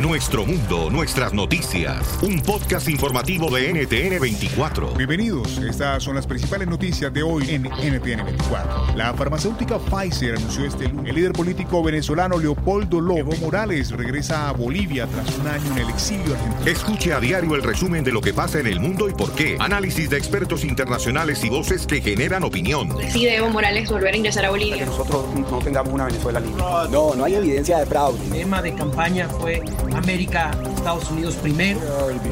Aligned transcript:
Nuestro 0.00 0.44
mundo, 0.44 0.90
nuestras 0.90 1.32
noticias. 1.32 2.18
Un 2.20 2.42
podcast 2.42 2.86
informativo 2.86 3.48
de 3.50 3.72
NTN 3.72 4.20
24. 4.20 4.90
Bienvenidos. 4.90 5.56
Estas 5.56 6.02
son 6.02 6.16
las 6.16 6.26
principales 6.26 6.68
noticias 6.68 7.10
de 7.14 7.22
hoy 7.22 7.48
en 7.48 7.62
NTN 7.62 8.26
24. 8.26 8.94
La 8.94 9.14
farmacéutica 9.14 9.78
Pfizer 9.78 10.36
anunció 10.36 10.66
este 10.66 10.88
lunes. 10.88 11.08
El 11.08 11.16
líder 11.16 11.32
político 11.32 11.82
venezolano 11.82 12.36
Leopoldo 12.36 13.00
Lobo 13.00 13.34
Morales 13.40 13.90
regresa 13.90 14.50
a 14.50 14.52
Bolivia 14.52 15.06
tras 15.06 15.34
un 15.38 15.48
año 15.48 15.72
en 15.72 15.78
el 15.78 15.88
exilio 15.88 16.34
argentino. 16.34 16.70
Escuche 16.70 17.14
a 17.14 17.20
diario 17.20 17.54
el 17.54 17.62
resumen 17.62 18.04
de 18.04 18.12
lo 18.12 18.20
que 18.20 18.34
pasa 18.34 18.60
en 18.60 18.66
el 18.66 18.80
mundo 18.80 19.08
y 19.08 19.14
por 19.14 19.32
qué. 19.32 19.56
Análisis 19.58 20.10
de 20.10 20.18
expertos 20.18 20.62
internacionales 20.62 21.42
y 21.42 21.48
voces 21.48 21.86
que 21.86 22.02
generan 22.02 22.44
opinión. 22.44 22.94
Decide 22.98 23.36
Evo 23.36 23.48
Morales 23.48 23.88
volver 23.90 24.12
a 24.12 24.16
ingresar 24.18 24.44
a 24.44 24.50
Bolivia. 24.50 24.76
Que 24.76 24.84
nosotros 24.84 25.24
no 25.34 25.58
tengamos 25.60 25.94
una 25.94 26.04
Venezuela 26.04 26.38
libre. 26.38 26.62
No, 26.90 27.14
no 27.14 27.24
hay 27.24 27.36
evidencia 27.36 27.78
de 27.78 27.86
fraude. 27.86 28.22
El 28.26 28.30
tema 28.30 28.60
de 28.60 28.74
campaña 28.74 29.26
fue 29.30 29.62
América, 29.94 30.50
Estados 30.74 31.10
Unidos 31.10 31.34
primero. 31.36 31.80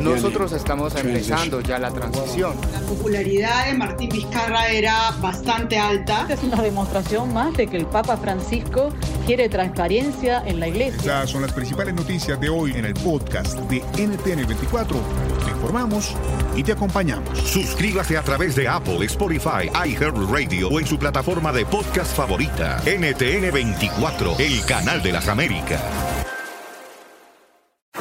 Nosotros 0.00 0.52
estamos 0.52 0.94
empezando 0.96 1.60
ya 1.60 1.78
la 1.78 1.90
transición. 1.90 2.54
La 2.72 2.80
popularidad 2.80 3.66
de 3.66 3.74
Martín 3.74 4.10
Vizcarra 4.10 4.68
era 4.68 5.12
bastante 5.20 5.78
alta. 5.78 6.26
Es 6.28 6.42
una 6.42 6.60
demostración 6.62 7.32
más 7.32 7.54
de 7.56 7.66
que 7.66 7.76
el 7.76 7.86
Papa 7.86 8.16
Francisco 8.16 8.90
quiere 9.26 9.48
transparencia 9.48 10.42
en 10.46 10.60
la 10.60 10.68
iglesia. 10.68 10.98
Estas 10.98 11.30
son 11.30 11.42
las 11.42 11.52
principales 11.52 11.94
noticias 11.94 12.40
de 12.40 12.48
hoy 12.48 12.72
en 12.72 12.84
el 12.84 12.94
podcast 12.94 13.58
de 13.70 13.78
NTN 13.96 14.46
24. 14.46 14.98
Te 15.44 15.50
informamos 15.50 16.14
y 16.56 16.62
te 16.62 16.72
acompañamos. 16.72 17.38
Suscríbase 17.38 18.16
a 18.16 18.22
través 18.22 18.54
de 18.54 18.68
Apple, 18.68 19.04
Spotify, 19.06 19.70
iHeartRadio 19.86 20.68
o 20.68 20.80
en 20.80 20.86
su 20.86 20.98
plataforma 20.98 21.52
de 21.52 21.66
podcast 21.66 22.14
favorita. 22.14 22.80
NTN 22.86 23.52
24, 23.52 24.36
el 24.38 24.64
canal 24.64 25.02
de 25.02 25.12
las 25.12 25.28
Américas. 25.28 25.82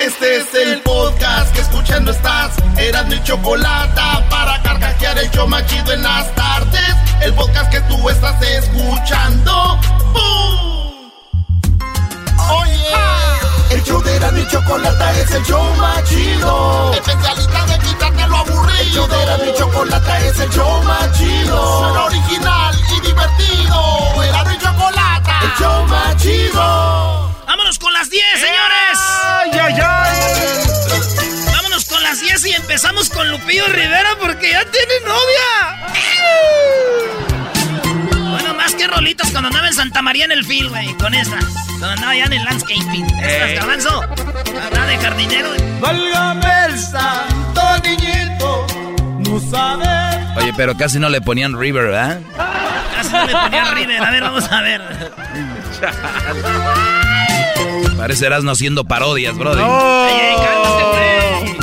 Este 0.00 0.36
es 0.36 0.54
el 0.54 0.80
podcast 0.82 1.52
que 1.52 1.60
escuchando 1.60 2.12
estás. 2.12 2.52
Eran 2.76 3.08
mi 3.08 3.20
chocolate 3.24 4.00
para 4.30 4.62
carcajear 4.62 5.18
el 5.18 5.28
show 5.32 5.48
machido 5.48 5.92
en 5.92 6.04
las 6.04 6.32
tardes. 6.36 6.94
El 7.20 7.34
podcast 7.34 7.68
que 7.72 7.80
tú 7.82 8.08
estás 8.08 8.40
escuchando. 8.40 9.80
¡Bum! 10.12 11.10
Oye, 12.48 12.94
el 13.70 13.82
show 13.82 14.00
de 14.00 14.16
Eran 14.16 14.34
mi 14.36 14.46
chocolate 14.46 15.20
es 15.20 15.30
el 15.32 15.44
show 15.44 15.74
machido. 15.76 16.92
Especialista 16.94 17.66
de 17.66 17.78
quitarte 17.80 18.28
lo 18.28 18.36
aburrido. 18.36 18.78
El 18.78 18.90
show 18.90 19.08
de 19.08 19.22
Eran 19.22 19.46
mi 19.46 19.54
chocolate 19.54 20.28
es 20.28 20.38
el 20.38 20.50
show 20.50 20.82
machido. 20.84 21.78
Suena 21.80 22.04
original 22.04 22.76
y 22.96 23.00
divertido. 23.00 24.22
Eran 24.22 24.48
mi 24.48 24.58
chocolate. 24.58 25.30
El 25.42 25.52
show 25.58 25.86
machido. 25.86 27.27
¡Vámonos 27.48 27.78
con 27.78 27.90
las 27.94 28.10
10, 28.10 28.22
señores! 28.34 28.98
¡Ay, 29.24 29.50
ay, 29.58 29.74
ay! 29.82 30.16
Vámonos 31.50 31.86
con 31.86 32.02
las 32.02 32.20
10 32.20 32.44
y 32.44 32.52
empezamos 32.52 33.08
con 33.08 33.30
Lupillo 33.30 33.66
Rivera 33.68 34.10
porque 34.20 34.50
ya 34.50 34.66
tiene 34.66 34.92
novia. 35.06 35.48
Bueno, 38.28 38.52
más 38.52 38.74
que 38.74 38.86
rolitas 38.86 39.30
cuando 39.30 39.48
andaba 39.48 39.66
en 39.66 39.72
Santa 39.72 40.02
María 40.02 40.26
en 40.26 40.32
el 40.32 40.44
field, 40.44 40.68
güey, 40.68 40.88
con 40.98 41.14
esas. 41.14 41.42
Cuando 41.68 41.88
andaba 41.88 42.14
ya 42.14 42.24
en 42.24 42.34
el 42.34 42.44
landscaping. 42.44 43.06
Estas, 43.18 43.52
garbanzo. 43.54 44.02
Habrá 44.66 44.84
de 44.84 44.98
jardinero. 44.98 45.48
Válgame 45.80 46.66
el 46.66 46.78
santo 46.78 47.62
niñito, 47.82 48.66
no 49.20 49.40
sabe. 49.50 50.36
Oye, 50.36 50.52
pero 50.54 50.76
casi 50.76 50.98
no 50.98 51.08
le 51.08 51.22
ponían 51.22 51.58
River, 51.58 51.84
¿verdad? 51.86 52.20
Casi 52.94 53.10
no 53.10 53.24
le 53.24 53.32
ponía 53.32 53.64
River. 53.72 54.04
A 54.04 54.10
ver, 54.10 54.22
vamos 54.22 54.52
a 54.52 54.60
ver. 54.60 54.82
Parecerás 57.98 58.44
no 58.44 58.52
haciendo 58.52 58.84
parodias, 58.84 59.36
brother. 59.36 59.64
¡Ey, 59.64 60.20
ey, 60.20 60.36
cálmate, 60.36 60.84
güey! 60.84 61.56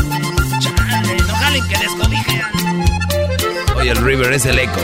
Chale, 0.59 1.17
no 1.17 1.33
jalen 1.33 1.67
que 1.69 1.77
descobijean. 1.77 2.51
Oye, 3.77 3.89
el 3.91 3.97
River 3.97 4.33
es 4.33 4.45
el 4.45 4.59
eco. 4.59 4.81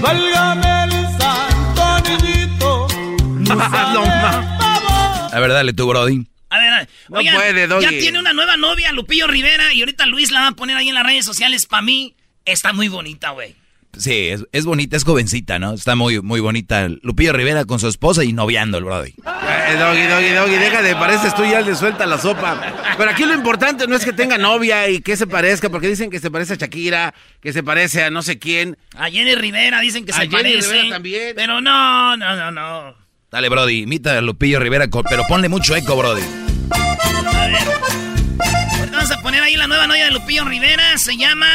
Válgame 0.00 0.84
el 0.84 0.92
santo 1.18 2.08
niñito, 2.08 2.86
no. 3.52 3.60
A 5.32 5.40
ver, 5.40 5.50
dale 5.52 5.72
tú, 5.72 5.88
Brody. 5.88 6.24
A 6.48 6.58
ver, 6.60 6.72
a 6.72 6.76
ver. 6.78 6.88
No 7.08 7.18
Oigan, 7.18 7.34
puede, 7.34 7.66
Doggy. 7.66 7.82
Ya 7.84 7.90
tiene 7.90 8.20
una 8.20 8.32
nueva 8.32 8.56
novia, 8.56 8.92
Lupillo 8.92 9.26
Rivera, 9.26 9.74
y 9.74 9.80
ahorita 9.80 10.06
Luis 10.06 10.30
la 10.30 10.42
va 10.42 10.46
a 10.48 10.52
poner 10.52 10.76
ahí 10.76 10.88
en 10.88 10.94
las 10.94 11.04
redes 11.04 11.24
sociales. 11.24 11.66
Para 11.66 11.82
mí, 11.82 12.14
está 12.44 12.72
muy 12.72 12.86
bonita, 12.86 13.30
güey. 13.30 13.56
Sí, 13.96 14.28
es, 14.28 14.44
es 14.52 14.64
bonita, 14.64 14.96
es 14.96 15.04
jovencita, 15.04 15.58
¿no? 15.58 15.72
Está 15.74 15.96
muy, 15.96 16.20
muy 16.20 16.40
bonita. 16.40 16.88
Lupillo 17.02 17.32
Rivera 17.32 17.64
con 17.64 17.80
su 17.80 17.88
esposa 17.88 18.22
y 18.22 18.32
noviando 18.32 18.78
el 18.78 18.84
Brody. 18.84 19.10
Eh, 19.10 19.76
doggy, 19.78 20.02
doggy, 20.06 20.28
doggy, 20.34 20.56
déjate, 20.56 20.94
pareces 20.94 21.34
tú 21.34 21.44
ya 21.44 21.60
le 21.60 21.74
suelta 21.74 22.06
la 22.06 22.18
sopa. 22.18 22.60
Pero 22.96 23.10
aquí 23.10 23.24
lo 23.24 23.34
importante 23.34 23.86
no 23.86 23.96
es 23.96 24.04
que 24.04 24.12
tenga 24.12 24.38
novia 24.38 24.88
y 24.88 25.00
que 25.00 25.16
se 25.16 25.26
parezca, 25.26 25.68
porque 25.70 25.88
dicen 25.88 26.10
que 26.10 26.20
se 26.20 26.30
parece 26.30 26.54
a 26.54 26.56
Shakira, 26.56 27.14
que 27.40 27.52
se 27.52 27.62
parece 27.62 28.04
a 28.04 28.10
no 28.10 28.22
sé 28.22 28.38
quién. 28.38 28.76
A 28.96 29.10
Jenny 29.10 29.34
Rivera 29.34 29.80
dicen 29.80 30.04
que 30.04 30.12
A 30.12 30.16
se 30.16 30.20
Jenny 30.22 30.32
parece. 30.34 30.70
Rivera 30.72 30.88
también. 30.90 31.32
Pero 31.34 31.60
no, 31.60 32.16
no, 32.16 32.36
no, 32.36 32.50
no. 32.52 32.94
Dale, 33.30 33.48
Brody, 33.48 33.82
imita 33.82 34.16
a 34.16 34.20
Lupillo 34.20 34.60
Rivera, 34.60 34.86
pero 35.08 35.24
ponle 35.28 35.48
mucho 35.48 35.74
eco, 35.76 35.96
Brody. 35.96 36.22
A 36.70 37.46
ver. 37.46 38.07
Vamos 39.08 39.20
a 39.20 39.22
poner 39.22 39.42
ahí 39.42 39.56
la 39.56 39.66
nueva 39.66 39.86
novia 39.86 40.04
de 40.04 40.10
Lupillo 40.10 40.44
Rivera. 40.44 40.98
Se 40.98 41.16
llama. 41.16 41.46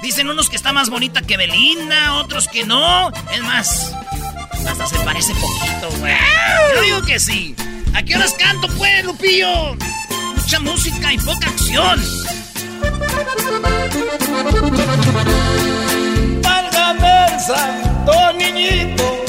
Dicen 0.00 0.30
unos 0.30 0.48
que 0.48 0.56
está 0.56 0.72
más 0.72 0.88
bonita 0.88 1.20
que 1.20 1.36
Belinda, 1.36 2.14
otros 2.14 2.48
que 2.48 2.64
no. 2.64 3.10
Es 3.30 3.42
más, 3.42 3.94
hasta 4.66 4.86
se 4.86 4.98
parece 5.00 5.34
poquito, 5.34 5.90
güey. 5.98 6.14
Yo 6.74 6.80
digo 6.80 7.02
que 7.02 7.20
sí. 7.20 7.54
¿A 7.92 8.02
qué 8.02 8.16
horas 8.16 8.34
canto, 8.38 8.66
pues, 8.78 9.04
Lupillo? 9.04 9.76
Mucha 10.36 10.58
música 10.60 11.12
y 11.12 11.18
poca 11.18 11.48
acción. 11.50 12.02
Válgame 16.42 17.26
el 17.26 17.40
santo 17.40 18.32
niñito, 18.38 19.24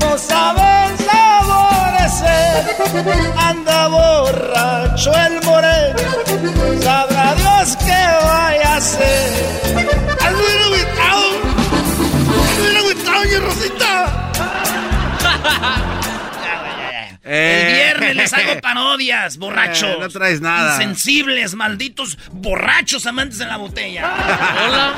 no 0.00 0.18
sabe 0.18 0.96
saborecer. 1.06 2.66
Anda 3.36 3.86
borracho 3.86 5.12
el 5.14 5.40
moreno, 5.44 5.98
sabrá 6.82 7.19
Dios 7.60 7.76
qué 7.76 7.90
vaya 7.90 8.72
a 8.72 8.76
hacer. 8.76 9.76
¡Alvin 10.24 10.62
agüitado! 10.64 11.42
¡Alvin 12.56 12.76
agüitado, 12.76 13.24
mi 13.24 13.36
Rosita! 13.36 14.32
El 17.22 17.74
viernes 17.74 18.16
les 18.16 18.32
hago 18.32 18.60
parodias, 18.62 19.36
borrachos. 19.36 19.90
Eh, 19.90 19.98
no 20.00 20.08
traes 20.08 20.40
nada. 20.40 20.72
Insensibles, 20.76 21.54
malditos, 21.54 22.16
borrachos 22.32 23.04
amantes 23.04 23.36
de 23.38 23.44
la 23.44 23.58
botella. 23.58 24.10
Hola. 24.66 24.94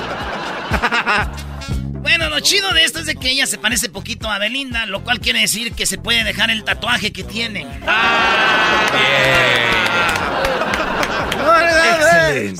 Bueno, 2.01 2.31
lo 2.31 2.39
chido 2.41 2.72
de 2.72 2.84
esto 2.84 3.01
es 3.01 3.06
de 3.06 3.17
que 3.17 3.31
ella 3.31 3.47
se 3.47 3.59
parece 3.59 3.89
poquito 3.89 4.31
a 4.31 4.39
Belinda, 4.39 4.87
lo 4.87 5.03
cual 5.03 5.19
quiere 5.19 5.41
decir 5.41 5.72
que 5.72 5.84
se 5.84 5.99
puede 5.99 6.22
dejar 6.22 6.53
el 6.53 6.62
tatuaje 6.62 7.12
que 7.12 7.25
tiene. 7.25 7.67
¡Válgame 7.84 9.53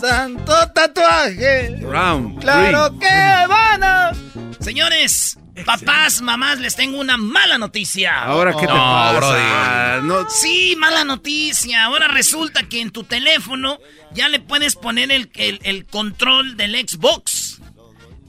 santo 0.06 0.52
tatuaje! 0.75 1.76
Round 1.81 2.40
¡Claro 2.40 2.99
que 2.99 3.06
van 3.49 3.84
a... 3.84 4.12
Señores, 4.60 5.38
papás, 5.64 6.20
mamás, 6.22 6.58
les 6.58 6.75
tengo 6.76 6.99
una 7.00 7.16
mala 7.16 7.58
noticia. 7.58 8.22
Ahora, 8.25 8.52
¿qué 8.52 8.66
te 8.66 8.72
No, 8.72 8.75
pasa? 8.75 9.16
Brody. 9.19 10.08
No, 10.08 10.31
Sí, 10.31 10.75
mala 10.78 11.04
noticia. 11.04 11.84
Ahora 11.84 12.08
resulta 12.08 12.62
que 12.64 12.81
en 12.81 12.90
tu 12.90 13.04
teléfono 13.04 13.78
ya 14.12 14.28
le 14.28 14.40
puedes 14.40 14.76
poner 14.76 15.10
el, 15.12 15.31
el- 15.34 15.60
el 15.62 15.87
control 15.87 16.56
del 16.56 16.75
Xbox. 16.88 17.51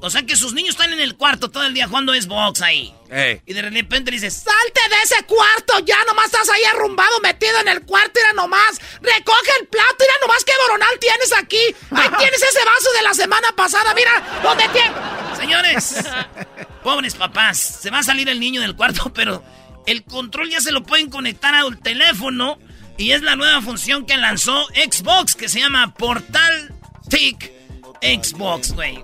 O 0.05 0.09
sea 0.09 0.23
que 0.23 0.35
sus 0.35 0.51
niños 0.51 0.71
están 0.71 0.91
en 0.91 0.99
el 0.99 1.15
cuarto 1.15 1.49
todo 1.49 1.63
el 1.63 1.73
día 1.73 1.87
jugando 1.87 2.13
Xbox 2.13 2.61
ahí. 2.61 2.93
Ey. 3.09 3.41
Y 3.45 3.53
de 3.53 3.61
repente 3.61 4.11
le 4.11 4.17
dices, 4.17 4.33
salte 4.33 4.81
de 4.89 5.01
ese 5.01 5.23
cuarto, 5.23 5.79
ya 5.85 5.95
nomás 6.03 6.25
estás 6.25 6.49
ahí 6.49 6.61
arrumbado, 6.65 7.21
metido 7.21 7.57
en 7.61 7.69
el 7.69 7.83
cuarto, 7.83 8.11
mira 8.15 8.33
nomás, 8.33 8.81
recoge 9.01 9.51
el 9.61 9.67
plato, 9.67 9.95
mira 10.01 10.13
nomás 10.19 10.43
qué 10.43 10.51
boronal 10.61 10.99
tienes 10.99 11.33
aquí. 11.37 11.57
Ahí 11.91 12.09
tienes 12.19 12.43
ese 12.43 12.65
vaso 12.65 12.91
de 12.97 13.01
la 13.01 13.13
semana 13.13 13.47
pasada, 13.55 13.93
mira, 13.93 14.41
¿dónde 14.43 14.67
tienes? 14.73 15.37
Señores, 15.37 15.95
pobres 16.83 17.15
papás, 17.15 17.57
se 17.57 17.89
va 17.89 17.99
a 17.99 18.03
salir 18.03 18.27
el 18.27 18.41
niño 18.41 18.59
del 18.59 18.75
cuarto, 18.75 19.09
pero 19.15 19.41
el 19.85 20.03
control 20.03 20.49
ya 20.49 20.59
se 20.59 20.73
lo 20.73 20.83
pueden 20.83 21.09
conectar 21.09 21.55
al 21.55 21.79
teléfono 21.79 22.59
Y 22.97 23.11
es 23.11 23.21
la 23.21 23.37
nueva 23.37 23.61
función 23.61 24.05
que 24.05 24.17
lanzó 24.17 24.65
Xbox 24.73 25.35
que 25.35 25.47
se 25.47 25.61
llama 25.61 25.93
Portal 25.93 26.75
Tick 27.09 27.53
Xbox, 28.01 28.73
güey. 28.73 29.01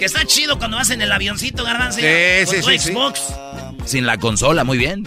Que 0.00 0.06
está 0.06 0.24
chido 0.24 0.56
cuando 0.56 0.78
vas 0.78 0.88
en 0.88 1.02
el 1.02 1.12
avioncito, 1.12 1.62
garbanzo. 1.62 2.00
Sí, 2.00 2.06
con 2.46 2.54
sí, 2.54 2.62
tu 2.62 2.70
sí, 2.70 2.78
Xbox. 2.78 3.20
Sin 3.84 4.06
la 4.06 4.16
consola, 4.16 4.64
muy 4.64 4.78
bien. 4.78 5.04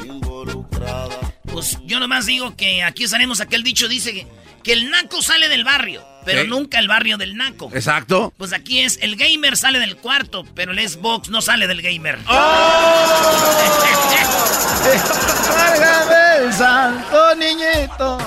Pues 1.52 1.80
yo 1.84 2.00
nomás 2.00 2.28
digo 2.28 2.56
que 2.56 2.84
aquí 2.84 3.06
usaremos 3.06 3.42
aquel 3.42 3.64
dicho, 3.64 3.88
dice 3.88 4.14
que, 4.14 4.28
que 4.62 4.72
el 4.72 4.92
naco 4.92 5.24
sale 5.24 5.50
del 5.50 5.64
barrio, 5.64 6.06
pero 6.26 6.44
nunca 6.44 6.78
el 6.78 6.88
barrio 6.88 7.18
del 7.18 7.36
naco. 7.36 7.72
Exacto. 7.74 8.34
Pues 8.38 8.54
aquí 8.54 8.82
es, 8.82 9.00
el 9.02 9.16
gamer 9.16 9.58
sale 9.58 9.80
del 9.80 9.98
cuarto, 9.98 10.46
pero 10.54 10.74
el 10.74 10.88
Xbox 10.88 11.30
no 11.30 11.42
sale 11.42 11.66
del 11.66 11.82
gamer. 11.82 12.20
Válgame 15.56 16.46
el 16.46 16.54
santo 16.54 17.36
niñito. 17.36 18.20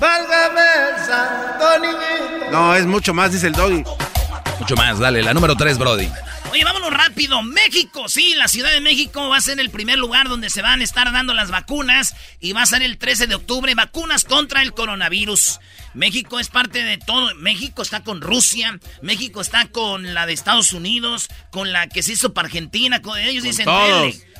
Válgame 0.00 0.62
el 0.62 1.06
santo 1.06 1.78
niñito. 1.78 2.50
No, 2.52 2.74
es 2.74 2.86
mucho 2.86 3.12
más, 3.12 3.32
dice 3.32 3.48
el 3.48 3.52
doggy. 3.52 3.84
Mucho 4.60 4.76
más, 4.76 4.98
dale, 4.98 5.22
la 5.22 5.34
número 5.34 5.56
3, 5.56 5.78
Brody. 5.78 6.08
Oye, 6.50 6.64
vámonos 6.64 6.92
rápido. 6.92 7.42
México, 7.42 8.08
sí, 8.08 8.34
la 8.36 8.48
Ciudad 8.48 8.70
de 8.70 8.80
México 8.80 9.28
va 9.28 9.38
a 9.38 9.40
ser 9.40 9.58
el 9.58 9.70
primer 9.70 9.98
lugar 9.98 10.28
donde 10.28 10.50
se 10.50 10.62
van 10.62 10.80
a 10.80 10.84
estar 10.84 11.10
dando 11.12 11.34
las 11.34 11.50
vacunas 11.50 12.14
y 12.40 12.52
va 12.52 12.62
a 12.62 12.66
ser 12.66 12.82
el 12.82 12.96
13 12.96 13.26
de 13.26 13.34
octubre, 13.34 13.74
vacunas 13.74 14.24
contra 14.24 14.62
el 14.62 14.72
coronavirus. 14.72 15.58
México 15.94 16.38
es 16.38 16.48
parte 16.48 16.82
de 16.82 16.98
todo. 16.98 17.34
México 17.36 17.82
está 17.82 18.04
con 18.04 18.20
Rusia, 18.20 18.78
México 19.02 19.40
está 19.40 19.66
con 19.66 20.14
la 20.14 20.26
de 20.26 20.32
Estados 20.32 20.72
Unidos, 20.72 21.28
con 21.50 21.72
la 21.72 21.88
que 21.88 22.02
se 22.02 22.12
hizo 22.12 22.32
para 22.32 22.46
Argentina, 22.46 23.02
con 23.02 23.18
ellos 23.18 23.42
dicen. 23.42 23.66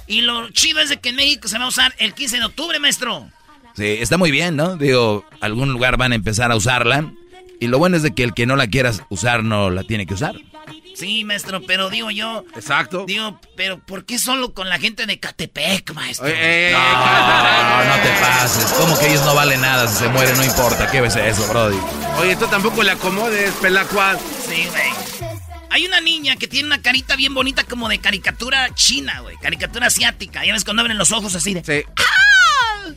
Y 0.06 0.20
lo 0.20 0.50
chido 0.50 0.81
es 0.81 0.90
de 0.90 0.99
que 0.99 1.08
en 1.11 1.16
México 1.16 1.49
se 1.49 1.58
va 1.58 1.64
a 1.64 1.69
usar 1.69 1.94
el 1.99 2.14
15 2.14 2.38
de 2.38 2.44
octubre, 2.44 2.78
maestro. 2.78 3.28
Sí, 3.76 3.96
está 4.00 4.19
muy 4.19 4.31
bien, 4.31 4.55
¿no? 4.55 4.76
Digo, 4.76 5.25
algún 5.40 5.72
lugar 5.72 5.96
van 5.96 6.12
a 6.12 6.14
empezar 6.14 6.52
a 6.52 6.56
usarla. 6.56 7.12
Y 7.64 7.66
lo 7.66 7.78
bueno 7.78 7.96
es 7.96 8.02
de 8.02 8.14
que 8.14 8.22
el 8.25 8.34
que 8.34 8.44
no 8.44 8.56
la 8.56 8.66
quiera 8.66 8.93
usar 9.08 9.43
no 9.43 9.70
la 9.70 9.84
tiene 9.84 10.05
que 10.06 10.12
usar. 10.12 10.34
Sí, 10.94 11.25
maestro, 11.25 11.62
pero 11.66 11.88
digo 11.88 12.11
yo. 12.11 12.44
Exacto. 12.55 13.05
Digo, 13.06 13.40
pero 13.56 13.78
¿por 13.78 14.05
qué 14.05 14.19
solo 14.19 14.52
con 14.52 14.69
la 14.69 14.78
gente 14.78 15.06
de 15.06 15.19
Catepec, 15.19 15.94
maestro? 15.94 16.26
eh, 16.28 16.72
No, 16.75 17.84
no 17.96 18.02
te 18.02 18.08
pases. 18.20 18.66
¿Cómo 18.78 18.99
que 18.99 19.08
ellos 19.08 19.25
no 19.25 19.34
valen 19.34 19.62
nada? 19.62 19.88
Si 19.88 19.96
se 19.96 20.08
mueren, 20.08 20.37
no 20.37 20.44
importa. 20.44 20.90
¿Qué 20.90 21.00
ves 21.00 21.16
eso, 21.16 21.49
Brody? 21.49 21.78
Oye, 22.20 22.37
tú 22.37 22.46
tampoco 22.49 22.82
le 22.82 22.90
acomodes, 22.90 23.50
pelacua. 23.55 24.19
Sí, 24.46 24.66
güey. 24.70 25.32
Hay 25.70 25.87
una 25.87 26.02
niña 26.02 26.37
que 26.37 26.46
tiene 26.46 26.66
una 26.66 26.82
carita 26.82 27.16
bien 27.16 27.32
bonita 27.32 27.64
como 27.64 27.88
de 27.88 27.99
caricatura 27.99 28.75
china, 28.75 29.20
güey. 29.20 29.37
Caricatura 29.38 29.87
asiática. 29.87 30.44
Ya 30.44 30.52
ves 30.52 30.64
cuando 30.64 30.82
abren 30.82 30.99
los 30.99 31.12
ojos 31.12 31.34
así 31.34 31.55
de... 31.55 31.64
Sí. 31.64 31.88
¡Ah! 31.96 32.90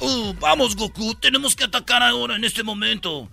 Uh, 0.00 0.34
vamos, 0.34 0.76
Goku. 0.76 1.14
Tenemos 1.14 1.56
que 1.56 1.64
atacar 1.64 2.02
ahora 2.02 2.36
en 2.36 2.44
este 2.44 2.62
momento. 2.62 3.28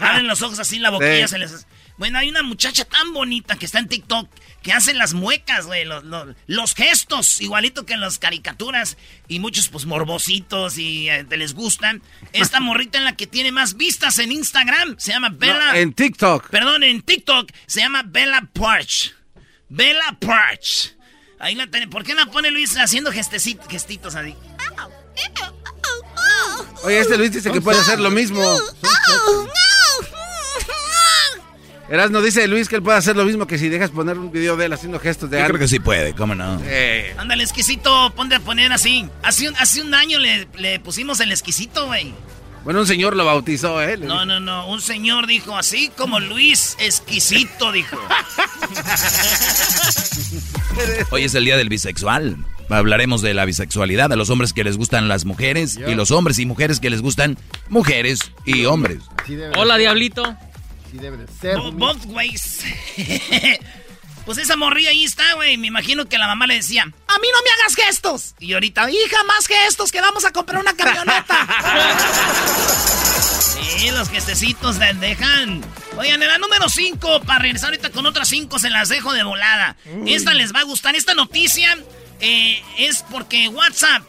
Abren 0.00 0.26
los 0.26 0.42
ojos 0.42 0.58
así, 0.58 0.78
la 0.78 0.90
boquilla 0.90 1.26
Sí. 1.26 1.32
se 1.32 1.38
les... 1.38 1.66
Bueno, 1.96 2.18
hay 2.18 2.28
una 2.28 2.42
muchacha 2.42 2.84
tan 2.84 3.12
bonita 3.12 3.54
que 3.56 3.66
está 3.66 3.78
en 3.78 3.86
TikTok 3.88 4.28
que 4.62 4.72
hace 4.72 4.94
las 4.94 5.14
muecas, 5.14 5.66
güey, 5.66 5.84
los, 5.84 6.02
los- 6.02 6.34
los 6.48 6.74
gestos, 6.74 7.40
igualito 7.40 7.86
que 7.86 7.92
en 7.94 8.00
las 8.00 8.18
caricaturas. 8.18 8.96
Y 9.28 9.38
muchos, 9.38 9.68
pues, 9.68 9.84
morbositos 9.86 10.76
y 10.76 11.08
eh, 11.08 11.22
te 11.24 11.36
les 11.36 11.54
gustan. 11.54 12.02
Esta 12.32 12.58
morrita 12.60 12.98
en 12.98 13.04
la 13.04 13.14
que 13.14 13.28
tiene 13.28 13.52
más 13.52 13.74
vistas 13.76 14.18
en 14.18 14.32
Instagram 14.32 14.96
se 14.98 15.12
llama 15.12 15.28
Bella... 15.30 15.72
No, 15.72 15.74
en 15.78 15.92
TikTok. 15.92 16.50
Perdón, 16.50 16.82
en 16.82 17.00
TikTok 17.02 17.50
se 17.66 17.80
llama 17.80 18.02
Bella 18.04 18.48
Parch. 18.52 19.14
Bella 19.68 20.16
Parch. 20.20 20.94
Ahí 21.38 21.54
la 21.54 21.68
tenemos. 21.68 21.92
¿Por 21.92 22.02
qué 22.04 22.14
la 22.14 22.26
pone 22.26 22.50
Luis 22.50 22.76
haciendo 22.76 23.12
gesteci- 23.12 23.60
gestitos 23.68 24.14
así? 24.16 24.34
Oye, 26.84 26.98
este 26.98 27.16
Luis 27.16 27.32
dice 27.32 27.50
que 27.50 27.60
puede 27.60 27.78
hacer 27.80 27.98
lo 28.00 28.10
mismo. 28.10 28.42
Erasno 31.88 32.22
dice 32.22 32.48
Luis 32.48 32.68
que 32.68 32.76
él 32.76 32.82
puede 32.82 32.96
hacer 32.96 33.14
lo 33.14 33.24
mismo 33.26 33.46
que 33.46 33.58
si 33.58 33.68
dejas 33.68 33.90
poner 33.90 34.18
un 34.18 34.32
video 34.32 34.56
de 34.56 34.64
él 34.66 34.72
haciendo 34.72 34.98
gestos 34.98 35.28
de 35.30 35.36
Yo 35.38 35.44
algo. 35.44 35.56
creo 35.58 35.64
que 35.66 35.68
sí 35.68 35.80
puede, 35.80 36.14
¿cómo 36.14 36.34
no? 36.34 36.58
Eh, 36.64 37.14
Ándale, 37.18 37.42
exquisito, 37.44 38.10
ponte 38.16 38.34
a 38.36 38.40
poner 38.40 38.72
así. 38.72 39.08
Hace 39.22 39.50
un, 39.50 39.56
hace 39.56 39.82
un 39.82 39.92
año 39.94 40.18
le, 40.18 40.48
le 40.56 40.80
pusimos 40.80 41.20
el 41.20 41.30
exquisito, 41.30 41.86
güey. 41.86 42.14
bueno, 42.64 42.80
un 42.80 42.86
señor 42.86 43.14
lo 43.16 43.26
bautizó, 43.26 43.82
¿eh? 43.82 43.98
No, 43.98 44.24
no, 44.24 44.40
no. 44.40 44.66
Un 44.68 44.80
señor 44.80 45.26
dijo 45.26 45.56
así 45.58 45.90
como 45.94 46.20
Luis 46.20 46.74
exquisito, 46.80 47.70
dijo. 47.70 47.98
Hoy 51.10 51.24
es 51.24 51.34
el 51.34 51.44
día 51.44 51.58
del 51.58 51.68
bisexual. 51.68 52.38
Hablaremos 52.70 53.20
de 53.22 53.34
la 53.34 53.44
bisexualidad, 53.44 54.08
de 54.10 54.16
los 54.16 54.30
hombres 54.30 54.52
que 54.52 54.64
les 54.64 54.76
gustan 54.76 55.08
las 55.08 55.24
mujeres 55.24 55.78
y 55.86 55.94
los 55.94 56.10
hombres 56.10 56.38
y 56.38 56.46
mujeres 56.46 56.80
que 56.80 56.90
les 56.90 57.02
gustan 57.02 57.36
mujeres 57.68 58.32
y 58.44 58.64
hombres. 58.64 58.98
Hola, 59.56 59.76
Diablito. 59.76 60.36
Sí 60.90 60.98
debe 60.98 61.18
de 61.18 61.26
ser. 61.40 61.58
Bo- 61.58 61.72
both 61.72 62.04
ways. 62.06 62.60
pues 64.24 64.38
esa 64.38 64.56
morrilla 64.56 64.90
ahí 64.90 65.04
está, 65.04 65.34
güey. 65.34 65.56
Me 65.56 65.66
imagino 65.66 66.06
que 66.06 66.18
la 66.18 66.26
mamá 66.26 66.46
le 66.46 66.54
decía, 66.54 66.82
a 66.82 66.86
mí 67.18 67.28
no 67.32 67.42
me 67.42 67.50
hagas 67.62 67.74
gestos. 67.76 68.34
Y 68.40 68.54
ahorita, 68.54 68.90
hija, 68.90 69.24
más 69.24 69.46
gestos, 69.46 69.92
que 69.92 70.00
vamos 70.00 70.24
a 70.24 70.32
comprar 70.32 70.60
una 70.60 70.74
camioneta. 70.74 71.46
sí, 73.40 73.90
los 73.90 74.08
gestecitos 74.08 74.78
les 74.78 74.98
dejan. 75.00 75.60
Oigan, 75.96 76.22
en 76.22 76.28
la 76.28 76.38
número 76.38 76.68
5, 76.68 77.20
para 77.22 77.38
regresar 77.40 77.70
ahorita 77.70 77.90
con 77.90 78.06
otras 78.06 78.28
5, 78.28 78.58
se 78.58 78.70
las 78.70 78.88
dejo 78.88 79.12
de 79.12 79.22
volada. 79.22 79.76
Esta 80.06 80.34
les 80.34 80.54
va 80.54 80.60
a 80.60 80.64
gustar. 80.64 80.96
Esta 80.96 81.14
noticia 81.14 81.76
eh, 82.24 82.62
es 82.78 83.04
porque 83.10 83.48
WhatsApp, 83.48 84.02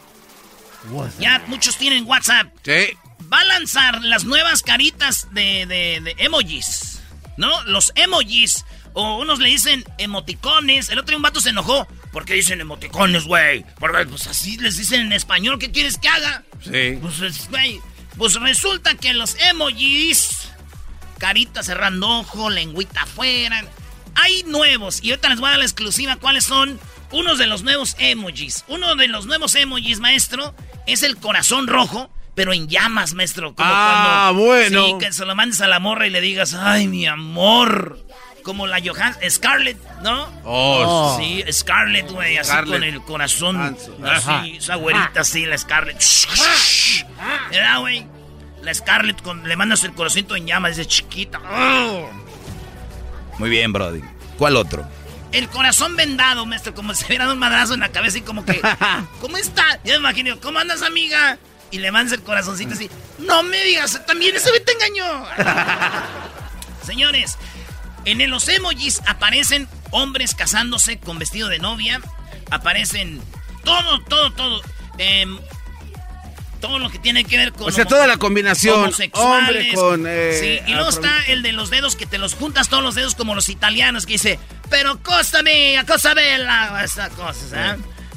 ya 1.18 1.42
muchos 1.46 1.76
tienen 1.76 2.04
WhatsApp. 2.06 2.48
Sí. 2.64 2.96
Va 3.32 3.40
a 3.40 3.44
lanzar 3.44 4.02
las 4.04 4.24
nuevas 4.24 4.62
caritas 4.62 5.28
de, 5.32 5.66
de- 5.66 6.00
de 6.02 6.14
emojis. 6.18 7.00
¿No? 7.36 7.62
Los 7.64 7.92
emojis. 7.96 8.64
O 8.92 9.18
unos 9.18 9.40
le 9.40 9.48
dicen 9.50 9.84
emoticones. 9.98 10.88
El 10.88 10.98
otro 10.98 11.08
día 11.08 11.16
un 11.16 11.22
vato 11.22 11.40
se 11.40 11.50
enojó. 11.50 11.86
¿Por 12.12 12.24
qué 12.24 12.34
dicen 12.34 12.60
emoticones, 12.60 13.24
güey? 13.24 13.64
Porque 13.78 14.06
pues 14.06 14.26
así 14.26 14.56
les 14.58 14.76
dicen 14.78 15.00
en 15.02 15.12
español. 15.12 15.58
¿Qué 15.58 15.70
quieres 15.70 15.98
que 15.98 16.08
haga? 16.08 16.44
Sí. 16.64 16.98
Pues, 17.02 17.48
güey. 17.50 17.80
Pues 18.16 18.34
resulta 18.34 18.94
que 18.94 19.12
los 19.12 19.34
emojis. 19.50 20.48
Carita 21.18 21.62
cerrando 21.62 22.08
ojo, 22.20 22.48
lengüita 22.48 23.02
afuera. 23.02 23.64
Hay 24.14 24.44
nuevos. 24.44 25.00
Y 25.02 25.10
ahorita 25.10 25.28
les 25.30 25.40
voy 25.40 25.48
a 25.48 25.50
dar 25.50 25.58
la 25.58 25.64
exclusiva 25.64 26.16
cuáles 26.16 26.44
son 26.44 26.78
unos 27.12 27.38
de 27.38 27.46
los 27.46 27.62
nuevos 27.62 27.96
emojis. 27.98 28.64
Uno 28.68 28.94
de 28.96 29.08
los 29.08 29.26
nuevos 29.26 29.54
emojis, 29.54 30.00
maestro, 30.00 30.54
es 30.86 31.02
el 31.02 31.16
corazón 31.16 31.66
rojo. 31.66 32.10
Pero 32.34 32.52
en 32.52 32.68
llamas, 32.68 33.14
maestro. 33.14 33.54
Como 33.54 33.66
Ah, 33.66 34.26
cuando, 34.32 34.44
bueno. 34.44 34.86
Sí, 34.86 34.94
que 35.00 35.10
se 35.12 35.24
lo 35.24 35.34
mandes 35.34 35.62
a 35.62 35.68
la 35.68 35.78
morra 35.80 36.06
y 36.06 36.10
le 36.10 36.20
digas, 36.20 36.52
ay, 36.52 36.86
mi 36.86 37.06
amor. 37.06 37.98
Como 38.42 38.66
la 38.66 38.78
Johan 38.84 39.16
Scarlett, 39.28 39.78
¿no? 40.02 40.28
Oh, 40.44 41.16
sí, 41.18 41.42
Scarlett, 41.50 42.10
güey, 42.10 42.36
así 42.36 42.52
con 42.66 42.84
el 42.84 43.00
corazón. 43.02 43.56
Hanson. 43.60 44.06
Ajá. 44.06 44.40
Así, 44.40 44.56
esa 44.58 44.74
güerita 44.76 45.20
así, 45.22 45.46
la 45.46 45.56
Scarlett. 45.58 45.96
¿Verdad, 47.50 47.80
güey? 47.80 48.06
La 48.62 48.74
Scarlett 48.74 49.20
con, 49.22 49.48
le 49.48 49.56
mandas 49.56 49.82
el 49.84 49.92
corazoncito 49.94 50.36
en 50.36 50.46
llamas, 50.46 50.76
dice 50.76 50.86
chiquita. 50.86 51.40
Oh. 51.50 52.10
Muy 53.38 53.48
bien, 53.50 53.72
Brody. 53.72 54.02
¿Cuál 54.38 54.56
otro? 54.56 54.86
El 55.32 55.48
corazón 55.48 55.96
vendado, 55.96 56.46
maestro, 56.46 56.74
como 56.74 56.94
si 56.94 57.04
hubiera 57.04 57.24
dado 57.24 57.34
un 57.34 57.40
madrazo 57.40 57.74
en 57.74 57.80
la 57.80 57.90
cabeza 57.90 58.18
y 58.18 58.22
como 58.22 58.44
que, 58.44 58.60
¿cómo 59.20 59.36
está? 59.36 59.64
Yo 59.84 59.92
me 59.94 59.98
imagino, 59.98 60.40
¿cómo 60.40 60.58
andas, 60.58 60.82
amiga? 60.82 61.38
Y 61.70 61.78
le 61.78 61.90
mandas 61.90 62.12
el 62.18 62.22
corazoncito 62.24 62.74
así, 62.74 62.88
no 63.18 63.42
me 63.42 63.62
digas, 63.64 64.00
también 64.06 64.34
ese 64.36 64.50
te 64.60 64.72
engañó. 64.72 65.24
Señores, 66.86 67.36
en 68.04 68.20
el- 68.20 68.30
los 68.30 68.48
emojis 68.48 69.02
aparecen 69.06 69.68
hombres 69.90 70.34
casándose 70.34 70.98
con 71.00 71.18
vestido 71.18 71.48
de 71.48 71.58
novia, 71.58 72.00
aparecen 72.50 73.20
todo, 73.64 74.00
todo, 74.04 74.32
todo. 74.32 74.62
em, 74.98 75.38
todo 76.66 76.78
lo 76.78 76.90
que 76.90 76.98
tiene 76.98 77.24
que 77.24 77.36
ver 77.36 77.52
con 77.52 77.68
O 77.68 77.70
sea, 77.70 77.84
toda 77.84 78.06
la 78.06 78.16
combinación, 78.16 78.92
hombre 79.12 79.72
con, 79.74 80.04
eh, 80.06 80.38
sí, 80.40 80.70
y 80.70 80.74
luego 80.74 80.88
está 80.88 81.24
el 81.28 81.42
de 81.42 81.52
los 81.52 81.70
dedos 81.70 81.96
que 81.96 82.06
te 82.06 82.18
los 82.18 82.34
juntas 82.34 82.68
todos 82.68 82.82
los 82.82 82.94
dedos 82.94 83.14
como 83.14 83.34
los 83.34 83.48
italianos 83.48 84.06
que 84.06 84.14
dice, 84.14 84.38
pero 84.68 85.02
cosa 85.02 85.42
mía, 85.42 85.84
cosa 85.86 86.14
bella, 86.14 86.82
esas 86.84 87.10
cosas, 87.10 87.52
¿ah? 87.54 87.76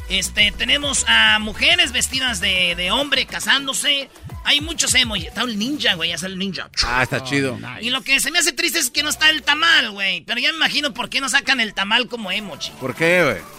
Este, 0.09 0.51
tenemos 0.51 1.05
a 1.07 1.37
mujeres 1.37 1.91
vestidas 1.91 2.41
de, 2.41 2.73
de 2.75 2.89
hombre 2.89 3.27
casándose. 3.27 4.09
Hay 4.43 4.59
muchos 4.59 4.95
emojis. 4.95 5.27
Está 5.27 5.43
el 5.43 5.59
ninja, 5.59 5.93
güey, 5.93 6.09
ya 6.09 6.15
está 6.15 6.25
el 6.25 6.39
ninja. 6.39 6.67
Ah, 6.83 7.03
está 7.03 7.23
chido. 7.23 7.59
Y 7.79 7.91
lo 7.91 8.01
que 8.01 8.19
se 8.19 8.31
me 8.31 8.39
hace 8.39 8.51
triste 8.51 8.79
es 8.79 8.89
que 8.89 9.03
no 9.03 9.09
está 9.09 9.29
el 9.29 9.43
tamal, 9.43 9.91
güey. 9.91 10.21
Pero 10.21 10.39
ya 10.39 10.49
me 10.49 10.57
imagino 10.57 10.95
por 10.95 11.09
qué 11.09 11.21
no 11.21 11.29
sacan 11.29 11.59
el 11.59 11.75
tamal 11.75 12.07
como 12.07 12.31
emoji. 12.31 12.71
¿Por 12.79 12.95
qué, 12.95 13.23
güey? 13.23 13.58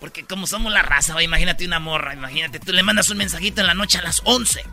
Porque 0.00 0.24
como 0.24 0.46
somos 0.46 0.72
la 0.72 0.82
raza, 0.82 1.20
imagínate 1.22 1.66
una 1.66 1.80
morra, 1.80 2.14
imagínate, 2.14 2.60
tú 2.60 2.72
le 2.72 2.82
mandas 2.82 3.10
un 3.10 3.18
mensajito 3.18 3.60
en 3.60 3.66
la 3.66 3.74
noche 3.74 3.98
a 3.98 4.02
las 4.02 4.22
11. 4.24 4.64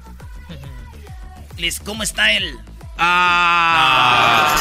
Les, 1.57 1.79
¿cómo 1.85 2.03
está 2.03 2.31
el, 2.31 2.59
Ah. 2.97 4.55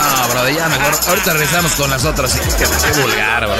No, 0.00 0.28
bro, 0.28 0.48
ya 0.48 0.68
mejor. 0.68 0.94
Ahorita 1.08 1.32
regresamos 1.32 1.72
con 1.72 1.90
las 1.90 2.04
otras. 2.04 2.34
Que 2.34 2.64
qué 2.64 3.00
vulgar, 3.00 3.46
bro. 3.46 3.54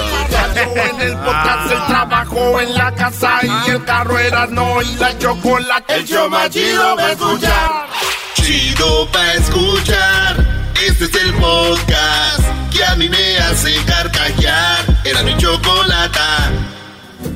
En 0.85 1.01
el 1.01 1.17
podcast, 1.19 1.71
el 1.71 1.87
trabajo 1.87 2.61
en 2.61 2.75
la 2.75 2.93
casa 2.95 3.39
y 3.43 3.71
el 3.71 3.85
carro 3.85 4.19
era 4.19 4.47
no 4.47 4.83
y 4.83 4.97
la 4.97 5.17
chocolate. 5.19 5.95
El 5.95 6.05
show 6.05 6.29
más 6.29 6.51
chido 6.51 6.97
va 6.97 7.07
a 7.07 7.13
escuchar. 7.13 7.87
Chido 8.35 9.09
pa' 9.13 9.35
escuchar. 9.35 10.73
Este 10.85 11.05
es 11.05 11.15
el 11.15 11.35
podcast 11.35 12.43
que 12.73 12.85
a 12.85 12.97
mí 12.97 13.09
me 13.09 13.39
hace 13.39 13.77
carcajear. 13.85 14.88
Era 15.11 15.23
mi 15.23 15.37
chocolate. 15.37 16.19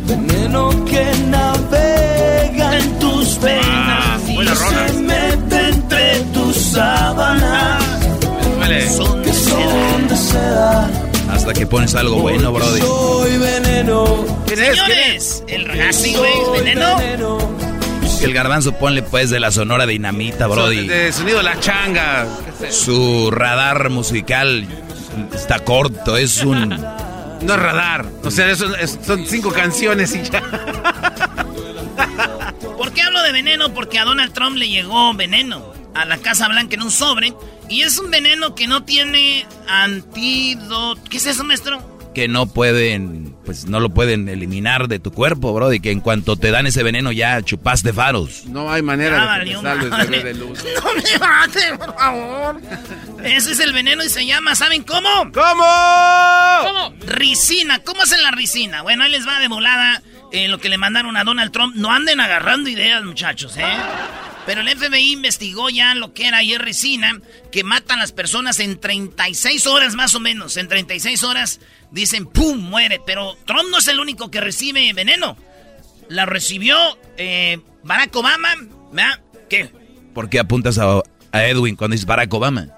Veneno 0.07 0.85
que 0.85 1.05
navega 1.29 2.79
en 2.79 2.99
tus 2.99 3.41
venas 3.41 4.23
y 4.29 4.47
se 4.47 4.93
mete 5.00 5.69
entre 5.69 6.21
tus 6.35 6.57
sábanas. 6.57 7.83
Son 8.97 9.23
que 9.23 9.33
son 9.33 10.09
de 10.09 10.17
seda. 10.17 10.91
Hasta 11.31 11.52
que 11.52 11.67
pones 11.67 11.95
algo 11.95 12.21
bueno, 12.21 12.52
brody. 12.52 12.81
Soy 12.81 13.38
veneno. 13.38 14.25
Señores, 14.47 15.45
el 15.49 15.81
así, 15.81 16.14
güey, 16.14 16.33
veneno. 16.52 16.99
El 18.21 18.35
garbanzo 18.35 18.73
ponle 18.73 19.02
pues 19.02 19.31
de 19.31 19.41
la 19.41 19.50
sonora 19.50 19.87
dinamita, 19.87 20.47
brody. 20.47 20.87
De 20.87 21.12
sonido 21.12 21.43
la 21.43 21.59
changa. 21.59 22.26
Su 22.71 23.31
radar 23.31 23.91
musical 23.91 24.67
está 25.35 25.61
corto, 25.61 26.17
es 26.17 26.45
un... 26.45 26.79
No 27.44 27.54
es 27.54 27.61
radar. 27.61 28.06
O 28.25 28.30
sea, 28.30 28.50
eso 28.50 28.75
es- 28.76 28.99
son 29.04 29.26
cinco 29.26 29.50
canciones 29.52 30.14
y 30.14 30.22
ya. 30.22 30.40
¿Por 32.76 32.92
qué 32.92 33.02
hablo 33.02 33.22
de 33.22 33.32
veneno? 33.32 33.72
Porque 33.75 33.99
a 33.99 34.04
Donald 34.04 34.32
Trump 34.32 34.56
le 34.56 34.68
llegó 34.68 35.12
veneno 35.14 35.72
a 35.94 36.04
la 36.04 36.18
Casa 36.18 36.49
Blanca 36.49 36.75
en 36.75 36.82
un 36.82 36.90
sobre. 36.90 37.34
Y 37.68 37.82
es 37.82 37.99
un 37.99 38.11
veneno 38.11 38.54
que 38.54 38.66
no 38.66 38.84
tiene 38.84 39.46
antídoto. 39.68 41.00
¿Qué 41.08 41.16
es 41.18 41.26
eso, 41.26 41.44
maestro? 41.44 41.91
Que 42.14 42.28
no 42.28 42.47
pueden, 42.47 43.35
pues 43.45 43.66
no 43.66 43.81
lo 43.81 43.90
pueden 43.90 44.28
eliminar 44.28 44.88
de 44.88 44.99
tu 44.99 45.12
cuerpo, 45.12 45.52
brody. 45.52 45.81
Que 45.81 45.90
en 45.90 46.00
cuanto 46.00 46.37
te 46.37 46.50
dan 46.50 46.66
ese 46.66 46.83
veneno 46.83 47.12
ya 47.12 47.42
chupaste 47.42 47.92
faros. 47.92 48.47
No 48.47 48.71
hay 48.71 48.83
manera 48.83 49.16
Ya 49.16 49.38
de 49.38 49.45
que 49.45 49.57
te 49.57 49.62
salves 49.62 50.11
bebé 50.11 50.25
de 50.25 50.35
luz. 50.35 50.64
No 50.75 50.95
me 50.95 51.19
mate, 51.19 51.78
por 51.78 51.95
favor. 51.97 52.61
Ese 53.25 53.52
es 53.52 53.61
el 53.61 53.73
veneno 53.73 54.04
y 54.04 54.09
se 54.09 54.26
llama, 54.26 54.54
¿saben 54.54 54.83
cómo? 54.83 55.09
¿Cómo? 55.33 55.64
¿Cómo? 56.64 56.95
Ricina. 57.07 57.81
¿Cómo 57.81 58.02
hacen 58.02 58.23
la 58.23 58.31
ricina? 58.31 58.83
Bueno, 58.83 59.04
ahí 59.04 59.11
les 59.11 59.26
va 59.26 59.38
de 59.38 59.49
volada 59.49 60.02
eh, 60.33 60.49
lo 60.49 60.59
que 60.59 60.69
le 60.69 60.78
mandaron 60.78 61.16
a 61.16 61.25
Donald 61.25 61.52
Trump. 61.52 61.75
No 61.76 61.92
anden 61.92 62.21
agarrando 62.21 62.69
ideas, 62.71 63.02
muchachos, 63.04 63.57
¿eh? 63.59 63.66
Pero 64.44 64.61
el 64.61 64.68
FBI 64.68 65.12
investigó 65.12 65.70
ya 65.70 65.94
lo 65.94 66.12
que 66.14 66.26
era 66.26 66.38
ayer 66.38 66.61
ricina, 66.61 67.20
que 67.52 67.62
matan 67.62 67.99
a 67.99 68.02
las 68.02 68.12
personas 68.12 68.58
en 68.58 68.78
36 68.78 69.66
horas 69.68 69.94
más 69.94 70.14
o 70.14 70.20
menos. 70.20 70.56
En 70.56 70.68
36 70.68 71.22
horas 71.22 71.61
dicen, 71.92 72.26
¡pum! 72.26 72.58
muere. 72.58 73.00
Pero 73.06 73.37
Trump 73.44 73.70
no 73.70 73.78
es 73.78 73.87
el 73.88 74.00
único 74.00 74.30
que 74.30 74.40
recibe 74.40 74.92
veneno. 74.94 75.37
La 76.08 76.26
recibió 76.26 76.76
eh, 77.16 77.61
Barack 77.84 78.14
Obama, 78.16 78.49
¿verdad? 78.90 79.20
¿Qué? 79.49 79.70
¿Por 80.12 80.28
qué 80.28 80.40
apuntas 80.40 80.76
a, 80.78 81.02
a 81.30 81.44
Edwin 81.46 81.76
cuando 81.76 81.94
dices 81.94 82.06
Barack 82.06 82.34
Obama? 82.34 82.68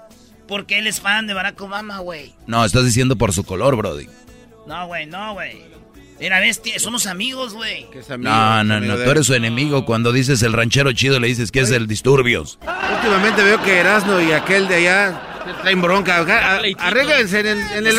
Porque 0.47 0.77
él 0.77 0.85
es 0.85 1.01
fan 1.01 1.25
de 1.25 1.33
Barack 1.33 1.59
Obama, 1.61 1.99
güey. 1.99 2.33
No, 2.45 2.63
estás 2.63 2.85
diciendo 2.85 3.15
por 3.15 3.33
su 3.33 3.43
color, 3.43 3.75
brody. 3.75 4.07
No, 4.67 4.85
güey, 4.87 5.07
no, 5.07 5.33
güey. 5.33 5.63
Era 6.19 6.39
bestia, 6.39 6.79
somos 6.79 7.07
amigos, 7.07 7.53
güey. 7.53 7.87
No, 8.19 8.63
no, 8.63 8.79
no, 8.79 8.95
tú 8.95 9.11
eres 9.11 9.27
su 9.27 9.33
enemigo. 9.33 9.85
Cuando 9.85 10.13
dices 10.13 10.41
el 10.43 10.53
ranchero 10.53 10.93
chido 10.93 11.19
le 11.19 11.27
dices 11.27 11.51
que 11.51 11.59
es 11.59 11.71
el 11.71 11.87
disturbios. 11.87 12.57
Últimamente 12.95 13.43
veo 13.43 13.61
que 13.61 13.77
Erasno 13.77 14.21
y 14.21 14.31
aquel 14.31 14.67
de 14.67 14.75
allá 14.75 15.21
traen 15.61 15.81
bronca. 15.81 16.19
Arréglense 16.79 17.41
en 17.41 17.47
el, 17.47 17.59
en 17.59 17.87
el 17.87 17.97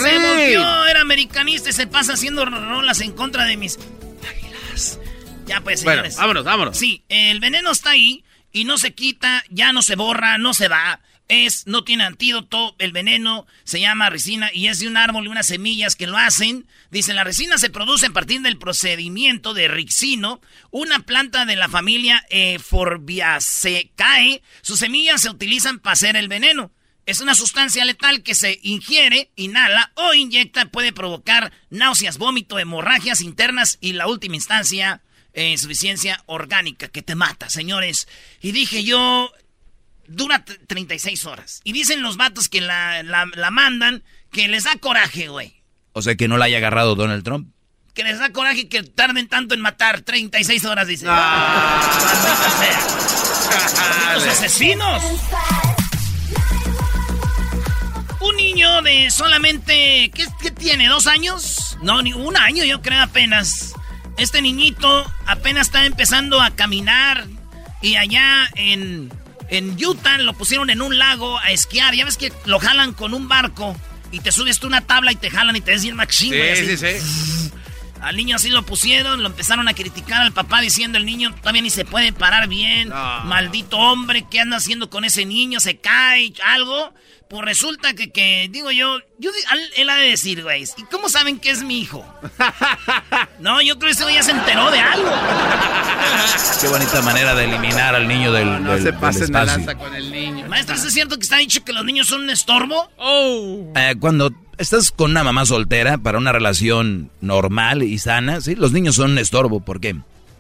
era 0.91 1.01
americanista 1.01 1.69
y 1.69 1.73
se 1.73 1.87
pasa 1.87 2.15
haciendo 2.15 2.45
rolas 2.45 3.01
en 3.01 3.13
contra 3.13 3.45
de 3.45 3.57
mis 3.57 3.79
águilas. 3.79 4.99
Ya 5.47 5.61
pues, 5.61 5.85
Bueno, 5.85 6.03
señores. 6.03 6.17
vámonos, 6.17 6.45
vámonos. 6.45 6.77
Sí, 6.79 7.05
el 7.09 7.41
veneno 7.41 7.71
está 7.71 7.91
ahí 7.91 8.25
y 8.53 8.65
no 8.65 8.79
se 8.79 8.95
quita, 8.95 9.45
ya 9.51 9.73
no 9.73 9.83
se 9.83 9.95
borra, 9.95 10.39
no 10.39 10.55
se 10.55 10.69
va. 10.69 11.01
Es, 11.29 11.67
no 11.67 11.83
tiene 11.83 12.05
antídoto, 12.05 12.77
el 12.79 12.93
veneno 12.93 13.47
se 13.65 13.81
llama 13.81 14.11
resina 14.11 14.51
y 14.53 14.69
es 14.69 14.79
de 14.79 14.87
un 14.87 14.97
árbol 14.97 15.25
y 15.25 15.29
unas 15.29 15.47
semillas 15.47 15.97
que 15.97 16.07
lo 16.07 16.17
hacen. 16.17 16.69
Dicen, 16.91 17.17
la 17.17 17.25
resina 17.25 17.59
se 17.59 17.71
produce 17.71 18.07
a 18.07 18.11
partir 18.11 18.43
del 18.43 18.59
procedimiento 18.59 19.53
de 19.53 19.67
rixino, 19.67 20.41
una 20.71 21.01
planta 21.01 21.45
de 21.45 21.57
la 21.57 21.69
familia 21.69 22.25
Forbiaceae. 22.63 24.43
Sus 24.63 24.79
semillas 24.79 25.23
se 25.23 25.31
utilizan 25.31 25.81
para 25.81 25.95
hacer 25.95 26.17
el 26.17 26.29
veneno. 26.29 26.71
Es 27.07 27.21
una 27.21 27.37
sustancia 27.37 27.85
letal 27.85 28.25
que 28.25 28.35
se 28.35 28.59
ingiere, 28.65 29.31
inhala 29.37 29.93
o 29.95 30.13
inyecta, 30.13 30.71
puede 30.71 30.93
provocar 30.93 31.53
náuseas, 31.71 32.19
vómito, 32.19 32.59
hemorragias 32.59 33.21
internas 33.21 33.79
y 33.81 33.93
la 33.93 34.09
última 34.09 34.35
instancia, 34.35 35.03
eh, 35.33 35.51
insuficiencia 35.51 36.25
orgánica 36.27 36.89
que 36.89 37.03
te 37.03 37.15
mata, 37.15 37.49
señores. 37.49 38.09
Y 38.41 38.51
dije 38.51 38.83
yo, 38.83 39.33
dura 40.09 40.45
t- 40.45 40.59
36 40.67 41.25
horas. 41.27 41.61
Y 41.65 41.73
dicen 41.73 42.03
los 42.03 42.17
vatos 42.17 42.49
que 42.49 42.61
la, 42.61 43.03
la- 43.03 43.27
la 43.35 43.51
mandan 43.51 44.03
que 44.33 44.49
les 44.49 44.65
da 44.65 44.77
coraje, 44.77 45.29
güey. 45.29 45.55
O 45.93 46.03
sea 46.03 46.15
que 46.17 46.29
no 46.29 46.37
la 46.37 46.45
haya 46.47 46.59
agarrado 46.59 46.95
Donald 46.95 47.25
Trump. 47.25 47.49
Que 47.95 48.05
les 48.05 48.19
da 48.19 48.31
coraje 48.31 48.69
que 48.69 48.83
tarden 48.83 49.27
tanto 49.29 49.55
en 49.55 49.61
matar. 49.63 50.03
36 50.03 50.65
horas, 50.67 50.87
dice. 50.87 51.07
Sea. 51.07 51.81
¡Los 54.15 54.27
asesinos! 54.27 55.03
Un 58.21 58.37
niño 58.37 58.83
de 58.83 59.11
solamente... 59.11 60.11
¿qué, 60.15 60.27
qué 60.41 60.51
tiene? 60.51 60.89
¿Dos 60.89 61.07
años? 61.07 61.77
No, 61.83 62.03
ni 62.03 62.13
un 62.13 62.37
año 62.37 62.65
yo 62.65 62.83
creo 62.83 63.03
apenas. 63.03 63.73
Este 64.19 64.43
niñito 64.43 65.05
apenas 65.27 65.69
está 65.69 65.85
empezando 65.87 66.41
a 66.41 66.51
caminar. 66.51 67.27
Y 67.83 67.97
allá 67.97 68.49
en, 68.57 69.13
en 69.49 69.77
Utah 69.83 70.19
lo 70.19 70.35
pusieron 70.35 70.71
en 70.71 70.83
un 70.83 70.99
lago 70.99 71.39
a 71.39 71.51
esquiar. 71.51 71.95
Ya 71.95 72.05
ves 72.05 72.17
que 72.17 72.33
lo 72.45 72.59
jalan 72.59 72.93
con 72.93 73.15
un 73.15 73.29
barco. 73.29 73.77
Y 74.13 74.21
te 74.21 74.33
subes 74.33 74.61
tú 74.61 74.67
una 74.67 74.83
tabla 74.83 75.13
y 75.13 75.17
te 75.17 75.31
jalan 75.31 75.57
y 75.57 75.61
te 75.61 75.77
bien 75.79 75.97
machín, 75.97 76.33
Sí, 76.33 76.77
sí, 76.77 76.77
sí. 76.77 77.51
Al 78.01 78.17
niño 78.17 78.37
así 78.37 78.51
lo 78.51 78.63
pusieron, 78.63 79.23
lo 79.23 79.29
empezaron 79.29 79.69
a 79.69 79.75
criticar 79.75 80.21
al 80.23 80.33
papá 80.33 80.61
diciendo 80.61 80.99
el 80.99 81.07
niño 81.07 81.35
todavía 81.35 81.63
ni 81.63 81.71
se 81.71 81.85
puede 81.85 82.13
parar 82.13 82.47
bien. 82.49 82.91
Maldito 83.25 83.79
hombre, 83.79 84.27
¿qué 84.31 84.41
anda 84.41 84.59
haciendo 84.59 84.91
con 84.91 85.05
ese 85.05 85.25
niño? 85.25 85.61
¿Se 85.61 85.79
cae? 85.79 86.33
¿Algo? 86.45 86.93
Pues 87.29 87.43
resulta 87.43 87.93
que, 87.95 88.11
que 88.13 88.49
digo 88.53 88.71
yo, 88.71 88.99
yo 89.19 89.31
él 89.77 89.91
ha 89.91 89.97
de 89.97 90.11
decir, 90.11 90.45
güey, 90.45 90.63
¿y 90.63 90.83
cómo 90.85 91.09
saben 91.09 91.41
que 91.41 91.51
es 91.51 91.65
mi 91.65 91.81
hijo? 91.81 92.05
no, 93.41 93.61
yo 93.63 93.77
creo 93.79 93.89
que 93.89 93.93
ese 93.95 94.05
güey 94.05 94.15
ya 94.15 94.23
se 94.23 94.31
enteró 94.31 94.71
de 94.71 94.79
algo. 94.79 95.11
Qué 96.61 96.69
bonita 96.69 97.03
manera 97.03 97.35
de 97.35 97.45
eliminar 97.45 97.95
al 97.97 98.07
niño 98.07 98.31
del, 98.33 98.63
No 98.63 98.73
del- 98.75 98.83
se 98.83 98.93
pasen 98.93 99.27
de 99.27 99.33
lanza 99.45 99.75
con 99.75 99.93
el 99.95 100.11
niño. 100.13 100.47
Maestro, 100.49 100.77
¿es 100.77 100.83
cierto 100.93 101.17
que 101.17 101.23
está 101.25 101.39
dicho 101.39 101.65
que 101.65 101.73
los 101.73 101.85
niños 101.85 102.07
son 102.07 102.23
un 102.23 102.31
estorbo? 102.31 102.89
Oh. 102.97 103.73
Eh, 103.75 103.97
cuando 103.99 104.31
estás 104.57 104.93
con 104.93 105.11
una 105.11 105.25
mamá 105.25 105.45
soltera 105.47 105.99
para 105.99 106.19
una 106.19 106.31
relación 106.33 107.11
normal 107.21 107.83
y 107.83 107.99
sana, 107.99 108.41
sí, 108.41 108.55
los 108.55 108.71
niños 108.73 108.95
son 108.95 109.13
un 109.13 109.19
estorbo. 109.19 109.59
¿Por 109.61 109.81
qué? 109.81 109.97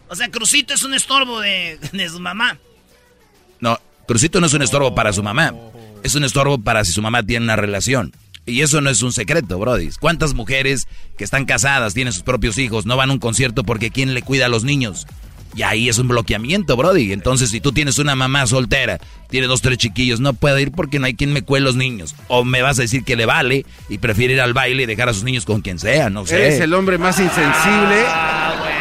O 0.08 0.14
sea, 0.14 0.28
Crucito 0.28 0.72
es 0.74 0.84
un 0.84 0.94
estorbo 0.94 1.40
de, 1.40 1.78
de 1.92 2.08
su 2.08 2.20
mamá. 2.20 2.58
No, 3.58 3.78
Crucito 4.06 4.40
no 4.40 4.46
es 4.46 4.52
un 4.54 4.62
estorbo 4.62 4.94
para 4.94 5.12
su 5.12 5.22
mamá. 5.22 5.52
Es 6.02 6.14
un 6.14 6.24
estorbo 6.24 6.58
para 6.58 6.84
si 6.84 6.92
su 6.92 7.02
mamá 7.02 7.22
tiene 7.22 7.44
una 7.44 7.56
relación. 7.56 8.12
Y 8.46 8.62
eso 8.62 8.80
no 8.80 8.90
es 8.90 9.02
un 9.02 9.12
secreto, 9.12 9.58
Brody. 9.58 9.90
¿Cuántas 9.98 10.34
mujeres 10.34 10.86
que 11.18 11.24
están 11.24 11.46
casadas, 11.46 11.94
tienen 11.94 12.12
sus 12.12 12.22
propios 12.22 12.58
hijos, 12.58 12.86
no 12.86 12.96
van 12.96 13.10
a 13.10 13.12
un 13.12 13.18
concierto 13.18 13.64
porque 13.64 13.90
quién 13.90 14.14
le 14.14 14.22
cuida 14.22 14.46
a 14.46 14.48
los 14.48 14.62
niños? 14.62 15.06
Y 15.56 15.62
ahí 15.62 15.88
es 15.88 15.98
un 15.98 16.06
bloqueamiento, 16.06 16.76
Brody. 16.76 17.12
Entonces, 17.12 17.50
si 17.50 17.60
tú 17.60 17.72
tienes 17.72 17.98
una 17.98 18.14
mamá 18.14 18.46
soltera, 18.46 19.00
tiene 19.30 19.46
dos, 19.46 19.62
tres 19.62 19.78
chiquillos, 19.78 20.20
no 20.20 20.34
puede 20.34 20.62
ir 20.62 20.70
porque 20.70 20.98
no 20.98 21.06
hay 21.06 21.14
quien 21.14 21.32
me 21.32 21.42
cuele 21.42 21.64
los 21.64 21.76
niños. 21.76 22.14
O 22.28 22.44
me 22.44 22.62
vas 22.62 22.78
a 22.78 22.82
decir 22.82 23.04
que 23.04 23.16
le 23.16 23.26
vale 23.26 23.64
y 23.88 23.98
prefiere 23.98 24.34
ir 24.34 24.40
al 24.40 24.52
baile 24.52 24.84
y 24.84 24.86
dejar 24.86 25.08
a 25.08 25.14
sus 25.14 25.24
niños 25.24 25.44
con 25.44 25.62
quien 25.62 25.78
sea, 25.78 26.10
no 26.10 26.26
sé. 26.26 26.36
Eres 26.36 26.60
el 26.60 26.74
hombre 26.74 26.98
más 26.98 27.18
insensible. 27.18 28.04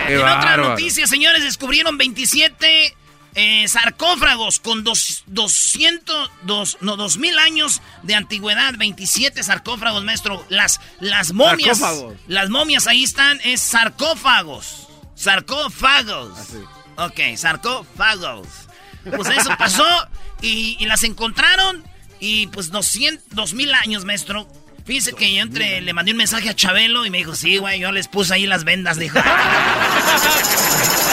Qué 0.07 0.15
En 0.15 0.19
otra 0.19 0.57
noticia, 0.57 1.07
señores, 1.07 1.43
descubrieron 1.43 1.97
27 1.97 2.95
eh, 3.35 3.67
sarcófagos 3.67 4.59
con 4.59 4.83
dos, 4.83 5.23
200, 5.27 6.31
dos, 6.43 6.77
no, 6.81 6.95
2000 6.95 7.37
años 7.39 7.81
de 8.03 8.15
antigüedad. 8.15 8.73
27 8.77 9.43
sarcófagos, 9.43 10.03
maestro. 10.03 10.45
Las, 10.49 10.79
las 10.99 11.33
momias. 11.33 11.79
Sarcófagos. 11.79 12.17
Las 12.27 12.49
momias 12.49 12.87
ahí 12.87 13.03
están, 13.03 13.39
es 13.43 13.61
sarcófagos. 13.61 14.87
Sarcófagos. 15.15 16.31
Ok, 16.97 17.19
sarcófagos. 17.35 18.47
Pues 19.03 19.29
eso 19.29 19.49
pasó 19.57 19.85
y, 20.41 20.77
y 20.79 20.85
las 20.85 21.03
encontraron 21.03 21.83
y 22.19 22.47
pues 22.47 22.71
200, 22.71 23.35
2000 23.35 23.73
años, 23.73 24.05
maestro. 24.05 24.47
Fíjese 24.85 25.13
que 25.13 25.33
yo 25.33 25.41
entre, 25.41 25.81
le 25.81 25.93
mandé 25.93 26.11
un 26.11 26.17
mensaje 26.17 26.47
a 26.47 26.53
Chabelo 26.53 27.07
y 27.07 27.09
me 27.09 27.17
dijo, 27.17 27.33
sí, 27.33 27.57
güey, 27.57 27.79
yo 27.79 27.91
les 27.91 28.07
puse 28.07 28.35
ahí 28.35 28.45
las 28.45 28.65
vendas, 28.65 28.97
dijo. 28.97 29.17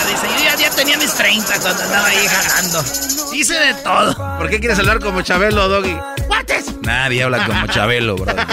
dice, 0.09 0.27
yo 0.37 0.45
ya, 0.45 0.57
ya 0.57 0.71
tenía 0.77 0.99
mis 0.99 1.15
30 1.15 1.59
cuando 1.61 1.83
andaba 1.83 2.07
ahí 2.07 2.27
jalando. 2.29 2.85
Hice 3.33 3.55
de 3.55 3.73
todo. 3.83 4.15
¿Por 4.39 4.51
qué 4.51 4.61
quieres 4.61 4.79
hablar 4.79 5.01
como 5.01 5.23
Chabelo, 5.23 5.69
Doggy? 5.69 5.97
¡Guates! 6.27 6.83
Nadie 6.83 7.23
habla 7.23 7.47
como 7.47 7.67
Chabelo, 7.67 8.17
bro. 8.17 8.35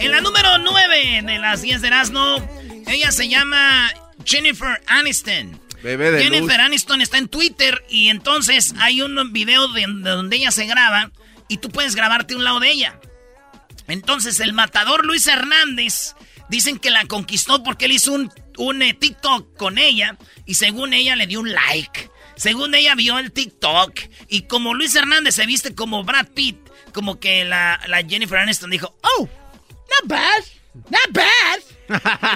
En 0.00 0.10
la 0.12 0.20
número 0.20 0.58
9 0.58 1.22
de 1.24 1.38
las 1.38 1.62
10 1.62 1.80
de 1.80 1.88
Erasmo, 1.88 2.36
ella 2.86 3.10
se 3.12 3.28
llama 3.28 3.90
Jennifer 4.24 4.80
Aniston. 4.86 5.60
Bebé 5.82 6.12
de 6.12 6.22
Jennifer 6.22 6.56
luz. 6.56 6.66
Aniston 6.66 7.00
está 7.00 7.18
en 7.18 7.28
Twitter 7.28 7.84
y 7.88 8.08
entonces 8.08 8.74
hay 8.78 9.02
un 9.02 9.32
video 9.32 9.68
de, 9.68 9.86
de 9.88 10.10
donde 10.10 10.36
ella 10.36 10.50
se 10.50 10.66
graba 10.66 11.10
y 11.48 11.58
tú 11.58 11.70
puedes 11.70 11.96
grabarte 11.96 12.36
un 12.36 12.44
lado 12.44 12.60
de 12.60 12.70
ella. 12.70 13.00
Entonces 13.88 14.40
el 14.40 14.52
matador 14.52 15.04
Luis 15.04 15.26
Hernández 15.26 16.14
dicen 16.48 16.78
que 16.78 16.90
la 16.90 17.04
conquistó 17.06 17.62
porque 17.62 17.86
él 17.86 17.92
hizo 17.92 18.12
un, 18.12 18.32
un 18.56 18.82
eh, 18.82 18.94
TikTok 18.94 19.56
con 19.56 19.78
ella 19.78 20.16
y 20.46 20.54
según 20.54 20.94
ella 20.94 21.16
le 21.16 21.26
dio 21.26 21.40
un 21.40 21.52
like. 21.52 22.10
Según 22.36 22.74
ella 22.74 22.94
vio 22.94 23.18
el 23.18 23.32
TikTok 23.32 23.98
y 24.28 24.42
como 24.42 24.74
Luis 24.74 24.94
Hernández 24.94 25.34
se 25.34 25.46
viste 25.46 25.74
como 25.74 26.04
Brad 26.04 26.28
Pitt, 26.28 26.56
como 26.92 27.18
que 27.18 27.44
la, 27.44 27.80
la 27.88 28.02
Jennifer 28.04 28.38
Aniston 28.38 28.70
dijo, 28.70 28.96
oh, 29.02 29.22
not 29.22 30.08
bad, 30.08 30.44
not 30.90 31.12
bad. 31.12 31.60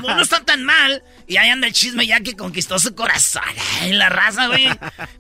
Como 0.01 0.15
no 0.15 0.23
está 0.23 0.45
tan 0.45 0.65
mal. 0.65 1.05
Y 1.27 1.37
ahí 1.37 1.49
anda 1.51 1.67
el 1.67 1.73
chisme 1.73 2.07
ya 2.07 2.21
que 2.21 2.37
conquistó 2.37 2.79
su 2.79 2.95
corazón. 2.95 3.43
Ay, 3.81 3.93
la 3.93 4.09
raza, 4.09 4.49
güey. 4.49 4.69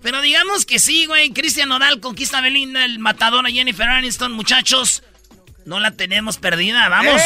Pero 0.02 0.20
digamos 0.20 0.66
que 0.66 0.78
sí, 0.78 1.06
güey. 1.06 1.32
Cristian 1.32 1.68
Nodal 1.68 2.00
conquista 2.00 2.38
a 2.38 2.40
Belinda, 2.40 2.84
el 2.84 2.98
matador 2.98 3.46
a 3.46 3.50
Jennifer 3.50 3.88
Aniston. 3.88 4.32
Muchachos, 4.32 5.02
no 5.66 5.80
la 5.80 5.90
tenemos 5.92 6.38
perdida. 6.38 6.88
Vamos. 6.88 7.20
¡Eh! 7.20 7.24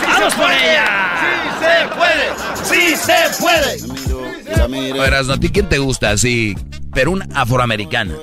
¡Sí 0.00 0.06
Vamos 0.06 0.34
por 0.34 0.44
puede! 0.46 0.70
ella. 0.72 1.10
¡Sí 1.58 1.64
se 1.64 1.88
puede! 1.96 2.26
¡Sí 2.64 2.96
se 2.96 4.58
puede! 4.58 4.92
Verás, 4.92 5.28
¿a 5.28 5.38
ti 5.38 5.48
quién 5.50 5.68
te 5.68 5.78
gusta? 5.78 6.16
Sí, 6.16 6.54
pero 6.92 7.10
un 7.12 7.22
afroamericana. 7.36 8.14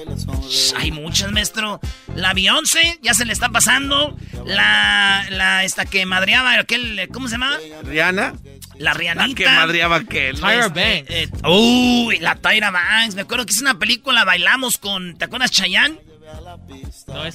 Shh, 0.49 0.73
Hay 0.77 0.91
muchas, 0.91 1.31
maestro. 1.31 1.79
La 2.15 2.33
Beyoncé 2.33 2.99
ya 3.01 3.13
se 3.13 3.25
le 3.25 3.33
está 3.33 3.49
pasando. 3.49 4.17
La, 4.45 5.25
la 5.29 5.63
esta 5.63 5.85
que 5.85 6.05
madreaba 6.05 6.53
aquel, 6.59 7.07
¿cómo 7.13 7.27
se 7.27 7.33
llama? 7.35 7.57
¿Rihanna? 7.83 8.33
La 8.77 8.93
Rihanita. 8.93 9.27
La 9.27 9.35
que 9.35 9.45
madreaba 9.45 9.95
aquel. 9.97 10.35
Tyra 10.35 10.67
Banks. 10.69 10.75
Eh, 11.09 11.29
uy, 11.47 12.17
la 12.19 12.35
Tyra 12.35 12.71
Banks. 12.71 13.15
Me 13.15 13.21
acuerdo 13.21 13.45
que 13.45 13.51
es 13.53 13.61
una 13.61 13.77
película, 13.79 14.25
bailamos 14.25 14.77
con, 14.77 15.15
¿te 15.17 15.25
acuerdas, 15.25 15.51
Chayanne? 15.51 15.99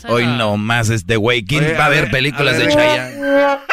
Hoy 0.09 0.27
no 0.27 0.57
más 0.57 0.91
este 0.91 1.17
güey. 1.17 1.45
¿Quién 1.45 1.65
Oye, 1.65 1.75
va 1.75 1.85
a 1.85 1.87
a 1.87 1.91
ver 1.91 2.03
ver, 2.03 2.11
películas 2.11 2.55
a 2.55 2.59
de 2.59 2.67
ver. 2.67 2.75
Chayanne? 2.75 3.15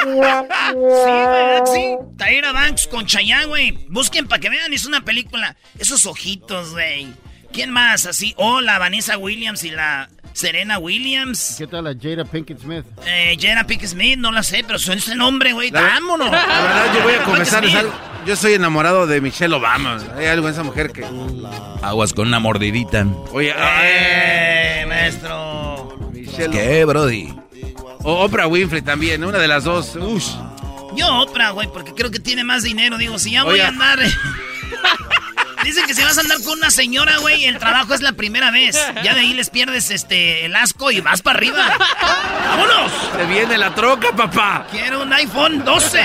Sí, 0.04 0.10
¿verdad? 0.20 1.64
Sí. 1.74 1.96
Tyra 2.18 2.52
Banks 2.52 2.88
con 2.88 3.06
Chayanne, 3.06 3.46
güey. 3.48 3.72
Busquen 3.90 4.28
para 4.28 4.40
que 4.40 4.50
vean, 4.50 4.74
es 4.74 4.86
una 4.86 5.04
película. 5.04 5.56
Esos 5.78 6.06
ojitos, 6.06 6.72
güey. 6.74 7.14
¿Quién 7.56 7.72
más 7.72 8.06
así? 8.06 8.34
Oh, 8.38 8.60
la 8.62 8.78
Vanessa 8.80 9.18
Williams 9.18 9.64
y 9.64 9.72
la 9.72 10.10
Serena 10.34 10.78
Williams. 10.78 11.56
¿Qué 11.58 11.66
tal 11.68 11.86
la 11.86 11.94
Jada 12.00 12.26
Pinkett 12.26 12.60
Smith? 12.60 12.84
Eh, 13.06 13.38
Jada 13.40 13.66
Pinkett 13.66 13.90
Smith, 13.90 14.18
no 14.20 14.32
la 14.34 14.44
sé, 14.44 14.64
pero 14.68 14.78
son 14.78 14.98
ese 14.98 15.16
nombre, 15.16 15.54
güey. 15.54 15.72
La- 15.72 15.82
Vámonos. 15.82 16.30
La 16.32 16.38
verdad, 16.62 16.94
yo 16.94 17.04
voy 17.04 17.14
a 17.14 17.24
confesarles 17.24 17.74
algo. 17.76 17.94
Yo 18.26 18.36
soy 18.36 18.54
enamorado 18.54 19.08
de 19.08 19.22
Michelle 19.22 19.54
Obama. 19.56 19.98
Hay 20.18 20.26
algo 20.26 20.48
en 20.48 20.54
esa 20.54 20.64
mujer 20.64 20.92
que. 20.92 21.06
Aguas 21.82 22.12
con 22.14 22.28
una 22.28 22.40
mordidita. 22.40 23.06
Oye, 23.32 23.54
Eh, 23.58 24.86
maestro. 24.88 25.98
Michelle 26.12 26.50
¿Qué, 26.50 26.84
Brody? 26.86 27.34
O 28.04 28.24
Oprah 28.26 28.48
Winfrey 28.48 28.82
también, 28.82 29.24
una 29.24 29.38
de 29.38 29.48
las 29.48 29.64
dos. 29.64 29.96
Ush. 29.96 30.32
Yo 30.98 31.22
Oprah, 31.22 31.52
güey, 31.52 31.68
porque 31.72 31.94
creo 31.94 32.12
que 32.12 32.20
tiene 32.20 32.44
más 32.44 32.64
dinero. 32.64 32.98
Digo, 32.98 33.18
si 33.18 33.32
ya 33.32 33.44
voy 33.44 33.54
Oye. 33.54 33.64
a 33.64 33.68
andar... 33.70 34.00
Dicen 35.66 35.86
que 35.88 35.94
si 35.96 36.04
vas 36.04 36.18
a 36.18 36.22
andar 36.22 36.42
con 36.44 36.58
una 36.60 36.70
señora, 36.70 37.18
güey, 37.18 37.46
el 37.46 37.58
trabajo 37.58 37.94
es 37.96 38.02
la 38.02 38.14
primera 38.14 38.52
vez. 38.52 38.78
Ya 39.04 39.14
de 39.16 39.22
ahí 39.22 39.34
les 39.34 39.50
pierdes 39.50 39.90
este 39.92 40.46
el 40.46 40.56
asco 40.56 40.92
y 40.92 41.02
vas 41.02 41.22
para 41.24 41.38
arriba. 41.40 41.66
¡Vámonos! 42.48 42.92
Se 43.18 43.26
viene 43.26 43.58
la 43.58 43.74
troca, 43.74 44.16
papá. 44.16 44.68
Quiero 44.72 45.02
un 45.02 45.12
iPhone 45.12 45.66
12. 45.66 46.00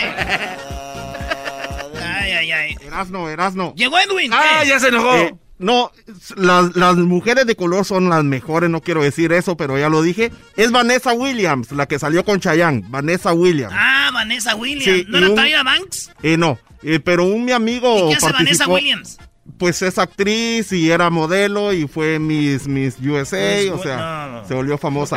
Ay, 2.02 2.32
ay, 2.32 2.52
ay. 2.52 2.76
Erasno, 2.80 3.28
Erasno. 3.28 3.74
Llegó 3.76 3.98
Edwin. 3.98 4.32
Ah, 4.32 4.64
ya 4.64 4.80
se 4.80 4.88
enojó. 4.88 5.14
Eh, 5.14 5.34
no, 5.58 5.92
las, 6.36 6.74
las 6.74 6.96
mujeres 6.96 7.44
de 7.46 7.54
color 7.54 7.84
son 7.84 8.08
las 8.08 8.24
mejores, 8.24 8.70
no 8.70 8.80
quiero 8.80 9.02
decir 9.02 9.30
eso, 9.34 9.58
pero 9.58 9.78
ya 9.78 9.90
lo 9.90 10.00
dije. 10.00 10.32
Es 10.56 10.70
Vanessa 10.70 11.12
Williams, 11.12 11.70
la 11.72 11.86
que 11.86 11.98
salió 11.98 12.24
con 12.24 12.40
Chayanne. 12.40 12.82
Vanessa 12.88 13.34
Williams. 13.34 13.74
Ah, 13.76 14.10
Vanessa 14.12 14.54
Williams. 14.56 14.84
Sí, 14.84 15.04
¿No 15.08 15.18
era 15.18 15.28
un- 15.28 15.34
Tyra 15.36 15.62
Banks? 15.62 16.10
Eh, 16.22 16.38
no, 16.38 16.58
eh, 16.82 16.98
pero 17.00 17.24
un 17.24 17.44
mi 17.44 17.52
amigo. 17.52 18.06
¿Y 18.06 18.10
qué 18.12 18.16
hace 18.16 18.32
Vanessa 18.32 18.66
Williams? 18.66 19.18
Pues 19.60 19.80
es 19.82 19.98
actriz 19.98 20.72
y 20.72 20.90
era 20.90 21.10
modelo 21.10 21.72
y 21.74 21.86
fue 21.86 22.18
Miss, 22.18 22.66
Miss 22.66 22.96
USA, 22.98 23.72
o 23.74 23.80
sea, 23.82 24.28
no. 24.32 24.48
se 24.48 24.54
volvió 24.54 24.78
famosa. 24.78 25.16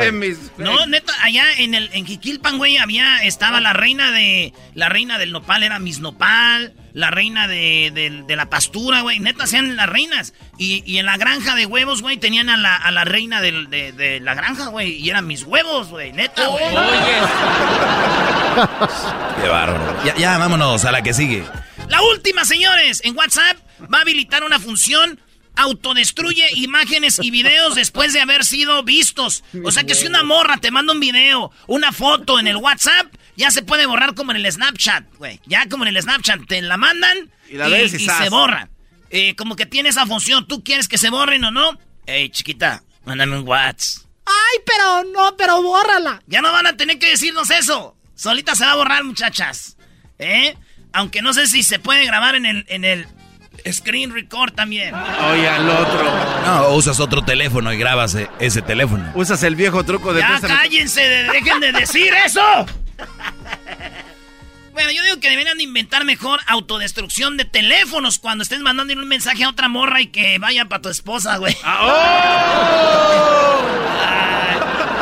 No, 0.58 0.86
neta, 0.86 1.12
allá 1.22 1.44
en 1.58 1.72
el 1.74 1.88
en 1.94 2.04
Jiquilpan, 2.06 2.58
güey, 2.58 2.76
había, 2.76 3.24
estaba 3.24 3.60
la 3.60 3.72
reina 3.72 4.10
de, 4.12 4.52
la 4.74 4.88
reina 4.90 5.18
del 5.18 5.32
nopal 5.32 5.62
era 5.62 5.78
Miss 5.78 5.98
Nopal, 6.00 6.74
la 6.92 7.10
reina 7.10 7.48
de, 7.48 7.90
de- 7.94 8.22
de 8.26 8.36
la 8.36 8.50
pastura, 8.50 9.00
güey, 9.00 9.18
neta, 9.18 9.46
sean 9.46 9.74
las 9.76 9.88
reinas. 9.88 10.34
Y, 10.58 10.82
y 10.86 10.98
en 10.98 11.06
la 11.06 11.16
granja 11.16 11.54
de 11.56 11.64
huevos, 11.66 12.02
güey, 12.02 12.18
tenían 12.18 12.48
a 12.50 12.56
la, 12.58 12.76
a 12.76 12.90
la 12.90 13.04
reina 13.04 13.40
del- 13.40 13.70
de, 13.70 13.92
de 13.92 14.20
la 14.20 14.34
granja, 14.34 14.66
güey, 14.68 14.92
y 14.92 15.08
eran 15.08 15.26
mis 15.26 15.42
huevos, 15.44 15.88
güey, 15.88 16.12
neta, 16.12 16.46
güey. 16.48 16.64
Qué 19.42 19.48
bárbaro. 19.48 20.04
Ya, 20.04 20.14
ya, 20.16 20.38
vámonos 20.38 20.84
a 20.84 20.92
la 20.92 21.02
que 21.02 21.12
sigue. 21.14 21.44
La 21.88 22.00
última, 22.02 22.44
señores, 22.44 23.00
en 23.04 23.16
WhatsApp 23.16 23.56
va 23.82 23.98
a 23.98 24.02
habilitar 24.02 24.44
una 24.44 24.58
función 24.58 25.20
autodestruye 25.56 26.46
imágenes 26.56 27.18
y 27.22 27.30
videos 27.30 27.74
después 27.74 28.12
de 28.12 28.20
haber 28.20 28.44
sido 28.44 28.82
vistos. 28.82 29.44
O 29.64 29.70
sea 29.70 29.84
que 29.84 29.94
si 29.94 30.06
una 30.06 30.22
morra 30.22 30.56
te 30.58 30.70
manda 30.70 30.92
un 30.92 31.00
video, 31.00 31.52
una 31.66 31.92
foto 31.92 32.40
en 32.40 32.46
el 32.46 32.56
WhatsApp, 32.56 33.14
ya 33.36 33.50
se 33.50 33.62
puede 33.62 33.86
borrar 33.86 34.14
como 34.14 34.32
en 34.32 34.38
el 34.38 34.50
Snapchat, 34.50 35.14
güey. 35.16 35.40
Ya 35.46 35.68
como 35.68 35.84
en 35.84 35.94
el 35.94 36.02
Snapchat 36.02 36.46
te 36.46 36.60
la 36.62 36.76
mandan 36.76 37.30
Y 37.48 37.56
la 37.56 37.68
ves 37.68 37.94
y 37.94 38.06
se 38.06 38.28
borra. 38.30 38.68
Eh, 39.10 39.36
como 39.36 39.54
que 39.54 39.66
tiene 39.66 39.90
esa 39.90 40.06
función. 40.06 40.46
¿Tú 40.46 40.64
quieres 40.64 40.88
que 40.88 40.98
se 40.98 41.10
borren 41.10 41.44
o 41.44 41.50
no? 41.50 41.78
Ey, 42.06 42.30
chiquita, 42.30 42.82
mándame 43.04 43.38
un 43.38 43.46
WhatsApp. 43.46 44.04
Ay, 44.26 44.62
pero 44.64 45.04
no, 45.12 45.36
pero 45.36 45.62
bórrala. 45.62 46.22
Ya 46.26 46.40
no 46.40 46.50
van 46.50 46.66
a 46.66 46.76
tener 46.76 46.98
que 46.98 47.10
decirnos 47.10 47.50
eso. 47.50 47.96
Solita 48.14 48.54
se 48.54 48.64
va 48.64 48.72
a 48.72 48.76
borrar, 48.76 49.04
muchachas. 49.04 49.76
¿Eh? 50.18 50.56
Aunque 50.92 51.22
no 51.22 51.34
sé 51.34 51.46
si 51.46 51.62
se 51.62 51.78
puede 51.78 52.06
grabar 52.06 52.34
en 52.34 52.46
el, 52.46 52.64
en 52.68 52.84
el 52.84 53.06
screen 53.72 54.12
record 54.12 54.52
también. 54.54 54.94
Oye, 54.94 55.48
al 55.48 55.68
otro. 55.68 56.04
No, 56.46 56.68
usas 56.74 57.00
otro 57.00 57.22
teléfono 57.22 57.72
y 57.72 57.78
grabas 57.78 58.14
eh, 58.14 58.28
ese 58.38 58.62
teléfono. 58.62 59.10
Usas 59.14 59.42
el 59.42 59.56
viejo 59.56 59.84
truco 59.84 60.12
de 60.12 60.20
Ya 60.20 60.40
cállense, 60.40 61.00
de- 61.00 61.24
dejen 61.24 61.60
de 61.60 61.72
decir 61.72 62.12
eso. 62.24 62.42
Bueno, 64.72 64.90
yo 64.90 65.02
digo 65.04 65.20
que 65.20 65.30
deberían 65.30 65.56
de 65.56 65.62
inventar 65.62 66.04
mejor 66.04 66.40
autodestrucción 66.48 67.36
de 67.36 67.44
teléfonos 67.44 68.18
cuando 68.18 68.42
estés 68.42 68.58
mandando 68.60 68.92
un 68.94 69.06
mensaje 69.06 69.44
a 69.44 69.48
otra 69.48 69.68
morra 69.68 70.00
y 70.00 70.08
que 70.08 70.38
vaya 70.38 70.64
para 70.64 70.82
tu 70.82 70.88
esposa, 70.88 71.36
güey. 71.36 71.56
Ay, 71.62 71.90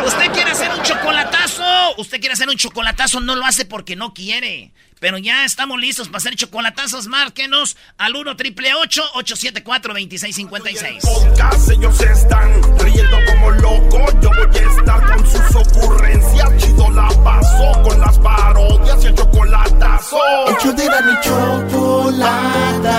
Usted 0.07 0.33
quiere 0.33 0.51
hacer 0.51 0.71
un 0.77 0.83
chocolatazo, 0.83 1.63
usted 1.97 2.19
quiere 2.21 2.35
hacer 2.35 2.49
un 2.49 2.57
chocolatazo, 2.57 3.21
no 3.21 3.35
lo 3.37 3.47
hace 3.47 3.65
porque 3.65 3.97
no 3.97 4.13
quiere. 4.13 4.73
Pero 5.03 5.19
ya 5.19 5.45
estamos 5.45 5.81
listos 5.81 6.07
para 6.07 6.19
hacer 6.19 6.37
chocolatazos, 6.37 7.09
márquenos 7.09 7.77
al 7.99 8.15
1 8.15 8.37
triple 8.37 8.73
874 8.73 9.95
2656 9.95 11.03
Podcast, 11.03 11.71
ellos 11.71 12.01
están 12.01 12.79
riendo 12.79 13.17
como 13.27 13.51
locos. 13.51 14.15
Yo 14.23 14.31
voy 14.31 14.47
a 14.57 14.71
estar 14.71 15.05
con 15.05 15.27
sus 15.29 15.57
ocurrencias. 15.57 16.57
Chido 16.57 16.89
la 16.93 17.09
paso 17.25 17.83
con 17.83 17.99
las 17.99 18.17
parodias 18.21 19.03
y 19.03 19.09
el 19.09 19.15
chocolatazo. 19.17 20.19
El 20.47 20.57
show 20.59 20.73
de 20.73 20.85
la 20.85 21.21
chocolata. 21.21 22.97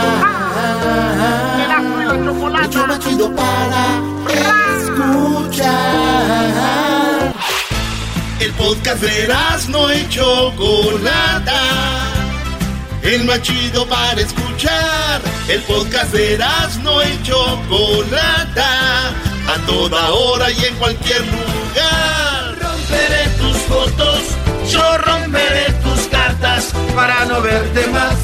El 2.66 2.70
show 2.70 2.86
más 2.86 3.00
chido 3.00 3.34
para 3.34 4.02
escuchar. 4.92 6.24
El 8.44 8.52
podcast 8.56 9.02
de 9.02 9.34
no 9.70 9.94
y 9.94 10.10
Chocolata. 10.10 11.62
El 13.02 13.24
más 13.24 13.42
chido 13.42 13.88
para 13.88 14.20
escuchar. 14.20 15.22
El 15.48 15.62
podcast 15.62 16.12
de 16.12 16.38
no 16.82 17.02
y 17.04 17.24
Chocolata. 17.24 19.12
A 19.48 19.66
toda 19.66 20.12
hora 20.12 20.52
y 20.52 20.66
en 20.66 20.76
cualquier 20.76 21.22
lugar. 21.22 22.58
Romperé 22.62 23.30
tus 23.38 23.58
fotos, 23.60 24.20
yo 24.70 24.98
romperé 24.98 25.72
tus 25.82 26.02
cartas 26.08 26.74
para 26.94 27.24
no 27.24 27.42
verte 27.42 27.88
más. 27.88 28.16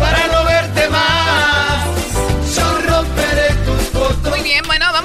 Para 0.00 0.26
no 0.26 0.37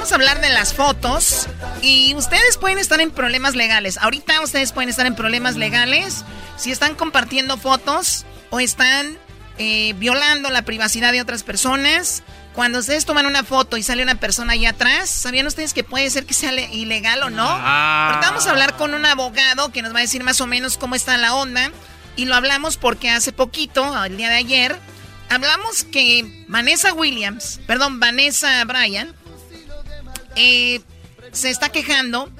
vamos 0.03 0.11
a 0.11 0.15
hablar 0.15 0.41
de 0.41 0.49
las 0.49 0.73
fotos. 0.73 1.47
Y 1.81 2.13
ustedes 2.15 2.57
pueden 2.57 2.77
estar 2.77 2.99
en 2.99 3.09
problemas 3.09 3.55
legales. 3.55 3.97
Ahorita 3.97 4.41
ustedes 4.41 4.73
pueden 4.73 4.89
estar 4.89 5.05
en 5.05 5.15
problemas 5.15 5.55
legales 5.55 6.25
si 6.57 6.73
están 6.73 6.95
compartiendo 6.95 7.55
fotos 7.55 8.25
o 8.49 8.59
están 8.59 9.17
eh, 9.57 9.93
violando 9.95 10.49
la 10.49 10.63
privacidad 10.63 11.13
de 11.13 11.21
otras 11.21 11.43
personas. 11.43 12.21
Cuando 12.53 12.79
ustedes 12.79 13.05
toman 13.05 13.27
una 13.27 13.45
foto 13.45 13.77
y 13.77 13.83
sale 13.83 14.03
una 14.03 14.15
persona 14.15 14.53
allá 14.53 14.71
atrás, 14.71 15.09
¿sabían 15.09 15.47
ustedes 15.47 15.73
que 15.73 15.85
puede 15.85 16.09
ser 16.09 16.25
que 16.25 16.33
sea 16.33 16.51
ilegal 16.51 17.23
o 17.23 17.29
no? 17.29 17.47
Ah. 17.47 18.09
Ahorita 18.09 18.31
vamos 18.31 18.45
a 18.45 18.49
hablar 18.49 18.75
con 18.75 18.93
un 18.93 19.05
abogado 19.05 19.71
que 19.71 19.81
nos 19.81 19.93
va 19.93 19.99
a 19.99 20.01
decir 20.01 20.21
más 20.25 20.41
o 20.41 20.47
menos 20.47 20.77
cómo 20.77 20.95
está 20.95 21.15
la 21.15 21.33
onda. 21.33 21.71
Y 22.17 22.25
lo 22.25 22.35
hablamos 22.35 22.75
porque 22.75 23.09
hace 23.09 23.31
poquito, 23.31 24.03
el 24.03 24.17
día 24.17 24.27
de 24.27 24.35
ayer, 24.35 24.77
hablamos 25.29 25.85
que 25.85 26.45
Vanessa 26.49 26.91
Williams, 26.91 27.61
perdón, 27.65 28.01
Vanessa 28.01 28.65
Bryan, 28.65 29.15
eh, 30.35 30.81
se 31.31 31.49
está 31.49 31.69
quejando 31.69 32.31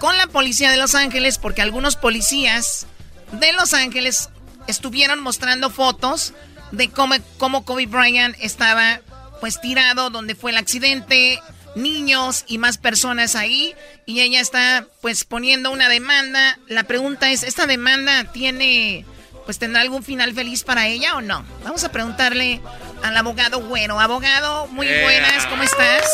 con 0.00 0.16
la 0.16 0.26
policía 0.26 0.70
de 0.70 0.76
Los 0.76 0.94
Ángeles 0.94 1.38
porque 1.38 1.62
algunos 1.62 1.96
policías 1.96 2.86
de 3.32 3.52
Los 3.52 3.74
Ángeles 3.74 4.30
estuvieron 4.66 5.20
mostrando 5.20 5.70
fotos 5.70 6.34
de 6.72 6.90
cómo, 6.90 7.14
cómo 7.38 7.64
Kobe 7.64 7.86
Bryant 7.86 8.36
estaba 8.40 9.00
pues 9.40 9.60
tirado 9.60 10.10
donde 10.10 10.34
fue 10.34 10.50
el 10.50 10.56
accidente, 10.56 11.40
niños 11.74 12.44
y 12.46 12.58
más 12.58 12.78
personas 12.78 13.36
ahí 13.36 13.74
y 14.06 14.20
ella 14.20 14.40
está 14.40 14.86
pues 15.00 15.24
poniendo 15.24 15.70
una 15.70 15.88
demanda. 15.88 16.58
La 16.68 16.84
pregunta 16.84 17.30
es, 17.30 17.42
¿esta 17.42 17.66
demanda 17.66 18.24
tiene 18.32 19.04
pues 19.44 19.58
tendrá 19.58 19.80
algún 19.80 20.02
final 20.02 20.34
feliz 20.34 20.62
para 20.64 20.88
ella 20.88 21.16
o 21.16 21.20
no? 21.22 21.44
Vamos 21.64 21.82
a 21.84 21.90
preguntarle 21.90 22.60
al 23.02 23.16
abogado 23.16 23.60
Güero. 23.60 23.98
Abogado, 23.98 24.66
muy 24.68 24.86
eh. 24.86 25.02
buenas, 25.02 25.46
¿cómo 25.46 25.62
estás? 25.62 26.04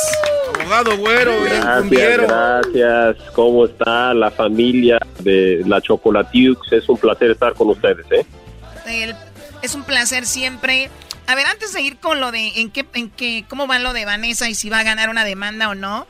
Abogado 0.55 0.97
Güero, 0.97 1.43
gracias, 1.43 2.19
gracias. 2.19 3.17
¿Cómo 3.35 3.67
está 3.67 4.15
la 4.15 4.31
familia 4.31 4.99
de 5.21 5.63
la 5.67 5.81
Chocolatiux? 5.81 6.73
Es 6.73 6.89
un 6.89 6.99
placer 6.99 7.31
estar 7.31 7.55
con 7.55 7.71
ustedes, 7.71 8.07
¿eh? 8.11 8.27
es 9.63 9.75
un 9.75 9.85
placer 9.85 10.27
siempre. 10.27 10.91
A 11.27 11.35
ver, 11.35 11.47
antes 11.47 11.73
de 11.73 11.81
ir 11.81 11.97
con 11.99 12.21
lo 12.21 12.31
de 12.31 12.61
en 12.61 12.71
qué, 12.71 12.87
en 12.93 13.11
qué, 13.11 13.45
cómo 13.49 13.67
va 13.67 13.79
lo 13.79 13.93
de 13.93 14.05
Vanessa 14.05 14.49
y 14.49 14.55
si 14.55 14.69
va 14.69 14.81
a 14.81 14.85
ganar 14.85 15.09
una 15.09 15.25
demanda 15.25 15.71
o 15.71 15.75
no, 15.75 16.07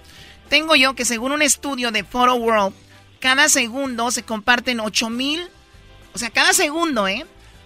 tengo 0.48 0.74
yo 0.74 0.94
que 0.94 1.04
según 1.04 1.32
un 1.32 1.42
estudio 1.42 1.92
de 1.92 2.02
Photo 2.02 2.34
World, 2.34 2.74
cada 3.20 3.48
segundo 3.48 4.10
se 4.10 4.24
comparten 4.24 4.80
8 4.80 5.08
mil, 5.10 5.48
o 6.14 6.18
sea, 6.18 6.30
cada 6.30 6.52
segundo, 6.52 7.06
¿eh? 7.06 7.24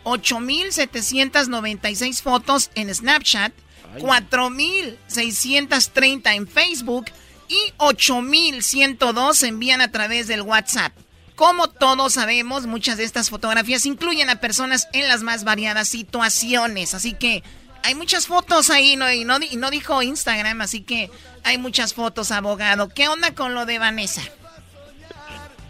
8.796 0.08 2.22
fotos 2.22 2.70
en 2.74 2.94
Snapchat, 2.94 3.52
4.630 3.98 6.34
en 6.34 6.48
Facebook 6.48 7.06
y 7.48 7.72
8.102 7.78 9.34
se 9.34 9.48
envían 9.48 9.80
a 9.80 9.90
través 9.90 10.26
del 10.26 10.42
WhatsApp. 10.42 10.92
Como 11.34 11.68
todos 11.68 12.12
sabemos, 12.14 12.66
muchas 12.66 12.96
de 12.96 13.04
estas 13.04 13.30
fotografías 13.30 13.86
incluyen 13.86 14.28
a 14.28 14.40
personas 14.40 14.88
en 14.92 15.06
las 15.08 15.22
más 15.22 15.44
variadas 15.44 15.88
situaciones. 15.88 16.94
Así 16.94 17.12
que 17.12 17.44
hay 17.84 17.94
muchas 17.94 18.26
fotos 18.26 18.70
ahí, 18.70 18.96
¿no? 18.96 19.12
Y, 19.12 19.24
no, 19.24 19.38
no 19.38 19.70
dijo 19.70 20.02
Instagram, 20.02 20.62
así 20.62 20.80
que 20.80 21.12
hay 21.44 21.58
muchas 21.58 21.94
fotos, 21.94 22.32
abogado. 22.32 22.88
¿Qué 22.88 23.06
onda 23.08 23.34
con 23.34 23.54
lo 23.54 23.66
de 23.66 23.78
Vanessa? 23.78 24.22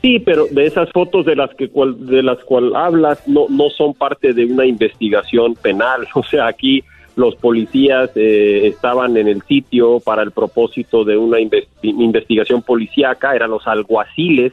Sí, 0.01 0.21
pero 0.21 0.47
de 0.47 0.67
esas 0.67 0.91
fotos 0.93 1.27
de 1.27 1.35
las 1.35 1.53
que 1.55 1.69
de 1.69 2.23
las 2.23 2.39
cual 2.45 2.75
hablas 2.77 3.27
no 3.27 3.47
no 3.49 3.69
son 3.71 3.95
parte 3.95 4.33
de 4.33 4.45
una 4.45 4.65
investigación 4.65 5.55
penal. 5.55 6.07
O 6.15 6.23
sea, 6.23 6.47
aquí 6.47 6.83
los 7.17 7.35
policías 7.35 8.11
eh, 8.15 8.69
estaban 8.69 9.17
en 9.17 9.27
el 9.27 9.43
sitio 9.43 9.99
para 9.99 10.23
el 10.23 10.31
propósito 10.31 11.05
de 11.05 11.17
una 11.17 11.39
investigación 11.83 12.63
policíaca, 12.63 13.35
eran 13.35 13.51
los 13.51 13.67
alguaciles 13.67 14.53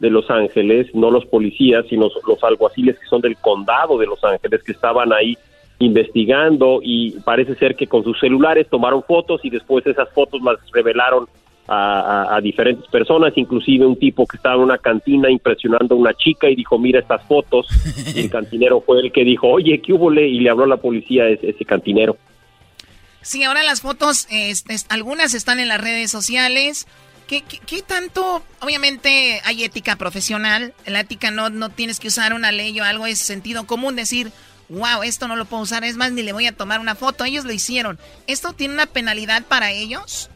de 0.00 0.10
Los 0.10 0.28
Ángeles, 0.28 0.92
no 0.92 1.10
los 1.10 1.24
policías, 1.26 1.86
sino 1.88 2.08
los 2.26 2.42
alguaciles 2.42 2.98
que 2.98 3.06
son 3.06 3.20
del 3.20 3.36
condado 3.36 3.96
de 3.96 4.06
Los 4.06 4.24
Ángeles, 4.24 4.62
que 4.64 4.72
estaban 4.72 5.12
ahí 5.12 5.38
investigando 5.78 6.80
y 6.82 7.12
parece 7.24 7.54
ser 7.54 7.76
que 7.76 7.86
con 7.86 8.02
sus 8.02 8.18
celulares 8.18 8.66
tomaron 8.68 9.02
fotos 9.02 9.40
y 9.44 9.50
después 9.50 9.86
esas 9.86 10.10
fotos 10.10 10.42
las 10.42 10.56
revelaron 10.72 11.26
a, 11.72 12.40
diferentes 12.42 12.88
personas, 12.90 13.32
inclusive 13.36 13.86
un 13.86 13.96
tipo 13.96 14.26
que 14.26 14.36
estaba 14.36 14.56
en 14.56 14.62
una 14.62 14.78
cantina 14.78 15.30
impresionando 15.30 15.94
a 15.94 15.98
una 15.98 16.14
chica 16.14 16.48
y 16.50 16.56
dijo, 16.56 16.78
mira 16.78 16.98
estas 16.98 17.24
fotos. 17.26 17.66
Y 18.14 18.20
el 18.20 18.30
cantinero 18.30 18.80
fue 18.80 19.00
el 19.00 19.12
que 19.12 19.24
dijo, 19.24 19.48
oye, 19.48 19.80
¿qué 19.80 19.92
hubo? 19.92 20.12
Y 20.12 20.40
le 20.40 20.50
habló 20.50 20.64
a 20.64 20.68
la 20.68 20.78
policía 20.78 21.28
ese, 21.28 21.50
ese 21.50 21.64
cantinero. 21.64 22.16
Sí, 23.22 23.44
ahora 23.44 23.62
las 23.62 23.82
fotos, 23.82 24.26
este, 24.30 24.74
algunas 24.88 25.34
están 25.34 25.60
en 25.60 25.68
las 25.68 25.80
redes 25.80 26.10
sociales, 26.10 26.88
¿Qué, 27.28 27.82
tanto? 27.86 28.42
Obviamente 28.60 29.40
hay 29.44 29.62
ética 29.62 29.94
profesional. 29.94 30.74
La 30.84 31.00
ética 31.00 31.30
no, 31.30 31.48
no 31.48 31.68
tienes 31.68 32.00
que 32.00 32.08
usar 32.08 32.34
una 32.34 32.50
ley 32.50 32.80
o 32.80 32.82
algo, 32.82 33.06
es 33.06 33.20
sentido 33.20 33.68
común 33.68 33.94
decir, 33.94 34.32
wow, 34.68 35.04
esto 35.04 35.28
no 35.28 35.36
lo 35.36 35.44
puedo 35.44 35.62
usar, 35.62 35.84
es 35.84 35.96
más, 35.96 36.10
ni 36.10 36.22
le 36.22 36.32
voy 36.32 36.48
a 36.48 36.56
tomar 36.56 36.80
una 36.80 36.96
foto. 36.96 37.24
Ellos 37.24 37.44
lo 37.44 37.52
hicieron. 37.52 38.00
¿Esto 38.26 38.52
tiene 38.52 38.74
una 38.74 38.86
penalidad 38.86 39.44
para 39.44 39.70
ellos? 39.70 40.29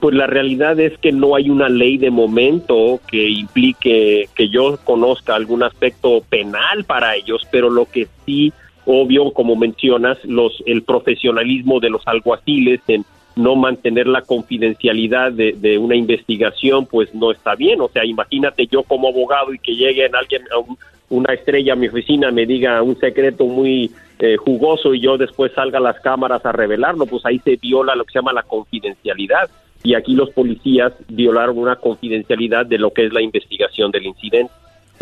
Pues 0.00 0.14
la 0.14 0.26
realidad 0.26 0.80
es 0.80 0.96
que 0.98 1.12
no 1.12 1.36
hay 1.36 1.50
una 1.50 1.68
ley 1.68 1.98
de 1.98 2.10
momento 2.10 3.00
que 3.06 3.28
implique 3.28 4.30
que 4.34 4.48
yo 4.48 4.78
conozca 4.82 5.34
algún 5.34 5.62
aspecto 5.62 6.22
penal 6.28 6.84
para 6.84 7.16
ellos, 7.16 7.46
pero 7.52 7.68
lo 7.68 7.84
que 7.84 8.08
sí, 8.24 8.50
obvio, 8.86 9.30
como 9.32 9.56
mencionas, 9.56 10.16
los 10.24 10.62
el 10.64 10.82
profesionalismo 10.84 11.80
de 11.80 11.90
los 11.90 12.02
alguaciles 12.06 12.80
en 12.88 13.04
no 13.36 13.56
mantener 13.56 14.06
la 14.06 14.22
confidencialidad 14.22 15.32
de, 15.32 15.78
una 15.78 15.96
investigación, 15.96 16.86
pues 16.86 17.14
no 17.14 17.30
está 17.30 17.54
bien. 17.54 17.82
O 17.82 17.88
sea, 17.88 18.04
imagínate 18.04 18.66
yo 18.66 18.82
como 18.82 19.08
abogado 19.08 19.52
y 19.52 19.58
que 19.58 19.76
llegue 19.76 20.06
alguien, 20.06 20.42
a 20.44 20.74
una 21.10 21.34
estrella 21.34 21.74
a 21.74 21.76
mi 21.76 21.88
oficina, 21.88 22.30
me 22.30 22.46
diga 22.46 22.82
un 22.82 22.98
secreto 22.98 23.44
muy 23.44 23.90
eh, 24.18 24.36
jugoso 24.36 24.94
y 24.94 25.00
yo 25.00 25.18
después 25.18 25.52
salga 25.52 25.78
a 25.78 25.82
las 25.82 26.00
cámaras 26.00 26.44
a 26.46 26.52
revelarlo, 26.52 27.06
pues 27.06 27.24
ahí 27.26 27.38
se 27.40 27.56
viola 27.56 27.94
lo 27.94 28.04
que 28.04 28.12
se 28.12 28.18
llama 28.18 28.32
la 28.32 28.44
confidencialidad. 28.44 29.50
Y 29.82 29.94
aquí 29.94 30.14
los 30.14 30.30
policías 30.30 30.92
violaron 31.08 31.58
una 31.58 31.76
confidencialidad 31.76 32.66
de 32.66 32.78
lo 32.78 32.92
que 32.92 33.06
es 33.06 33.12
la 33.12 33.22
investigación 33.22 33.90
del 33.90 34.06
incidente. 34.06 34.52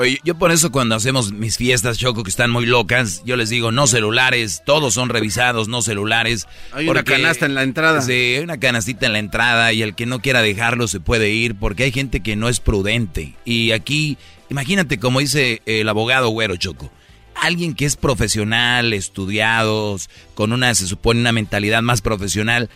Oye, 0.01 0.21
yo 0.23 0.37
por 0.37 0.53
eso 0.53 0.71
cuando 0.71 0.95
hacemos 0.95 1.33
mis 1.33 1.57
fiestas, 1.57 1.99
Choco, 1.99 2.23
que 2.23 2.31
están 2.31 2.53
muy 2.53 2.67
locas, 2.67 3.25
yo 3.25 3.35
les 3.35 3.51
digo, 3.51 3.73
no 3.73 3.89
celulares, 3.89 4.63
todos 4.65 4.95
son 4.95 5.09
revisados, 5.09 5.67
no 5.67 5.83
celulares. 5.83 6.47
Hay 6.71 6.89
una 6.89 7.03
canasta 7.03 7.47
en 7.47 7.57
la 7.57 7.65
entrada. 7.65 8.01
Sí, 8.01 8.13
hay 8.13 8.45
una 8.45 8.61
canastita 8.61 9.07
en 9.07 9.13
la 9.15 9.19
entrada 9.19 9.73
y 9.73 9.83
el 9.83 9.97
que 9.97 10.07
no 10.07 10.21
quiera 10.21 10.41
dejarlo 10.41 10.87
se 10.87 11.01
puede 11.01 11.31
ir 11.31 11.57
porque 11.57 11.83
hay 11.83 11.91
gente 11.91 12.21
que 12.21 12.37
no 12.37 12.49
es 12.49 12.61
prudente. 12.61 13.35
Y 13.45 13.73
aquí, 13.73 14.19
imagínate 14.51 15.01
como 15.01 15.19
dice 15.19 15.63
el 15.67 15.89
abogado 15.89 16.29
Güero 16.29 16.55
Choco, 16.55 16.93
alguien 17.35 17.75
que 17.75 17.85
es 17.85 17.97
profesional, 17.97 18.93
estudiados, 18.93 20.11
con 20.35 20.53
una, 20.53 20.73
se 20.77 20.87
supone, 20.87 21.19
una 21.19 21.33
mentalidad 21.33 21.83
más 21.83 22.03
profesional, 22.03 22.71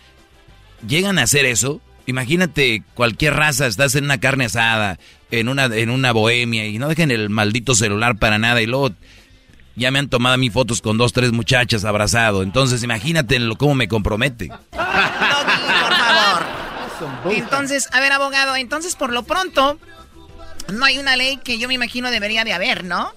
llegan 0.89 1.21
a 1.21 1.23
hacer 1.23 1.45
eso. 1.45 1.81
Imagínate 2.07 2.83
cualquier 2.95 3.35
raza, 3.35 3.67
estás 3.67 3.95
en 3.95 4.05
una 4.05 4.19
carne 4.19 4.47
asada, 4.47 4.99
en 5.31 5.49
una, 5.49 5.67
en 5.67 5.91
una 5.91 6.13
bohemia 6.13 6.67
y 6.67 6.79
no 6.79 6.89
dejen 6.89 7.11
el 7.11 7.31
maldito 7.31 7.75
celular 7.75 8.17
para 8.19 8.39
nada 8.39 8.61
y 8.61 8.67
luego 8.67 8.91
ya 9.77 9.91
me 9.91 9.99
han 9.99 10.09
tomado 10.09 10.35
a 10.35 10.39
mí 10.39 10.51
fotos 10.51 10.83
con 10.83 10.99
dos, 10.99 11.13
tres 11.13 11.33
muchachas 11.33 11.85
abrazado. 11.85 12.43
Entonces 12.43 12.83
imagínate 12.83 13.39
lo, 13.39 13.57
cómo 13.57 13.75
me 13.75 13.89
compromete. 13.89 14.49
por 14.71 14.81
favor. 15.95 16.43
Entonces, 17.31 17.89
a 17.93 18.01
ver, 18.01 18.13
abogado, 18.13 18.57
entonces 18.57 18.97
por 18.97 19.13
lo 19.13 19.23
pronto 19.23 19.79
no 20.73 20.85
hay 20.85 20.99
una 20.99 21.17
ley 21.17 21.39
que 21.39 21.59
yo 21.59 21.69
me 21.69 21.75
imagino 21.75 22.11
debería 22.11 22.45
de 22.45 22.53
haber, 22.53 22.85
¿no? 22.85 23.13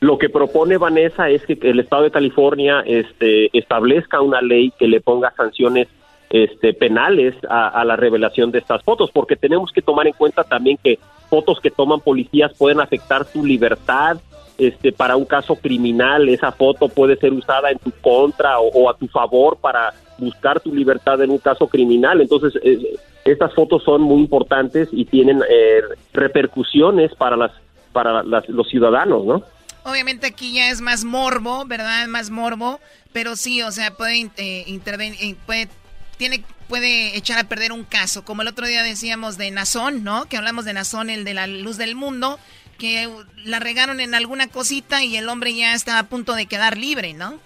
Lo 0.00 0.18
que 0.18 0.28
propone 0.28 0.76
Vanessa 0.76 1.30
es 1.30 1.42
que 1.46 1.58
el 1.62 1.80
Estado 1.80 2.04
de 2.04 2.10
California 2.10 2.82
este, 2.86 3.56
establezca 3.58 4.20
una 4.20 4.42
ley 4.42 4.72
que 4.78 4.88
le 4.88 5.00
ponga 5.00 5.32
sanciones 5.36 5.88
este, 6.30 6.74
penales 6.74 7.34
a, 7.48 7.84
la 7.84 7.96
revelación 7.96 8.50
de 8.50 8.58
estas 8.58 8.82
fotos, 8.82 9.10
porque 9.12 9.36
tenemos 9.36 9.70
que 9.72 9.82
tomar 9.82 10.06
en 10.06 10.12
cuenta 10.12 10.44
también 10.44 10.78
que 10.82 10.98
fotos 11.30 11.60
que 11.60 11.70
toman 11.70 12.00
policías 12.00 12.52
pueden 12.56 12.80
afectar 12.80 13.24
tu 13.24 13.44
libertad. 13.44 14.18
Este, 14.58 14.90
para 14.90 15.16
un 15.16 15.26
caso 15.26 15.54
criminal, 15.56 16.28
esa 16.30 16.50
foto 16.50 16.88
puede 16.88 17.16
ser 17.16 17.32
usada 17.32 17.70
en 17.70 17.78
tu 17.78 17.90
contra 18.00 18.58
o, 18.58 18.88
a 18.88 18.96
tu 18.96 19.06
favor 19.06 19.58
para 19.58 19.92
buscar 20.16 20.60
tu 20.60 20.74
libertad 20.74 21.20
en 21.22 21.30
un 21.30 21.38
caso 21.38 21.68
criminal. 21.68 22.22
Entonces, 22.22 22.54
eh, 22.62 22.96
estas 23.26 23.52
fotos 23.54 23.82
son 23.84 24.00
muy 24.00 24.20
importantes 24.20 24.88
y 24.92 25.04
tienen 25.04 25.42
eh, 25.48 25.82
repercusiones 26.14 27.14
para 27.14 27.36
las 27.36 27.52
para 27.92 28.22
los 28.22 28.68
ciudadanos, 28.68 29.24
¿no? 29.24 29.42
Obviamente 29.84 30.26
aquí 30.26 30.52
ya 30.52 30.68
es 30.68 30.82
más 30.82 31.04
morbo, 31.04 31.64
¿verdad? 31.64 32.06
Más 32.08 32.28
morbo, 32.28 32.78
pero 33.12 33.36
sí, 33.36 33.62
o 33.62 33.70
sea, 33.70 33.92
puede 33.92 34.30
eh, 34.36 34.64
intervenir, 34.66 35.36
puede 35.46 35.68
tiene, 36.16 36.42
puede 36.68 37.16
echar 37.16 37.38
a 37.38 37.48
perder 37.48 37.72
un 37.72 37.84
caso. 37.84 38.24
Como 38.24 38.42
el 38.42 38.48
otro 38.48 38.66
día 38.66 38.82
decíamos 38.82 39.38
de 39.38 39.50
Nazón, 39.50 40.04
¿no? 40.04 40.26
Que 40.26 40.36
hablamos 40.36 40.64
de 40.64 40.72
Nazón, 40.72 41.10
el 41.10 41.24
de 41.24 41.34
la 41.34 41.46
luz 41.46 41.76
del 41.76 41.94
mundo, 41.94 42.38
que 42.78 43.08
la 43.44 43.58
regaron 43.58 44.00
en 44.00 44.14
alguna 44.14 44.48
cosita 44.48 45.02
y 45.04 45.16
el 45.16 45.28
hombre 45.28 45.54
ya 45.54 45.74
estaba 45.74 46.00
a 46.00 46.08
punto 46.08 46.34
de 46.34 46.46
quedar 46.46 46.76
libre, 46.76 47.14
¿no? 47.14 47.38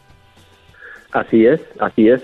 Así 1.12 1.44
es, 1.44 1.60
así 1.80 2.08
es. 2.08 2.22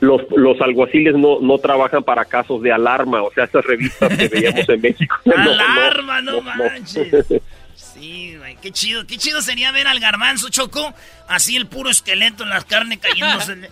Los, 0.00 0.22
los 0.34 0.58
alguaciles 0.62 1.14
no, 1.14 1.40
no 1.40 1.58
trabajan 1.58 2.02
para 2.02 2.24
casos 2.24 2.62
de 2.62 2.72
alarma, 2.72 3.22
o 3.22 3.30
sea, 3.32 3.44
esas 3.44 3.64
revistas 3.64 4.16
que 4.16 4.28
veíamos 4.28 4.68
en 4.68 4.80
México. 4.80 5.16
¡Alarma, 5.36 6.22
no, 6.22 6.40
manches! 6.40 7.26
Sí, 7.74 8.36
güey, 8.36 8.56
qué 8.56 8.70
chido. 8.70 9.06
Qué 9.06 9.16
chido 9.16 9.42
sería 9.42 9.72
ver 9.72 9.86
al 9.86 9.98
garbanzo, 9.98 10.48
Choco, 10.50 10.94
así 11.28 11.56
el 11.56 11.66
puro 11.66 11.90
esqueleto 11.90 12.42
en 12.42 12.50
la 12.50 12.60
carne 12.62 12.98
cayéndose. 12.98 13.70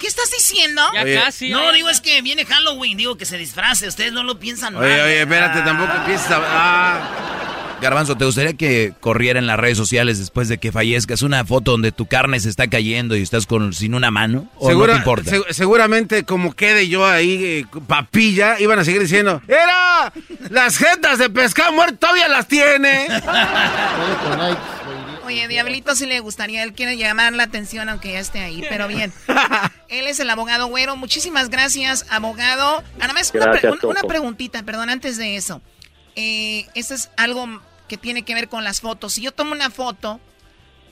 ¿Qué 0.00 0.06
estás 0.06 0.30
diciendo? 0.30 0.82
Ya 0.94 1.22
casi. 1.24 1.50
No, 1.50 1.70
digo, 1.72 1.88
es 1.90 2.00
que 2.00 2.22
viene 2.22 2.44
Halloween, 2.46 2.96
digo 2.96 3.16
que 3.16 3.26
se 3.26 3.36
disfrace. 3.38 3.86
Ustedes 3.86 4.12
no 4.12 4.24
lo 4.24 4.38
piensan 4.38 4.74
Oye, 4.76 4.88
mal. 4.88 5.00
oye, 5.02 5.20
espérate, 5.20 5.58
Ah. 5.60 5.64
tampoco 5.64 5.92
empieces 5.98 6.30
a... 6.30 6.40
Ah. 6.48 7.10
Garbanzo, 7.80 8.14
¿te 8.14 8.26
gustaría 8.26 8.52
que 8.52 8.92
corriera 9.00 9.38
en 9.38 9.46
las 9.46 9.58
redes 9.58 9.78
sociales 9.78 10.18
después 10.18 10.48
de 10.48 10.58
que 10.58 10.70
fallezcas 10.70 11.22
una 11.22 11.46
foto 11.46 11.70
donde 11.70 11.92
tu 11.92 12.04
carne 12.04 12.38
se 12.38 12.50
está 12.50 12.68
cayendo 12.68 13.16
y 13.16 13.22
estás 13.22 13.46
con 13.46 13.72
sin 13.72 13.94
una 13.94 14.10
mano? 14.10 14.50
¿O 14.56 14.68
Segura- 14.68 14.88
no 14.88 14.92
te 14.92 14.98
importa? 14.98 15.30
seg- 15.30 15.50
seguramente 15.52 16.24
como 16.24 16.52
quede 16.54 16.88
yo 16.88 17.06
ahí, 17.06 17.42
eh, 17.42 17.66
papilla, 17.86 18.60
iban 18.60 18.78
a 18.78 18.84
seguir 18.84 19.00
diciendo, 19.00 19.40
¡Era! 19.48 20.12
Las 20.50 20.76
jetas 20.76 21.18
de 21.18 21.30
pescado 21.30 21.72
muerto 21.72 21.96
todavía 22.00 22.28
las 22.28 22.46
tiene. 22.48 23.06
Oye, 25.30 25.46
Diablito 25.48 25.94
sí 25.94 26.06
le 26.06 26.18
gustaría, 26.20 26.62
él 26.64 26.72
quiere 26.72 26.96
llamar 26.96 27.32
la 27.34 27.44
atención 27.44 27.88
aunque 27.88 28.12
ya 28.12 28.18
esté 28.18 28.40
ahí, 28.40 28.64
pero 28.68 28.88
bien. 28.88 29.12
Él 29.88 30.06
es 30.08 30.18
el 30.20 30.28
abogado 30.28 30.66
güero. 30.66 30.96
Muchísimas 30.96 31.50
gracias, 31.50 32.04
abogado. 32.10 32.82
Nada 32.98 33.12
más 33.12 33.30
una, 33.34 33.52
pre- 33.52 33.70
un- 33.70 33.78
una 33.84 34.00
preguntita, 34.02 34.62
perdón, 34.64 34.90
antes 34.90 35.16
de 35.16 35.36
eso. 35.36 35.62
Eh, 36.16 36.66
esto 36.74 36.94
es 36.94 37.10
algo 37.16 37.62
que 37.88 37.96
tiene 37.96 38.22
que 38.24 38.34
ver 38.34 38.48
con 38.48 38.64
las 38.64 38.80
fotos. 38.80 39.12
Si 39.14 39.20
yo 39.22 39.30
tomo 39.32 39.52
una 39.52 39.70
foto 39.70 40.20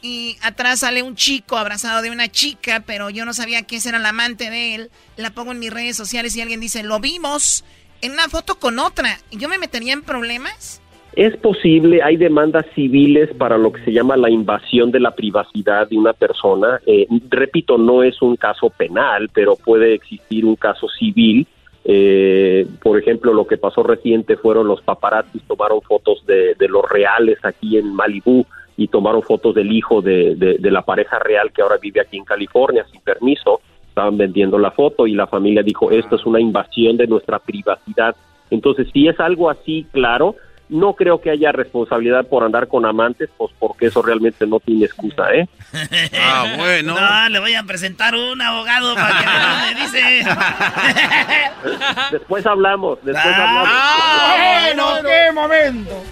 y 0.03 0.37
atrás 0.43 0.81
sale 0.81 1.03
un 1.03 1.17
chico 1.17 1.57
abrazado 1.57 2.01
de 2.03 2.11
una 2.11 2.29
chica, 2.31 2.85
pero 2.87 3.11
yo 3.11 3.25
no 3.25 3.35
sabía 3.35 3.63
que 3.63 3.77
ese 3.77 3.89
era 3.89 3.99
el 3.99 4.07
amante 4.07 4.51
de 4.51 4.75
él, 4.77 4.91
la 5.17 5.31
pongo 5.31 5.51
en 5.51 5.59
mis 5.59 5.73
redes 5.73 5.97
sociales 5.97 6.37
y 6.37 6.41
alguien 6.41 6.61
dice, 6.61 6.85
lo 6.85 7.01
vimos 7.01 7.65
en 8.03 8.13
una 8.13 8.29
foto 8.29 8.61
con 8.61 8.79
otra, 8.79 9.19
¿yo 9.33 9.49
me 9.49 9.59
metería 9.59 9.93
en 9.93 10.03
problemas? 10.03 10.81
Es 11.19 11.37
posible, 11.37 12.01
hay 12.01 12.17
demandas 12.17 12.65
civiles 12.77 13.31
para 13.37 13.59
lo 13.59 13.73
que 13.73 13.83
se 13.85 13.91
llama 13.91 14.17
la 14.17 14.31
invasión 14.31 14.93
de 14.93 15.01
la 15.01 15.11
privacidad 15.17 15.89
de 15.89 15.99
una 15.99 16.13
persona. 16.13 16.79
Eh, 16.87 17.09
repito, 17.29 17.77
no 17.77 18.05
es 18.05 18.23
un 18.23 18.37
caso 18.37 18.71
penal, 18.71 19.29
pero 19.35 19.57
puede 19.57 19.95
existir 19.95 20.45
un 20.45 20.55
caso 20.55 20.87
civil. 20.89 21.45
Eh, 21.85 22.65
por 22.81 22.97
ejemplo, 23.01 23.33
lo 23.35 23.49
que 23.49 23.57
pasó 23.57 23.83
reciente 23.83 24.37
fueron 24.37 24.69
los 24.69 24.81
paparazzis 24.81 25.43
tomaron 25.43 25.83
fotos 25.83 26.25
de, 26.25 26.55
los 26.69 26.89
reales 26.89 27.45
aquí 27.45 27.77
en 27.79 27.93
Malibú 27.97 28.47
y 28.77 28.87
tomaron 28.87 29.23
fotos 29.23 29.57
del 29.57 29.73
hijo 29.73 30.01
de, 30.01 30.37
de- 30.37 30.59
de 30.59 30.71
la 30.71 30.83
pareja 30.83 31.19
real 31.19 31.51
que 31.53 31.63
ahora 31.63 31.79
vive 31.83 32.01
aquí 32.01 32.17
en 32.17 32.25
California 32.25 32.87
sin 32.93 33.01
permiso. 33.01 33.61
Estaban 33.89 34.17
vendiendo 34.19 34.57
la 34.57 34.71
foto 34.71 35.09
y 35.09 35.15
la 35.15 35.27
familia 35.27 35.65
dijo, 35.65 35.91
esto 35.91 36.15
es 36.15 36.25
una 36.27 36.39
invasión 36.41 36.97
de 36.97 37.09
nuestra 37.09 37.41
privacidad. 37.41 38.15
Entonces, 38.53 38.87
si 38.93 39.09
es 39.09 39.19
algo 39.19 39.51
así, 39.51 39.85
claro, 39.91 40.37
no 40.69 40.93
creo 40.95 41.21
que 41.21 41.31
haya 41.31 41.51
responsabilidad 41.53 42.27
por 42.27 42.45
andar 42.45 42.69
con 42.69 42.85
amantes, 42.85 43.31
pues 43.37 43.53
porque 43.59 43.87
eso 43.87 44.03
realmente 44.03 44.47
no 44.47 44.61
tiene 44.61 44.85
excusa, 44.87 45.33
¿eh? 45.33 45.49
Ah, 46.21 46.55
bueno. 46.57 46.95
No, 46.99 47.29
le 47.29 47.39
voy 47.41 47.55
a 47.55 47.63
presentar 47.63 48.15
un 48.15 48.41
abogado 48.43 48.95
para 48.95 49.19
que 49.19 49.25
dónde 49.25 49.83
dice. 49.83 50.25
Después 52.13 52.47
hablamos, 52.47 52.99
después 53.03 53.35
Ah, 53.37 54.35
hablamos. 54.67 55.01
Bueno, 55.03 55.09
qué 55.09 55.33
momento. 55.33 56.03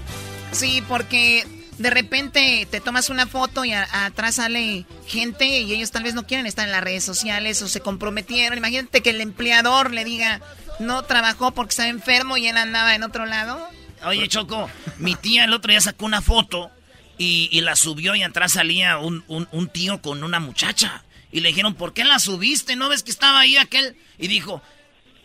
Sí, 0.53 0.83
porque 0.89 1.45
de 1.79 1.91
repente 1.91 2.67
te 2.71 2.81
tomas 2.81 3.11
una 3.11 3.27
foto 3.27 3.65
y 3.65 3.73
a- 3.73 3.87
atrás 4.07 4.37
sale 4.37 4.87
gente 5.07 5.45
y 5.47 5.73
ellos 5.75 5.91
tal 5.91 6.03
vez 6.05 6.15
no 6.15 6.27
quieren 6.27 6.47
estar 6.47 6.65
en 6.67 6.73
las 6.73 6.83
redes 6.83 7.05
sociales 7.05 7.61
o 7.63 7.69
se 7.69 7.81
comprometieron. 7.81 8.57
Imagínate 8.59 9.03
que 9.03 9.11
el 9.11 9.21
empleador 9.21 9.93
le 9.93 10.05
diga 10.05 10.41
no 10.79 11.03
trabajó 11.03 11.53
porque 11.53 11.71
estaba 11.71 11.89
enfermo 11.89 12.37
y 12.37 12.47
él 12.49 12.57
andaba 12.57 12.95
en 12.95 13.03
otro 13.03 13.27
lado. 13.27 13.59
Oye, 14.05 14.29
Choco, 14.29 14.69
mi 14.99 15.15
tía 15.17 15.45
el 15.45 15.53
otro 15.53 15.71
día 15.71 15.81
sacó 15.81 16.05
una 16.05 16.21
foto 16.23 16.71
y, 17.19 17.49
y 17.51 17.61
la 17.63 17.77
subió 17.77 18.15
y 18.15 18.23
atrás 18.23 18.53
salía 18.53 18.99
un, 18.99 19.25
un- 19.29 19.49
un 19.53 19.69
tío 19.69 20.01
con 20.03 20.23
una 20.23 20.39
muchacha. 20.41 21.03
Y 21.33 21.41
le 21.41 21.49
dijeron, 21.49 21.75
¿por 21.75 21.93
qué 21.93 22.05
la 22.05 22.19
subiste? 22.19 22.77
¿No 22.77 22.89
ves 22.89 23.03
que 23.03 23.11
estaba 23.11 23.41
ahí 23.41 23.57
aquel? 23.57 23.97
Y 24.19 24.29
dijo, 24.29 24.63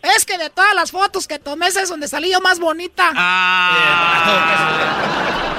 Es 0.01 0.25
que 0.25 0.37
de 0.37 0.49
todas 0.49 0.73
las 0.73 0.91
fotos 0.91 1.27
que 1.27 1.37
tomé, 1.37 1.67
esa 1.67 1.81
es 1.83 1.89
donde 1.89 2.07
salí 2.07 2.31
yo 2.31 2.41
más 2.41 2.59
bonita. 2.59 3.11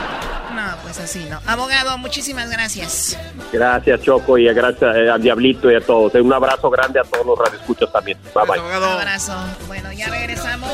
No, 0.54 0.76
pues 0.82 0.98
así 0.98 1.24
no. 1.30 1.40
Abogado, 1.46 1.96
muchísimas 1.98 2.50
gracias. 2.50 3.18
Gracias, 3.52 4.02
Choco, 4.02 4.36
y 4.38 4.44
gracias 4.52 4.96
eh, 4.96 5.10
al 5.10 5.22
Diablito 5.22 5.70
y 5.70 5.76
a 5.76 5.80
todos. 5.80 6.14
Un 6.14 6.32
abrazo 6.32 6.68
grande 6.70 7.00
a 7.00 7.04
todos 7.04 7.24
los 7.26 7.38
radioescuchos 7.38 7.90
también. 7.90 8.18
Bye, 8.34 8.44
bye. 8.46 8.60
Un 8.60 8.84
abrazo. 8.84 9.34
Bueno, 9.66 9.90
ya 9.92 10.08
regresamos. 10.08 10.70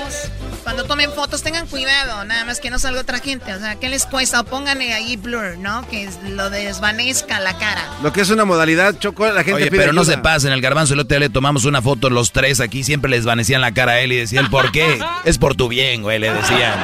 Cuando 0.68 0.84
tomen 0.84 1.10
fotos, 1.12 1.42
tengan 1.42 1.66
cuidado, 1.66 2.26
nada 2.26 2.44
más 2.44 2.60
que 2.60 2.68
no 2.68 2.78
salga 2.78 3.00
otra 3.00 3.20
gente. 3.20 3.54
O 3.54 3.58
sea, 3.58 3.76
¿qué 3.76 3.88
les 3.88 4.04
cuesta? 4.04 4.40
O 4.40 4.44
pónganle 4.44 4.92
ahí 4.92 5.16
blur, 5.16 5.56
¿no? 5.56 5.88
Que 5.88 6.10
lo 6.28 6.50
desvanezca 6.50 7.40
la 7.40 7.56
cara. 7.56 7.82
Lo 8.02 8.12
que 8.12 8.20
es 8.20 8.28
una 8.28 8.44
modalidad, 8.44 8.98
Choco, 8.98 9.26
la 9.28 9.44
gente 9.44 9.54
Oye, 9.54 9.70
pide 9.70 9.80
pero 9.80 9.94
no 9.94 10.04
se 10.04 10.18
pasen, 10.18 10.52
el 10.52 10.60
garbanzo 10.60 10.92
el 10.92 11.00
otro 11.00 11.18
le 11.20 11.30
tomamos 11.30 11.64
una 11.64 11.80
foto 11.80 12.10
los 12.10 12.32
tres 12.32 12.60
aquí, 12.60 12.84
siempre 12.84 13.10
les 13.10 13.20
desvanecían 13.20 13.62
la 13.62 13.72
cara 13.72 13.92
a 13.92 14.00
él 14.00 14.12
y 14.12 14.16
decían, 14.16 14.50
¿por 14.50 14.70
qué? 14.70 15.02
es 15.24 15.38
por 15.38 15.54
tu 15.54 15.68
bien, 15.68 16.02
güey, 16.02 16.18
le 16.18 16.34
decían. 16.34 16.74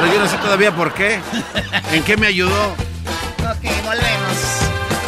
Pero 0.00 0.12
yo 0.12 0.18
no 0.18 0.28
sé 0.28 0.36
todavía 0.38 0.74
por 0.74 0.92
qué. 0.92 1.20
¿En 1.92 2.02
qué 2.02 2.16
me 2.16 2.26
ayudó? 2.26 2.72
Ok, 2.72 3.62
volvemos. 3.84 4.62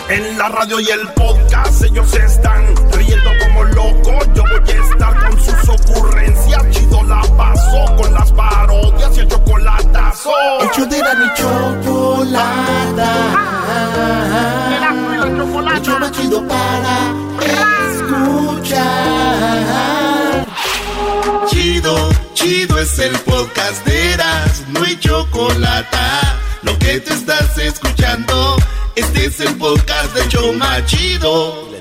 En 0.09 0.39
la 0.39 0.51
radio 0.51 0.79
y 0.79 0.89
el 0.89 1.09
podcast 1.15 1.83
ellos 1.83 2.15
están 2.15 2.77
riendo 2.93 3.31
como 3.41 3.65
locos. 3.65 4.29
Yo 4.37 4.45
voy 4.45 4.71
a 4.71 4.93
estar 4.93 5.19
con 5.19 5.45
sus 5.45 5.69
ocurrencias. 5.69 6.74
Chido 6.95 7.03
la 7.09 7.23
paso 7.37 7.97
con 7.97 8.15
las 8.15 8.31
parodias 8.33 9.17
y 9.17 9.21
el 9.21 9.29
chocolatazo. 9.29 10.31
El 10.61 10.71
show 10.71 10.87
de 10.87 10.99
la 11.01 11.15
ni 11.15 11.27
chocolata. 11.35 13.11
El 15.25 15.83
show 15.83 15.99
más 15.99 16.13
chido 16.13 16.47
para 16.47 17.13
escuchar. 17.91 18.85
Chido, 21.49 22.11
chido 22.35 22.79
es 22.79 22.99
el 23.01 23.19
podcast 23.21 23.85
de 23.87 24.13
Eras, 24.13 24.63
no 24.69 24.85
hay 24.85 24.97
chocolate. 25.01 25.97
Lo 26.63 26.79
que 26.79 27.01
te 27.01 27.13
estás 27.13 27.59
escuchando, 27.59 28.57
este 28.95 29.27
es 29.27 29.41
el 29.41 29.57
podcast 29.57 30.15
de 30.15 30.29
Choma 30.29 30.85
Chido. 30.87 31.75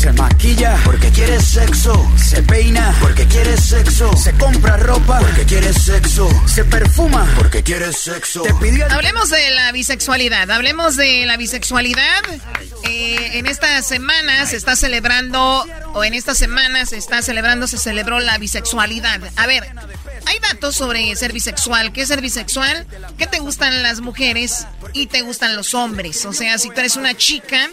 Se 0.00 0.10
maquilla 0.14 0.80
porque 0.82 1.10
quiere 1.10 1.38
sexo. 1.42 2.10
Se 2.16 2.42
peina 2.42 2.96
porque 3.02 3.26
quiere 3.26 3.54
sexo. 3.58 4.16
Se 4.16 4.32
compra 4.32 4.78
ropa 4.78 5.18
porque 5.18 5.44
quiere 5.44 5.74
sexo. 5.74 6.26
Se 6.46 6.64
perfuma 6.64 7.30
porque 7.36 7.62
quiere 7.62 7.92
sexo. 7.92 8.40
Te 8.40 8.54
pidió 8.54 8.90
Hablemos 8.90 9.28
de 9.28 9.50
la 9.50 9.70
bisexualidad. 9.72 10.50
Hablemos 10.50 10.96
de 10.96 11.26
la 11.26 11.36
bisexualidad. 11.36 12.22
Eh, 12.84 13.32
en 13.34 13.46
esta 13.46 13.82
semana 13.82 14.46
se 14.46 14.56
está 14.56 14.74
celebrando, 14.74 15.66
o 15.92 16.02
en 16.02 16.14
esta 16.14 16.34
semana 16.34 16.86
se 16.86 16.96
está 16.96 17.20
celebrando, 17.20 17.66
se 17.66 17.76
celebró 17.76 18.20
la 18.20 18.38
bisexualidad. 18.38 19.20
A 19.36 19.46
ver, 19.46 19.70
hay 20.24 20.38
datos 20.38 20.76
sobre 20.76 21.14
ser 21.14 21.34
bisexual. 21.34 21.92
¿Qué 21.92 22.00
es 22.00 22.08
ser 22.08 22.22
bisexual? 22.22 22.86
¿Qué 23.18 23.26
te 23.26 23.38
gustan 23.40 23.82
las 23.82 24.00
mujeres 24.00 24.66
y 24.94 25.08
te 25.08 25.20
gustan 25.20 25.56
los 25.56 25.74
hombres? 25.74 26.24
O 26.24 26.32
sea, 26.32 26.56
si 26.56 26.70
tú 26.70 26.80
eres 26.80 26.96
una 26.96 27.14
chica 27.14 27.68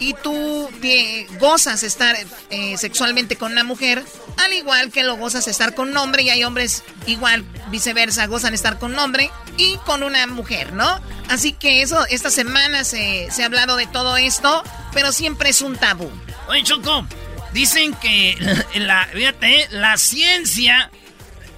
y 0.00 0.14
tú 0.14 0.68
eh, 0.82 1.26
gozas 1.38 1.82
estar 1.84 2.16
eh, 2.48 2.76
sexualmente 2.78 3.36
con 3.36 3.52
una 3.52 3.62
mujer, 3.62 4.02
al 4.38 4.52
igual 4.54 4.90
que 4.90 5.04
lo 5.04 5.16
gozas 5.16 5.46
estar 5.46 5.74
con 5.74 5.90
un 5.90 5.96
hombre, 5.98 6.22
y 6.22 6.30
hay 6.30 6.42
hombres 6.42 6.82
igual, 7.06 7.44
viceversa, 7.70 8.26
gozan 8.26 8.54
estar 8.54 8.78
con 8.78 8.94
un 8.94 8.98
hombre 8.98 9.30
y 9.58 9.76
con 9.84 10.02
una 10.02 10.26
mujer, 10.26 10.72
¿no? 10.72 11.00
Así 11.28 11.52
que 11.52 11.82
eso, 11.82 12.04
esta 12.06 12.30
semana 12.30 12.82
se, 12.82 13.28
se 13.30 13.42
ha 13.42 13.46
hablado 13.46 13.76
de 13.76 13.86
todo 13.86 14.16
esto, 14.16 14.64
pero 14.92 15.12
siempre 15.12 15.50
es 15.50 15.60
un 15.60 15.76
tabú. 15.76 16.10
Oye, 16.48 16.64
Choco, 16.64 17.06
dicen 17.52 17.94
que 17.94 18.36
la, 18.74 19.06
fíjate, 19.12 19.68
la 19.70 19.98
ciencia 19.98 20.90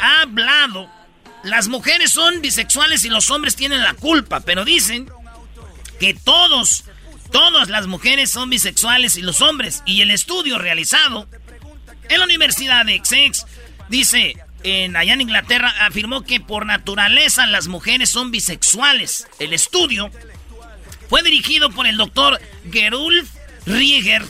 ha 0.01 0.23
hablado. 0.23 0.91
Las 1.45 1.69
mujeres 1.69 2.13
son 2.13 2.41
bisexuales 2.41 3.05
y 3.05 3.09
los 3.09 3.31
hombres 3.31 3.57
tienen 3.57 3.83
la 3.83 3.95
culpa, 3.95 4.41
pero 4.41 4.65
dicen 4.65 5.11
que 5.99 6.15
todos, 6.15 6.85
todas 7.33 7.69
las 7.69 7.87
mujeres 7.87 8.31
son 8.31 8.51
bisexuales 8.51 9.17
y 9.17 9.23
los 9.23 9.41
hombres. 9.41 9.83
Y 9.87 10.03
el 10.03 10.11
estudio 10.11 10.59
realizado 10.59 11.27
en 12.09 12.19
la 12.19 12.25
Universidad 12.25 12.85
de 12.87 12.97
Essex 12.97 13.47
dice, 13.89 14.37
en, 14.63 14.97
allá 14.97 15.15
en 15.15 15.23
Inglaterra, 15.23 15.75
afirmó 15.81 16.23
que 16.23 16.41
por 16.41 16.67
naturaleza 16.67 17.47
las 17.47 17.69
mujeres 17.69 18.11
son 18.11 18.31
bisexuales. 18.31 19.27
El 19.39 19.53
estudio 19.53 20.11
fue 21.09 21.23
dirigido 21.23 21.71
por 21.71 21.87
el 21.87 21.97
doctor 21.97 22.41
Gerulf 22.71 23.29
Rieger 23.67 24.23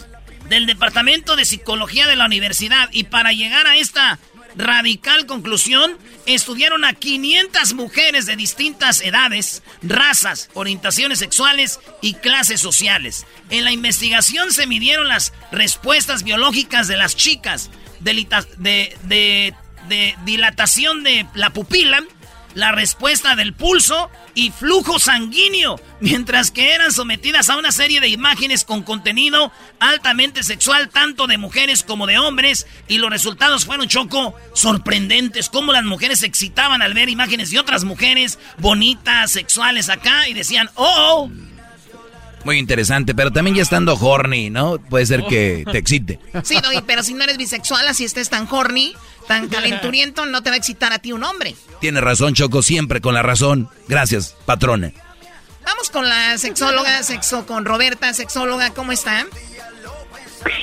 del 0.49 0.67
Departamento 0.67 1.37
de 1.37 1.45
Psicología 1.45 2.07
de 2.07 2.17
la 2.17 2.27
Universidad 2.27 2.89
y 2.93 3.05
para 3.05 3.33
llegar 3.33 3.67
a 3.67 3.77
esta 3.77 4.19
radical 4.57 5.27
conclusión 5.27 5.97
estudiaron 6.27 6.85
a 6.85 6.93
500 6.95 7.75
mujeres 7.75 8.27
de 8.27 8.37
distintas 8.37 9.01
edades, 9.01 9.63
razas, 9.83 10.51
orientaciones 10.55 11.19
sexuales 11.19 11.81
y 12.01 12.15
clases 12.15 12.61
sociales. 12.61 13.27
En 13.51 13.65
la 13.65 13.73
investigación 13.73 14.53
se 14.53 14.67
midieron 14.67 15.09
las 15.09 15.33
respuestas 15.51 16.23
biológicas 16.23 16.89
de 16.89 16.97
las 16.97 17.17
chicas, 17.17 17.71
de, 18.01 18.15
de- 18.59 19.55
de 19.89 20.15
dilatación 20.25 21.03
de 21.03 21.27
la 21.35 21.51
pupila, 21.51 22.05
la 22.55 22.73
respuesta 22.73 23.37
del 23.37 23.55
pulso 23.55 24.11
y 24.35 24.51
flujo 24.51 24.99
sanguíneo, 24.99 25.81
mientras 26.01 26.51
que 26.51 26.73
eran 26.73 26.93
sometidas 26.93 27.51
a 27.51 27.57
una 27.57 27.73
serie 27.73 28.01
de 28.01 28.09
imágenes 28.09 28.65
con 28.65 28.83
contenido 28.83 29.53
altamente 29.81 30.43
sexual, 30.43 30.89
tanto 30.89 31.27
de 31.27 31.39
mujeres 31.39 31.83
como 31.83 32.07
de 32.07 32.19
hombres, 32.19 32.67
y 32.89 32.99
los 32.99 33.11
resultados 33.11 33.65
fueron 33.65 33.89
choco 33.89 34.35
sorprendentes, 34.55 35.49
como 35.49 35.73
las 35.73 35.85
mujeres 35.85 36.21
se 36.21 36.27
excitaban 36.27 36.83
al 36.83 36.95
ver 36.95 37.09
imágenes 37.09 37.51
de 37.51 37.59
otras 37.59 37.85
mujeres 37.85 38.39
bonitas, 38.59 39.31
sexuales 39.31 39.89
acá, 39.89 40.29
y 40.29 40.35
decían, 40.35 40.71
oh, 40.75 41.29
oh. 41.29 41.31
Muy 42.45 42.59
interesante, 42.59 43.15
pero 43.15 43.31
también 43.31 43.57
ya 43.57 43.63
estando 43.63 43.95
horny, 43.95 44.51
¿no? 44.51 44.79
Puede 44.79 45.07
ser 45.07 45.25
que 45.27 45.65
te 45.71 45.79
excite. 45.79 46.19
Sí, 46.43 46.57
pero 46.87 47.05
si 47.05 47.15
no 47.15 47.23
eres 47.23 47.37
bisexual, 47.37 47.87
así 47.87 48.05
estés 48.05 48.31
tan 48.31 48.49
horny, 48.51 48.95
tan 49.27 49.49
calenturiento, 49.49 50.27
no 50.27 50.43
te 50.43 50.51
va 50.51 50.55
a 50.55 50.59
excitar 50.59 50.93
a 50.93 50.99
ti 50.99 51.13
un 51.13 51.25
hombre. 51.25 51.55
Tiene 51.81 52.01
razón, 52.01 52.35
Choco, 52.35 52.63
siempre 52.63 53.01
con 53.01 53.15
la 53.15 53.23
razón. 53.23 53.69
Gracias, 53.89 54.37
patrona. 54.47 54.93
Vamos 55.65 55.91
con 55.91 56.09
la 56.09 56.39
sexóloga, 56.39 57.03
sexo 57.03 57.47
con 57.47 57.65
Roberta, 57.65 58.13
sexóloga, 58.15 58.71
¿cómo 58.71 58.93
está? 58.93 59.27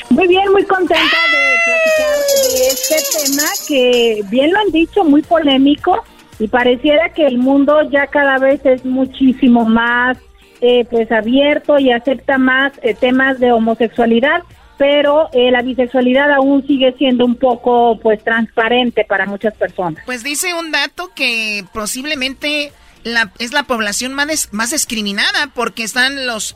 Muy 0.09 0.27
bien, 0.27 0.51
muy 0.51 0.65
contenta 0.65 0.97
de 1.03 1.55
platicar 1.65 2.17
de 2.53 2.67
este 2.67 2.95
tema 3.17 3.43
que, 3.67 4.21
bien 4.29 4.51
lo 4.51 4.59
han 4.59 4.71
dicho, 4.71 5.03
muy 5.03 5.21
polémico 5.21 6.03
y 6.37 6.47
pareciera 6.47 7.13
que 7.13 7.25
el 7.25 7.37
mundo 7.37 7.81
ya 7.89 8.07
cada 8.07 8.37
vez 8.39 8.65
es 8.65 8.83
muchísimo 8.83 9.65
más 9.65 10.17
eh, 10.61 10.85
pues 10.89 11.09
abierto 11.11 11.79
y 11.79 11.91
acepta 11.91 12.37
más 12.37 12.73
eh, 12.81 12.93
temas 12.93 13.39
de 13.39 13.51
homosexualidad, 13.51 14.43
pero 14.79 15.29
eh, 15.33 15.51
la 15.51 15.61
bisexualidad 15.61 16.31
aún 16.31 16.65
sigue 16.65 16.95
siendo 16.97 17.25
un 17.25 17.35
poco 17.35 17.99
pues 18.01 18.23
transparente 18.23 19.05
para 19.05 19.27
muchas 19.27 19.53
personas. 19.53 20.03
Pues 20.07 20.23
dice 20.23 20.55
un 20.55 20.71
dato 20.71 21.11
que 21.13 21.63
posiblemente 21.71 22.71
la, 23.03 23.31
es 23.37 23.53
la 23.53 23.63
población 23.63 24.15
más, 24.15 24.49
más 24.51 24.71
discriminada 24.71 25.51
porque 25.53 25.83
están 25.83 26.25
los 26.25 26.55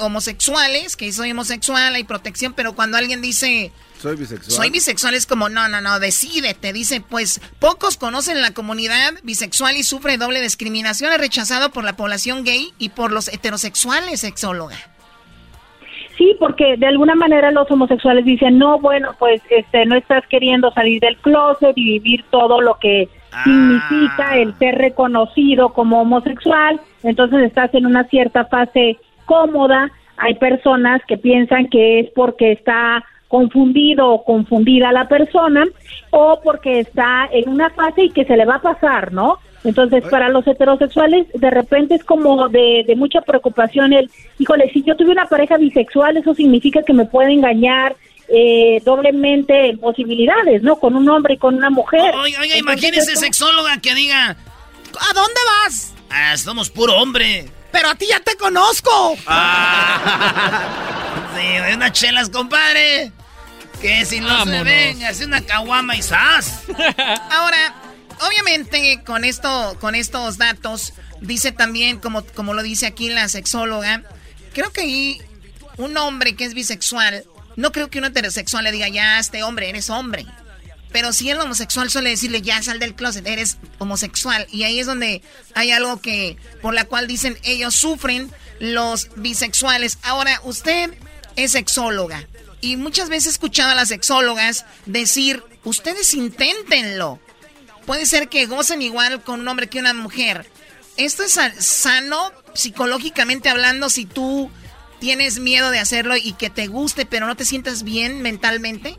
homosexuales, 0.00 0.96
que 0.96 1.12
soy 1.12 1.32
homosexual, 1.32 1.94
hay 1.94 2.04
protección, 2.04 2.54
pero 2.54 2.74
cuando 2.74 2.96
alguien 2.96 3.20
dice 3.20 3.72
soy 4.00 4.16
bisexual. 4.16 4.56
Soy 4.56 4.70
bisexual 4.70 5.14
es 5.14 5.26
como, 5.26 5.48
no, 5.48 5.68
no, 5.68 5.80
no, 5.80 5.98
decídete. 5.98 6.72
Dice, 6.72 7.00
pues 7.00 7.40
pocos 7.58 7.96
conocen 7.96 8.40
la 8.40 8.52
comunidad 8.52 9.14
bisexual 9.22 9.76
y 9.76 9.82
sufre 9.82 10.18
doble 10.18 10.42
discriminación. 10.42 11.12
Es 11.12 11.18
rechazado 11.18 11.70
por 11.70 11.84
la 11.84 11.96
población 11.96 12.44
gay 12.44 12.72
y 12.78 12.90
por 12.90 13.12
los 13.12 13.28
heterosexuales, 13.28 14.20
sexóloga. 14.20 14.76
Sí, 16.16 16.34
porque 16.38 16.76
de 16.78 16.86
alguna 16.86 17.14
manera 17.14 17.50
los 17.50 17.70
homosexuales 17.70 18.24
dicen, 18.24 18.58
no, 18.58 18.78
bueno, 18.78 19.10
pues 19.18 19.42
este, 19.50 19.84
no 19.84 19.96
estás 19.96 20.26
queriendo 20.28 20.72
salir 20.72 21.00
del 21.00 21.16
closet 21.18 21.76
y 21.76 21.98
vivir 21.98 22.24
todo 22.30 22.60
lo 22.62 22.78
que 22.78 23.08
ah. 23.32 23.44
significa 23.44 24.38
el 24.38 24.54
ser 24.54 24.76
reconocido 24.76 25.74
como 25.74 26.00
homosexual, 26.00 26.80
entonces 27.02 27.40
estás 27.42 27.74
en 27.74 27.84
una 27.84 28.04
cierta 28.04 28.46
fase 28.46 28.96
cómoda. 29.26 29.90
Hay 30.16 30.34
personas 30.36 31.02
que 31.06 31.18
piensan 31.18 31.68
que 31.68 32.00
es 32.00 32.10
porque 32.14 32.52
está 32.52 33.04
confundido 33.28 34.10
o 34.10 34.24
confundida 34.24 34.92
la 34.92 35.08
persona 35.08 35.64
o 36.10 36.40
porque 36.42 36.80
está 36.80 37.28
en 37.30 37.50
una 37.50 37.68
fase 37.70 38.04
y 38.04 38.10
que 38.10 38.24
se 38.24 38.36
le 38.36 38.46
va 38.46 38.56
a 38.56 38.62
pasar, 38.62 39.12
¿no? 39.12 39.38
Entonces, 39.66 40.04
para 40.08 40.28
los 40.28 40.46
heterosexuales, 40.46 41.26
de 41.34 41.50
repente 41.50 41.96
es 41.96 42.04
como 42.04 42.48
de, 42.48 42.84
mucha 42.96 43.20
preocupación 43.20 43.92
el, 43.92 44.08
híjole, 44.38 44.70
si 44.72 44.84
yo 44.84 44.94
tuve 44.96 45.10
una 45.10 45.26
pareja 45.26 45.56
bisexual, 45.56 46.16
eso 46.16 46.34
significa 46.34 46.84
que 46.84 46.92
me 46.92 47.04
puede 47.04 47.32
engañar 47.32 47.96
eh, 48.28 48.80
doblemente 48.84 49.76
posibilidades, 49.80 50.62
¿no? 50.62 50.76
Con 50.76 50.94
un 50.94 51.08
hombre 51.08 51.34
y 51.34 51.38
con 51.38 51.56
una 51.56 51.68
mujer. 51.68 52.14
Oiga, 52.14 52.40
oiga 52.40 52.56
imagínese 52.56 53.16
sexóloga 53.16 53.80
que 53.80 53.92
diga, 53.96 54.30
¿a 54.30 55.14
dónde 55.14 55.40
vas? 55.64 55.94
Ah, 56.10 56.36
somos 56.36 56.70
puro 56.70 56.94
hombre. 56.94 57.48
Pero 57.72 57.88
a 57.88 57.96
ti 57.96 58.06
ya 58.08 58.20
te 58.20 58.36
conozco. 58.36 59.16
Ah. 59.26 60.68
sí, 61.36 61.74
unas 61.74 61.90
chelas, 61.90 62.30
compadre. 62.30 63.10
Que 63.82 64.04
si 64.04 64.20
no 64.20 64.44
se 64.44 64.62
venga, 64.62 65.10
es 65.10 65.20
una 65.20 65.44
caguama 65.44 65.96
y 65.96 66.02
sas. 66.02 66.62
Ahora, 67.30 67.74
obviamente, 68.20 69.02
con 69.04 69.24
esto, 69.24 69.76
con 69.80 69.94
estos 69.94 70.38
datos, 70.38 70.92
dice 71.20 71.52
también, 71.52 71.98
como, 71.98 72.24
como 72.24 72.54
lo 72.54 72.62
dice 72.62 72.86
aquí 72.86 73.08
la 73.08 73.28
sexóloga, 73.28 74.02
creo 74.52 74.72
que 74.72 75.18
un 75.76 75.96
hombre 75.96 76.34
que 76.36 76.44
es 76.44 76.54
bisexual, 76.54 77.24
no 77.56 77.72
creo 77.72 77.90
que 77.90 77.98
un 77.98 78.04
heterosexual 78.04 78.64
le 78.64 78.72
diga, 78.72 78.88
ya, 78.88 79.18
este 79.18 79.42
hombre, 79.42 79.68
eres 79.68 79.90
hombre. 79.90 80.26
Pero 80.92 81.12
si 81.12 81.28
el 81.28 81.40
homosexual 81.40 81.90
suele 81.90 82.10
decirle, 82.10 82.40
ya 82.40 82.62
sal 82.62 82.78
del 82.78 82.94
closet, 82.94 83.26
eres 83.26 83.58
homosexual. 83.78 84.46
Y 84.50 84.62
ahí 84.62 84.80
es 84.80 84.86
donde 84.86 85.20
hay 85.54 85.70
algo 85.70 86.00
que, 86.00 86.38
por 86.62 86.74
la 86.74 86.84
cual 86.84 87.06
dicen, 87.06 87.38
ellos 87.42 87.74
sufren 87.74 88.32
los 88.60 89.10
bisexuales. 89.16 89.98
Ahora, 90.02 90.40
usted 90.44 90.94
es 91.36 91.52
sexóloga. 91.52 92.26
Y 92.60 92.76
muchas 92.76 93.08
veces 93.08 93.26
he 93.26 93.30
escuchado 93.30 93.72
a 93.72 93.74
las 93.74 93.88
sexólogas 93.88 94.64
decir, 94.86 95.42
ustedes 95.64 96.14
inténtenlo. 96.14 97.20
Puede 97.86 98.04
ser 98.04 98.28
que 98.28 98.46
gocen 98.46 98.82
igual 98.82 99.22
con 99.22 99.40
un 99.40 99.48
hombre 99.48 99.68
que 99.68 99.78
una 99.78 99.94
mujer. 99.94 100.44
¿Esto 100.96 101.22
es 101.22 101.38
sano 101.58 102.32
psicológicamente 102.52 103.48
hablando 103.48 103.88
si 103.88 104.06
tú 104.06 104.50
tienes 104.98 105.38
miedo 105.38 105.70
de 105.70 105.78
hacerlo 105.78 106.14
y 106.16 106.32
que 106.32 106.50
te 106.50 106.66
guste 106.68 107.06
pero 107.06 107.26
no 107.26 107.36
te 107.36 107.44
sientas 107.44 107.84
bien 107.84 108.22
mentalmente? 108.22 108.96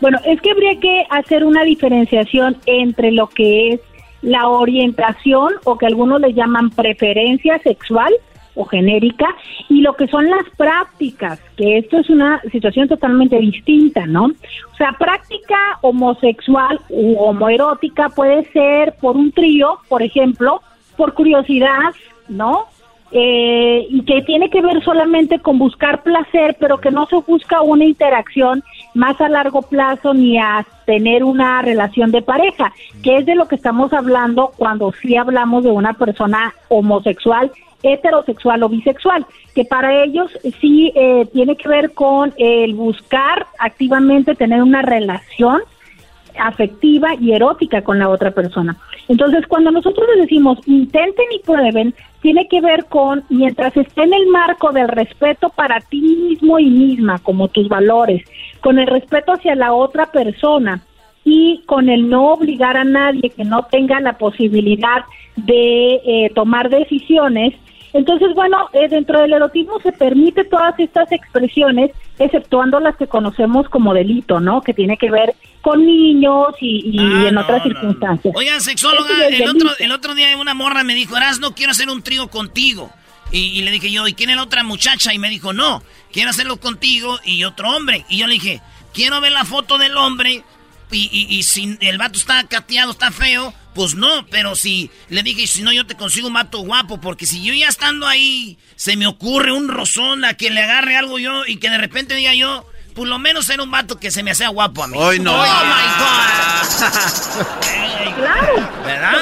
Bueno, 0.00 0.18
es 0.24 0.40
que 0.40 0.50
habría 0.50 0.78
que 0.80 1.04
hacer 1.10 1.44
una 1.44 1.64
diferenciación 1.64 2.56
entre 2.66 3.12
lo 3.12 3.28
que 3.28 3.74
es 3.74 3.80
la 4.22 4.48
orientación 4.48 5.54
o 5.64 5.76
que 5.76 5.86
algunos 5.86 6.20
le 6.20 6.32
llaman 6.32 6.70
preferencia 6.70 7.58
sexual 7.62 8.12
o 8.58 8.64
genérica 8.64 9.28
y 9.68 9.80
lo 9.82 9.94
que 9.94 10.08
son 10.08 10.28
las 10.28 10.44
prácticas, 10.56 11.40
que 11.56 11.78
esto 11.78 11.98
es 11.98 12.10
una 12.10 12.42
situación 12.50 12.88
totalmente 12.88 13.38
distinta, 13.38 14.04
¿no? 14.04 14.24
O 14.24 14.76
sea, 14.76 14.96
práctica 14.98 15.56
homosexual 15.80 16.80
u 16.90 17.16
homoerótica 17.18 18.08
puede 18.08 18.44
ser 18.52 18.94
por 19.00 19.16
un 19.16 19.30
trío, 19.30 19.78
por 19.88 20.02
ejemplo, 20.02 20.60
por 20.96 21.14
curiosidad, 21.14 21.94
¿no? 22.28 22.66
Eh, 23.10 23.86
y 23.88 24.02
que 24.02 24.20
tiene 24.22 24.50
que 24.50 24.60
ver 24.60 24.84
solamente 24.84 25.38
con 25.38 25.58
buscar 25.58 26.02
placer, 26.02 26.56
pero 26.60 26.78
que 26.78 26.90
no 26.90 27.06
se 27.06 27.16
busca 27.16 27.62
una 27.62 27.84
interacción 27.84 28.62
más 28.92 29.18
a 29.20 29.30
largo 29.30 29.62
plazo 29.62 30.12
ni 30.12 30.36
a 30.38 30.66
tener 30.84 31.24
una 31.24 31.62
relación 31.62 32.10
de 32.10 32.20
pareja, 32.20 32.72
que 33.02 33.18
es 33.18 33.24
de 33.24 33.34
lo 33.34 33.48
que 33.48 33.54
estamos 33.54 33.94
hablando 33.94 34.52
cuando 34.56 34.92
sí 35.00 35.16
hablamos 35.16 35.64
de 35.64 35.70
una 35.70 35.94
persona 35.94 36.52
homosexual 36.68 37.50
heterosexual 37.82 38.62
o 38.62 38.68
bisexual, 38.68 39.26
que 39.54 39.64
para 39.64 40.02
ellos 40.04 40.30
sí 40.60 40.92
eh, 40.94 41.26
tiene 41.32 41.56
que 41.56 41.68
ver 41.68 41.92
con 41.92 42.34
el 42.36 42.74
buscar 42.74 43.46
activamente 43.58 44.34
tener 44.34 44.62
una 44.62 44.82
relación 44.82 45.62
afectiva 46.38 47.14
y 47.20 47.32
erótica 47.32 47.82
con 47.82 47.98
la 47.98 48.08
otra 48.08 48.30
persona. 48.30 48.76
Entonces, 49.08 49.46
cuando 49.46 49.70
nosotros 49.70 50.06
les 50.10 50.22
decimos 50.22 50.58
intenten 50.66 51.26
y 51.32 51.40
prueben, 51.40 51.94
tiene 52.20 52.48
que 52.48 52.60
ver 52.60 52.84
con, 52.86 53.24
mientras 53.28 53.76
esté 53.76 54.02
en 54.02 54.12
el 54.12 54.26
marco 54.26 54.72
del 54.72 54.88
respeto 54.88 55.50
para 55.50 55.80
ti 55.80 56.00
mismo 56.00 56.58
y 56.58 56.66
misma, 56.66 57.18
como 57.20 57.48
tus 57.48 57.68
valores, 57.68 58.22
con 58.60 58.78
el 58.78 58.86
respeto 58.86 59.32
hacia 59.32 59.54
la 59.54 59.72
otra 59.72 60.06
persona 60.06 60.82
y 61.30 61.62
con 61.66 61.88
el 61.88 62.08
no 62.08 62.32
obligar 62.32 62.76
a 62.76 62.84
nadie 62.84 63.30
que 63.30 63.44
no 63.44 63.64
tenga 63.64 64.00
la 64.00 64.16
posibilidad 64.16 65.04
de 65.36 66.00
eh, 66.04 66.32
tomar 66.34 66.70
decisiones, 66.70 67.54
entonces, 67.92 68.28
bueno, 68.34 68.68
eh, 68.72 68.88
dentro 68.88 69.20
del 69.20 69.32
erotismo 69.32 69.80
se 69.80 69.92
permite 69.92 70.44
todas 70.44 70.78
estas 70.78 71.10
expresiones, 71.10 71.90
exceptuando 72.18 72.80
las 72.80 72.96
que 72.96 73.06
conocemos 73.06 73.68
como 73.68 73.94
delito, 73.94 74.40
¿no? 74.40 74.60
Que 74.60 74.74
tiene 74.74 74.96
que 74.96 75.10
ver 75.10 75.34
con 75.62 75.84
niños 75.84 76.48
y, 76.60 76.98
ah, 76.98 77.28
en 77.28 77.38
otras 77.38 77.62
circunstancias. 77.62 78.34
Oigan, 78.36 78.60
sexóloga, 78.60 79.26
el 79.28 79.48
otro, 79.48 79.70
el 79.78 79.92
otro 79.92 80.14
día 80.14 80.36
una 80.38 80.54
morra 80.54 80.84
me 80.84 80.94
dijo, 80.94 81.16
Eras, 81.16 81.40
no 81.40 81.54
quiero 81.54 81.72
hacer 81.72 81.88
un 81.88 82.02
trío 82.02 82.28
contigo. 82.28 82.90
Y, 83.30 83.60
le 83.62 83.70
dije 83.70 83.90
yo, 83.90 84.06
¿y 84.08 84.14
quién 84.14 84.30
es 84.30 84.36
la 84.36 84.44
otra 84.44 84.62
muchacha? 84.62 85.12
Y 85.12 85.18
me 85.18 85.28
dijo, 85.28 85.52
no, 85.52 85.82
quiero 86.12 86.30
hacerlo 86.30 86.58
contigo 86.58 87.18
y 87.24 87.44
otro 87.44 87.70
hombre. 87.70 88.04
Y 88.08 88.18
yo 88.18 88.26
le 88.26 88.34
dije, 88.34 88.62
quiero 88.94 89.20
ver 89.20 89.32
la 89.32 89.44
foto 89.44 89.76
del 89.76 89.96
hombre 89.96 90.44
y, 90.90 91.08
y, 91.12 91.36
y 91.36 91.42
si 91.42 91.76
el 91.80 91.98
vato 91.98 92.18
está 92.18 92.44
cateado, 92.44 92.92
está 92.92 93.10
feo, 93.10 93.54
pues 93.74 93.94
no, 93.94 94.26
pero 94.30 94.56
si 94.56 94.90
le 95.08 95.22
dije, 95.22 95.46
si 95.46 95.62
no, 95.62 95.72
yo 95.72 95.86
te 95.86 95.94
consigo 95.94 96.26
un 96.26 96.32
mato 96.32 96.58
guapo, 96.60 97.00
porque 97.00 97.26
si 97.26 97.44
yo 97.44 97.54
ya 97.54 97.68
estando 97.68 98.06
ahí, 98.06 98.58
se 98.76 98.96
me 98.96 99.06
ocurre 99.06 99.52
un 99.52 99.68
rozón 99.68 100.24
a 100.24 100.34
que 100.34 100.50
le 100.50 100.62
agarre 100.62 100.96
algo 100.96 101.18
yo 101.18 101.46
y 101.46 101.58
que 101.58 101.70
de 101.70 101.78
repente 101.78 102.14
diga 102.14 102.34
yo, 102.34 102.66
por 102.94 103.06
lo 103.06 103.20
menos 103.20 103.48
era 103.48 103.62
un 103.62 103.70
vato 103.70 104.00
que 104.00 104.10
se 104.10 104.24
me 104.24 104.32
hacía 104.32 104.48
guapo 104.48 104.82
a 104.82 104.88
mí. 104.88 104.98
¡Ay, 105.00 105.20
no! 105.20 105.32
¡Oh, 105.32 105.44
my 105.44 105.86
God! 106.00 107.46
claro. 108.16 108.70
¿Verdad? 108.84 109.12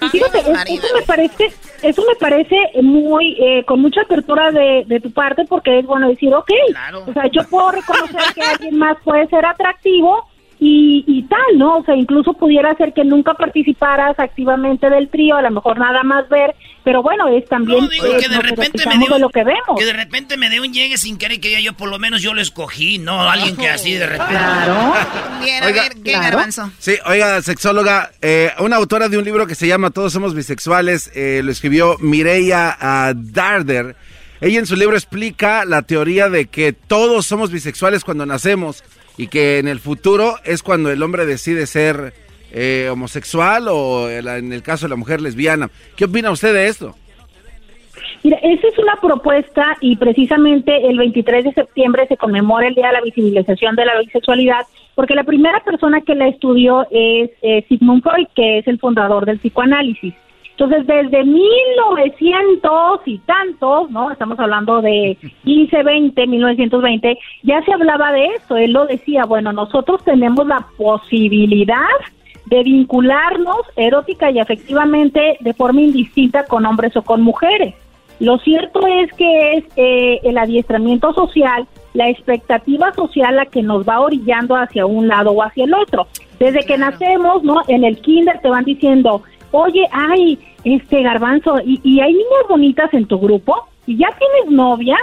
no, 0.00 0.10
Fíjate, 0.10 0.38
eso 0.40 0.86
me 0.94 1.02
parece, 1.02 1.54
eso 1.82 2.02
me 2.06 2.14
parece 2.16 2.56
muy, 2.82 3.36
eh, 3.40 3.64
con 3.64 3.80
mucha 3.80 4.02
apertura 4.02 4.50
de, 4.50 4.84
de, 4.86 5.00
tu 5.00 5.12
parte, 5.12 5.44
porque 5.48 5.78
es 5.78 5.86
bueno 5.86 6.08
decir, 6.08 6.34
ok, 6.34 6.50
o 7.06 7.12
sea, 7.12 7.26
yo 7.28 7.42
puedo 7.48 7.70
reconocer 7.72 8.20
que 8.34 8.42
alguien 8.42 8.78
más 8.78 8.96
puede 9.04 9.26
ser 9.28 9.46
atractivo, 9.46 10.26
y, 10.60 11.04
y, 11.06 11.22
tal, 11.22 11.56
¿no? 11.56 11.76
O 11.78 11.84
sea, 11.84 11.94
incluso 11.94 12.32
pudiera 12.32 12.74
ser 12.74 12.92
que 12.92 13.04
nunca 13.04 13.34
participaras 13.34 14.18
activamente 14.18 14.90
del 14.90 15.08
trío, 15.08 15.36
a 15.36 15.42
lo 15.42 15.50
mejor 15.52 15.78
nada 15.78 16.02
más 16.02 16.28
ver, 16.28 16.56
pero 16.82 17.00
bueno, 17.02 17.28
es 17.28 17.44
también 17.48 17.84
no, 17.84 17.88
digo, 17.88 18.06
eh, 18.06 18.16
que 18.18 18.28
de 18.28 18.40
repente 18.40 18.82
me 18.88 18.98
dio, 18.98 19.14
de 19.14 19.20
lo 19.20 19.28
que 19.28 19.44
vemos. 19.44 19.78
Que 19.78 19.84
de 19.84 19.92
repente 19.92 20.36
me 20.36 20.50
dé 20.50 20.60
un 20.60 20.72
llegue 20.72 20.98
sin 20.98 21.16
querer 21.16 21.38
que 21.38 21.62
yo, 21.62 21.74
por 21.74 21.88
lo 21.88 22.00
menos 22.00 22.22
yo 22.22 22.34
lo 22.34 22.40
escogí, 22.40 22.98
no 22.98 23.30
alguien 23.30 23.56
que 23.56 23.68
así 23.68 23.94
de 23.94 24.06
repente. 24.06 24.32
Claro. 24.32 24.94
Bien, 25.40 25.62
a 25.62 25.66
ver, 25.66 25.92
¿qué 26.02 26.12
garbanzo? 26.12 26.72
Sí, 26.78 26.96
oiga, 27.06 27.40
sexóloga, 27.42 28.10
eh, 28.20 28.50
una 28.58 28.76
autora 28.76 29.08
de 29.08 29.16
un 29.16 29.24
libro 29.24 29.46
que 29.46 29.54
se 29.54 29.68
llama 29.68 29.90
Todos 29.90 30.12
somos 30.12 30.34
bisexuales, 30.34 31.12
eh, 31.14 31.40
lo 31.44 31.52
escribió 31.52 31.96
Mireia 32.00 32.76
uh, 32.80 33.14
Darder. 33.14 33.94
Ella 34.40 34.58
en 34.58 34.66
su 34.66 34.76
libro 34.76 34.96
explica 34.96 35.64
la 35.64 35.82
teoría 35.82 36.28
de 36.28 36.46
que 36.46 36.72
todos 36.72 37.26
somos 37.26 37.50
bisexuales 37.50 38.04
cuando 38.04 38.24
nacemos 38.24 38.84
y 39.18 39.26
que 39.26 39.58
en 39.58 39.68
el 39.68 39.80
futuro 39.80 40.36
es 40.44 40.62
cuando 40.62 40.90
el 40.90 41.02
hombre 41.02 41.26
decide 41.26 41.66
ser 41.66 42.14
eh, 42.52 42.88
homosexual 42.90 43.66
o 43.68 44.08
en 44.08 44.52
el 44.52 44.62
caso 44.62 44.86
de 44.86 44.90
la 44.90 44.96
mujer 44.96 45.20
lesbiana. 45.20 45.68
¿Qué 45.96 46.06
opina 46.06 46.30
usted 46.30 46.54
de 46.54 46.68
esto? 46.68 46.94
Mira, 48.22 48.38
esa 48.38 48.68
es 48.68 48.78
una 48.78 48.96
propuesta 48.96 49.76
y 49.80 49.96
precisamente 49.96 50.88
el 50.88 50.98
23 50.98 51.44
de 51.44 51.52
septiembre 51.52 52.06
se 52.08 52.16
conmemora 52.16 52.68
el 52.68 52.74
Día 52.74 52.88
de 52.88 52.94
la 52.94 53.00
Visibilización 53.00 53.76
de 53.76 53.84
la 53.84 53.98
Bisexualidad 53.98 54.66
porque 54.94 55.14
la 55.14 55.24
primera 55.24 55.60
persona 55.60 56.00
que 56.00 56.14
la 56.14 56.28
estudió 56.28 56.86
es 56.90 57.30
eh, 57.42 57.64
Sigmund 57.68 58.02
Freud, 58.02 58.26
que 58.34 58.58
es 58.58 58.66
el 58.66 58.78
fundador 58.78 59.26
del 59.26 59.38
psicoanálisis. 59.38 60.14
Entonces, 60.58 60.88
desde 60.88 61.22
1900 61.22 63.00
y 63.04 63.18
tantos, 63.18 63.88
¿no? 63.92 64.10
Estamos 64.10 64.40
hablando 64.40 64.82
de 64.82 65.16
15, 65.44 65.84
20, 65.84 66.26
1920, 66.26 67.16
ya 67.44 67.62
se 67.62 67.72
hablaba 67.72 68.10
de 68.10 68.24
eso. 68.26 68.56
Él 68.56 68.72
lo 68.72 68.84
decía, 68.86 69.24
bueno, 69.24 69.52
nosotros 69.52 70.02
tenemos 70.02 70.44
la 70.48 70.66
posibilidad 70.76 71.86
de 72.46 72.64
vincularnos 72.64 73.60
erótica 73.76 74.32
y 74.32 74.40
afectivamente 74.40 75.36
de 75.38 75.54
forma 75.54 75.80
indistinta 75.80 76.44
con 76.44 76.66
hombres 76.66 76.96
o 76.96 77.02
con 77.02 77.22
mujeres. 77.22 77.76
Lo 78.18 78.38
cierto 78.38 78.84
es 78.84 79.12
que 79.12 79.58
es 79.58 79.64
eh, 79.76 80.18
el 80.24 80.38
adiestramiento 80.38 81.14
social, 81.14 81.68
la 81.94 82.08
expectativa 82.08 82.92
social 82.94 83.36
la 83.36 83.46
que 83.46 83.62
nos 83.62 83.88
va 83.88 84.00
orillando 84.00 84.56
hacia 84.56 84.86
un 84.86 85.06
lado 85.06 85.30
o 85.30 85.40
hacia 85.40 85.66
el 85.66 85.74
otro. 85.74 86.08
Desde 86.40 86.66
que 86.66 86.76
nacemos, 86.78 87.44
¿no? 87.44 87.62
En 87.68 87.84
el 87.84 88.00
kinder 88.00 88.40
te 88.40 88.50
van 88.50 88.64
diciendo, 88.64 89.22
oye, 89.52 89.86
ay, 89.92 90.38
este 90.68 91.02
garbanzo, 91.02 91.58
¿y, 91.64 91.80
¿y 91.82 92.00
hay 92.00 92.12
niñas 92.12 92.48
bonitas 92.48 92.92
en 92.94 93.06
tu 93.06 93.18
grupo? 93.18 93.68
¿Y 93.86 93.96
ya 93.96 94.08
tienes 94.18 94.50
novia? 94.50 94.96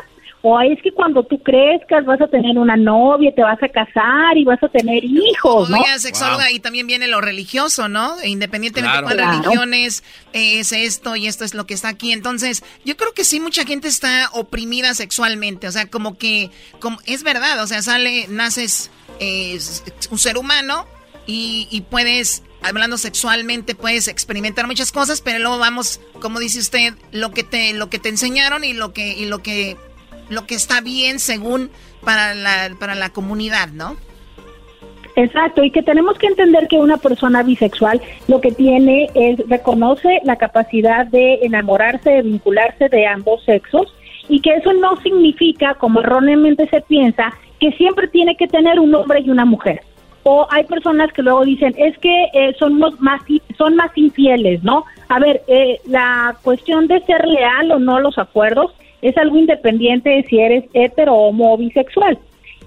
o 0.47 0.61
es 0.61 0.79
que 0.83 0.91
cuando 0.91 1.23
tú 1.23 1.41
crezcas 1.41 2.05
vas 2.05 2.21
a 2.21 2.27
tener 2.27 2.59
una 2.59 2.77
novia, 2.77 3.33
te 3.33 3.41
vas 3.41 3.57
a 3.63 3.67
casar 3.67 4.37
y 4.37 4.43
vas 4.43 4.61
a 4.61 4.67
tener 4.67 5.03
hijos, 5.03 5.71
¿no? 5.71 5.77
Oiga, 5.79 5.97
sexóloga, 5.97 6.51
y 6.51 6.59
también 6.59 6.85
viene 6.85 7.07
lo 7.07 7.19
religioso, 7.19 7.89
¿no? 7.89 8.15
Independientemente 8.23 8.95
de 8.95 9.03
cuál 9.05 9.17
religiones 9.17 10.03
es 10.33 10.71
esto 10.71 11.15
y 11.15 11.25
esto 11.25 11.45
es 11.45 11.55
lo 11.55 11.65
que 11.65 11.73
está 11.73 11.89
aquí. 11.89 12.11
Entonces, 12.11 12.63
yo 12.85 12.95
creo 12.95 13.11
que 13.13 13.23
sí, 13.23 13.39
mucha 13.39 13.65
gente 13.65 13.87
está 13.87 14.29
oprimida 14.33 14.93
sexualmente, 14.93 15.67
o 15.67 15.71
sea, 15.71 15.87
como 15.87 16.15
que, 16.15 16.51
como, 16.79 16.99
es 17.07 17.23
verdad, 17.23 17.63
o 17.63 17.65
sea, 17.65 17.81
sale, 17.81 18.27
naces 18.29 18.91
eh, 19.19 19.57
un 20.11 20.19
ser 20.19 20.37
humano 20.37 20.85
y, 21.25 21.67
y 21.71 21.81
puedes 21.81 22.43
hablando 22.67 22.97
sexualmente 22.97 23.75
puedes 23.75 24.07
experimentar 24.07 24.67
muchas 24.67 24.91
cosas, 24.91 25.21
pero 25.21 25.39
luego 25.39 25.57
vamos, 25.57 25.99
como 26.21 26.39
dice 26.39 26.59
usted, 26.59 26.93
lo 27.11 27.31
que 27.31 27.43
te 27.43 27.73
lo 27.73 27.89
que 27.89 27.99
te 27.99 28.09
enseñaron 28.09 28.63
y 28.63 28.73
lo 28.73 28.93
que 28.93 29.13
y 29.13 29.25
lo 29.25 29.39
que 29.39 29.77
lo 30.29 30.45
que 30.45 30.55
está 30.55 30.81
bien 30.81 31.19
según 31.19 31.69
para 32.03 32.33
la 32.33 32.71
para 32.79 32.95
la 32.95 33.09
comunidad, 33.09 33.69
¿no? 33.69 33.97
Exacto, 35.17 35.63
y 35.63 35.71
que 35.71 35.81
tenemos 35.81 36.17
que 36.17 36.27
entender 36.27 36.67
que 36.67 36.75
una 36.75 36.97
persona 36.97 37.41
bisexual 37.41 38.01
lo 38.27 38.41
que 38.41 38.51
tiene 38.51 39.09
es 39.13 39.39
reconoce 39.47 40.19
la 40.23 40.35
capacidad 40.35 41.05
de 41.05 41.35
enamorarse, 41.35 42.09
de 42.09 42.21
vincularse 42.21 42.89
de 42.89 43.07
ambos 43.07 43.43
sexos 43.45 43.93
y 44.27 44.41
que 44.41 44.55
eso 44.55 44.73
no 44.73 44.99
significa, 45.01 45.75
como 45.75 46.01
erróneamente 46.01 46.67
se 46.67 46.81
piensa, 46.81 47.31
que 47.61 47.71
siempre 47.73 48.09
tiene 48.09 48.35
que 48.35 48.47
tener 48.47 48.79
un 48.79 48.93
hombre 48.93 49.21
y 49.21 49.29
una 49.29 49.45
mujer 49.45 49.81
o 50.27 50.47
hay 50.49 50.63
personas 50.65 51.13
que 51.13 51.21
luego 51.21 51.45
dicen 51.45 51.73
es 51.77 51.97
que 51.99 52.25
eh, 52.33 52.55
son 52.57 52.79
más 52.79 53.21
son 53.57 53.75
más 53.75 53.91
infieles 53.95 54.63
no 54.63 54.83
a 55.07 55.19
ver 55.19 55.43
eh, 55.47 55.79
la 55.87 56.35
cuestión 56.41 56.87
de 56.87 56.99
ser 57.01 57.25
leal 57.27 57.71
o 57.71 57.79
no 57.79 57.99
los 57.99 58.17
acuerdos 58.17 58.71
es 59.05 59.15
algo 59.17 59.37
independiente 59.37 60.09
de 60.09 60.23
si 60.23 60.39
eres 60.39 60.63
hetero 60.73 61.13
homo 61.13 61.53
o 61.53 61.57
bisexual. 61.57 62.17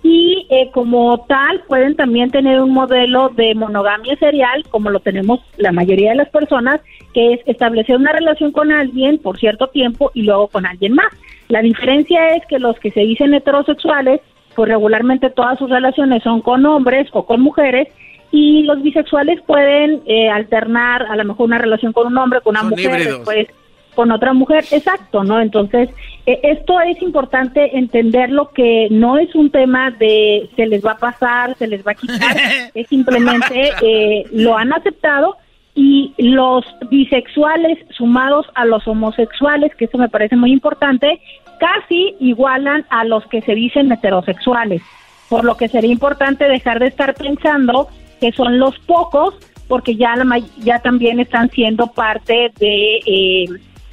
Y 0.05 0.47
eh, 0.51 0.71
como 0.73 1.25
tal 1.27 1.63
pueden 1.67 1.97
también 1.97 2.31
tener 2.31 2.61
un 2.61 2.71
modelo 2.71 3.31
de 3.31 3.57
monogamia 3.57 4.15
serial 4.17 4.65
como 4.71 4.91
lo 4.91 5.01
tenemos 5.01 5.41
la 5.57 5.73
mayoría 5.73 6.11
de 6.11 6.19
las 6.19 6.29
personas 6.29 6.81
que 7.13 7.33
es 7.33 7.41
establecer 7.47 7.97
una 7.97 8.13
relación 8.13 8.53
con 8.53 8.71
alguien 8.71 9.19
por 9.19 9.39
cierto 9.39 9.67
tiempo 9.67 10.13
y 10.15 10.23
luego 10.23 10.47
con 10.47 10.65
alguien 10.65 10.93
más. 10.95 11.09
La 11.49 11.61
diferencia 11.61 12.37
es 12.37 12.47
que 12.47 12.61
los 12.61 12.79
que 12.79 12.93
se 12.93 13.01
dicen 13.01 13.35
heterosexuales 13.35 14.21
pues 14.59 14.71
regularmente 14.71 15.31
todas 15.31 15.57
sus 15.57 15.71
relaciones 15.71 16.21
son 16.25 16.41
con 16.41 16.67
hombres 16.67 17.07
o 17.13 17.25
con 17.25 17.41
mujeres 17.41 17.87
y 18.33 18.65
los 18.65 18.83
bisexuales 18.83 19.41
pueden 19.43 20.03
eh, 20.05 20.29
alternar 20.29 21.03
a 21.03 21.15
lo 21.15 21.25
mejor 21.27 21.47
una 21.47 21.59
relación 21.59 21.93
con 21.93 22.09
un 22.09 22.19
hombre, 22.19 22.41
con 22.41 22.57
una 22.57 22.65
mujer, 22.65 23.05
después 23.05 23.47
con 23.95 24.11
otra 24.11 24.33
mujer, 24.33 24.65
exacto, 24.73 25.23
¿no? 25.23 25.41
Entonces, 25.41 25.91
eh, 26.27 26.41
esto 26.43 26.81
es 26.81 27.01
importante 27.03 27.79
entenderlo 27.79 28.51
que 28.51 28.89
no 28.91 29.17
es 29.17 29.33
un 29.37 29.49
tema 29.53 29.93
de 29.93 30.51
se 30.57 30.67
les 30.67 30.85
va 30.85 30.93
a 30.93 30.99
pasar, 30.99 31.55
se 31.57 31.69
les 31.69 31.87
va 31.87 31.93
a 31.93 31.95
quitar, 31.95 32.37
es 32.75 32.89
simplemente 32.89 33.71
eh, 33.81 34.25
lo 34.33 34.59
han 34.59 34.73
aceptado 34.73 35.37
y 35.77 36.13
los 36.19 36.65
bisexuales 36.91 37.79
sumados 37.91 38.47
a 38.57 38.65
los 38.65 38.89
homosexuales, 38.89 39.73
que 39.77 39.85
eso 39.85 39.99
me 39.99 40.09
parece 40.09 40.35
muy 40.35 40.51
importante, 40.51 41.21
casi 41.59 42.15
igualan 42.21 42.87
a 42.91 43.05
los 43.05 43.27
que 43.27 43.43
se 43.43 43.55
dicen 43.55 43.91
heterosexuales, 43.93 44.83
por 45.29 45.45
lo 45.45 45.57
que 45.57 45.69
sería 45.69 45.93
importante 45.93 46.49
dejar 46.49 46.79
de 46.79 46.87
estar 46.89 47.15
pensando 47.15 47.89
que 48.21 48.33
son 48.33 48.59
los 48.59 48.79
pocos, 48.81 49.35
porque 49.69 49.97
ya, 49.97 50.17
la, 50.17 50.41
ya 50.59 50.79
también 50.81 51.21
están 51.21 51.51
siendo 51.51 51.89
parte 51.89 52.53
de, 52.59 53.01
eh, 53.07 53.47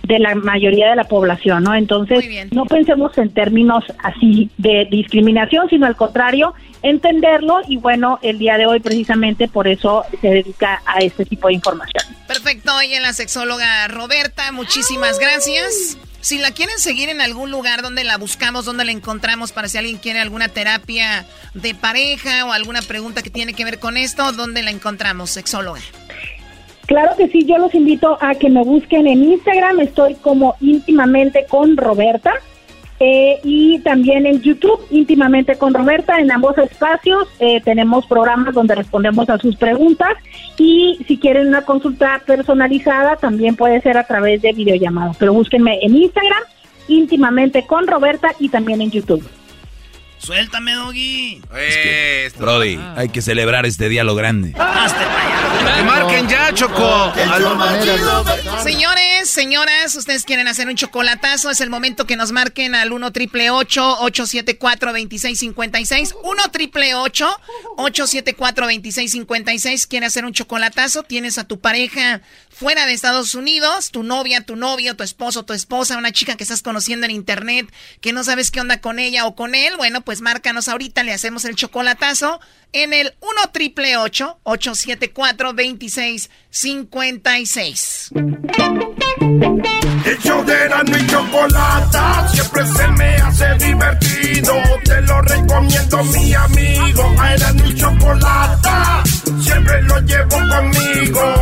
de 0.03 0.19
la 0.19 0.35
mayoría 0.35 0.89
de 0.89 0.95
la 0.95 1.03
población, 1.03 1.63
¿no? 1.63 1.75
Entonces, 1.75 2.23
no 2.51 2.65
pensemos 2.65 3.17
en 3.17 3.33
términos 3.33 3.83
así 4.03 4.49
de 4.57 4.87
discriminación, 4.89 5.67
sino 5.69 5.85
al 5.85 5.95
contrario, 5.95 6.53
entenderlo 6.81 7.61
y 7.67 7.77
bueno, 7.77 8.19
el 8.21 8.37
día 8.37 8.57
de 8.57 8.67
hoy 8.67 8.79
precisamente 8.79 9.47
por 9.47 9.67
eso 9.67 10.03
se 10.21 10.27
dedica 10.27 10.81
a 10.85 10.99
este 10.99 11.25
tipo 11.25 11.47
de 11.47 11.55
información. 11.55 12.03
Perfecto, 12.27 12.71
y 12.83 12.93
en 12.93 13.01
la 13.01 13.13
sexóloga 13.13 13.87
Roberta, 13.87 14.51
muchísimas 14.51 15.19
gracias. 15.19 15.97
Si 16.25 16.39
la 16.39 16.49
quieren 16.49 16.79
seguir 16.79 17.09
en 17.09 17.21
algún 17.21 17.51
lugar 17.51 17.83
donde 17.83 18.03
la 18.03 18.17
buscamos, 18.17 18.65
donde 18.65 18.83
la 18.83 18.91
encontramos, 18.91 19.51
para 19.51 19.67
si 19.67 19.77
alguien 19.77 19.97
quiere 19.97 20.19
alguna 20.19 20.49
terapia 20.49 21.23
de 21.53 21.75
pareja 21.75 22.47
o 22.47 22.51
alguna 22.51 22.81
pregunta 22.81 23.21
que 23.21 23.29
tiene 23.29 23.53
que 23.53 23.63
ver 23.63 23.77
con 23.77 23.95
esto, 23.95 24.31
¿dónde 24.31 24.63
la 24.63 24.71
encontramos, 24.71 25.29
sexóloga? 25.29 25.81
Claro 26.87 27.15
que 27.15 27.27
sí, 27.27 27.45
yo 27.45 27.59
los 27.59 27.75
invito 27.75 28.17
a 28.21 28.33
que 28.33 28.49
me 28.49 28.63
busquen 28.63 29.05
en 29.05 29.23
Instagram, 29.23 29.81
estoy 29.81 30.15
como 30.15 30.55
íntimamente 30.61 31.45
con 31.47 31.77
Roberta. 31.77 32.33
Eh, 32.99 33.39
y 33.43 33.79
también 33.79 34.25
en 34.25 34.41
YouTube, 34.41 34.79
íntimamente 34.89 35.57
con 35.57 35.73
Roberta, 35.73 36.17
en 36.17 36.31
ambos 36.31 36.57
espacios 36.57 37.27
eh, 37.39 37.59
tenemos 37.61 38.05
programas 38.05 38.53
donde 38.53 38.73
respondemos 38.73 39.29
a 39.29 39.37
sus 39.37 39.57
preguntas 39.57 40.13
y 40.57 40.97
si 41.05 41.17
quieren 41.17 41.47
una 41.47 41.63
consulta 41.63 42.21
personalizada 42.25 43.17
también 43.17 43.57
puede 43.57 43.81
ser 43.81 43.97
a 43.97 44.05
través 44.05 44.41
de 44.41 44.53
videollamada, 44.53 45.11
pero 45.19 45.33
búsquenme 45.33 45.79
en 45.81 45.97
Instagram, 45.97 46.43
íntimamente 46.87 47.65
con 47.65 47.85
Roberta 47.85 48.33
y 48.39 48.47
también 48.47 48.81
en 48.81 48.91
YouTube. 48.91 49.27
Suéltame, 50.17 50.73
Doggy. 50.73 51.41
Brody, 52.37 52.79
hay 52.95 53.09
que 53.09 53.21
celebrar 53.21 53.65
este 53.65 53.89
día 53.89 54.03
lo 54.03 54.15
grande. 54.15 54.53
Que 54.53 55.83
marquen 55.83 56.27
ya, 56.27 56.53
Choco. 56.53 57.13
Señores, 58.63 59.29
señoras, 59.29 59.95
ustedes 59.95 60.23
quieren 60.23 60.47
hacer 60.47 60.67
un 60.67 60.75
chocolatazo. 60.75 61.49
Es 61.49 61.61
el 61.61 61.69
momento 61.69 62.05
que 62.05 62.15
nos 62.15 62.31
marquen 62.31 62.75
al 62.75 62.91
1 62.91 63.11
triple 63.11 63.49
874 63.51 64.91
2656. 64.91 66.15
1 66.23 66.43
triple 66.51 66.95
874 66.95 68.65
2656. 68.65 69.87
¿Quiere 69.87 70.05
hacer 70.05 70.25
un 70.25 70.33
chocolatazo? 70.33 71.03
Tienes 71.03 71.37
a 71.37 71.43
tu 71.43 71.59
pareja 71.59 72.21
fuera 72.49 72.85
de 72.85 72.93
Estados 72.93 73.35
Unidos, 73.35 73.91
tu 73.91 74.03
novia, 74.03 74.45
tu 74.45 74.55
novio, 74.55 74.95
tu 74.95 75.03
esposo, 75.03 75.43
tu 75.43 75.51
esposa, 75.51 75.97
una 75.97 76.13
chica 76.13 76.35
que 76.37 76.43
estás 76.43 76.61
conociendo 76.61 77.05
en 77.05 77.11
internet, 77.11 77.71
que 77.99 78.13
no 78.13 78.23
sabes 78.23 78.49
qué 78.49 78.61
onda 78.61 78.79
con 78.79 78.97
ella 78.97 79.25
o 79.25 79.35
con 79.35 79.55
él. 79.55 79.73
Bueno, 79.75 80.01
pues 80.01 80.14
pues 80.15 80.21
márcanos 80.21 80.69
ahorita, 80.69 81.03
le 81.03 81.11
hacemos 81.11 81.43
el 81.43 81.57
chocolatazo 81.57 82.39
en 82.71 82.93
el 82.93 83.13
1 83.19 83.31
triple 83.51 83.97
874 83.97 85.51
2656. 85.51 88.11
El 90.05 90.17
show 90.19 90.41
de 90.45 90.53
Erano 90.53 90.97
y 90.97 91.05
Chocolata 91.07 92.29
siempre 92.29 92.65
se 92.65 92.87
me 92.87 93.17
hace 93.17 93.55
divertido. 93.55 94.53
Te 94.85 95.01
lo 95.01 95.21
recomiendo, 95.21 96.01
mi 96.05 96.33
amigo. 96.33 97.13
A 97.19 97.33
Erano 97.33 97.69
y 97.69 97.75
Chocolata 97.75 99.03
siempre 99.41 99.81
lo 99.81 99.99
llevo 99.99 100.29
conmigo. 100.29 101.35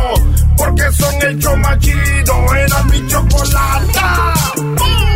Porque 0.56 0.90
son 0.90 1.14
el 1.22 1.38
show 1.38 1.56
más 1.58 1.78
chido. 1.78 2.54
Erano 2.56 2.92
y 2.92 3.06
Chocolata. 3.06 4.34
¡Bum! 4.56 5.13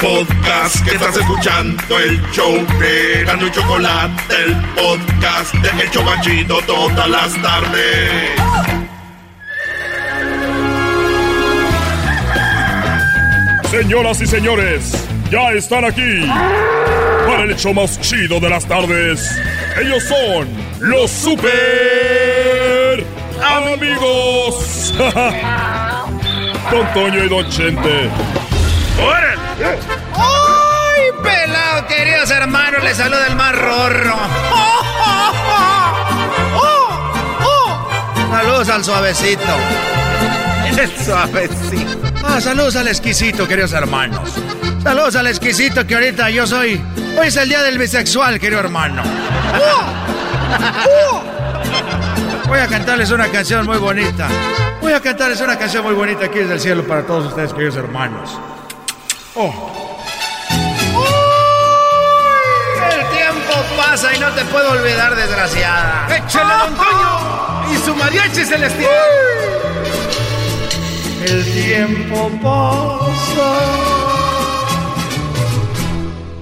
Podcast 0.00 0.84
que 0.84 0.94
estás 0.94 1.16
escuchando, 1.16 1.98
el 1.98 2.20
show 2.32 2.54
de 2.78 3.24
y 3.24 3.50
Chocolate, 3.50 4.34
el 4.44 4.54
podcast 4.74 5.54
de 5.54 5.82
El 5.82 5.90
Chocachito 5.90 6.58
todas 6.66 7.08
las 7.08 7.34
tardes. 7.42 8.30
Señoras 13.70 14.20
y 14.20 14.26
señores, 14.26 15.08
ya 15.30 15.52
están 15.52 15.84
aquí 15.84 16.26
para 17.26 17.42
el 17.44 17.50
hecho 17.50 17.74
más 17.74 18.00
chido 18.00 18.40
de 18.40 18.48
las 18.48 18.66
tardes. 18.66 19.38
Ellos 19.80 20.02
son 20.04 20.48
los 20.80 21.10
super 21.10 23.04
amigos. 23.72 24.94
Don 26.70 26.86
Toño 26.94 27.24
y 27.24 27.28
Don 27.28 27.48
Chente. 27.50 28.10
¡Ay, 30.16 31.02
pelado, 31.22 31.86
queridos 31.86 32.30
hermanos! 32.30 32.82
Les 32.84 32.96
saluda 32.96 33.26
el 33.26 33.36
más 33.36 33.54
rorro. 33.56 34.14
Saludos 38.30 38.68
al 38.68 38.84
suavecito. 38.84 39.42
El 40.76 40.90
suavecito. 41.04 42.00
Ah, 42.24 42.40
saludos 42.40 42.74
al 42.74 42.88
exquisito, 42.88 43.46
queridos 43.46 43.72
hermanos. 43.72 44.32
Saludos 44.82 45.14
al 45.14 45.28
exquisito 45.28 45.86
que 45.86 45.94
ahorita 45.94 46.30
yo 46.30 46.44
soy. 46.46 46.82
Hoy 47.16 47.28
es 47.28 47.36
el 47.36 47.48
día 47.48 47.62
del 47.62 47.78
bisexual, 47.78 48.40
querido 48.40 48.58
hermano. 48.58 49.04
Voy 52.48 52.58
a 52.58 52.66
cantarles 52.66 53.12
una 53.12 53.28
canción 53.28 53.64
muy 53.66 53.78
bonita. 53.78 54.26
Voy 54.80 54.92
a 54.92 55.00
cantarles 55.00 55.40
una 55.40 55.56
canción 55.56 55.84
muy 55.84 55.94
bonita 55.94 56.24
aquí 56.24 56.40
desde 56.40 56.54
el 56.54 56.60
cielo 56.60 56.84
para 56.84 57.06
todos 57.06 57.26
ustedes, 57.26 57.52
queridos 57.52 57.76
hermanos. 57.76 58.36
Oh. 59.36 59.52
El 62.88 63.00
tiempo 63.16 63.54
pasa 63.76 64.14
y 64.14 64.20
no 64.20 64.30
te 64.30 64.44
puedo 64.44 64.70
olvidar, 64.70 65.16
desgraciada. 65.16 66.06
¡Échale, 66.16 66.54
don 66.54 66.74
Toño! 66.76 67.72
¡Y 67.72 67.76
su 67.84 67.96
mariachi 67.96 68.44
celestial! 68.44 68.92
El 71.26 71.52
tiempo 71.52 72.30
pasa 72.42 73.54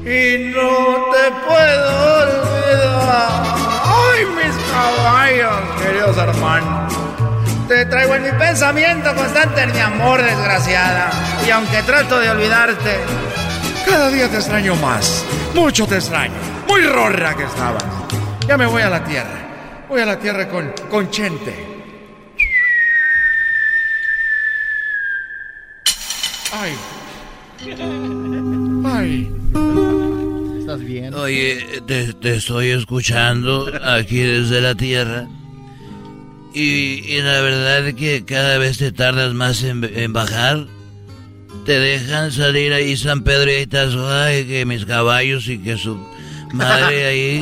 y 0.04 0.52
no 0.52 1.06
te 1.12 1.30
puedo 1.46 2.22
olvidar. 2.24 3.42
¡Ay, 3.86 4.26
mis 4.36 4.54
caballos, 4.70 5.82
queridos 5.82 6.16
hermanos! 6.18 7.01
Te 7.72 7.86
traigo 7.86 8.14
en 8.14 8.22
mi 8.22 8.32
pensamiento 8.32 9.14
constante 9.14 9.62
en 9.62 9.72
mi 9.72 9.78
amor, 9.78 10.22
desgraciada. 10.22 11.10
Y 11.46 11.50
aunque 11.50 11.82
trato 11.84 12.20
de 12.20 12.28
olvidarte, 12.28 12.98
cada 13.86 14.10
día 14.10 14.28
te 14.28 14.36
extraño 14.36 14.76
más. 14.76 15.24
Mucho 15.54 15.86
te 15.86 15.94
extraño. 15.94 16.34
Muy 16.68 16.82
rorra 16.82 17.34
que 17.34 17.44
estabas. 17.44 17.82
Ya 18.46 18.58
me 18.58 18.66
voy 18.66 18.82
a 18.82 18.90
la 18.90 19.02
tierra. 19.02 19.86
Voy 19.88 20.02
a 20.02 20.04
la 20.04 20.18
tierra 20.18 20.50
con, 20.50 20.70
con 20.90 21.10
Chente. 21.10 21.66
Ay. 26.52 26.74
Ay. 28.84 29.34
¿Estás 30.60 30.80
bien? 30.80 31.14
Oye, 31.14 31.80
te, 31.86 32.12
te 32.12 32.36
estoy 32.36 32.72
escuchando 32.72 33.72
aquí 33.82 34.18
desde 34.18 34.60
la 34.60 34.74
tierra. 34.74 35.26
Y, 36.54 37.02
y 37.06 37.22
la 37.22 37.40
verdad 37.40 37.88
es 37.88 37.94
que 37.94 38.24
cada 38.24 38.58
vez 38.58 38.78
te 38.78 38.92
tardas 38.92 39.32
más 39.32 39.62
en, 39.62 39.84
en, 39.84 40.12
bajar. 40.12 40.66
Te 41.64 41.78
dejan 41.78 42.32
salir 42.32 42.72
ahí 42.72 42.96
San 42.96 43.22
Pedro 43.22 43.50
y 43.50 43.54
ahí 43.54 43.62
estás, 43.62 43.94
ay, 43.96 44.44
que 44.44 44.66
mis 44.66 44.84
caballos 44.84 45.48
y 45.48 45.58
que 45.58 45.78
su 45.78 45.98
madre 46.52 47.06
ahí. 47.06 47.40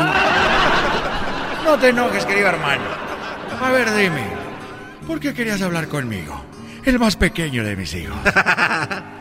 No 1.64 1.78
te 1.78 1.88
enojes, 1.88 2.24
querido 2.24 2.48
hermano. 2.48 2.84
A 3.60 3.70
ver, 3.70 3.92
dime, 3.94 4.24
¿por 5.06 5.18
qué 5.18 5.34
querías 5.34 5.60
hablar 5.62 5.88
conmigo? 5.88 6.44
El 6.84 6.98
más 6.98 7.16
pequeño 7.16 7.64
de 7.64 7.76
mis 7.76 7.94
hijos. 7.94 8.16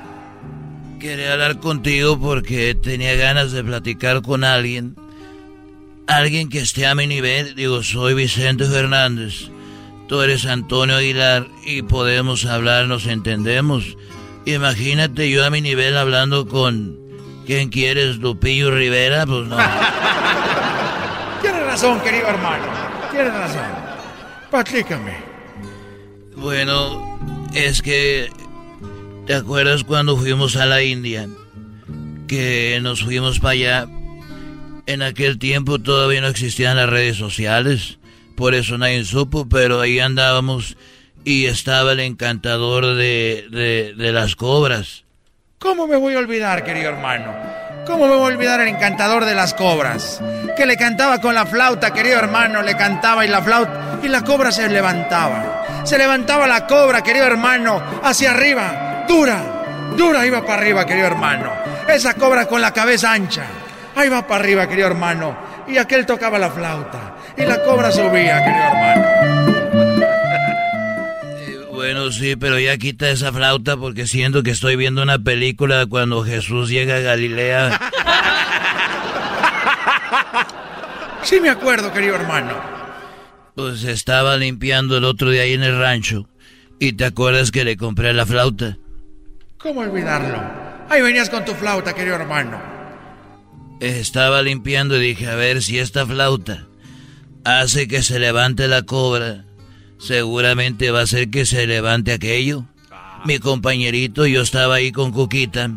Quería 0.99 1.33
hablar 1.33 1.59
contigo 1.59 2.19
porque 2.19 2.75
tenía 2.75 3.15
ganas 3.15 3.53
de 3.53 3.63
platicar 3.63 4.21
con 4.21 4.43
alguien. 4.43 4.95
Alguien 6.07 6.49
que 6.49 6.59
esté 6.59 6.87
a 6.87 6.95
mi 6.95 7.07
nivel. 7.07 7.55
Digo, 7.55 7.83
soy 7.83 8.13
Vicente 8.13 8.65
Fernández. 8.65 9.49
Tú 10.09 10.21
eres 10.23 10.47
Antonio 10.47 10.95
Aguilar 10.95 11.47
y 11.63 11.83
podemos 11.83 12.47
hablar, 12.47 12.87
nos 12.87 13.05
entendemos. 13.05 13.95
Imagínate 14.43 15.29
yo 15.29 15.45
a 15.45 15.51
mi 15.51 15.61
nivel 15.61 15.95
hablando 15.95 16.47
con... 16.47 16.97
¿Quién 17.45 17.69
quieres? 17.69 18.17
¿Lupillo 18.17 18.71
Rivera? 18.71 19.27
Pues 19.27 19.47
no. 19.47 19.57
Tienes 21.43 21.63
razón, 21.63 22.01
querido 22.01 22.27
hermano. 22.27 22.63
Tienes 23.11 23.31
razón. 23.31 23.61
Platícame. 24.49 25.13
Bueno, 26.35 27.19
es 27.53 27.83
que... 27.83 28.31
¿Te 29.27 29.35
acuerdas 29.35 29.83
cuando 29.83 30.17
fuimos 30.17 30.55
a 30.55 30.65
la 30.65 30.81
India? 30.81 31.29
Que 32.27 32.79
nos 32.81 33.03
fuimos 33.03 33.39
para 33.39 33.51
allá. 33.51 33.87
En 34.87 35.03
aquel 35.03 35.37
tiempo 35.37 35.77
todavía 35.77 36.21
no 36.21 36.27
existían 36.29 36.77
las 36.77 36.89
redes 36.89 37.17
sociales. 37.17 37.98
Por 38.39 38.55
eso 38.55 38.77
nadie 38.77 39.03
supo, 39.03 39.49
pero 39.49 39.81
ahí 39.81 39.99
andábamos 39.99 40.77
y 41.25 41.47
estaba 41.47 41.91
el 41.91 41.99
encantador 41.99 42.95
de, 42.95 43.93
de, 43.97 44.11
las 44.13 44.37
cobras. 44.37 45.03
¿Cómo 45.57 45.87
me 45.87 45.97
voy 45.97 46.15
a 46.15 46.19
olvidar, 46.19 46.63
querido 46.63 46.87
hermano? 46.87 47.35
¿Cómo 47.85 48.07
me 48.07 48.15
voy 48.15 48.31
a 48.31 48.35
olvidar 48.35 48.61
el 48.61 48.69
encantador 48.69 49.25
de 49.25 49.35
las 49.35 49.53
cobras? 49.53 50.21
Que 50.55 50.65
le 50.65 50.77
cantaba 50.77 51.19
con 51.19 51.35
la 51.35 51.45
flauta, 51.45 51.91
querido 51.91 52.17
hermano, 52.17 52.61
le 52.61 52.77
cantaba 52.77 53.25
y 53.25 53.27
la 53.27 53.41
flauta 53.41 53.99
y 54.01 54.07
la 54.07 54.23
cobra 54.23 54.53
se 54.53 54.69
levantaba. 54.69 55.83
Se 55.83 55.97
levantaba 55.97 56.47
la 56.47 56.65
cobra, 56.65 57.03
querido 57.03 57.25
hermano, 57.25 57.99
hacia 58.01 58.31
arriba, 58.31 59.03
dura, 59.05 59.91
dura 59.97 60.25
iba 60.25 60.45
para 60.45 60.61
arriba, 60.61 60.85
querido 60.85 61.07
hermano. 61.07 61.51
Esa 61.89 62.13
cobra 62.13 62.45
con 62.45 62.61
la 62.61 62.71
cabeza 62.71 63.11
ancha, 63.11 63.43
ahí 63.97 64.07
va 64.07 64.25
para 64.25 64.41
arriba, 64.41 64.65
querido 64.65 64.87
hermano. 64.87 65.37
Y 65.67 65.77
aquel 65.77 66.05
tocaba 66.05 66.39
la 66.39 66.49
flauta 66.49 67.08
y 67.39 67.45
la 67.45 67.63
cobra 67.63 67.91
subía, 67.91 68.43
querido 68.43 68.65
hermano. 68.65 69.19
Bueno, 71.71 72.11
sí, 72.11 72.35
pero 72.35 72.59
ya 72.59 72.77
quita 72.77 73.09
esa 73.09 73.31
flauta 73.31 73.77
porque 73.77 74.05
siento 74.05 74.43
que 74.43 74.51
estoy 74.51 74.75
viendo 74.75 75.01
una 75.01 75.17
película 75.17 75.85
cuando 75.85 76.23
Jesús 76.23 76.69
llega 76.69 76.97
a 76.97 76.99
Galilea. 76.99 77.79
Sí 81.23 81.39
me 81.39 81.49
acuerdo, 81.49 81.93
querido 81.93 82.15
hermano. 82.15 82.53
Pues 83.55 83.83
estaba 83.83 84.35
limpiando 84.37 84.97
el 84.97 85.03
otro 85.03 85.29
día 85.29 85.43
ahí 85.43 85.53
en 85.53 85.63
el 85.63 85.77
rancho. 85.77 86.27
¿Y 86.79 86.93
te 86.93 87.05
acuerdas 87.05 87.51
que 87.51 87.63
le 87.63 87.77
compré 87.77 88.13
la 88.13 88.25
flauta? 88.25 88.77
¿Cómo 89.57 89.81
olvidarlo? 89.81 90.41
Ahí 90.89 91.01
venías 91.01 91.29
con 91.29 91.45
tu 91.45 91.53
flauta, 91.53 91.93
querido 91.93 92.15
hermano. 92.15 92.59
Estaba 93.79 94.41
limpiando 94.41 94.97
y 94.97 95.01
dije, 95.01 95.27
a 95.27 95.35
ver 95.35 95.61
si 95.61 95.77
esta 95.77 96.05
flauta 96.05 96.68
hace 97.49 97.87
que 97.87 98.03
se 98.03 98.19
levante 98.19 98.67
la 98.67 98.83
cobra 98.83 99.45
seguramente 99.99 100.91
va 100.91 101.01
a 101.01 101.07
ser 101.07 101.29
que 101.29 101.45
se 101.45 101.67
levante 101.67 102.13
aquello. 102.13 102.65
Mi 103.25 103.37
compañerito, 103.37 104.25
yo 104.25 104.41
estaba 104.41 104.75
ahí 104.75 104.91
con 104.91 105.11
Cuquita. 105.11 105.71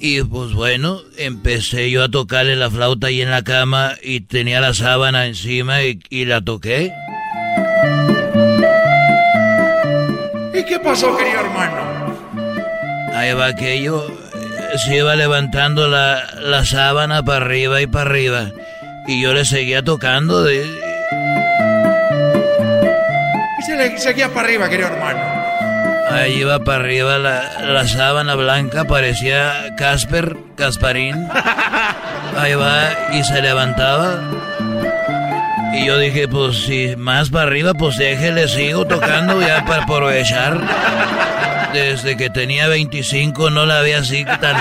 Y 0.00 0.22
pues 0.22 0.52
bueno, 0.52 1.00
empecé 1.16 1.90
yo 1.90 2.02
a 2.02 2.08
tocarle 2.08 2.56
la 2.56 2.70
flauta 2.70 3.06
ahí 3.06 3.22
en 3.22 3.30
la 3.30 3.44
cama 3.44 3.94
y 4.02 4.20
tenía 4.20 4.60
la 4.60 4.74
sábana 4.74 5.26
encima 5.26 5.82
y, 5.84 6.00
y 6.10 6.24
la 6.24 6.40
toqué. 6.40 6.92
¿Y 10.52 10.64
qué 10.64 10.78
pasó, 10.82 11.16
querido 11.16 11.40
hermano? 11.40 12.16
Ahí 13.14 13.32
va 13.34 13.46
aquello, 13.46 14.06
se 14.84 14.96
iba 14.96 15.14
levantando 15.14 15.88
la, 15.88 16.22
la 16.40 16.64
sábana 16.64 17.22
para 17.22 17.44
arriba 17.44 17.80
y 17.80 17.86
para 17.86 18.10
arriba. 18.10 18.50
Y 19.06 19.20
yo 19.20 19.34
le 19.34 19.44
seguía 19.44 19.82
tocando 19.82 20.42
de, 20.42 20.64
se 23.66 23.76
le 23.76 23.98
seguía 23.98 24.28
para 24.28 24.48
arriba, 24.48 24.68
querido 24.68 24.88
hermano. 24.88 25.20
Ahí 26.10 26.40
iba 26.40 26.58
para 26.60 26.80
arriba 26.84 27.18
la, 27.18 27.60
la 27.62 27.88
sábana 27.88 28.34
blanca, 28.34 28.84
parecía 28.84 29.74
Casper, 29.76 30.36
Casparín. 30.56 31.16
Ahí 32.36 32.54
va 32.54 32.90
y 33.12 33.24
se 33.24 33.40
levantaba. 33.40 34.20
Y 35.72 35.86
yo 35.86 35.98
dije, 35.98 36.28
pues 36.28 36.64
si 36.64 36.94
más 36.96 37.30
para 37.30 37.44
arriba, 37.46 37.74
pues 37.74 37.96
déjele, 37.96 38.48
sigo 38.48 38.86
tocando 38.86 39.40
ya 39.40 39.64
para 39.64 39.82
aprovechar. 39.84 40.60
Desde 41.72 42.16
que 42.16 42.30
tenía 42.30 42.68
25 42.68 43.50
no 43.50 43.66
la 43.66 43.80
había 43.80 43.98
así 43.98 44.24
tan... 44.24 44.56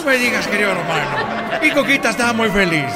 No 0.00 0.06
me 0.06 0.16
digas, 0.16 0.46
querido 0.46 0.70
hermano. 0.70 1.60
Y 1.62 1.70
Coquita 1.72 2.10
estaba 2.10 2.32
muy 2.32 2.48
feliz. 2.48 2.90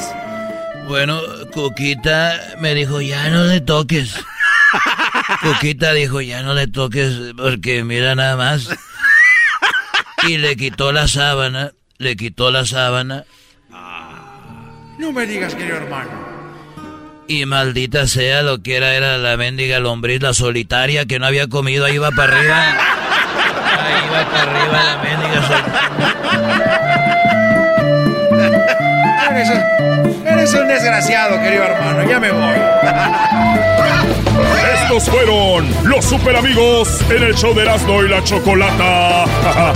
Bueno, 0.88 1.20
Coquita 1.52 2.40
me 2.60 2.74
dijo, 2.74 3.00
ya 3.02 3.28
no 3.28 3.44
le 3.44 3.60
toques. 3.60 4.14
Coquita 5.42 5.92
dijo, 5.92 6.22
ya 6.22 6.42
no 6.42 6.54
le 6.54 6.66
toques 6.66 7.34
porque 7.36 7.84
mira 7.84 8.14
nada 8.14 8.36
más. 8.36 8.70
y 10.28 10.38
le 10.38 10.56
quitó 10.56 10.92
la 10.92 11.06
sábana, 11.06 11.72
le 11.98 12.16
quitó 12.16 12.50
la 12.50 12.64
sábana. 12.64 13.24
No 14.98 15.12
me 15.12 15.26
digas, 15.26 15.54
querido 15.54 15.76
hermano. 15.76 16.10
Y 17.28 17.44
maldita 17.44 18.06
sea 18.06 18.42
lo 18.42 18.62
que 18.62 18.76
era, 18.76 18.94
era 18.94 19.18
la 19.18 19.36
mendiga 19.36 19.78
lombriz, 19.78 20.22
la 20.22 20.32
solitaria 20.32 21.04
que 21.04 21.18
no 21.18 21.26
había 21.26 21.48
comido, 21.48 21.84
ahí 21.84 21.98
va 21.98 22.10
para 22.12 22.36
arriba. 22.38 23.03
Ahí 23.84 24.08
va 24.12 24.24
para 24.30 24.42
arriba 24.42 24.78
la 24.84 24.96
mendiga 25.02 25.40
Eres 29.30 29.48
un, 29.50 30.26
eres 30.26 30.54
un 30.54 30.68
desgraciado, 30.68 31.40
querido 31.40 31.64
hermano, 31.64 32.04
ya 32.08 32.20
me 32.20 32.30
voy. 32.30 32.58
Estos 34.82 35.04
fueron 35.08 35.74
los 35.84 36.04
super 36.04 36.36
amigos 36.36 37.00
en 37.10 37.22
el 37.22 37.34
show 37.34 37.54
de 37.54 37.62
Erasmo 37.62 38.02
y 38.02 38.08
la 38.08 38.22
Chocolata. 38.22 39.24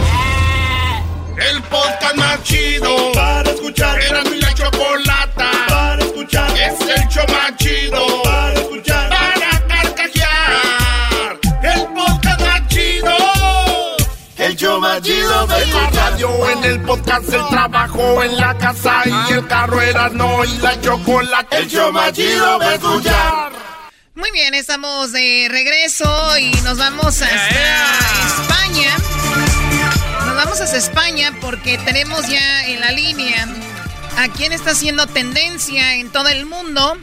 El 1.39 1.63
podcast 1.63 2.17
más 2.17 2.43
chido 2.43 3.13
para 3.13 3.49
escuchar. 3.51 4.01
Erasmo 4.03 4.35
y 4.35 4.41
la 4.41 4.53
Chocolata 4.55 5.51
para 5.69 6.03
escuchar. 6.03 6.51
Es 6.51 6.81
el 6.81 7.09
show 7.09 7.25
más 7.29 7.57
chido 7.57 8.28
chido 15.09 15.47
de 15.47 15.67
la 15.67 15.91
radio. 15.91 16.51
En 16.51 16.65
el 16.65 16.81
podcast, 16.83 17.33
el 17.33 17.49
trabajo 17.49 18.23
en 18.23 18.37
la 18.37 18.57
casa 18.59 19.03
y 19.07 19.33
el 19.33 19.47
carro 19.47 19.81
Erasmo 19.81 20.45
y 20.45 20.59
la 20.59 20.79
Chocolata. 20.83 21.57
El 21.57 21.69
show 21.69 21.91
más 21.93 22.13
chido 22.13 22.59
de 22.59 22.75
escuchar. 22.75 23.53
Muy 24.15 24.31
bien, 24.33 24.53
estamos 24.53 25.13
de 25.13 25.49
regreso 25.51 26.39
y 26.39 26.51
nos 26.63 26.77
vamos 26.77 27.23
hasta 27.23 27.27
España. 28.43 28.97
Nos 30.27 30.37
vamos 30.37 30.61
hasta 30.61 30.77
España 30.77 31.33
porque 31.41 31.79
tenemos 31.79 32.29
ya 32.29 32.67
en 32.67 32.81
la 32.81 32.91
línea 32.91 33.49
a 34.19 34.29
quien 34.29 34.53
está 34.53 34.73
haciendo 34.73 35.07
tendencia 35.07 35.95
en 35.95 36.13
todo 36.13 36.29
el 36.29 36.45
mundo 36.45 36.99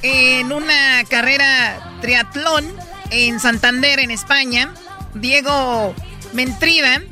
en 0.00 0.50
una 0.50 1.04
carrera 1.10 1.98
triatlón 2.00 2.64
en 3.10 3.38
Santander, 3.38 3.98
en 3.98 4.10
España. 4.10 4.72
Diego 5.12 5.94
Mentrida 6.32 7.02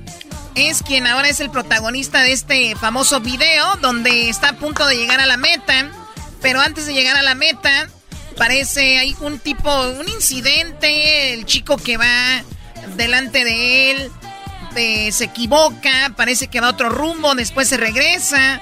es 0.55 0.83
quien 0.83 1.07
ahora 1.07 1.29
es 1.29 1.41
el 1.41 1.51
protagonista 1.51 2.23
de 2.23 2.33
este 2.33 2.77
famoso 2.77 3.21
video 3.21 3.77
donde 3.77 4.29
está 4.29 4.51
a 4.51 4.57
punto 4.57 4.87
de 4.87 4.97
llegar 4.97 5.21
a 5.21 5.27
la 5.27 5.37
meta. 5.37 5.91
Pero 6.41 6.61
antes 6.61 6.87
de 6.87 6.95
llegar 6.95 7.17
a 7.17 7.23
la 7.23 7.35
meta, 7.35 7.89
parece 8.37 8.99
hay 8.99 9.17
un 9.21 9.39
tipo, 9.39 9.71
un 9.91 10.09
incidente, 10.09 11.35
el 11.35 11.47
chico 11.47 11.77
que 11.77 11.97
va 11.97 12.43
delante 12.97 13.45
de 13.45 13.91
él 13.91 14.11
eh, 14.75 15.13
se 15.13 15.25
equivoca, 15.25 16.13
parece 16.17 16.49
que 16.49 16.61
va 16.61 16.69
a 16.69 16.71
otro 16.71 16.89
rumbo, 16.89 17.35
después 17.35 17.69
se 17.69 17.77
regresa 17.77 18.61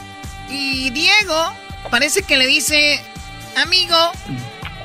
y 0.50 0.90
Diego 0.90 1.52
parece 1.90 2.22
que 2.22 2.36
le 2.36 2.46
dice, 2.46 3.00
amigo, 3.56 3.96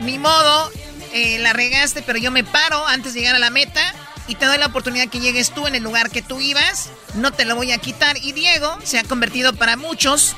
mi 0.02 0.18
modo, 0.18 0.72
eh, 1.14 1.40
la 1.40 1.54
regaste, 1.54 2.02
pero 2.02 2.18
yo 2.20 2.32
me 2.32 2.44
paro 2.44 2.86
antes 2.88 3.14
de 3.14 3.22
llegar 3.22 3.36
a 3.36 3.40
la 3.40 3.50
meta 3.50 3.94
y 4.28 4.36
te 4.36 4.46
doy 4.46 4.58
la 4.58 4.68
oportunidad 4.68 5.08
que 5.10 5.20
llegues 5.20 5.52
tú 5.52 5.68
en 5.68 5.76
el 5.76 5.84
lugar 5.84 6.10
que 6.10 6.22
tú 6.22 6.40
ibas, 6.42 6.90
no 7.16 7.32
te 7.32 7.46
lo 7.46 7.56
voy 7.56 7.72
a 7.72 7.78
quitar 7.78 8.18
y 8.18 8.32
Diego 8.34 8.76
se 8.84 8.98
ha 9.00 9.04
convertido 9.04 9.54
para 9.54 9.78
muchos 9.78 10.36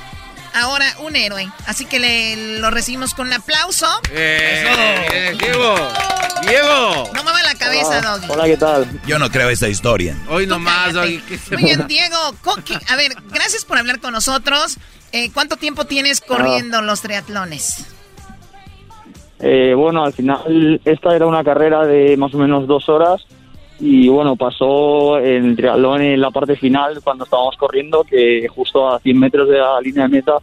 ahora 0.54 0.86
un 1.00 1.16
héroe. 1.16 1.50
Así 1.68 1.86
que 1.86 2.00
le, 2.00 2.60
lo 2.60 2.70
recibimos 2.72 3.14
con 3.14 3.28
un 3.28 3.34
aplauso. 3.34 3.88
Eh, 4.12 5.36
Diego, 5.40 5.76
Diego. 6.48 7.10
No 7.14 7.24
mueva 7.24 7.42
la 7.44 7.56
cabeza, 7.56 8.00
Ah, 8.04 8.18
Doggy. 8.18 8.28
Hola, 8.32 8.46
¿qué 8.46 8.58
tal? 8.58 9.02
Yo 9.06 9.20
no 9.20 9.30
creo 9.30 9.50
esta 9.50 9.68
historia. 9.68 10.18
Hoy 10.30 10.48
nomás, 10.48 10.94
Doggy. 10.94 11.20
¿qué 11.20 11.38
se- 11.38 11.56
Muy 11.56 11.64
bien, 11.66 11.86
Diego. 11.88 12.18
A 12.90 12.96
ver, 12.96 13.16
gracias 13.30 13.66
por 13.66 13.78
hablar 13.78 14.00
con 14.00 14.14
nosotros. 14.14 14.78
Eh, 15.12 15.32
¿Cuánto 15.34 15.56
tiempo 15.58 15.86
tienes 15.86 16.20
corriendo 16.22 16.82
los 16.82 17.02
triatlones? 17.02 17.86
Eh, 19.40 19.74
bueno, 19.76 20.04
al 20.04 20.14
final 20.14 20.82
esta 20.84 21.16
era 21.16 21.28
una 21.28 21.44
carrera 21.44 21.86
de 21.86 22.18
más 22.18 22.34
o 22.34 22.38
menos 22.38 22.68
dos 22.68 22.90
horas 22.90 23.22
y 23.80 24.08
bueno, 24.08 24.36
pasó 24.36 25.20
en 25.20 25.46
el 25.46 25.56
triatlón 25.56 26.02
en 26.02 26.20
la 26.22 26.32
parte 26.32 26.56
final 26.56 27.00
cuando 27.04 27.24
estábamos 27.26 27.56
corriendo 27.58 28.04
que 28.04 28.48
justo 28.48 28.88
a 28.90 29.00
100 29.00 29.20
metros 29.20 29.48
de 29.50 29.58
la 29.60 29.80
línea 29.82 30.04
de 30.04 30.10
meta 30.10 30.38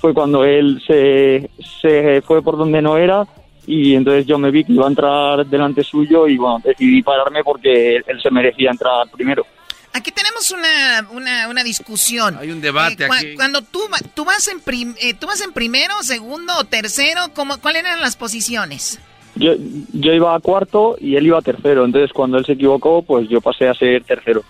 fue 0.00 0.14
cuando 0.14 0.44
él 0.44 0.82
se, 0.86 1.50
se 1.80 2.22
fue 2.22 2.42
por 2.42 2.56
donde 2.56 2.80
no 2.82 2.96
era 2.96 3.26
y 3.66 3.94
entonces 3.96 4.26
yo 4.26 4.38
me 4.38 4.50
vi 4.52 4.62
que 4.64 4.72
iba 4.72 4.84
a 4.84 4.88
entrar 4.88 5.44
delante 5.46 5.82
suyo 5.82 6.28
y 6.28 6.36
bueno, 6.36 6.60
decidí 6.64 7.02
pararme 7.02 7.42
porque 7.42 7.96
él 7.96 8.22
se 8.22 8.30
merecía 8.30 8.70
entrar 8.70 9.08
primero. 9.10 9.44
Aquí 9.92 10.12
tenemos 10.12 10.50
una, 10.50 11.08
una, 11.10 11.48
una 11.48 11.64
discusión. 11.64 12.36
Hay 12.38 12.50
un 12.50 12.60
debate 12.60 13.04
Eh, 13.04 13.08
cua- 13.08 13.16
aquí. 13.18 13.34
Cuando 13.34 13.62
tú, 13.62 13.80
tú, 14.14 14.24
vas 14.26 14.46
en 14.48 14.60
prim- 14.60 14.94
eh, 15.00 15.14
tú 15.14 15.26
vas 15.26 15.40
en 15.40 15.52
primero, 15.52 15.94
segundo 16.02 16.52
o 16.58 16.64
tercero, 16.64 17.22
¿cómo, 17.34 17.58
¿cuáles 17.58 17.82
eran 17.82 18.00
las 18.02 18.14
posiciones? 18.14 19.00
Yo, 19.36 19.52
yo 19.92 20.12
iba 20.12 20.34
a 20.34 20.40
cuarto 20.40 20.96
y 21.00 21.16
él 21.16 21.26
iba 21.26 21.38
a 21.38 21.42
tercero, 21.42 21.84
entonces 21.84 22.12
cuando 22.12 22.38
él 22.38 22.44
se 22.46 22.52
equivocó, 22.52 23.02
pues 23.02 23.28
yo 23.28 23.40
pasé 23.40 23.68
a 23.68 23.74
ser 23.74 24.02
tercero. 24.04 24.42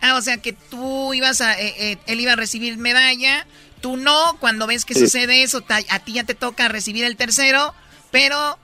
Ah, 0.00 0.16
o 0.16 0.22
sea 0.22 0.38
que 0.38 0.54
tú 0.54 1.12
ibas 1.12 1.40
a, 1.42 1.60
eh, 1.60 1.74
eh, 1.78 1.96
él 2.06 2.20
iba 2.20 2.32
a 2.32 2.36
recibir 2.36 2.78
medalla, 2.78 3.46
tú 3.82 3.96
no, 3.98 4.36
cuando 4.40 4.66
ves 4.66 4.84
que 4.86 4.94
Sí. 4.94 5.00
sucede 5.00 5.42
eso, 5.42 5.60
ta- 5.60 5.80
a 5.90 5.98
ti 5.98 6.14
ya 6.14 6.24
te 6.24 6.34
toca 6.34 6.68
recibir 6.68 7.04
el 7.04 7.16
tercero, 7.16 7.74
pero 8.10 8.58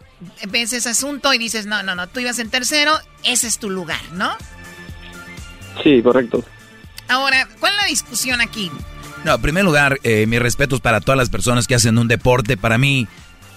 ves 0.49 0.73
ese 0.73 0.89
asunto 0.89 1.35
y 1.35 1.39
dices, 1.39 1.67
no, 1.67 1.83
no, 1.83 1.95
no, 1.95 2.07
tú 2.07 2.21
ibas 2.21 2.39
en 2.39 2.49
tercero, 2.49 2.93
ese 3.23 3.47
es 3.47 3.59
tu 3.59 3.69
lugar, 3.69 4.01
¿no? 4.13 4.31
Sí, 5.83 6.01
correcto. 6.03 6.43
Ahora, 7.09 7.47
¿cuál 7.61 7.73
es 7.75 7.79
la 7.83 7.87
discusión 7.89 8.41
aquí? 8.41 8.71
No, 9.25 9.35
en 9.35 9.43
primer 9.43 9.65
lugar, 9.65 9.99
eh, 10.05 10.27
mis 10.27 10.41
respetos 10.41 10.81
para 10.81 11.01
todas 11.01 11.19
las 11.19 11.31
personas 11.31 11.67
que 11.67 11.75
hacen 11.75 11.99
un 11.99 12.09
deporte. 12.09 12.57
Para 12.57 12.79
mí, 12.79 13.07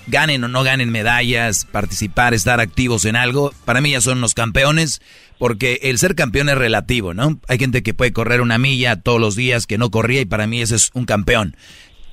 ganen 0.08 0.44
o 0.44 0.48
no 0.48 0.64
ganen 0.64 0.92
medallas, 0.92 1.66
participar, 1.66 2.34
estar 2.34 2.60
activos 2.60 3.06
en 3.06 3.16
algo, 3.16 3.54
para 3.66 3.82
mí 3.82 3.92
ya 3.92 4.02
son 4.02 4.22
los 4.22 4.34
campeones, 4.34 5.02
porque 5.38 5.80
el 5.84 5.98
ser 5.98 6.16
campeón 6.16 6.50
es 6.50 6.58
relativo, 6.58 7.14
¿no? 7.14 7.40
Hay 7.48 7.58
gente 7.58 7.84
que 7.84 7.94
puede 7.94 8.14
correr 8.14 8.42
una 8.42 8.58
milla 8.58 8.98
todos 8.98 9.20
los 9.20 9.36
días 9.36 9.68
que 9.68 9.78
no 9.78 9.92
corría 9.92 10.22
y 10.22 10.26
para 10.26 10.48
mí 10.48 10.62
ese 10.62 10.76
es 10.76 10.92
un 10.94 11.06
campeón. 11.06 11.56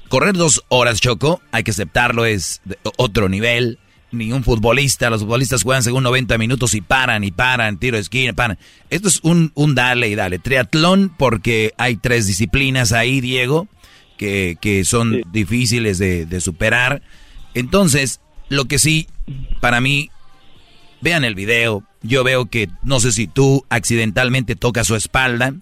Correr 0.09 0.35
dos 0.35 0.63
horas, 0.69 1.01
Choco, 1.01 1.43
hay 1.51 1.65
que 1.65 1.73
aceptarlo, 1.73 2.25
es 2.25 2.61
de 2.65 2.79
otro 2.97 3.29
nivel. 3.29 3.79
Ni 4.13 4.31
un 4.33 4.45
futbolista, 4.45 5.11
los 5.11 5.23
futbolistas 5.23 5.65
juegan 5.65 5.83
según 5.83 6.05
90 6.05 6.39
minutos 6.39 6.75
y 6.75 6.81
paran 6.81 7.25
y 7.25 7.33
paran, 7.33 7.79
tiro 7.79 7.97
de 7.97 8.03
esquina, 8.03 8.33
paran. 8.33 8.57
Esto 8.89 9.09
es 9.09 9.19
un, 9.25 9.51
un 9.55 9.75
dale 9.75 10.09
y 10.09 10.15
dale. 10.15 10.39
Triatlón, 10.39 11.13
porque 11.19 11.73
hay 11.77 11.97
tres 11.97 12.27
disciplinas 12.27 12.93
ahí, 12.93 13.21
Diego, 13.21 13.67
que, 14.17 14.57
que 14.61 14.85
son 14.85 15.23
difíciles 15.33 15.99
de, 15.99 16.25
de 16.25 16.41
superar. 16.41 17.03
Entonces, 17.57 18.21
lo 18.51 18.67
que 18.67 18.79
sí, 18.79 19.09
para 19.61 19.81
mí, 19.81 20.11
vean 21.01 21.25
el 21.25 21.35
video. 21.35 21.85
Yo 22.03 22.23
veo 22.23 22.47
que, 22.47 22.69
no 22.83 23.01
sé 23.01 23.13
si 23.13 23.27
tú 23.27 23.65
accidentalmente 23.71 24.57
tocas 24.57 24.87
su 24.87 24.95
espalda. 24.95 25.55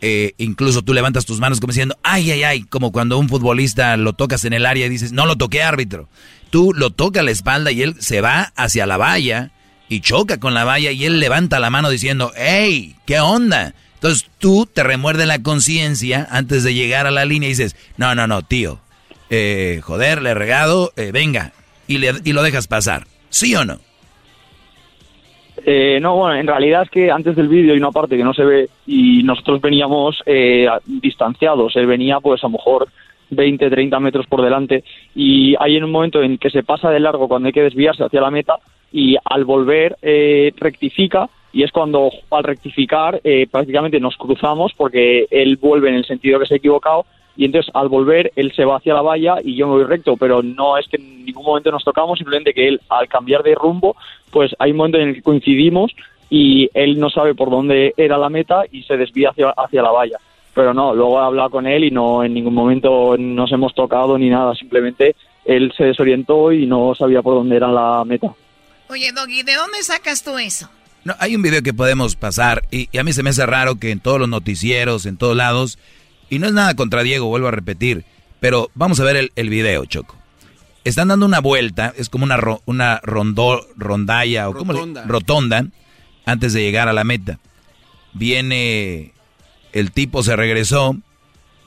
eh, 0.00 0.32
incluso 0.38 0.82
tú 0.82 0.94
levantas 0.94 1.26
tus 1.26 1.40
manos 1.40 1.60
como 1.60 1.72
diciendo, 1.72 1.98
ay, 2.02 2.30
ay, 2.30 2.44
ay, 2.44 2.62
como 2.62 2.92
cuando 2.92 3.18
un 3.18 3.28
futbolista 3.28 3.96
lo 3.96 4.14
tocas 4.14 4.44
en 4.44 4.54
el 4.54 4.64
área 4.64 4.86
y 4.86 4.88
dices, 4.88 5.12
no 5.12 5.26
lo 5.26 5.36
toqué 5.36 5.62
árbitro. 5.62 6.08
Tú 6.50 6.72
lo 6.74 6.90
tocas 6.90 7.24
la 7.24 7.30
espalda 7.30 7.72
y 7.72 7.82
él 7.82 7.96
se 7.98 8.22
va 8.22 8.52
hacia 8.56 8.86
la 8.86 8.96
valla 8.96 9.50
y 9.88 10.00
choca 10.00 10.38
con 10.38 10.54
la 10.54 10.64
valla 10.64 10.92
y 10.92 11.04
él 11.04 11.20
levanta 11.20 11.60
la 11.60 11.68
mano 11.68 11.90
diciendo, 11.90 12.32
hey, 12.36 12.96
¿qué 13.06 13.20
onda? 13.20 13.74
Entonces 13.94 14.30
tú 14.38 14.66
te 14.72 14.82
remuerde 14.82 15.26
la 15.26 15.42
conciencia 15.42 16.26
antes 16.30 16.62
de 16.62 16.72
llegar 16.72 17.06
a 17.06 17.10
la 17.10 17.24
línea 17.26 17.48
y 17.48 17.52
dices, 17.52 17.76
no, 17.98 18.14
no, 18.14 18.26
no, 18.26 18.42
tío, 18.42 18.80
eh, 19.30 19.80
joder, 19.82 20.22
le 20.22 20.30
he 20.30 20.34
regado, 20.34 20.92
eh, 20.96 21.10
venga, 21.12 21.52
y, 21.86 21.98
le- 21.98 22.12
y 22.24 22.32
lo 22.32 22.42
dejas 22.42 22.66
pasar. 22.68 23.04
¿Sí 23.30 23.54
o 23.54 23.64
no? 23.64 23.78
Eh, 25.66 25.98
no, 26.00 26.16
bueno, 26.16 26.36
en 26.40 26.46
realidad 26.46 26.82
es 26.82 26.90
que 26.90 27.10
antes 27.10 27.34
del 27.36 27.48
vídeo 27.48 27.72
hay 27.72 27.78
una 27.78 27.90
parte 27.90 28.16
que 28.16 28.24
no 28.24 28.32
se 28.32 28.44
ve 28.44 28.68
y 28.86 29.22
nosotros 29.24 29.60
veníamos 29.60 30.22
eh, 30.24 30.68
distanciados. 30.86 31.74
Él 31.76 31.86
venía 31.86 32.20
pues 32.20 32.42
a 32.44 32.46
lo 32.46 32.52
mejor 32.52 32.88
20, 33.30 33.68
30 33.68 34.00
metros 34.00 34.26
por 34.26 34.42
delante 34.42 34.84
y 35.14 35.54
hay 35.58 35.76
en 35.76 35.84
un 35.84 35.90
momento 35.90 36.22
en 36.22 36.38
que 36.38 36.50
se 36.50 36.62
pasa 36.62 36.90
de 36.90 37.00
largo 37.00 37.28
cuando 37.28 37.48
hay 37.48 37.52
que 37.52 37.62
desviarse 37.62 38.04
hacia 38.04 38.20
la 38.20 38.30
meta 38.30 38.56
y 38.92 39.16
al 39.24 39.44
volver 39.44 39.96
eh, 40.00 40.52
rectifica 40.56 41.28
y 41.52 41.64
es 41.64 41.72
cuando 41.72 42.10
al 42.30 42.44
rectificar 42.44 43.20
eh, 43.24 43.46
prácticamente 43.50 44.00
nos 44.00 44.16
cruzamos 44.16 44.72
porque 44.74 45.26
él 45.30 45.56
vuelve 45.56 45.88
en 45.88 45.96
el 45.96 46.04
sentido 46.06 46.38
que 46.38 46.46
se 46.46 46.54
ha 46.54 46.58
equivocado 46.58 47.04
y 47.38 47.44
entonces 47.44 47.70
al 47.72 47.88
volver 47.88 48.32
él 48.34 48.52
se 48.54 48.64
va 48.64 48.78
hacia 48.78 48.92
la 48.94 49.00
valla 49.00 49.36
y 49.44 49.54
yo 49.54 49.68
me 49.68 49.74
voy 49.74 49.84
recto, 49.84 50.16
pero 50.16 50.42
no 50.42 50.76
es 50.76 50.88
que 50.88 50.96
en 50.96 51.24
ningún 51.24 51.44
momento 51.44 51.70
nos 51.70 51.84
tocamos, 51.84 52.18
simplemente 52.18 52.52
que 52.52 52.66
él 52.66 52.80
al 52.88 53.06
cambiar 53.06 53.44
de 53.44 53.54
rumbo, 53.54 53.94
pues 54.32 54.50
hay 54.58 54.72
un 54.72 54.78
momento 54.78 54.98
en 54.98 55.10
el 55.10 55.14
que 55.14 55.22
coincidimos 55.22 55.94
y 56.28 56.68
él 56.74 56.98
no 56.98 57.10
sabe 57.10 57.36
por 57.36 57.48
dónde 57.48 57.94
era 57.96 58.18
la 58.18 58.28
meta 58.28 58.64
y 58.72 58.82
se 58.82 58.96
desvía 58.96 59.30
hacia, 59.30 59.50
hacia 59.50 59.82
la 59.82 59.92
valla. 59.92 60.18
Pero 60.52 60.74
no, 60.74 60.92
luego 60.92 61.20
he 61.20 61.24
hablado 61.24 61.50
con 61.50 61.68
él 61.68 61.84
y 61.84 61.92
no 61.92 62.24
en 62.24 62.34
ningún 62.34 62.54
momento 62.54 63.16
nos 63.16 63.52
hemos 63.52 63.72
tocado 63.72 64.18
ni 64.18 64.28
nada, 64.28 64.56
simplemente 64.56 65.14
él 65.44 65.72
se 65.76 65.84
desorientó 65.84 66.50
y 66.50 66.66
no 66.66 66.92
sabía 66.96 67.22
por 67.22 67.34
dónde 67.34 67.54
era 67.54 67.70
la 67.70 68.04
meta. 68.04 68.34
Oye, 68.90 69.12
Doggy, 69.12 69.44
¿de 69.44 69.54
dónde 69.54 69.80
sacas 69.84 70.24
tú 70.24 70.36
eso? 70.38 70.68
No, 71.04 71.14
hay 71.20 71.36
un 71.36 71.42
video 71.42 71.62
que 71.62 71.72
podemos 71.72 72.16
pasar 72.16 72.64
y, 72.72 72.88
a 72.98 73.04
mí 73.04 73.12
se 73.12 73.22
me 73.22 73.30
hace 73.30 73.46
raro 73.46 73.76
que 73.76 73.92
en 73.92 74.00
todos 74.00 74.18
los 74.18 74.28
noticieros, 74.28 75.06
en 75.06 75.16
todos 75.16 75.36
lados, 75.36 75.78
y 76.30 76.38
no 76.38 76.46
es 76.46 76.52
nada 76.52 76.74
contra 76.74 77.02
Diego, 77.02 77.26
vuelvo 77.26 77.48
a 77.48 77.52
repetir, 77.52 78.04
pero 78.40 78.70
vamos 78.74 79.00
a 79.00 79.04
ver 79.04 79.16
el, 79.16 79.32
el 79.36 79.48
video, 79.48 79.84
Choco. 79.86 80.16
Están 80.84 81.08
dando 81.08 81.26
una 81.26 81.40
vuelta, 81.40 81.92
es 81.96 82.08
como 82.08 82.24
una, 82.24 82.38
una 82.64 83.00
rondo, 83.02 83.66
rondalla 83.76 84.48
o 84.48 84.54
como 84.54 84.72
rotonda 85.06 85.66
antes 86.24 86.52
de 86.52 86.62
llegar 86.62 86.88
a 86.88 86.92
la 86.92 87.04
meta. 87.04 87.38
Viene 88.14 89.12
el 89.72 89.92
tipo 89.92 90.22
se 90.22 90.36
regresó, 90.36 90.96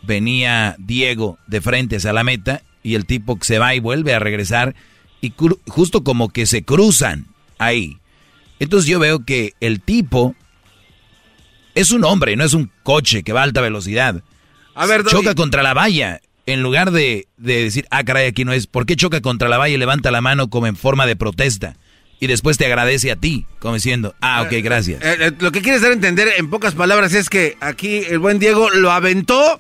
venía 0.02 0.76
Diego 0.80 1.38
de 1.48 1.62
frente 1.62 1.98
hacia 1.98 2.14
la 2.14 2.24
meta 2.24 2.64
y 2.84 2.96
el 2.96 3.06
tipo 3.06 3.38
se 3.42 3.60
va 3.60 3.76
y 3.76 3.80
vuelve 3.80 4.14
a 4.14 4.20
regresar 4.20 4.76
y 5.22 5.34
justo 5.68 6.04
como 6.04 6.30
que 6.30 6.46
se 6.46 6.64
cruzan 6.64 7.28
ahí. 7.58 8.00
Entonces 8.60 8.90
yo 8.90 9.00
veo 9.00 9.24
que 9.24 9.54
el 9.60 9.82
tipo 9.82 10.36
es 11.76 11.92
un 11.92 12.04
hombre, 12.04 12.36
no 12.36 12.44
es 12.44 12.54
un 12.54 12.72
coche 12.84 13.24
que 13.24 13.34
va 13.34 13.42
a 13.42 13.44
alta 13.44 13.62
velocidad. 13.62 14.24
A 14.82 14.88
ver, 14.88 15.06
choca 15.06 15.36
contra 15.36 15.64
la 15.64 15.74
valla. 15.74 16.22
En 16.48 16.64
lugar 16.64 16.92
de, 16.92 17.28
decir, 17.38 17.88
ah, 17.92 18.04
caray, 18.04 18.28
aquí 18.28 18.46
no 18.46 18.52
es, 18.52 18.66
¿por 18.66 18.86
qué 18.86 18.96
choca 18.96 19.22
contra 19.22 19.48
la 19.48 19.58
valla 19.58 19.76
y 19.76 19.78
levanta 19.78 20.10
la 20.10 20.22
mano 20.22 20.50
como 20.50 20.68
en 20.68 20.76
forma 20.76 21.06
de 21.06 21.16
protesta? 21.16 21.76
Y 22.20 22.28
después 22.28 22.58
te 22.58 22.66
agradece 22.66 23.12
a 23.12 23.16
ti, 23.16 23.46
como 23.60 23.76
diciendo, 23.76 24.16
ah, 24.22 24.42
ok, 24.42 24.54
gracias. 24.64 25.02
Eh, 25.04 25.18
eh, 25.20 25.32
lo 25.40 25.52
que 25.52 25.62
quieres 25.62 25.82
dar 25.82 25.92
a 25.92 25.94
entender 25.94 26.30
en 26.38 26.50
pocas 26.50 26.74
palabras 26.74 27.14
es 27.14 27.30
que 27.30 27.58
aquí 27.62 27.98
el 28.10 28.20
buen 28.20 28.40
Diego 28.40 28.70
lo 28.72 28.92
aventó 28.92 29.60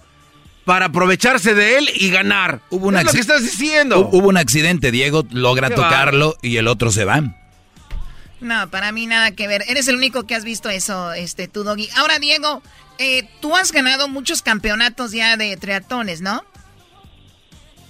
para 0.66 0.86
aprovecharse 0.86 1.54
de 1.54 1.78
él 1.78 1.90
y 1.96 2.10
ganar. 2.10 2.62
Hubo 2.70 2.88
un 2.88 2.98
es 2.98 3.06
lo 3.06 3.12
que 3.12 3.20
estás 3.20 3.44
diciendo. 3.44 4.10
Hubo 4.12 4.28
un 4.28 4.38
accidente, 4.38 4.92
Diego 4.92 5.26
logra 5.32 5.70
tocarlo 5.70 6.36
y 6.42 6.58
el 6.58 6.68
otro 6.68 6.92
se 6.92 7.06
va. 7.06 7.22
No, 8.42 8.70
para 8.70 8.92
mí 8.92 9.06
nada 9.06 9.32
que 9.32 9.48
ver. 9.48 9.64
Eres 9.68 9.88
el 9.88 9.96
único 9.96 10.26
que 10.26 10.36
has 10.36 10.44
visto 10.44 10.70
eso, 10.70 11.14
este, 11.14 11.48
tu 11.48 11.64
doggy. 11.64 11.90
Ahora, 11.96 12.18
Diego, 12.18 12.64
eh, 13.02 13.28
tú 13.40 13.56
has 13.56 13.72
ganado 13.72 14.08
muchos 14.08 14.42
campeonatos 14.42 15.12
ya 15.12 15.36
de 15.36 15.58
triatones, 15.58 16.22
¿no? 16.22 16.44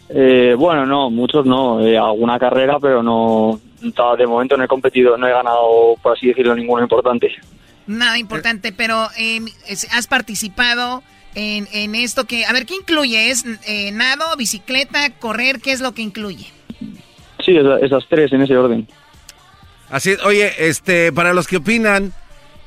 Eh, 0.10 0.56
bueno, 0.58 0.86
no, 0.86 1.10
muchos 1.10 1.46
no. 1.46 1.86
Eh, 1.86 1.98
alguna 1.98 2.40
carrera, 2.40 2.80
pero 2.80 3.04
no. 3.04 3.60
De 3.82 4.28
momento 4.28 4.56
no 4.58 4.64
he 4.64 4.68
competido, 4.68 5.18
no 5.18 5.28
he 5.28 5.32
ganado, 5.32 5.96
por 6.02 6.16
así 6.16 6.28
decirlo, 6.28 6.56
ninguno 6.56 6.84
importante. 6.84 7.32
Nada 7.88 8.18
importante, 8.18 8.72
pero 8.72 9.08
em, 9.18 9.48
has 9.92 10.08
participado 10.08 11.02
en, 11.34 11.68
en, 11.74 11.96
esto 11.96 12.26
que. 12.26 12.46
A 12.46 12.54
ver, 12.54 12.66
¿qué 12.66 12.76
incluye? 12.76 13.32
¿Es 13.32 13.44
eh, 13.66 13.92
nado, 13.92 14.36
bicicleta, 14.38 15.10
correr? 15.18 15.62
¿Qué 15.62 15.72
es 15.72 15.82
lo 15.82 15.94
que 15.94 16.04
incluye? 16.04 16.48
Sí, 17.44 17.58
esas 17.82 18.04
tres 18.08 18.32
en 18.34 18.44
ese 18.44 18.56
orden. 18.56 18.88
Así, 19.90 20.16
oye, 20.24 20.54
este, 20.60 21.12
para 21.12 21.34
los 21.34 21.48
que 21.48 21.58
opinan 21.58 22.14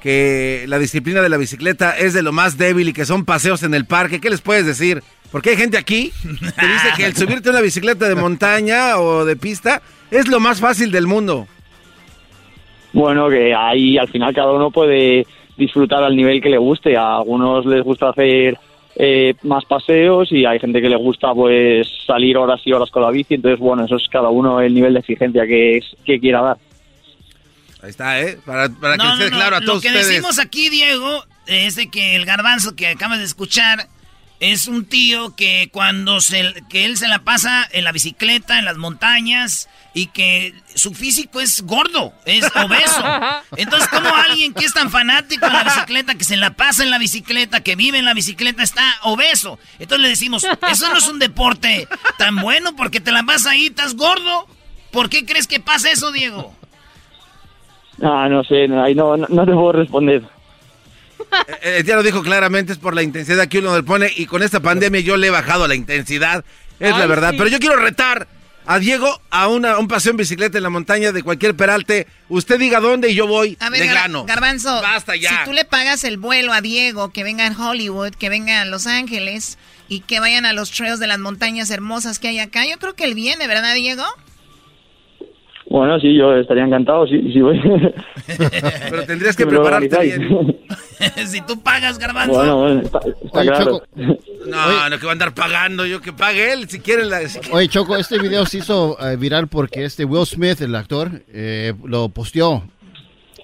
que 0.04 0.66
la 0.68 0.78
disciplina 0.78 1.22
de 1.22 1.30
la 1.30 1.38
bicicleta 1.38 1.96
es 1.96 2.12
de 2.12 2.22
lo 2.22 2.30
más 2.30 2.58
débil 2.58 2.90
y 2.90 2.92
que 2.92 3.06
son 3.06 3.24
paseos 3.24 3.62
en 3.62 3.72
el 3.72 3.86
parque, 3.86 4.20
¿qué 4.20 4.28
les 4.28 4.42
puedes 4.42 4.66
decir? 4.66 5.02
Porque 5.32 5.48
hay 5.48 5.56
gente 5.56 5.78
aquí 5.78 6.12
que 6.20 6.66
dice 6.66 6.88
que 6.94 7.06
el 7.06 7.16
subirte 7.16 7.48
a 7.48 7.52
una 7.52 7.62
bicicleta 7.62 8.06
de 8.06 8.14
montaña 8.14 8.98
o 8.98 9.24
de 9.24 9.34
pista 9.34 9.80
es 10.10 10.28
lo 10.28 10.40
más 10.40 10.60
fácil 10.60 10.92
del 10.92 11.06
mundo. 11.06 11.46
Bueno, 12.92 13.30
que 13.30 13.54
ahí 13.54 13.96
al 13.96 14.08
final 14.08 14.34
cada 14.34 14.52
uno 14.52 14.70
puede 14.70 15.26
disfrutar 15.56 16.04
al 16.04 16.14
nivel 16.14 16.42
que 16.42 16.50
le 16.50 16.58
guste. 16.58 16.98
A 16.98 17.16
algunos 17.16 17.64
les 17.64 17.82
gusta 17.82 18.10
hacer 18.10 18.58
eh, 18.96 19.32
más 19.42 19.64
paseos 19.64 20.30
y 20.32 20.44
hay 20.44 20.58
gente 20.58 20.82
que 20.82 20.90
le 20.90 20.96
gusta 20.96 21.32
pues 21.32 21.88
salir 22.06 22.36
horas 22.36 22.60
y 22.66 22.72
horas 22.74 22.90
con 22.90 23.04
la 23.04 23.10
bici. 23.10 23.36
Entonces, 23.36 23.58
bueno, 23.58 23.86
eso 23.86 23.96
es 23.96 24.06
cada 24.08 24.28
uno 24.28 24.60
el 24.60 24.74
nivel 24.74 24.92
de 24.92 25.00
exigencia 25.00 25.46
que, 25.46 25.78
es, 25.78 25.96
que 26.04 26.20
quiera 26.20 26.42
dar. 26.42 26.58
Ahí 27.84 27.90
está, 27.90 28.18
¿eh? 28.18 28.38
Para, 28.46 28.70
para 28.70 28.96
que 28.96 29.06
esté 29.12 29.30
claro 29.30 29.56
a 29.56 29.60
todos 29.60 29.74
Lo 29.74 29.80
que 29.82 29.92
decimos 29.92 30.38
aquí, 30.38 30.70
Diego, 30.70 31.26
es 31.44 31.74
de 31.74 31.90
que 31.90 32.16
el 32.16 32.24
garbanzo 32.24 32.74
que 32.74 32.88
acabas 32.88 33.18
de 33.18 33.26
escuchar 33.26 33.90
es 34.40 34.68
un 34.68 34.86
tío 34.86 35.36
que 35.36 35.68
cuando 35.70 36.22
se, 36.22 36.54
que 36.70 36.86
él 36.86 36.96
se 36.96 37.08
la 37.08 37.24
pasa 37.24 37.68
en 37.72 37.84
la 37.84 37.92
bicicleta, 37.92 38.58
en 38.58 38.64
las 38.64 38.78
montañas, 38.78 39.68
y 39.92 40.06
que 40.06 40.54
su 40.74 40.94
físico 40.94 41.42
es 41.42 41.60
gordo, 41.60 42.14
es 42.24 42.46
obeso. 42.56 43.04
Entonces, 43.58 43.86
¿cómo 43.90 44.14
alguien 44.14 44.54
que 44.54 44.64
es 44.64 44.72
tan 44.72 44.90
fanático 44.90 45.44
de 45.44 45.52
la 45.52 45.64
bicicleta, 45.64 46.14
que 46.14 46.24
se 46.24 46.38
la 46.38 46.54
pasa 46.54 46.84
en 46.84 46.90
la 46.90 46.96
bicicleta, 46.96 47.60
que 47.60 47.76
vive 47.76 47.98
en 47.98 48.06
la 48.06 48.14
bicicleta, 48.14 48.62
está 48.62 48.96
obeso? 49.02 49.58
Entonces 49.78 50.00
le 50.00 50.08
decimos, 50.08 50.46
eso 50.70 50.88
no 50.88 50.96
es 50.96 51.06
un 51.06 51.18
deporte 51.18 51.86
tan 52.16 52.36
bueno 52.36 52.74
porque 52.76 53.02
te 53.02 53.12
la 53.12 53.24
pasas 53.24 53.48
ahí, 53.48 53.66
estás 53.66 53.94
gordo. 53.94 54.48
¿Por 54.90 55.10
qué 55.10 55.26
crees 55.26 55.46
que 55.46 55.60
pasa 55.60 55.90
eso, 55.90 56.12
Diego? 56.12 56.56
Ah, 58.02 58.28
no 58.28 58.42
sé, 58.44 58.66
ahí 58.82 58.94
no, 58.94 59.16
no, 59.16 59.26
te 59.26 59.52
puedo 59.52 59.72
responder. 59.72 60.22
Eh, 61.48 61.78
eh, 61.78 61.82
ya 61.84 61.96
lo 61.96 62.02
dijo 62.02 62.22
claramente, 62.22 62.72
es 62.72 62.78
por 62.78 62.94
la 62.94 63.02
intensidad 63.02 63.48
que 63.48 63.58
uno 63.58 63.74
le 63.76 63.82
pone 63.82 64.10
y 64.16 64.26
con 64.26 64.42
esta 64.42 64.60
pandemia 64.60 65.00
yo 65.00 65.16
le 65.16 65.28
he 65.28 65.30
bajado 65.30 65.66
la 65.66 65.74
intensidad, 65.74 66.44
es 66.78 66.96
la 66.96 67.06
verdad. 67.06 67.34
Pero 67.36 67.48
yo 67.48 67.58
quiero 67.58 67.76
retar 67.76 68.28
a 68.66 68.78
Diego 68.78 69.20
a 69.30 69.48
una, 69.48 69.78
un 69.78 69.88
paseo 69.88 70.10
en 70.10 70.16
bicicleta 70.16 70.58
en 70.58 70.62
la 70.62 70.70
montaña 70.70 71.12
de 71.12 71.22
cualquier 71.22 71.54
peralte. 71.54 72.06
Usted 72.28 72.58
diga 72.58 72.80
dónde 72.80 73.10
y 73.10 73.14
yo 73.14 73.26
voy 73.26 73.56
a 73.60 73.70
ver, 73.70 73.80
de 73.80 73.88
grano. 73.88 74.24
Garbanzo, 74.24 74.80
Basta 74.80 75.16
ya. 75.16 75.30
si 75.30 75.44
tú 75.44 75.52
le 75.52 75.64
pagas 75.64 76.04
el 76.04 76.18
vuelo 76.18 76.52
a 76.52 76.60
Diego, 76.60 77.10
que 77.10 77.24
venga 77.24 77.46
a 77.46 77.52
Hollywood, 77.52 78.12
que 78.14 78.28
venga 78.28 78.62
a 78.62 78.64
Los 78.64 78.86
Ángeles 78.86 79.58
y 79.88 80.00
que 80.00 80.20
vayan 80.20 80.46
a 80.46 80.52
los 80.52 80.70
trails 80.70 80.98
de 80.98 81.06
las 81.06 81.18
montañas 81.18 81.70
hermosas 81.70 82.18
que 82.18 82.28
hay 82.28 82.38
acá, 82.38 82.64
yo 82.66 82.78
creo 82.78 82.94
que 82.94 83.04
él 83.04 83.14
viene, 83.14 83.46
¿verdad, 83.46 83.74
Diego? 83.74 84.04
Bueno, 85.74 85.98
sí, 85.98 86.14
yo 86.14 86.36
estaría 86.36 86.62
encantado, 86.62 87.04
sí, 87.04 87.32
sí 87.32 87.40
voy. 87.40 87.60
Pero 88.90 89.04
tendrías 89.06 89.36
que, 89.36 89.44
prepararte 89.44 90.02
bien. 90.02 90.56
si 91.26 91.40
tú 91.40 91.60
pagas, 91.64 91.98
garbanzo. 91.98 92.32
Bueno, 92.32 92.58
bueno, 92.58 92.80
está, 92.82 93.00
claro. 93.42 93.82
No, 93.96 94.88
no 94.88 94.98
que 95.00 95.04
va 95.04 95.10
a 95.10 95.12
andar 95.14 95.34
pagando, 95.34 95.84
yo 95.84 96.00
que 96.00 96.12
pague 96.12 96.52
él, 96.52 96.68
si 96.68 96.78
quiere. 96.78 97.06
La, 97.06 97.18
Oye, 97.50 97.66
Choco, 97.66 97.96
este 97.96 98.20
video 98.20 98.46
se 98.46 98.58
hizo 98.58 98.96
eh, 99.00 99.16
viral 99.16 99.48
porque 99.48 99.84
este 99.84 100.04
Will 100.04 100.26
Smith, 100.26 100.60
el 100.60 100.76
actor, 100.76 101.10
eh, 101.32 101.72
lo 101.84 102.08
posteó. 102.08 102.62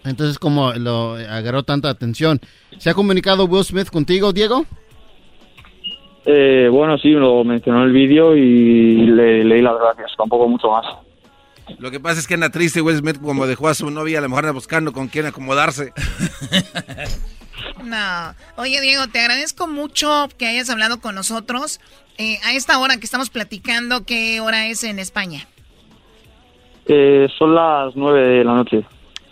Entonces, 0.05 0.39
como 0.39 0.73
lo 0.75 1.15
agarró 1.15 1.65
tanta 1.65 1.91
atención. 1.91 2.39
¿Se 2.79 2.91
ha 2.91 2.95
comunicado 2.95 3.47
Will 3.47 3.65
Smith 3.65 3.89
contigo, 3.89 4.33
Diego? 4.33 4.67
Eh, 6.27 6.69
bueno, 6.71 6.97
sí, 6.97 7.11
lo 7.11 7.43
mencionó 7.43 7.81
en 7.81 7.89
el 7.89 7.93
vídeo 7.93 8.37
y 8.37 8.99
le 9.05 9.43
leí 9.43 9.63
las 9.63 9.81
gracias, 9.81 10.13
tampoco 10.17 10.49
mucho 10.49 10.71
más. 10.71 11.10
Lo 11.79 11.91
que 11.91 12.01
pasa 12.01 12.21
es 12.21 12.27
que 12.27 12.35
anda 12.35 12.51
triste 12.51 12.81
Will 12.81 12.99
Smith 12.99 13.21
como 13.21 13.47
dejó 13.47 13.69
a 13.69 13.75
su 13.75 13.91
novia, 13.91 14.19
a 14.19 14.23
lo 14.23 14.29
mejor 14.29 14.45
anda 14.45 14.53
buscando 14.53 14.93
con 14.93 15.09
quién 15.09 15.27
acomodarse. 15.27 15.93
No. 17.85 18.35
Oye, 18.57 18.81
Diego, 18.81 19.09
te 19.09 19.21
agradezco 19.21 19.67
mucho 19.67 20.29
que 20.39 20.47
hayas 20.47 20.71
hablado 20.71 21.01
con 21.01 21.15
nosotros. 21.15 21.81
Eh, 22.19 22.39
a 22.45 22.53
esta 22.53 22.79
hora 22.79 22.99
que 22.99 23.05
estamos 23.05 23.31
platicando, 23.31 24.05
¿qué 24.05 24.41
hora 24.41 24.67
es 24.67 24.85
en 24.85 24.99
España? 24.99 25.47
Eh, 26.87 27.29
son 27.39 27.55
las 27.55 27.95
nueve 27.97 28.21
de 28.21 28.45
la 28.45 28.55
noche. 28.55 28.85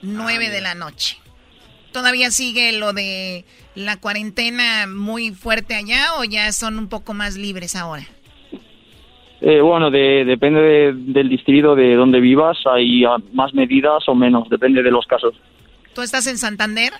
Nueve 0.02 0.48
de 0.48 0.60
la 0.60 0.74
noche. 0.74 1.18
¿Todavía 1.92 2.30
sigue 2.30 2.72
lo 2.72 2.92
de 2.92 3.44
la 3.74 3.98
cuarentena 3.98 4.86
muy 4.86 5.32
fuerte 5.32 5.74
allá 5.74 6.14
o 6.18 6.24
ya 6.24 6.52
son 6.52 6.78
un 6.78 6.88
poco 6.88 7.14
más 7.14 7.36
libres 7.36 7.74
ahora? 7.76 8.06
Eh, 9.40 9.60
bueno, 9.60 9.90
depende 9.90 10.92
del 10.92 11.28
distrito 11.28 11.76
de 11.76 11.94
donde 11.94 12.20
vivas, 12.20 12.58
hay 12.66 13.04
más 13.32 13.54
medidas 13.54 14.02
o 14.08 14.14
menos, 14.14 14.48
depende 14.48 14.82
de 14.82 14.90
los 14.90 15.06
casos. 15.06 15.34
¿Tú 15.94 16.02
estás 16.02 16.26
en 16.26 16.38
Santander? 16.38 16.92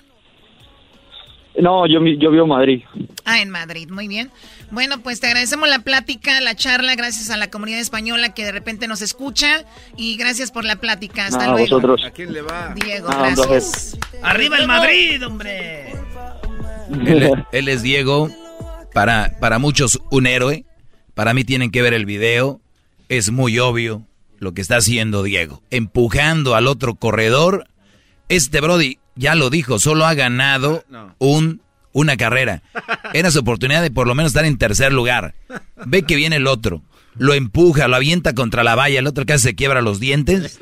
No, 1.59 1.85
yo, 1.87 1.99
yo 2.05 2.31
vivo 2.31 2.43
en 2.43 2.49
Madrid. 2.49 2.83
Ah, 3.25 3.41
en 3.41 3.49
Madrid, 3.49 3.89
muy 3.89 4.07
bien. 4.07 4.31
Bueno, 4.71 5.01
pues 5.01 5.19
te 5.19 5.27
agradecemos 5.27 5.67
la 5.67 5.79
plática, 5.79 6.39
la 6.39 6.55
charla, 6.55 6.95
gracias 6.95 7.29
a 7.31 7.37
la 7.37 7.49
comunidad 7.49 7.79
española 7.79 8.33
que 8.33 8.45
de 8.45 8.51
repente 8.51 8.87
nos 8.87 9.01
escucha 9.01 9.65
y 9.97 10.15
gracias 10.15 10.51
por 10.51 10.63
la 10.63 10.77
plática. 10.77 11.25
Hasta 11.25 11.45
luego. 11.45 11.57
A 11.57 11.61
vosotros. 11.61 12.05
¿A 12.05 12.11
quién 12.11 12.31
le 12.31 12.41
va? 12.41 12.73
Diego, 12.75 13.09
gracias. 13.09 13.97
Arriba 14.23 14.57
el 14.57 14.67
Madrid, 14.67 15.25
hombre. 15.25 15.91
Él, 17.05 17.45
él, 17.51 17.67
es 17.67 17.83
Diego, 17.83 18.29
para, 18.93 19.37
para 19.39 19.59
muchos 19.59 19.99
un 20.11 20.27
héroe, 20.27 20.65
para 21.19 21.33
mí 21.33 21.43
tienen 21.43 21.69
que 21.69 21.81
ver 21.81 21.93
el 21.93 22.05
video. 22.05 22.61
Es 23.09 23.29
muy 23.29 23.59
obvio 23.59 24.07
lo 24.37 24.53
que 24.53 24.61
está 24.61 24.77
haciendo 24.77 25.21
Diego. 25.21 25.61
Empujando 25.69 26.55
al 26.55 26.65
otro 26.65 26.95
corredor. 26.95 27.67
Este 28.29 28.61
Brody 28.61 28.99
ya 29.15 29.35
lo 29.35 29.49
dijo, 29.49 29.79
solo 29.79 30.05
ha 30.05 30.13
ganado 30.13 30.85
un, 31.17 31.61
una 31.91 32.15
carrera. 32.15 32.63
Era 33.13 33.31
su 33.31 33.39
oportunidad 33.39 33.81
de 33.81 33.91
por 33.91 34.07
lo 34.07 34.15
menos 34.15 34.29
estar 34.29 34.45
en 34.45 34.57
tercer 34.57 34.93
lugar. 34.93 35.35
Ve 35.85 36.03
que 36.03 36.15
viene 36.15 36.37
el 36.37 36.47
otro. 36.47 36.83
Lo 37.15 37.33
empuja, 37.33 37.89
lo 37.89 37.97
avienta 37.97 38.33
contra 38.33 38.63
la 38.63 38.75
valla. 38.75 38.99
El 38.99 39.07
otro 39.07 39.25
casi 39.25 39.43
se 39.43 39.55
quiebra 39.55 39.81
los 39.81 39.99
dientes. 39.99 40.57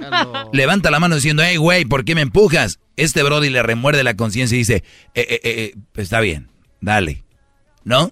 Levanta 0.53 0.89
la 0.89 0.99
mano 0.99 1.13
diciendo, 1.13 1.43
hey, 1.45 1.57
güey, 1.57 1.85
¿por 1.85 2.03
qué 2.03 2.15
me 2.15 2.21
empujas? 2.21 2.79
Este 2.95 3.21
Brody 3.21 3.51
le 3.51 3.61
remuerde 3.61 4.03
la 4.03 4.15
conciencia 4.15 4.55
y 4.55 4.59
dice, 4.61 4.77
eh, 5.13 5.27
eh, 5.29 5.39
eh, 5.43 5.75
está 5.97 6.19
bien, 6.19 6.49
dale. 6.81 7.25
¿No? 7.83 8.11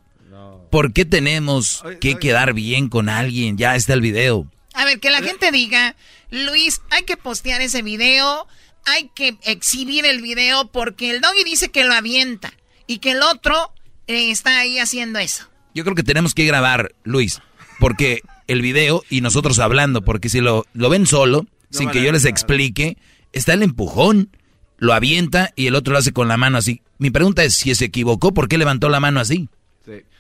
¿Por 0.76 0.91
qué 0.91 1.05
tenemos 1.05 1.86
que 2.01 2.15
quedar 2.15 2.53
bien 2.53 2.89
con 2.89 3.07
alguien? 3.07 3.57
Ya 3.57 3.78
está 3.78 3.93
el 3.93 4.01
video. 4.01 4.51
A 4.73 4.84
ver, 4.84 4.99
que 4.99 5.09
la 5.09 5.21
gente 5.21 5.49
diga, 5.49 5.95
Luis, 6.32 6.82
hay 6.89 7.03
que 7.03 7.15
postear 7.15 7.61
ese 7.61 7.82
video 7.82 8.45
hay 8.86 9.09
que 9.15 9.38
exhibir 9.43 10.05
el 10.05 10.21
video 10.21 10.67
porque 10.67 11.11
el 11.11 11.21
doggy 11.21 11.45
dice 11.45 11.69
que 11.69 11.86
lo 11.86 11.93
avienta 11.93 12.51
y 12.88 12.97
que 12.97 13.11
el 13.11 13.23
otro 13.23 13.71
eh, 14.07 14.32
está 14.32 14.59
ahí 14.59 14.78
haciendo 14.78 15.17
eso. 15.17 15.45
Yo 15.73 15.86
creo 15.86 15.95
que 15.95 16.03
tenemos 16.03 16.34
que 16.34 16.45
grabar, 16.45 16.93
Luis, 17.05 17.41
porque 17.80 18.19
el 18.47 18.61
video 18.61 19.01
y 19.09 19.21
nosotros 19.21 19.59
hablando, 19.59 20.01
porque 20.01 20.28
si 20.28 20.41
lo, 20.41 20.65
lo 20.73 20.89
ven 20.89 21.05
solo, 21.05 21.47
sin 21.69 21.89
que 21.89 22.03
yo 22.03 22.11
les 22.11 22.26
explique, 22.26 22.97
está 23.32 23.53
el 23.53 23.63
empujón, 23.63 24.30
lo 24.78 24.93
avienta 24.93 25.53
y 25.55 25.67
el 25.67 25.76
otro 25.76 25.93
lo 25.93 25.99
hace 25.99 26.11
con 26.11 26.28
la 26.28 26.36
mano 26.36 26.57
así. 26.57 26.82
Mi 26.97 27.11
pregunta 27.11 27.45
es, 27.45 27.55
si 27.55 27.73
se 27.76 27.86
equivocó, 27.86 28.34
¿por 28.34 28.49
qué 28.49 28.57
levantó 28.57 28.89
la 28.89 28.99
mano 28.99 29.21
así? 29.21 29.47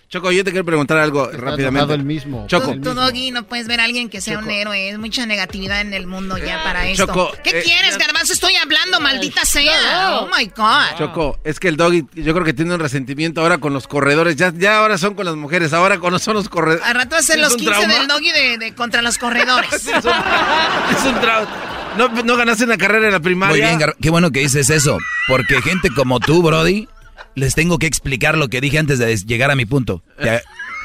Choco, 0.07 0.31
yo 0.31 0.43
te 0.43 0.51
quiero 0.51 0.65
preguntar 0.65 0.97
algo 0.97 1.29
rápidamente. 1.31 1.93
el 1.93 2.03
mismo. 2.03 2.45
Choco. 2.47 2.73
Tú, 2.73 2.81
tú, 2.81 2.93
Doggy, 2.93 3.31
no 3.31 3.43
puedes 3.43 3.67
ver 3.67 3.79
a 3.79 3.85
alguien 3.85 4.09
que 4.09 4.21
sea 4.21 4.37
un 4.37 4.49
héroe. 4.49 4.89
Es 4.89 4.99
mucha 4.99 5.25
negatividad 5.25 5.81
en 5.81 5.93
el 5.93 6.05
mundo 6.05 6.37
ya 6.37 6.63
para 6.63 6.87
esto. 6.87 7.07
Choco, 7.07 7.31
¿Qué 7.43 7.59
eh, 7.59 7.63
quieres, 7.63 7.97
Garbanzo? 7.97 8.33
Estoy 8.33 8.55
hablando, 8.55 8.99
maldita 8.99 9.43
sea. 9.45 10.19
Oh, 10.21 10.27
my 10.27 10.45
God. 10.55 10.97
Choco, 10.97 11.39
es 11.43 11.59
que 11.59 11.67
el 11.67 11.75
doggy, 11.75 12.05
yo 12.13 12.33
creo 12.33 12.45
que 12.45 12.53
tiene 12.53 12.73
un 12.73 12.79
resentimiento 12.79 13.41
ahora 13.41 13.57
con 13.57 13.73
los 13.73 13.87
corredores. 13.87 14.35
Ya, 14.35 14.53
ya 14.55 14.77
ahora 14.77 14.97
son 14.97 15.15
con 15.15 15.25
las 15.25 15.35
mujeres, 15.35 15.73
ahora 15.73 15.97
con 15.99 16.17
son 16.19 16.35
los 16.35 16.49
corredores. 16.49 16.85
Al 16.85 16.95
rato 16.95 17.15
hacen 17.15 17.41
los 17.41 17.55
15 17.55 17.87
del 17.87 18.07
Doggy 18.07 18.31
de, 18.31 18.57
de 18.57 18.75
contra 18.75 19.01
los 19.01 19.17
corredores. 19.17 19.73
es 19.73 19.85
un, 19.85 19.95
es 19.97 21.03
un 21.05 21.19
trauma. 21.19 21.47
No, 21.97 22.09
no 22.09 22.35
ganaste 22.35 22.65
una 22.65 22.77
carrera 22.77 23.07
en 23.07 23.13
la 23.13 23.19
primaria. 23.21 23.51
Muy 23.51 23.61
bien, 23.61 23.79
Gar- 23.79 23.95
qué 24.01 24.09
bueno 24.09 24.31
que 24.31 24.41
dices 24.41 24.69
eso, 24.69 24.97
porque 25.27 25.61
gente 25.61 25.89
como 25.95 26.19
tú, 26.19 26.41
Brody, 26.43 26.87
les 27.35 27.53
tengo 27.55 27.77
que 27.77 27.87
explicar 27.87 28.37
lo 28.37 28.47
que 28.47 28.61
dije 28.61 28.79
antes 28.79 28.99
de 28.99 29.15
llegar 29.17 29.51
a 29.51 29.55
mi 29.55 29.65
punto. 29.65 30.03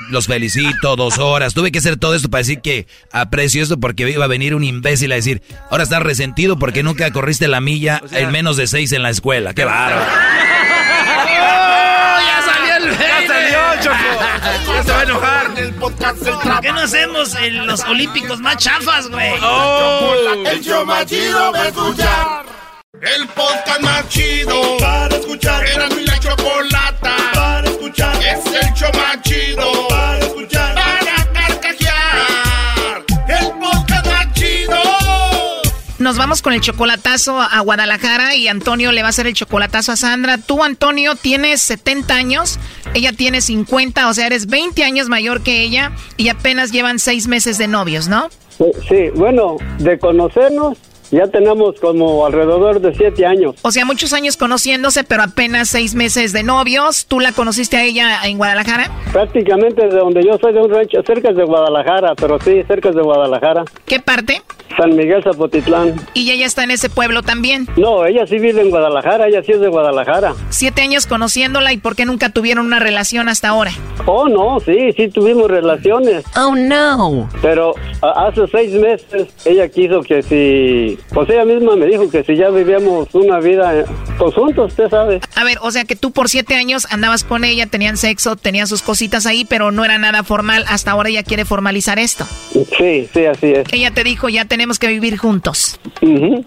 Los 0.08 0.26
felicito, 0.26 0.96
dos 0.96 1.18
horas. 1.18 1.54
Tuve 1.54 1.70
que 1.70 1.78
hacer 1.78 1.96
todo 1.96 2.14
esto 2.14 2.30
para 2.30 2.40
decir 2.40 2.60
que 2.60 2.86
aprecio 3.12 3.62
esto 3.62 3.78
porque 3.78 4.10
iba 4.10 4.24
a 4.24 4.28
venir 4.28 4.54
un 4.54 4.64
imbécil 4.64 5.12
a 5.12 5.16
decir, 5.16 5.42
ahora 5.70 5.84
estás 5.84 6.02
resentido 6.02 6.58
porque 6.58 6.82
nunca 6.82 7.10
corriste 7.12 7.48
la 7.48 7.60
milla 7.60 8.02
en 8.12 8.30
menos 8.32 8.56
de 8.56 8.66
seis 8.66 8.92
en 8.92 9.02
la 9.02 9.10
escuela. 9.10 9.54
¡Qué 9.54 9.64
bárbaro! 9.64 10.00
¡Ya 12.26 12.42
salió 12.44 12.76
el 12.76 12.98
¡Ya 12.98 13.26
salió, 13.26 13.82
Choco! 13.82 13.96
¡Ya 14.72 14.82
se 14.82 14.90
va 14.90 15.00
a 15.00 15.02
enojar! 15.02 15.50
¿Por 15.78 16.60
qué 16.60 16.72
no 16.72 16.80
hacemos 16.80 17.34
en 17.36 17.66
los 17.66 17.80
olímpicos 17.84 18.40
más 18.40 18.56
chafas, 18.56 19.08
güey? 19.08 19.32
Oh. 19.42 20.14
El 20.46 20.60
show 20.62 20.84
más 20.86 21.06
chido 21.06 21.52
para 21.52 21.68
escuchar. 21.68 22.46
El 23.00 23.28
podcast 23.28 23.80
más 23.82 24.08
chido 24.08 24.76
para 24.78 25.19
escuchar. 25.30 25.64
Era 25.66 25.88
mi 25.90 26.04
la 26.04 26.18
chocolata 26.18 27.16
para 27.34 27.68
escuchar. 27.68 28.16
Es 28.16 28.46
el 28.46 28.74
show 28.74 28.90
más 28.94 29.22
chido 29.22 29.88
para 29.88 30.18
escuchar. 30.18 30.74
Para 30.74 31.32
carcajear. 31.32 33.04
El 33.28 33.50
podcast 33.60 34.06
más 34.06 34.32
chido. 34.34 34.76
Nos 35.98 36.16
vamos 36.16 36.42
con 36.42 36.52
el 36.52 36.60
chocolatazo 36.60 37.40
a 37.40 37.60
Guadalajara 37.60 38.34
y 38.34 38.48
Antonio 38.48 38.90
le 38.90 39.02
va 39.02 39.08
a 39.08 39.10
hacer 39.10 39.26
el 39.26 39.34
chocolatazo 39.34 39.92
a 39.92 39.96
Sandra. 39.96 40.38
Tú, 40.38 40.64
Antonio, 40.64 41.14
tienes 41.14 41.62
70 41.62 42.14
años, 42.14 42.58
ella 42.94 43.12
tiene 43.12 43.40
50, 43.40 44.08
o 44.08 44.14
sea, 44.14 44.26
eres 44.26 44.46
20 44.46 44.82
años 44.82 45.08
mayor 45.08 45.42
que 45.42 45.62
ella 45.62 45.92
y 46.16 46.28
apenas 46.28 46.72
llevan 46.72 46.98
6 46.98 47.28
meses 47.28 47.58
de 47.58 47.68
novios, 47.68 48.08
¿no? 48.08 48.30
Sí, 48.88 49.10
bueno, 49.14 49.56
de 49.78 49.98
conocernos 49.98 50.78
ya 51.10 51.26
tenemos 51.26 51.78
como 51.80 52.24
alrededor 52.24 52.80
de 52.80 52.94
siete 52.94 53.26
años. 53.26 53.56
O 53.62 53.70
sea, 53.70 53.84
muchos 53.84 54.12
años 54.12 54.36
conociéndose, 54.36 55.04
pero 55.04 55.22
apenas 55.22 55.68
6 55.70 55.94
meses 55.94 56.32
de 56.32 56.42
novios. 56.42 57.06
¿Tú 57.06 57.20
la 57.20 57.32
conociste 57.32 57.76
a 57.76 57.84
ella 57.84 58.20
en 58.24 58.38
Guadalajara? 58.38 58.90
Prácticamente 59.12 59.86
de 59.86 59.96
donde 59.96 60.24
yo 60.24 60.38
soy, 60.38 60.52
de 60.52 60.60
un 60.60 60.70
rancho 60.70 61.02
cerca 61.06 61.32
de 61.32 61.44
Guadalajara, 61.44 62.14
pero 62.14 62.38
sí, 62.40 62.62
cerca 62.66 62.90
de 62.90 63.02
Guadalajara. 63.02 63.64
¿Qué 63.86 64.00
parte? 64.00 64.42
San 64.76 64.96
Miguel 64.96 65.22
Zapotitlán. 65.22 65.94
Y 66.14 66.30
ella 66.30 66.46
está 66.46 66.64
en 66.64 66.70
ese 66.70 66.88
pueblo 66.90 67.22
también. 67.22 67.68
No, 67.76 68.06
ella 68.06 68.26
sí 68.26 68.38
vive 68.38 68.60
en 68.62 68.70
Guadalajara, 68.70 69.28
ella 69.28 69.42
sí 69.44 69.52
es 69.52 69.60
de 69.60 69.68
Guadalajara. 69.68 70.34
Siete 70.50 70.82
años 70.82 71.06
conociéndola 71.06 71.72
y 71.72 71.76
¿por 71.78 71.96
qué 71.96 72.04
nunca 72.04 72.30
tuvieron 72.30 72.66
una 72.66 72.78
relación 72.78 73.28
hasta 73.28 73.48
ahora? 73.48 73.72
Oh, 74.06 74.28
no, 74.28 74.58
sí, 74.60 74.92
sí 74.96 75.08
tuvimos 75.08 75.50
relaciones. 75.50 76.24
Oh, 76.36 76.54
no. 76.54 77.28
Pero 77.42 77.74
a- 78.00 78.26
hace 78.28 78.42
seis 78.50 78.72
meses 78.72 79.28
ella 79.44 79.68
quiso 79.68 80.00
que 80.02 80.22
si, 80.22 80.98
pues 81.12 81.28
ella 81.30 81.44
misma 81.44 81.76
me 81.76 81.86
dijo 81.86 82.08
que 82.10 82.22
si 82.24 82.36
ya 82.36 82.48
vivíamos 82.50 83.08
una 83.14 83.38
vida 83.40 83.76
eh, 83.78 83.84
pues 84.18 84.34
juntos, 84.34 84.70
usted 84.70 84.88
sabe. 84.88 85.20
A 85.34 85.44
ver, 85.44 85.58
o 85.62 85.70
sea 85.70 85.84
que 85.84 85.96
tú 85.96 86.12
por 86.12 86.28
siete 86.28 86.54
años 86.54 86.86
andabas 86.90 87.24
con 87.24 87.44
ella, 87.44 87.66
tenían 87.66 87.96
sexo, 87.96 88.36
tenían 88.36 88.66
sus 88.66 88.82
cositas 88.82 89.26
ahí, 89.26 89.44
pero 89.44 89.70
no 89.72 89.84
era 89.84 89.98
nada 89.98 90.22
formal. 90.22 90.64
Hasta 90.68 90.92
ahora 90.92 91.08
ella 91.10 91.22
quiere 91.22 91.44
formalizar 91.44 91.98
esto. 91.98 92.24
Sí, 92.78 93.08
sí, 93.12 93.26
así 93.26 93.46
es. 93.52 93.66
Ella 93.72 93.90
te 93.90 94.04
dijo, 94.04 94.28
ya 94.28 94.44
tenemos 94.44 94.59
que 94.78 94.88
vivir 94.88 95.16
juntos. 95.16 95.80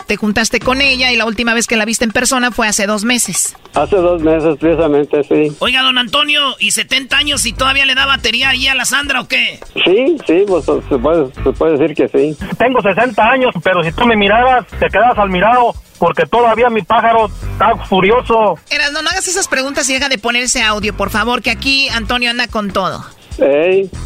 Te 0.05 0.17
juntaste 0.17 0.59
con 0.59 0.81
ella 0.81 1.11
y 1.11 1.17
la 1.17 1.25
última 1.25 1.53
vez 1.53 1.67
que 1.67 1.75
la 1.75 1.85
viste 1.85 2.05
en 2.05 2.11
persona 2.11 2.51
fue 2.51 2.67
hace 2.67 2.85
dos 2.85 3.03
meses. 3.03 3.55
Hace 3.73 3.95
dos 3.95 4.21
meses 4.21 4.55
precisamente, 4.59 5.23
sí. 5.23 5.55
Oiga, 5.59 5.81
don 5.81 5.97
Antonio, 5.97 6.55
¿y 6.59 6.71
70 6.71 7.17
años 7.17 7.45
y 7.45 7.53
todavía 7.53 7.85
le 7.85 7.95
da 7.95 8.05
batería 8.05 8.49
ahí 8.49 8.67
a 8.67 8.75
la 8.75 8.85
Sandra 8.85 9.21
o 9.21 9.27
qué? 9.27 9.59
Sí, 9.83 10.17
sí, 10.27 10.43
pues 10.47 10.65
se 10.65 10.97
puede, 10.97 11.27
se 11.43 11.51
puede 11.51 11.77
decir 11.77 11.95
que 11.95 12.07
sí. 12.07 12.37
Tengo 12.57 12.81
60 12.81 13.23
años, 13.23 13.53
pero 13.63 13.83
si 13.83 13.91
tú 13.91 14.05
me 14.05 14.15
miraras, 14.15 14.67
te 14.67 14.87
quedas 14.87 15.17
al 15.17 15.29
mirado, 15.29 15.73
porque 15.97 16.25
todavía 16.25 16.69
mi 16.69 16.83
pájaro 16.83 17.29
está 17.51 17.75
furioso. 17.85 18.59
Eras, 18.69 18.91
no, 18.91 19.01
no 19.01 19.09
hagas 19.09 19.27
esas 19.27 19.47
preguntas 19.47 19.89
y 19.89 19.93
deja 19.93 20.09
de 20.09 20.19
ponerse 20.19 20.61
audio, 20.61 20.95
por 20.95 21.09
favor, 21.09 21.41
que 21.41 21.49
aquí 21.49 21.89
Antonio 21.89 22.29
anda 22.29 22.47
con 22.47 22.71
todo. 22.71 23.03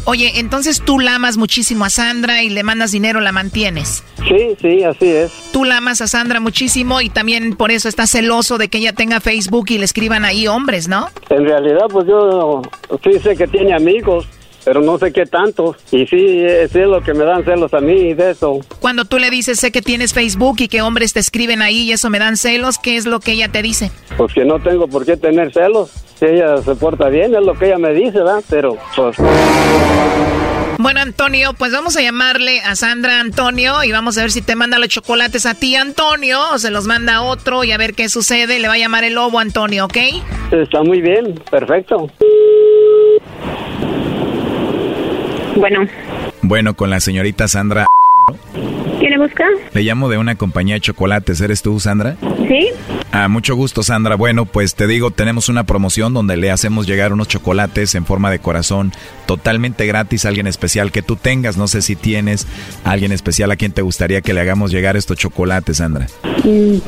Oye, 0.04 0.32
entonces 0.36 0.82
tú 0.84 0.98
la 0.98 1.16
amas 1.16 1.36
muchísimo 1.36 1.84
a 1.84 1.90
Sandra 1.90 2.42
y 2.42 2.50
le 2.50 2.62
mandas 2.62 2.92
dinero, 2.92 3.20
la 3.20 3.32
mantienes. 3.32 4.02
sí, 4.28 4.56
sí, 4.60 4.82
así 4.84 5.06
es. 5.06 5.32
Tú 5.52 5.64
la 5.64 5.78
amas 5.78 6.00
a 6.00 6.06
Sandra 6.06 6.40
muchísimo 6.40 7.00
y 7.00 7.10
también 7.10 7.56
por 7.56 7.70
eso 7.70 7.88
estás 7.88 8.10
celoso 8.10 8.58
de 8.58 8.68
que 8.68 8.78
ella 8.78 8.92
tenga 8.92 9.20
Facebook 9.20 9.66
y 9.68 9.78
le 9.78 9.84
escriban 9.84 10.24
ahí 10.24 10.46
hombres, 10.46 10.88
¿no? 10.88 11.08
En 11.30 11.44
realidad, 11.44 11.86
pues 11.90 12.06
yo 12.06 12.62
sí 13.04 13.18
sé 13.18 13.36
que 13.36 13.46
tiene 13.46 13.74
amigos, 13.74 14.26
pero 14.68 14.82
no 14.82 14.98
sé 14.98 15.14
qué 15.14 15.24
tanto. 15.24 15.74
Y 15.90 16.06
sí, 16.06 16.44
es 16.44 16.74
lo 16.74 17.00
que 17.00 17.14
me 17.14 17.24
dan 17.24 17.42
celos 17.42 17.72
a 17.72 17.80
mí 17.80 18.12
de 18.12 18.32
eso. 18.32 18.60
Cuando 18.80 19.06
tú 19.06 19.18
le 19.18 19.30
dices, 19.30 19.58
sé 19.58 19.72
que 19.72 19.80
tienes 19.80 20.12
Facebook 20.12 20.56
y 20.58 20.68
que 20.68 20.82
hombres 20.82 21.14
te 21.14 21.20
escriben 21.20 21.62
ahí 21.62 21.84
y 21.84 21.92
eso 21.92 22.10
me 22.10 22.18
dan 22.18 22.36
celos, 22.36 22.76
¿qué 22.76 22.98
es 22.98 23.06
lo 23.06 23.18
que 23.18 23.32
ella 23.32 23.48
te 23.48 23.62
dice? 23.62 23.90
Pues 24.18 24.34
que 24.34 24.44
no 24.44 24.60
tengo 24.60 24.86
por 24.86 25.06
qué 25.06 25.16
tener 25.16 25.54
celos. 25.54 25.90
Si 26.18 26.26
ella 26.26 26.58
se 26.58 26.74
porta 26.74 27.08
bien, 27.08 27.34
es 27.34 27.46
lo 27.46 27.58
que 27.58 27.68
ella 27.68 27.78
me 27.78 27.94
dice, 27.94 28.18
¿verdad? 28.18 28.44
Pero, 28.50 28.76
pues... 28.94 29.16
Bueno, 30.76 31.00
Antonio, 31.00 31.54
pues 31.54 31.72
vamos 31.72 31.96
a 31.96 32.02
llamarle 32.02 32.60
a 32.60 32.76
Sandra 32.76 33.20
Antonio 33.20 33.82
y 33.84 33.90
vamos 33.90 34.18
a 34.18 34.20
ver 34.20 34.30
si 34.30 34.42
te 34.42 34.54
manda 34.54 34.78
los 34.78 34.88
chocolates 34.88 35.46
a 35.46 35.54
ti, 35.54 35.76
Antonio, 35.76 36.40
o 36.52 36.58
se 36.58 36.70
los 36.70 36.86
manda 36.86 37.16
a 37.16 37.22
otro 37.22 37.64
y 37.64 37.72
a 37.72 37.78
ver 37.78 37.94
qué 37.94 38.10
sucede. 38.10 38.58
Le 38.58 38.68
va 38.68 38.74
a 38.74 38.78
llamar 38.78 39.04
el 39.04 39.14
lobo, 39.14 39.38
Antonio, 39.38 39.86
¿ok? 39.86 39.96
Está 40.52 40.82
muy 40.82 41.00
bien, 41.00 41.40
perfecto. 41.50 42.10
Bueno, 45.58 45.80
Bueno, 46.42 46.74
con 46.74 46.90
la 46.90 47.00
señorita 47.00 47.48
Sandra. 47.48 47.86
¿quién 48.98 49.10
le 49.10 49.18
busca? 49.18 49.44
Le 49.72 49.82
llamo 49.82 50.08
de 50.08 50.18
una 50.18 50.34
compañía 50.34 50.74
de 50.74 50.80
chocolates. 50.80 51.40
¿Eres 51.40 51.62
tú, 51.62 51.78
Sandra? 51.80 52.16
¿Sí? 52.48 52.68
Ah, 53.12 53.28
mucho 53.28 53.54
gusto, 53.54 53.82
Sandra. 53.82 54.16
Bueno, 54.16 54.44
pues 54.44 54.74
te 54.74 54.86
digo, 54.86 55.10
tenemos 55.10 55.48
una 55.48 55.64
promoción 55.64 56.12
donde 56.14 56.36
le 56.36 56.50
hacemos 56.50 56.86
llegar 56.86 57.12
unos 57.12 57.28
chocolates 57.28 57.94
en 57.94 58.04
forma 58.04 58.30
de 58.30 58.38
corazón, 58.38 58.92
totalmente 59.26 59.86
gratis 59.86 60.24
a 60.24 60.28
alguien 60.28 60.46
especial 60.46 60.92
que 60.92 61.02
tú 61.02 61.16
tengas. 61.16 61.56
No 61.56 61.68
sé 61.68 61.82
si 61.82 61.96
tienes 61.96 62.46
a 62.84 62.92
alguien 62.92 63.12
especial 63.12 63.50
a 63.50 63.56
quien 63.56 63.72
te 63.72 63.82
gustaría 63.82 64.20
que 64.20 64.34
le 64.34 64.40
hagamos 64.40 64.70
llegar 64.70 64.96
estos 64.96 65.16
chocolates, 65.16 65.78
Sandra. 65.78 66.06
Mm, 66.44 66.78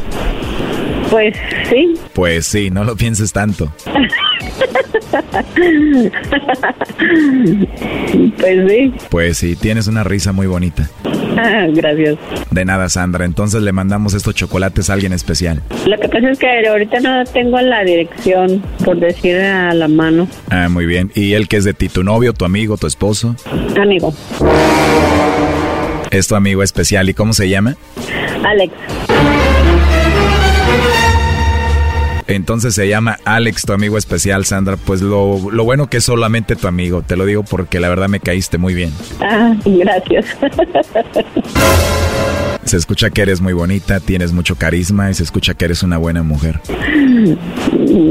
Pues 1.11 1.36
sí. 1.68 1.94
Pues 2.14 2.46
sí, 2.46 2.70
no 2.70 2.84
lo 2.84 2.96
pienses 2.96 3.32
tanto. 3.32 3.72
pues 8.38 8.68
sí. 8.70 8.92
Pues 9.08 9.38
sí, 9.38 9.56
tienes 9.56 9.86
una 9.86 10.04
risa 10.04 10.32
muy 10.32 10.46
bonita. 10.46 10.88
Ah, 11.36 11.66
gracias. 11.70 12.16
De 12.50 12.64
nada, 12.64 12.88
Sandra. 12.88 13.24
Entonces 13.24 13.62
le 13.62 13.72
mandamos 13.72 14.14
estos 14.14 14.34
chocolates 14.34 14.90
a 14.90 14.94
alguien 14.94 15.12
especial. 15.12 15.62
Lo 15.86 15.98
que 15.98 16.08
pasa 16.08 16.30
es 16.30 16.38
que 16.38 16.68
ahorita 16.68 17.00
no 17.00 17.24
tengo 17.24 17.61
la 17.61 17.82
dirección, 17.84 18.62
por 18.84 18.98
decir 18.98 19.36
a 19.36 19.72
la 19.74 19.88
mano. 19.88 20.28
Ah, 20.50 20.68
muy 20.68 20.86
bien. 20.86 21.11
¿Y 21.14 21.32
él 21.34 21.48
que 21.48 21.56
es 21.56 21.64
de 21.64 21.74
ti? 21.74 21.88
¿Tu 21.88 22.02
novio, 22.04 22.32
tu 22.32 22.44
amigo, 22.44 22.76
tu 22.76 22.86
esposo? 22.86 23.34
Amigo, 23.80 24.14
Es 26.11 26.28
tu 26.28 26.34
amigo 26.34 26.62
especial. 26.62 27.08
¿Y 27.08 27.14
cómo 27.14 27.32
se 27.32 27.48
llama? 27.48 27.76
Alex. 28.44 28.72
Entonces 32.26 32.74
se 32.74 32.88
llama 32.88 33.18
Alex, 33.24 33.64
tu 33.66 33.72
amigo 33.72 33.98
especial, 33.98 34.44
Sandra. 34.44 34.76
Pues 34.76 35.02
lo, 35.02 35.50
lo 35.50 35.64
bueno 35.64 35.88
que 35.88 35.96
es 35.96 36.04
solamente 36.04 36.54
tu 36.54 36.68
amigo. 36.68 37.02
Te 37.02 37.16
lo 37.16 37.24
digo 37.24 37.42
porque 37.42 37.80
la 37.80 37.88
verdad 37.88 38.08
me 38.08 38.20
caíste 38.20 38.56
muy 38.56 38.72
bien. 38.72 38.92
Ah, 39.20 39.54
gracias. 39.64 40.26
Se 42.64 42.76
escucha 42.76 43.11
que 43.11 43.22
eres 43.22 43.40
muy 43.40 43.52
bonita, 43.52 44.00
tienes 44.00 44.32
mucho 44.32 44.54
carisma 44.56 45.11
y 45.11 45.14
se 45.14 45.22
escucha 45.22 45.54
que 45.54 45.64
eres 45.64 45.82
una 45.82 45.98
buena 45.98 46.22
mujer. 46.22 46.61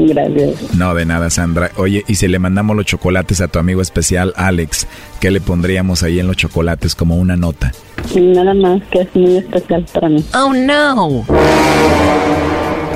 Gracias. 0.08 0.74
No, 0.74 0.94
de 0.94 1.06
nada, 1.06 1.30
Sandra. 1.30 1.70
Oye, 1.76 2.04
y 2.06 2.16
si 2.16 2.28
le 2.28 2.38
mandamos 2.38 2.76
los 2.76 2.86
chocolates 2.86 3.40
a 3.40 3.48
tu 3.48 3.58
amigo 3.58 3.80
especial, 3.80 4.32
Alex, 4.36 4.86
¿qué 5.20 5.30
le 5.30 5.40
pondríamos 5.40 6.02
ahí 6.02 6.20
en 6.20 6.26
los 6.26 6.36
chocolates 6.36 6.94
como 6.94 7.16
una 7.16 7.36
nota? 7.36 7.72
Nada 8.14 8.54
más 8.54 8.82
que 8.90 9.02
es 9.02 9.08
muy 9.14 9.36
especial 9.38 9.86
para 9.92 10.08
mí. 10.08 10.24
Oh, 10.34 10.52
no. 10.52 11.24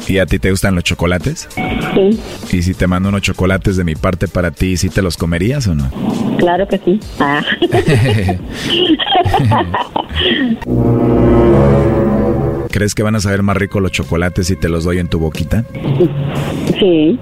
¿Y 0.09 0.19
a 0.19 0.27
ti 0.27 0.39
te 0.39 0.51
gustan 0.51 0.75
los 0.75 0.85
chocolates? 0.85 1.49
Sí. 1.95 2.21
¿Y 2.53 2.63
si 2.63 2.75
te 2.75 2.87
mando 2.87 3.09
unos 3.09 3.23
chocolates 3.23 3.77
de 3.77 3.85
mi 3.85 3.95
parte 3.95 4.29
para 4.29 4.51
ti, 4.51 4.77
¿sí 4.77 4.91
te 4.91 5.03
los 5.03 5.17
comerías 5.17 5.67
o 5.67 5.75
no? 5.75 5.91
Claro 6.39 6.67
que 6.69 6.79
sí. 6.79 7.01
Ah. 7.19 7.43
¿Crees 12.71 12.95
que 12.95 13.03
van 13.03 13.15
a 13.15 13.21
saber 13.21 13.43
más 13.43 13.57
rico 13.57 13.81
los 13.81 13.93
chocolates 13.93 14.49
si 14.49 14.57
te 14.57 14.69
los 14.69 14.85
doy 14.85 14.99
en 14.99 15.09
tu 15.09 15.19
boquita? 15.21 15.65
Sí. 16.79 17.19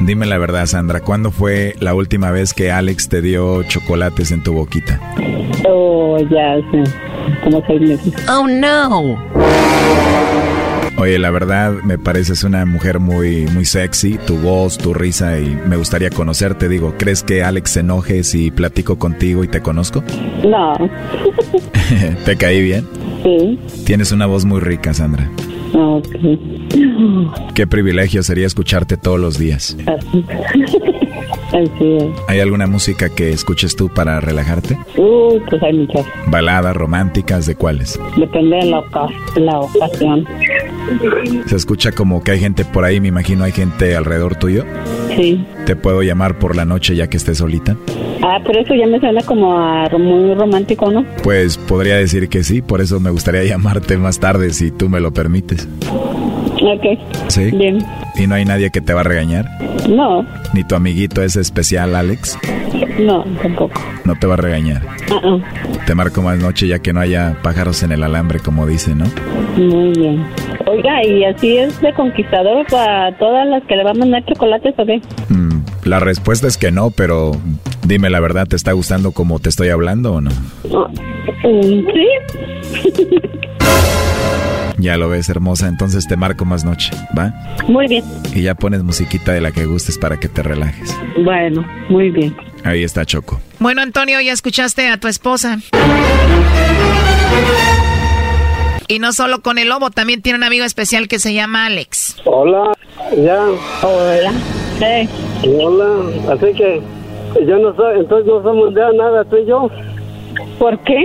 Dime 0.00 0.26
la 0.26 0.38
verdad, 0.38 0.66
Sandra, 0.66 1.00
¿cuándo 1.00 1.32
fue 1.32 1.74
la 1.80 1.94
última 1.94 2.30
vez 2.30 2.54
que 2.54 2.70
Alex 2.70 3.08
te 3.08 3.22
dio 3.22 3.62
chocolates 3.64 4.30
en 4.30 4.42
tu 4.42 4.52
boquita? 4.52 5.00
Oh, 5.68 6.18
ya 6.30 6.56
sé. 6.70 6.84
Como 7.42 7.62
seis 7.66 7.80
meses. 7.80 8.14
Oh, 8.28 8.46
no. 8.46 9.16
Oye, 10.98 11.18
la 11.18 11.30
verdad 11.30 11.74
me 11.84 11.98
pareces 11.98 12.42
una 12.42 12.64
mujer 12.64 13.00
muy, 13.00 13.46
muy 13.48 13.66
sexy, 13.66 14.18
tu 14.26 14.38
voz, 14.38 14.78
tu 14.78 14.94
risa 14.94 15.38
y 15.38 15.58
me 15.66 15.76
gustaría 15.76 16.08
conocerte. 16.08 16.70
Digo, 16.70 16.94
¿crees 16.96 17.22
que 17.22 17.42
Alex 17.42 17.72
se 17.72 17.80
enoje 17.80 18.24
si 18.24 18.50
platico 18.50 18.98
contigo 18.98 19.44
y 19.44 19.48
te 19.48 19.60
conozco? 19.60 20.02
No. 20.42 20.74
¿Te 22.24 22.36
caí 22.36 22.62
bien? 22.62 22.86
Sí. 23.22 23.58
Tienes 23.84 24.10
una 24.10 24.24
voz 24.24 24.46
muy 24.46 24.60
rica, 24.60 24.94
Sandra. 24.94 25.30
Ok. 25.74 26.08
Qué 27.54 27.66
privilegio 27.66 28.22
sería 28.22 28.46
escucharte 28.46 28.96
todos 28.96 29.20
los 29.20 29.38
días. 29.38 29.76
Así 31.48 31.96
es. 31.96 32.04
¿Hay 32.28 32.40
alguna 32.40 32.66
música 32.66 33.08
que 33.08 33.30
escuches 33.30 33.76
tú 33.76 33.88
para 33.88 34.20
relajarte? 34.20 34.76
Uh, 34.96 35.38
pues 35.48 35.62
hay 35.62 35.72
muchas. 35.74 36.04
¿Baladas 36.26 36.76
románticas 36.76 37.46
de 37.46 37.54
cuáles? 37.54 37.98
Depende 38.16 38.56
de 38.56 38.64
la, 38.66 38.80
oca- 38.80 39.08
la 39.36 39.60
ocasión. 39.60 40.26
Se 41.46 41.56
escucha 41.56 41.92
como 41.92 42.22
que 42.22 42.32
hay 42.32 42.40
gente 42.40 42.64
por 42.64 42.84
ahí, 42.84 43.00
me 43.00 43.08
imagino 43.08 43.44
hay 43.44 43.52
gente 43.52 43.96
alrededor 43.96 44.36
tuyo. 44.36 44.64
Sí. 45.16 45.44
¿Te 45.66 45.76
puedo 45.76 46.02
llamar 46.02 46.38
por 46.38 46.56
la 46.56 46.64
noche 46.64 46.94
ya 46.96 47.08
que 47.08 47.16
estés 47.16 47.38
solita? 47.38 47.76
Ah, 48.22 48.38
pero 48.44 48.60
eso 48.60 48.74
ya 48.74 48.86
me 48.86 48.98
suena 49.00 49.22
como 49.22 49.56
a 49.58 49.88
muy 49.98 50.34
romántico, 50.34 50.90
¿no? 50.90 51.04
Pues 51.22 51.58
podría 51.58 51.96
decir 51.96 52.28
que 52.28 52.42
sí, 52.44 52.60
por 52.62 52.80
eso 52.80 52.98
me 53.00 53.10
gustaría 53.10 53.44
llamarte 53.48 53.96
más 53.98 54.18
tarde 54.20 54.50
si 54.50 54.70
tú 54.70 54.88
me 54.88 55.00
lo 55.00 55.12
permites. 55.12 55.66
Ok. 56.60 56.98
¿Sí? 57.28 57.50
Bien. 57.52 57.78
¿Y 58.18 58.26
no 58.26 58.34
hay 58.34 58.44
nadie 58.44 58.70
que 58.70 58.80
te 58.80 58.94
va 58.94 59.00
a 59.00 59.04
regañar? 59.04 59.46
No, 59.88 60.24
¿Ni 60.54 60.64
tu 60.64 60.74
amiguito 60.74 61.22
ese 61.22 61.40
especial, 61.40 61.94
Alex? 61.94 62.38
no, 62.98 63.24
tampoco. 63.42 63.78
No 64.04 64.14
te 64.16 64.26
va 64.26 64.34
a 64.34 64.36
regañar. 64.38 64.82
Ah, 65.10 65.20
ah. 65.22 65.38
Te 65.86 65.94
marco 65.94 66.22
más 66.22 66.38
noche 66.38 66.66
ya 66.66 66.78
que 66.78 66.92
no 66.92 67.00
haya 67.00 67.36
pájaros 67.42 67.82
en 67.82 67.92
el 67.92 68.02
alambre, 68.02 68.38
como 68.40 68.66
dice, 68.66 68.94
¿no? 68.94 69.04
Muy 69.56 69.92
bien. 69.92 70.24
Oiga, 70.66 71.04
¿y 71.04 71.24
así 71.24 71.58
es 71.58 71.80
de 71.80 71.92
conquistador 71.92 72.66
para 72.66 73.16
todas 73.18 73.46
las 73.48 73.62
que 73.64 73.76
le 73.76 73.84
va 73.84 73.90
a 73.90 73.94
mandar 73.94 74.24
chocolates 74.24 74.74
o 74.78 74.86
qué? 74.86 75.00
Mm, 75.28 75.60
la 75.84 76.00
respuesta 76.00 76.46
es 76.46 76.56
que 76.56 76.70
no, 76.72 76.90
pero 76.90 77.32
dime 77.86 78.10
la 78.10 78.20
verdad, 78.20 78.46
¿te 78.46 78.56
está 78.56 78.72
gustando 78.72 79.12
como 79.12 79.38
te 79.38 79.48
estoy 79.48 79.68
hablando 79.68 80.14
o 80.14 80.20
no? 80.20 80.30
Sí. 81.42 82.08
Ya 84.78 84.98
lo 84.98 85.08
ves, 85.08 85.28
hermosa, 85.30 85.68
entonces 85.68 86.06
te 86.06 86.16
marco 86.16 86.44
más 86.44 86.64
noche, 86.64 86.90
¿va? 87.16 87.32
Muy 87.66 87.88
bien. 87.88 88.04
Y 88.34 88.42
ya 88.42 88.54
pones 88.54 88.82
musiquita 88.82 89.32
de 89.32 89.40
la 89.40 89.50
que 89.50 89.64
gustes 89.64 89.96
para 89.98 90.18
que 90.18 90.28
te 90.28 90.42
relajes. 90.42 90.94
Bueno, 91.24 91.66
muy 91.88 92.10
bien. 92.10 92.36
Ahí 92.62 92.84
está 92.84 93.06
Choco. 93.06 93.40
Bueno, 93.58 93.80
Antonio, 93.80 94.20
ya 94.20 94.32
escuchaste 94.32 94.88
a 94.88 94.98
tu 94.98 95.08
esposa. 95.08 95.58
Y 98.88 98.98
no 98.98 99.12
solo 99.12 99.40
con 99.40 99.58
el 99.58 99.68
lobo, 99.68 99.90
también 99.90 100.20
tiene 100.22 100.38
un 100.38 100.44
amigo 100.44 100.64
especial 100.64 101.08
que 101.08 101.18
se 101.18 101.32
llama 101.32 101.66
Alex. 101.66 102.16
Hola, 102.24 102.72
ya. 103.16 103.44
Hola. 103.82 104.32
Sí. 104.78 105.08
Hola, 105.48 106.32
así 106.32 106.52
que 106.54 106.82
yo 107.44 107.58
no 107.58 107.74
soy, 107.76 108.00
entonces 108.00 108.26
no 108.26 108.42
somos 108.42 108.74
de 108.74 108.80
nada 108.96 109.24
tú 109.24 109.36
y 109.36 109.46
yo. 109.46 109.68
¿Por 110.58 110.78
qué? 110.80 111.04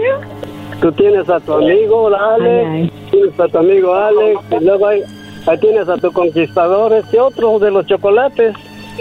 Tú 0.82 0.92
tienes 0.94 1.30
a 1.30 1.40
tu 1.40 1.54
amigo, 1.54 2.08
Alex, 2.08 2.92
tienes 3.12 3.40
a 3.40 3.48
tu 3.48 3.58
amigo 3.58 3.94
Alex, 3.94 4.40
y 4.60 4.64
luego 4.64 4.88
ahí, 4.88 5.02
ahí 5.46 5.58
tienes 5.60 5.88
a 5.90 5.98
tu 5.98 6.12
conquistador, 6.12 6.94
este 6.94 7.20
otro 7.20 7.60
de 7.60 7.72
los 7.72 7.86
chocolates. 7.86 8.56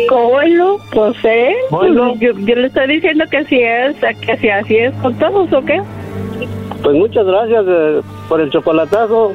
Bueno, 0.09 0.77
pues 0.93 1.17
eh, 1.25 1.53
Bueno. 1.71 2.15
yo, 2.17 2.33
yo 2.33 2.55
le 2.55 2.67
estoy 2.69 2.87
diciendo 2.87 3.25
que 3.31 3.39
así 3.39 3.61
es, 3.61 3.97
que 4.25 4.37
si 4.39 4.49
así 4.49 4.77
es 4.77 4.95
con 4.97 5.19
todos 5.19 5.53
o 5.53 5.65
qué. 5.65 5.81
Pues 6.83 6.97
muchas 6.97 7.27
gracias 7.27 7.65
eh, 7.69 8.01
por 8.29 8.41
el 8.41 8.51
chocolatazo, 8.51 9.33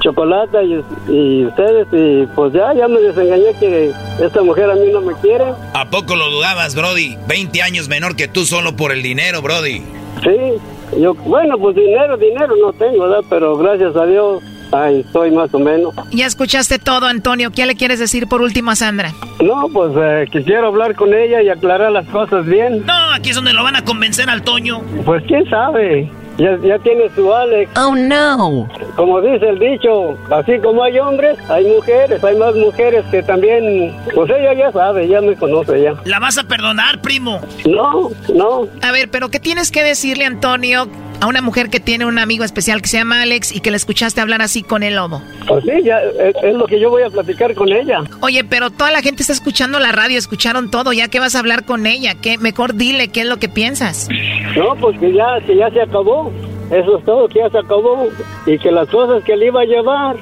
chocolate 0.00 0.64
y, 0.64 0.84
y 1.08 1.44
ustedes, 1.46 1.86
y 1.92 2.26
pues 2.34 2.52
ya, 2.52 2.72
ya 2.74 2.88
me 2.88 3.00
desengañé 3.00 3.54
que 3.58 3.92
esta 4.20 4.42
mujer 4.42 4.70
a 4.70 4.74
mí 4.74 4.88
no 4.92 5.00
me 5.00 5.14
quiere. 5.14 5.44
¿A 5.74 5.88
poco 5.90 6.16
lo 6.16 6.30
dudabas, 6.30 6.74
Brody? 6.74 7.16
20 7.28 7.62
años 7.62 7.88
menor 7.88 8.16
que 8.16 8.28
tú 8.28 8.44
solo 8.44 8.76
por 8.76 8.92
el 8.92 9.02
dinero, 9.02 9.42
Brody. 9.42 9.82
Sí, 10.22 11.00
yo, 11.00 11.14
bueno, 11.14 11.58
pues 11.58 11.76
dinero, 11.76 12.16
dinero 12.16 12.54
no 12.60 12.72
tengo, 12.72 13.02
¿verdad? 13.08 13.24
Pero 13.28 13.56
gracias 13.56 13.96
a 13.96 14.06
Dios, 14.06 14.42
ahí 14.72 15.00
estoy 15.00 15.30
más 15.30 15.52
o 15.52 15.58
menos. 15.58 15.94
Ya 16.12 16.26
escuchaste 16.26 16.78
todo, 16.78 17.06
Antonio. 17.06 17.50
¿Qué 17.50 17.66
le 17.66 17.74
quieres 17.74 17.98
decir 17.98 18.28
por 18.28 18.40
último 18.42 18.70
a 18.70 18.76
Sandra? 18.76 19.12
No, 19.42 19.68
pues 19.72 19.92
eh, 19.96 20.26
quisiera 20.30 20.66
hablar 20.66 20.94
con 20.94 21.12
ella 21.12 21.42
y 21.42 21.48
aclarar 21.48 21.90
las 21.92 22.06
cosas 22.08 22.46
bien. 22.46 22.84
No, 22.86 23.12
aquí 23.12 23.30
es 23.30 23.36
donde 23.36 23.52
lo 23.52 23.62
van 23.64 23.76
a 23.76 23.84
convencer 23.84 24.30
al 24.30 24.42
Toño. 24.42 24.80
Pues 25.04 25.22
quién 25.26 25.48
sabe, 25.50 26.08
ya, 26.38 26.58
ya 26.62 26.78
tiene 26.78 27.08
su 27.14 27.32
Alex. 27.32 27.70
Oh, 27.78 27.94
no. 27.94 28.68
Como 28.96 29.20
dice 29.20 29.48
el 29.48 29.58
dicho, 29.58 30.18
así 30.30 30.58
como 30.60 30.82
hay 30.82 30.98
hombres, 30.98 31.38
hay 31.48 31.66
mujeres, 31.66 32.22
hay 32.22 32.36
más 32.36 32.54
mujeres 32.54 33.04
que 33.10 33.22
también, 33.22 33.96
pues 34.14 34.30
ella 34.30 34.54
ya 34.54 34.72
sabe, 34.72 35.08
ya 35.08 35.20
me 35.20 35.36
conoce 35.36 35.82
ya. 35.82 35.94
¿La 36.04 36.18
vas 36.18 36.38
a 36.38 36.44
perdonar, 36.44 37.00
primo? 37.00 37.40
No, 37.66 38.10
no. 38.32 38.68
A 38.82 38.92
ver, 38.92 39.10
pero 39.10 39.28
¿qué 39.28 39.40
tienes 39.40 39.70
que 39.70 39.82
decirle, 39.82 40.24
Antonio, 40.26 40.88
a 41.20 41.26
una 41.26 41.40
mujer 41.40 41.70
que 41.70 41.80
tiene 41.80 42.06
un 42.06 42.18
amigo 42.18 42.44
especial 42.44 42.82
que 42.82 42.88
se 42.88 42.98
llama 42.98 43.22
Alex 43.22 43.54
y 43.54 43.60
que 43.60 43.70
le 43.70 43.76
escuchaste 43.76 44.20
hablar 44.20 44.42
así 44.42 44.62
con 44.62 44.82
el 44.82 44.96
lobo? 44.96 45.22
Pues 45.46 45.64
sí, 45.64 45.82
ya 45.82 45.98
es, 46.02 46.34
es 46.42 46.54
lo 46.54 46.66
que 46.66 46.78
yo 46.78 46.90
voy 46.90 47.02
a 47.02 47.10
platicar 47.10 47.54
con 47.54 47.72
ella. 47.72 48.02
Oye, 48.20 48.44
pero 48.44 48.70
toda 48.70 48.90
la 48.90 49.00
gente 49.00 49.22
está 49.22 49.32
escuchando 49.32 49.78
la 49.78 49.92
radio, 49.92 50.18
escucharon 50.18 50.70
todo, 50.70 50.92
ya 50.92 51.08
que 51.08 51.20
vas 51.20 51.34
a 51.34 51.38
hablar 51.38 51.64
con 51.64 51.86
ella, 51.86 52.14
¿qué? 52.20 52.38
mejor 52.38 52.74
dile 52.74 53.08
qué 53.08 53.22
es 53.22 53.26
lo 53.26 53.38
que 53.38 53.48
piensas. 53.48 54.08
No, 54.56 54.74
pues 54.76 54.98
que 54.98 55.12
ya, 55.12 55.40
que 55.46 55.56
ya 55.56 55.70
se 55.70 55.80
acabó. 55.80 56.32
Eso 56.70 56.98
es 56.98 57.04
todo, 57.04 57.28
que 57.28 57.38
ya 57.40 57.50
se 57.50 57.58
acabó. 57.58 58.08
Y 58.46 58.58
que 58.58 58.70
las 58.70 58.88
cosas 58.88 59.22
que 59.24 59.36
le 59.36 59.46
iba 59.46 59.60
a 59.62 59.64
llevar, 59.64 60.16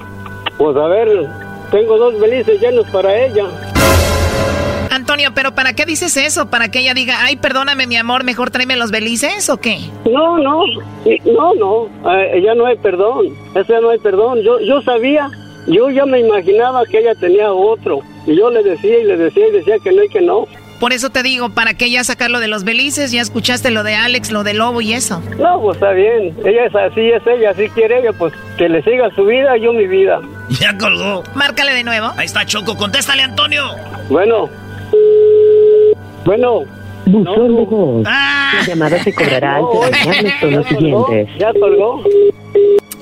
pues 0.57 0.76
a 0.76 0.86
ver, 0.86 1.09
tengo 1.70 1.99
dos 1.99 2.18
belices 2.20 2.61
llenos 2.61 2.88
para 2.90 3.24
ella. 3.24 3.72
Antonio, 5.13 5.33
pero 5.35 5.55
¿para 5.55 5.75
qué 5.75 5.85
dices 5.85 6.17
eso? 6.17 6.49
¿Para 6.49 6.71
que 6.71 6.79
ella 6.79 6.95
diga, 6.95 7.17
ay, 7.21 7.37
perdóname 7.37 7.87
mi 7.87 7.97
amor, 7.97 8.25
mejor 8.25 8.51
tráeme 8.51 8.77
los 8.77 8.91
belices 8.91 9.51
o 9.51 9.59
qué? 9.59 9.79
No, 10.11 10.39
no, 10.39 10.65
no, 11.27 11.55
no, 11.55 12.11
eh, 12.11 12.41
ya 12.43 12.55
no 12.55 12.65
hay 12.65 12.79
perdón, 12.79 13.27
eso 13.55 13.75
ya 13.75 13.81
no 13.83 13.91
hay 13.91 13.99
perdón. 13.99 14.41
Yo, 14.41 14.59
yo 14.61 14.81
sabía, 14.81 15.29
yo 15.67 15.91
ya 15.91 16.07
me 16.07 16.19
imaginaba 16.19 16.87
que 16.87 17.01
ella 17.01 17.15
tenía 17.15 17.53
otro. 17.53 18.01
Y 18.27 18.37
yo 18.37 18.49
le 18.51 18.63
decía 18.63 19.01
y 19.01 19.05
le 19.05 19.19
decía 19.19 19.49
y 19.49 19.51
decía 19.51 19.75
que 19.85 19.93
no 19.93 20.03
y 20.03 20.09
que 20.09 20.23
no. 20.23 20.47
Por 20.81 20.95
eso 20.95 21.11
te 21.11 21.23
digo, 21.23 21.51
¿para 21.51 21.75
qué 21.75 21.91
ya 21.91 22.03
sacar 22.05 22.31
lo 22.31 22.41
de 22.41 22.49
los 22.49 22.65
belices? 22.65 23.13
Ya 23.13 23.21
escuchaste 23.21 23.71
lo 23.71 23.83
de 23.83 23.95
Alex, 23.95 24.33
lo 24.33 24.45
de 24.45 24.55
Lobo 24.55 24.81
y 24.81 24.95
eso. 24.95 25.23
No, 25.39 25.61
pues 25.61 25.77
está 25.77 25.93
bien, 25.93 26.35
ella 26.43 26.65
es 26.65 26.75
así, 26.75 27.03
es 27.03 27.23
ella, 27.27 27.51
así 27.51 27.69
quiere 27.69 27.99
ella, 28.01 28.13
pues 28.15 28.33
que 28.57 28.67
le 28.69 28.83
siga 28.83 29.15
su 29.15 29.27
vida, 29.27 29.59
yo 29.59 29.75
mi 29.75 29.87
vida. 29.87 30.23
Ya 30.59 30.77
colgó. 30.79 31.23
Márcale 31.35 31.75
de 31.75 31.85
nuevo. 31.85 32.13
Ahí 32.17 32.25
está 32.25 32.47
Choco, 32.47 32.77
contéstale, 32.77 33.23
Antonio. 33.23 33.63
Bueno, 34.09 34.49
bueno. 36.25 36.61
Buzón 37.05 37.57
de 37.57 37.64
voz. 37.64 38.05
Ah. 38.07 38.53
La 38.61 38.66
llamada 38.66 39.03
se 39.03 39.12
cobrará 39.12 39.57
al 39.83 39.91
terminar 39.91 40.23
los 40.25 40.41
tonos 40.41 40.66
siguientes. 40.68 41.29
ya 41.39 41.53
colgó. 41.59 42.05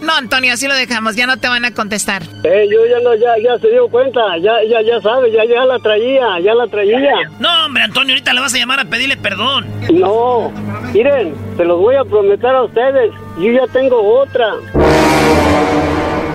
No, 0.02 0.14
Antonio, 0.16 0.54
así 0.54 0.66
lo 0.66 0.74
dejamos, 0.74 1.14
ya 1.14 1.26
no 1.26 1.36
te 1.36 1.46
van 1.48 1.66
a 1.66 1.74
contestar. 1.74 2.22
Eh, 2.44 2.66
yo 2.72 2.86
ya 2.86 3.00
no, 3.04 3.14
ya, 3.14 3.32
ya 3.44 3.58
se 3.58 3.68
dio 3.68 3.86
cuenta, 3.88 4.20
ya, 4.38 4.54
ya, 4.66 4.80
ya 4.80 4.98
sabe, 5.02 5.30
ya, 5.30 5.44
ya 5.44 5.66
la 5.66 5.78
traía, 5.78 6.40
ya 6.42 6.54
la 6.54 6.66
traía. 6.68 6.98
No, 7.38 7.66
hombre, 7.66 7.82
Antonio, 7.82 8.14
ahorita 8.14 8.32
le 8.32 8.40
vas 8.40 8.54
a 8.54 8.58
llamar 8.58 8.80
a 8.80 8.86
pedirle 8.86 9.18
perdón. 9.18 9.66
No, 9.92 10.50
miren, 10.94 11.34
se 11.58 11.64
los 11.66 11.78
voy 11.78 11.96
a 11.96 12.04
prometer 12.04 12.48
a 12.50 12.62
ustedes, 12.62 13.12
yo 13.38 13.52
ya 13.52 13.66
tengo 13.74 14.00
otra. 14.20 14.54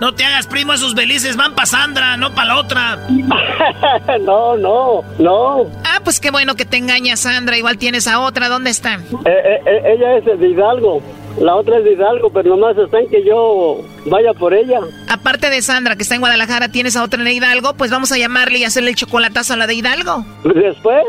No 0.01 0.13
te 0.13 0.23
hagas 0.25 0.47
primo, 0.47 0.73
esos 0.73 0.93
belices 0.93 1.35
van 1.35 1.55
para 1.55 1.65
Sandra, 1.65 2.17
no 2.17 2.33
para 2.33 2.47
la 2.49 2.57
otra. 2.57 2.97
no, 4.21 4.57
no, 4.57 5.01
no. 5.19 5.71
Ah, 5.83 5.99
pues 6.03 6.19
qué 6.19 6.31
bueno 6.31 6.55
que 6.55 6.65
te 6.65 6.77
engañas, 6.77 7.21
Sandra. 7.21 7.57
Igual 7.57 7.77
tienes 7.77 8.07
a 8.07 8.19
otra. 8.19 8.49
¿Dónde 8.49 8.69
está? 8.69 8.95
Eh, 8.95 8.99
eh, 9.25 9.59
eh, 9.65 9.81
ella 9.95 10.17
es 10.17 10.39
de 10.39 10.47
Hidalgo. 10.49 11.01
la 11.39 11.55
otra 11.55 11.77
es 11.77 11.83
de 11.85 11.93
Hidalgo, 11.93 12.29
pero 12.31 12.55
nomás 12.55 12.77
está 12.77 12.99
en 12.99 13.09
que 13.09 13.23
yo 13.25 13.81
vaya 14.05 14.33
por 14.33 14.53
ella. 14.53 14.79
Aparte 15.09 15.49
de 15.49 15.61
Sandra, 15.61 15.95
que 15.95 16.03
está 16.03 16.15
en 16.15 16.21
Guadalajara, 16.21 16.69
tienes 16.69 16.95
a 16.95 17.03
otra 17.03 17.21
en 17.21 17.27
Hidalgo, 17.27 17.73
pues 17.75 17.91
vamos 17.91 18.11
a 18.11 18.17
llamarle 18.17 18.59
y 18.59 18.63
hacerle 18.63 18.91
el 18.91 18.95
chocolatazo 18.95 19.53
a 19.53 19.57
la 19.57 19.67
de 19.67 19.73
Hidalgo. 19.75 20.25
Después, 20.43 21.03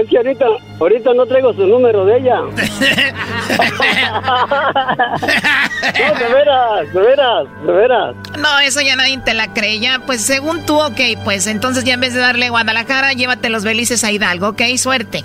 es 0.00 0.08
que 0.08 0.16
ahorita, 0.18 0.46
ahorita 0.80 1.14
no 1.14 1.26
traigo 1.26 1.52
su 1.54 1.66
número 1.66 2.04
de 2.04 2.18
ella. 2.18 2.40
no, 5.92 6.18
de 6.18 6.34
veras, 6.34 6.92
de 6.92 7.00
veras, 7.00 7.46
de 7.66 7.72
veras. 7.72 8.16
No, 8.38 8.58
eso 8.60 8.80
ya 8.80 8.96
nadie 8.96 9.18
te 9.24 9.34
la 9.34 9.52
cree. 9.52 9.78
Ya, 9.80 10.00
pues 10.06 10.22
según 10.22 10.64
tú, 10.66 10.78
ok, 10.80 11.00
pues 11.24 11.46
entonces 11.46 11.84
ya 11.84 11.94
en 11.94 12.00
vez 12.00 12.14
de 12.14 12.20
darle 12.20 12.50
Guadalajara, 12.50 13.12
llévate 13.12 13.48
los 13.50 13.64
belices 13.64 14.04
a 14.04 14.12
Hidalgo, 14.12 14.48
ok, 14.48 14.62
suerte. 14.76 15.22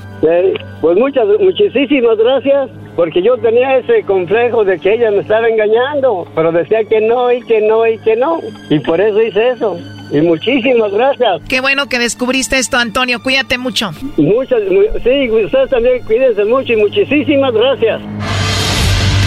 Pues 0.81 0.97
muchas, 0.97 1.25
muchísimas 1.39 2.17
gracias, 2.17 2.69
porque 2.95 3.21
yo 3.21 3.37
tenía 3.37 3.77
ese 3.77 4.03
complejo 4.03 4.63
de 4.63 4.79
que 4.79 4.93
ella 4.93 5.11
me 5.11 5.19
estaba 5.19 5.47
engañando, 5.47 6.27
pero 6.35 6.51
decía 6.51 6.83
que 6.83 7.01
no 7.01 7.31
y 7.31 7.41
que 7.41 7.61
no 7.61 7.87
y 7.87 7.97
que 7.99 8.15
no, 8.15 8.39
y 8.69 8.79
por 8.79 8.99
eso 8.99 9.21
hice 9.21 9.49
eso. 9.49 9.77
Y 10.11 10.21
muchísimas 10.21 10.91
gracias. 10.91 11.41
Qué 11.47 11.61
bueno 11.61 11.87
que 11.87 11.99
descubriste 11.99 12.57
esto, 12.57 12.77
Antonio. 12.77 13.21
Cuídate 13.21 13.59
mucho. 13.59 13.91
Muchas, 14.17 14.59
sí, 15.03 15.29
ustedes 15.29 15.69
también 15.69 16.03
cuídense 16.03 16.45
mucho 16.45 16.73
y 16.73 16.77
muchísimas 16.77 17.53
gracias. 17.53 18.01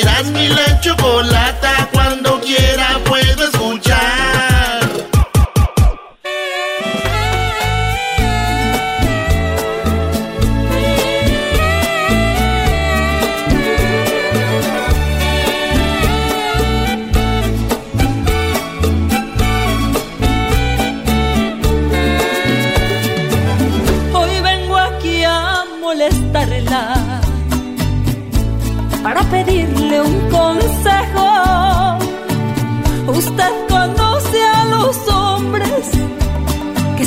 Eras 0.00 0.26
mi 0.26 0.46
la 0.48 0.78
chocolata, 0.80 1.88
cuando 1.90 2.38
quiera 2.40 2.95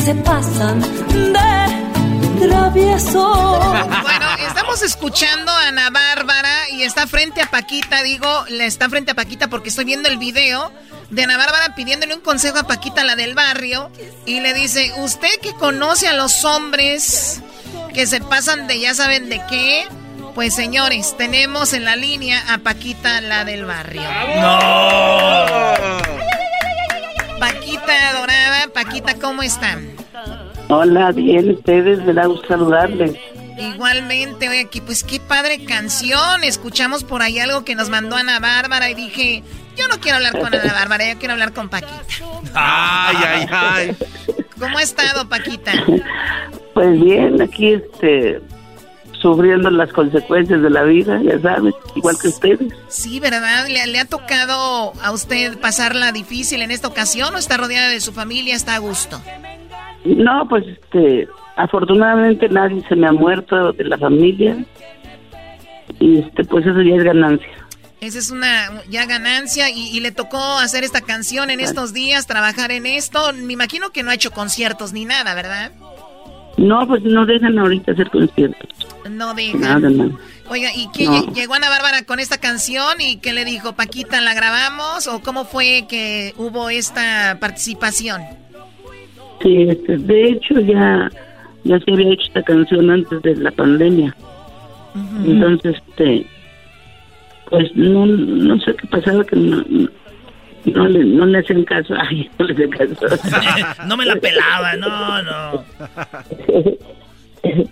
se 0.05 0.15
pasan 0.15 0.81
de 0.81 2.47
travieso. 2.47 3.59
Bueno, 4.01 4.25
estamos 4.47 4.81
escuchando 4.81 5.51
a 5.51 5.67
Ana 5.67 5.89
Bárbara 5.89 6.69
y 6.71 6.83
está 6.83 7.05
frente 7.07 7.41
a 7.41 7.51
Paquita, 7.51 8.01
digo, 8.03 8.45
le 8.49 8.65
está 8.65 8.89
frente 8.89 9.11
a 9.11 9.15
Paquita 9.15 9.49
porque 9.49 9.69
estoy 9.69 9.85
viendo 9.85 10.07
el 10.09 10.17
video 10.17 10.71
de 11.09 11.23
Ana 11.23 11.37
Bárbara 11.37 11.75
pidiéndole 11.75 12.15
un 12.15 12.21
consejo 12.21 12.59
a 12.59 12.63
Paquita, 12.63 13.03
la 13.03 13.15
del 13.15 13.35
barrio, 13.35 13.91
y 14.25 14.39
le 14.39 14.53
dice, 14.53 14.93
usted 14.97 15.39
que 15.41 15.53
conoce 15.53 16.07
a 16.07 16.13
los 16.13 16.45
hombres 16.45 17.41
que 17.93 18.07
se 18.07 18.21
pasan 18.21 18.67
de 18.67 18.79
ya 18.79 18.93
saben 18.93 19.27
de 19.29 19.41
qué, 19.49 19.87
pues 20.35 20.55
señores, 20.55 21.17
tenemos 21.17 21.73
en 21.73 21.83
la 21.83 21.95
línea 21.95 22.53
a 22.53 22.59
Paquita, 22.59 23.19
la 23.21 23.43
del 23.43 23.65
barrio. 23.65 24.03
¡No! 24.39 26.19
Paquita 27.39 28.13
Dorada, 28.19 28.48
Paquita, 28.83 29.13
¿cómo 29.15 29.41
están? 29.41 29.89
Hola, 30.69 31.11
bien, 31.11 31.51
ustedes, 31.51 31.99
me 32.05 32.13
da 32.13 32.27
gusto 32.27 32.47
saludarles. 32.47 33.11
Igualmente, 33.57 34.47
oye, 34.47 34.61
aquí, 34.61 34.79
pues 34.79 35.03
qué 35.03 35.19
padre 35.19 35.65
canción. 35.65 36.45
Escuchamos 36.45 37.03
por 37.03 37.21
ahí 37.21 37.39
algo 37.39 37.65
que 37.65 37.75
nos 37.75 37.89
mandó 37.89 38.15
Ana 38.15 38.39
Bárbara 38.39 38.89
y 38.89 38.93
dije, 38.93 39.43
yo 39.75 39.89
no 39.89 39.99
quiero 39.99 40.15
hablar 40.15 40.39
con 40.39 40.55
Ana 40.55 40.73
Bárbara, 40.73 41.11
yo 41.11 41.19
quiero 41.19 41.33
hablar 41.33 41.51
con 41.51 41.67
Paquita. 41.67 42.03
Ay, 42.53 43.17
ay, 43.27 43.47
ay. 43.51 43.97
¿Cómo 44.57 44.77
ha 44.77 44.81
estado, 44.81 45.27
Paquita? 45.27 45.73
Pues 46.73 47.01
bien, 47.01 47.41
aquí 47.41 47.73
este 47.73 48.39
sufriendo 49.21 49.69
las 49.69 49.91
consecuencias 49.91 50.61
de 50.61 50.69
la 50.69 50.83
vida, 50.83 51.21
ya 51.21 51.39
sabes, 51.39 51.73
igual 51.95 52.15
que 52.21 52.29
ustedes. 52.29 52.73
Sí, 52.87 53.19
¿verdad? 53.19 53.67
¿Le, 53.67 53.85
le 53.87 53.99
ha 53.99 54.05
tocado 54.05 54.93
a 55.01 55.11
usted 55.11 55.59
pasarla 55.59 56.11
difícil 56.11 56.61
en 56.61 56.71
esta 56.71 56.87
ocasión 56.87 57.35
o 57.35 57.37
está 57.37 57.57
rodeada 57.57 57.89
de 57.89 57.99
su 57.99 58.13
familia, 58.13 58.55
está 58.55 58.75
a 58.75 58.79
gusto? 58.79 59.21
No, 60.05 60.47
pues 60.47 60.65
este, 60.67 61.27
afortunadamente 61.57 62.47
nadie 62.49 62.83
se 62.87 62.95
me 62.95 63.07
ha 63.07 63.11
muerto 63.11 63.73
de 63.73 63.83
la 63.83 63.97
familia 63.97 64.57
y 65.99 66.19
este, 66.19 66.45
pues 66.45 66.65
eso 66.65 66.81
ya 66.81 66.95
es 66.95 67.03
ganancia. 67.03 67.49
Esa 68.01 68.19
es 68.19 68.31
una 68.31 68.81
ya 68.89 69.05
ganancia 69.05 69.69
y, 69.69 69.89
y 69.89 69.99
le 69.99 70.13
tocó 70.13 70.57
hacer 70.57 70.85
esta 70.85 71.01
canción 71.01 71.49
en 71.49 71.59
estos 71.59 71.91
días, 71.91 72.27
trabajar 72.27 72.71
en 72.71 72.85
esto. 72.85 73.33
Me 73.33 73.51
imagino 73.51 73.89
que 73.89 74.03
no 74.03 74.11
ha 74.11 74.13
hecho 74.13 74.31
conciertos 74.31 74.93
ni 74.93 75.03
nada, 75.03 75.35
¿verdad? 75.35 75.73
No, 76.59 76.85
pues 76.87 77.03
no 77.03 77.25
dejan 77.25 77.57
ahorita 77.57 77.93
hacer 77.93 78.09
conciertos. 78.09 78.69
No 79.09 79.33
dejan. 79.33 79.61
Nada, 79.61 79.89
nada. 79.89 80.11
Oiga, 80.49 80.69
¿y 80.75 80.89
qué 80.91 81.05
No. 81.05 81.25
llegó 81.33 81.53
Ana 81.53 81.69
Bárbara 81.69 82.03
con 82.03 82.19
esta 82.19 82.37
canción 82.37 82.99
y 82.99 83.17
qué 83.17 83.33
le 83.33 83.45
dijo? 83.45 83.73
Paquita, 83.73 84.19
¿la 84.19 84.33
grabamos 84.33 85.07
o 85.07 85.21
cómo 85.21 85.45
fue 85.45 85.85
que 85.87 86.33
hubo 86.37 86.69
esta 86.69 87.37
participación? 87.39 88.21
Sí, 89.41 89.67
este, 89.69 89.97
de 89.97 90.31
hecho 90.31 90.59
ya, 90.59 91.09
ya 91.63 91.79
se 91.79 91.91
había 91.93 92.11
hecho 92.13 92.23
esta 92.27 92.43
canción 92.43 92.89
antes 92.89 93.21
de 93.21 93.35
la 93.37 93.51
pandemia. 93.51 94.13
Entonces, 95.25 95.75
este, 95.87 96.27
pues 97.49 97.73
no, 97.75 98.05
no 98.05 98.59
sé 98.59 98.75
qué 98.75 98.87
pasaba 98.87 99.23
que 99.23 99.35
no, 99.37 99.63
no, 100.65 100.87
le, 100.87 101.03
no 101.03 101.25
le 101.25 101.39
hacían 101.39 101.63
caso. 101.63 101.93
Ay, 102.09 102.29
no 102.37 102.45
le 102.45 102.53
hacían 102.53 102.69
caso. 102.69 103.05
no 103.87 103.97
me 103.97 104.05
la 104.05 104.15
pelaba, 104.15 104.75
no, 104.75 105.21
no. 105.21 105.65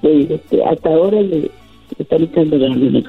Pues, 0.01 0.31
este, 0.31 0.63
hasta 0.63 0.89
ahora 0.89 1.19
le, 1.19 1.51
echando 1.99 2.57
ganas. 2.57 3.03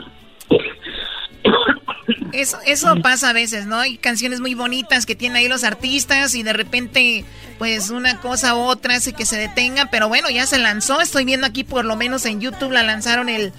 Eso, 2.33 2.59
eso 2.67 2.97
pasa 2.97 3.31
a 3.31 3.33
veces, 3.33 3.67
¿no? 3.67 3.79
Hay 3.79 3.97
canciones 3.97 4.41
muy 4.41 4.55
bonitas 4.55 5.07
que 5.07 5.15
tienen 5.15 5.37
ahí 5.37 5.49
los 5.49 5.63
artistas 5.63 6.35
y 6.35 6.43
de 6.43 6.53
repente, 6.53 7.25
pues 7.59 7.91
una 7.91 8.21
cosa 8.21 8.57
u 8.57 8.59
otra 8.59 8.97
hace 8.97 9.13
que 9.13 9.25
se 9.25 9.37
detenga, 9.37 9.89
pero 9.91 10.09
bueno, 10.09 10.31
ya 10.31 10.47
se 10.47 10.59
lanzó. 10.59 11.01
Estoy 11.01 11.25
viendo 11.25 11.47
aquí, 11.47 11.63
por 11.63 11.85
lo 11.85 11.95
menos 11.95 12.27
en 12.27 12.41
YouTube, 12.41 12.73
la 12.73 12.83
lanzaron 12.83 13.29
el 13.29 13.53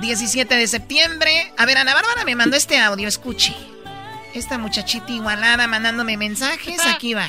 17 0.00 0.54
de 0.54 0.66
septiembre. 0.66 1.52
A 1.58 1.66
ver, 1.66 1.76
Ana 1.76 1.94
Bárbara 1.94 2.24
me 2.24 2.34
mandó 2.34 2.56
este 2.56 2.78
audio, 2.78 3.06
escuche. 3.06 3.54
Esta 4.36 4.58
muchachita 4.58 5.10
igualada 5.12 5.66
mandándome 5.66 6.18
mensajes, 6.18 6.78
aquí 6.86 7.14
va. 7.14 7.26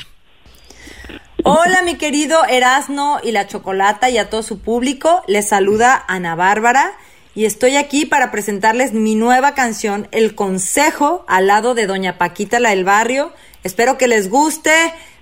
Hola 1.42 1.82
mi 1.82 1.96
querido 1.96 2.44
Erasno 2.44 3.22
y 3.24 3.32
la 3.32 3.48
Chocolata 3.48 4.10
y 4.10 4.18
a 4.18 4.30
todo 4.30 4.44
su 4.44 4.60
público, 4.60 5.24
les 5.26 5.48
saluda 5.48 6.04
Ana 6.10 6.36
Bárbara 6.36 6.92
y 7.34 7.46
estoy 7.46 7.78
aquí 7.78 8.06
para 8.06 8.30
presentarles 8.30 8.92
mi 8.92 9.16
nueva 9.16 9.54
canción 9.54 10.10
El 10.12 10.36
Consejo 10.36 11.24
al 11.30 11.48
lado 11.48 11.76
de 11.76 11.88
Doña 11.88 12.18
Paquita 12.18 12.60
la 12.60 12.72
del 12.72 12.84
barrio. 12.84 13.32
Espero 13.64 13.98
que 13.98 14.10
les 14.10 14.30
guste. 14.30 14.74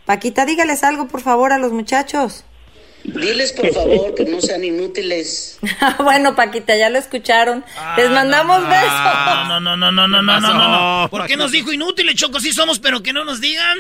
Paquita, 0.06 0.44
dígales 0.48 0.84
algo 0.84 1.08
por 1.08 1.22
favor 1.22 1.54
a 1.54 1.60
los 1.60 1.72
muchachos. 1.72 2.46
Diles 3.08 3.54
por 3.54 3.72
favor 3.74 4.14
que 4.16 4.26
no 4.26 4.42
sean 4.42 4.64
inútiles. 4.64 5.60
bueno, 6.04 6.36
Paquita, 6.36 6.76
ya 6.76 6.90
lo 6.90 6.98
escucharon. 6.98 7.64
les 7.98 8.10
mandamos 8.10 8.68
besos. 8.68 8.90
No, 9.48 9.60
no, 9.60 9.78
no, 9.78 9.92
no, 9.92 10.08
no, 10.08 10.22
no, 10.22 10.40
no, 10.40 10.40
no, 10.40 11.02
no. 11.04 11.10
¿Por 11.10 11.26
qué 11.28 11.38
nos 11.38 11.52
dijo 11.52 11.72
inútiles, 11.72 12.16
Choco? 12.16 12.40
Sí 12.40 12.52
somos, 12.52 12.80
pero 12.80 13.02
que 13.04 13.14
no 13.14 13.24
nos 13.24 13.40
digan. 13.42 13.78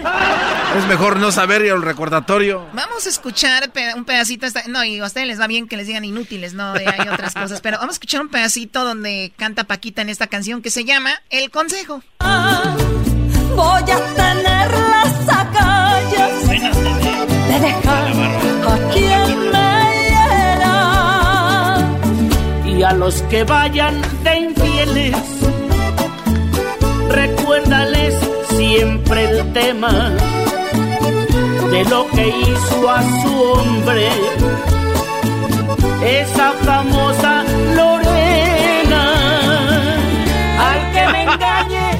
Es 0.77 0.85
mejor 0.87 1.17
no 1.17 1.31
saber 1.31 1.65
y 1.65 1.69
el 1.69 1.81
recordatorio. 1.81 2.65
Vamos 2.73 3.05
a 3.05 3.09
escuchar 3.09 3.71
un 3.95 4.05
pedacito. 4.05 4.45
esta- 4.45 4.63
No, 4.67 4.83
y 4.83 4.99
a 4.99 5.05
ustedes 5.05 5.27
les 5.27 5.39
va 5.41 5.47
bien 5.47 5.67
que 5.67 5.75
les 5.77 5.87
digan 5.87 6.05
inútiles, 6.05 6.53
no, 6.53 6.75
Eh, 6.75 6.85
hay 6.87 7.07
otras 7.07 7.33
cosas. 7.35 7.61
Pero 7.61 7.77
vamos 7.77 7.93
a 7.93 7.97
escuchar 7.97 8.21
un 8.21 8.29
pedacito 8.29 8.83
donde 8.83 9.33
canta 9.37 9.63
Paquita 9.65 10.01
en 10.01 10.09
esta 10.09 10.27
canción 10.27 10.61
que 10.61 10.69
se 10.69 10.85
llama 10.85 11.21
El 11.29 11.49
Consejo. 11.51 12.01
Voy 13.55 13.81
a 13.91 14.13
tener 14.15 14.71
las 14.71 15.29
agallas 15.29 16.47
de 16.47 17.59
dejar 17.59 18.44
quien 18.93 19.51
me 19.51 19.71
hiera. 20.09 20.75
Y 22.65 22.83
a 22.83 22.93
los 22.93 23.21
que 23.23 23.43
vayan 23.43 24.01
de 24.23 24.39
infieles, 24.39 25.15
recuérdales 27.09 28.15
siempre 28.49 29.29
el 29.29 29.53
tema 29.53 30.11
de 31.71 31.83
lo 31.85 32.07
que 32.09 32.27
hizo 32.27 32.89
a 32.89 33.01
su 33.21 33.41
hombre 33.41 34.09
esa 36.05 36.51
famosa 36.63 37.43
Lorena. 37.75 39.03
Al 40.67 40.91
que 40.93 41.07
me 41.11 41.23
engañe, 41.23 41.99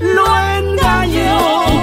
lo 0.00 0.26
engaño. 0.58 1.73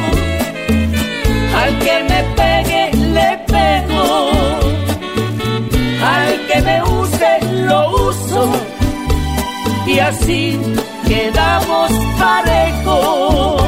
Y 9.85 9.99
así 9.99 10.59
quedamos 11.07 11.91
parejos. 12.17 13.61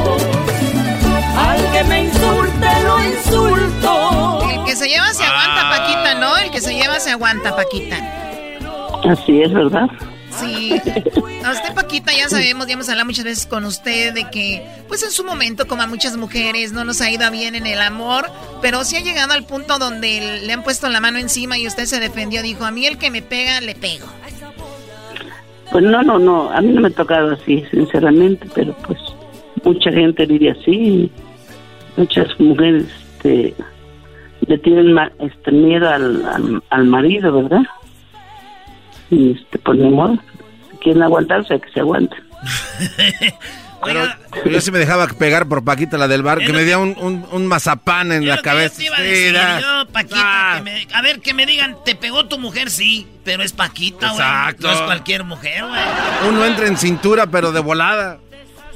Al 1.36 1.72
que 1.72 1.84
me 1.84 2.04
insulte, 2.04 2.68
lo 2.84 3.04
insulto. 3.04 4.48
El 4.50 4.64
que 4.64 4.76
se 4.76 4.88
lleva 4.88 5.12
se 5.12 5.24
aguanta, 5.24 5.70
Paquita, 5.70 6.14
¿no? 6.14 6.36
El 6.38 6.50
que 6.50 6.60
se 6.60 6.74
lleva 6.74 7.00
se 7.00 7.10
aguanta, 7.10 7.54
Paquita. 7.56 7.96
Así 9.08 9.42
es, 9.42 9.52
¿verdad? 9.52 9.88
Sí. 10.40 10.72
A 11.44 11.50
usted, 11.52 11.74
Paquita, 11.74 12.12
ya 12.12 12.28
sabemos, 12.28 12.66
ya 12.66 12.72
hemos 12.72 12.88
hablado 12.88 13.06
muchas 13.06 13.24
veces 13.24 13.46
con 13.46 13.64
usted 13.64 14.14
de 14.14 14.28
que, 14.30 14.66
pues 14.88 15.02
en 15.02 15.10
su 15.10 15.24
momento, 15.24 15.68
como 15.68 15.82
a 15.82 15.86
muchas 15.86 16.16
mujeres, 16.16 16.72
no 16.72 16.84
nos 16.84 17.00
ha 17.00 17.10
ido 17.10 17.30
bien 17.30 17.54
en 17.54 17.66
el 17.66 17.80
amor, 17.80 18.30
pero 18.62 18.84
sí 18.84 18.96
ha 18.96 19.00
llegado 19.00 19.34
al 19.34 19.44
punto 19.44 19.78
donde 19.78 20.40
le 20.42 20.52
han 20.52 20.62
puesto 20.62 20.88
la 20.88 21.00
mano 21.00 21.18
encima 21.18 21.58
y 21.58 21.66
usted 21.66 21.86
se 21.86 22.00
defendió, 22.00 22.42
dijo, 22.42 22.64
a 22.64 22.70
mí 22.70 22.86
el 22.86 22.98
que 22.98 23.10
me 23.10 23.22
pega, 23.22 23.60
le 23.60 23.74
pego. 23.74 24.06
Pues 25.74 25.82
no, 25.82 26.04
no, 26.04 26.20
no, 26.20 26.52
a 26.52 26.60
mí 26.60 26.72
no 26.72 26.82
me 26.82 26.86
ha 26.86 26.92
tocado 26.92 27.32
así, 27.32 27.64
sinceramente, 27.72 28.46
pero 28.54 28.72
pues 28.86 28.96
mucha 29.64 29.90
gente 29.90 30.24
vive 30.24 30.52
así, 30.52 31.10
muchas 31.96 32.28
mujeres 32.38 32.86
este, 33.16 33.52
le 34.46 34.58
tienen 34.58 34.96
este, 35.18 35.50
miedo 35.50 35.88
al, 35.88 36.62
al, 36.70 36.84
marido, 36.84 37.42
¿verdad? 37.42 37.62
Y 39.10 39.32
este, 39.32 39.58
pues 39.58 39.76
ni 39.80 39.90
modo, 39.90 40.16
quieren 40.80 41.02
aguantarse, 41.02 41.58
que 41.58 41.70
se 41.72 41.80
aguanten. 41.80 42.22
Pero 43.84 44.06
yo 44.50 44.60
sí 44.60 44.70
me 44.70 44.78
dejaba 44.78 45.06
pegar 45.08 45.46
por 45.46 45.64
Paquita, 45.64 45.98
la 45.98 46.08
del 46.08 46.22
bar, 46.22 46.38
que 46.38 46.52
me 46.52 46.64
dio 46.64 46.80
un, 46.80 46.96
un, 46.98 47.26
un 47.30 47.46
mazapán 47.46 48.12
en 48.12 48.26
la 48.26 48.40
cabeza. 48.42 48.76
Te 48.78 48.84
iba 48.84 48.96
a 48.96 48.98
Sí, 48.98 49.04
decir, 49.04 49.32
da. 49.34 49.60
yo, 49.60 49.86
Paquita, 49.92 50.52
que 50.56 50.62
me- 50.62 50.88
a 50.92 51.02
ver, 51.02 51.20
que 51.20 51.34
me 51.34 51.46
digan, 51.46 51.76
te 51.84 51.94
pegó 51.94 52.26
tu 52.26 52.38
mujer, 52.38 52.70
sí, 52.70 53.06
pero 53.24 53.42
es 53.42 53.52
Paquita, 53.52 54.08
güey. 54.10 54.20
Exacto. 54.20 54.66
No 54.68 54.74
es 54.74 54.80
cualquier 54.80 55.24
mujer, 55.24 55.64
güey. 55.66 55.80
Uno 56.28 56.44
entra 56.44 56.66
en 56.66 56.76
cintura, 56.76 57.26
pero 57.26 57.52
de 57.52 57.60
volada. 57.60 58.18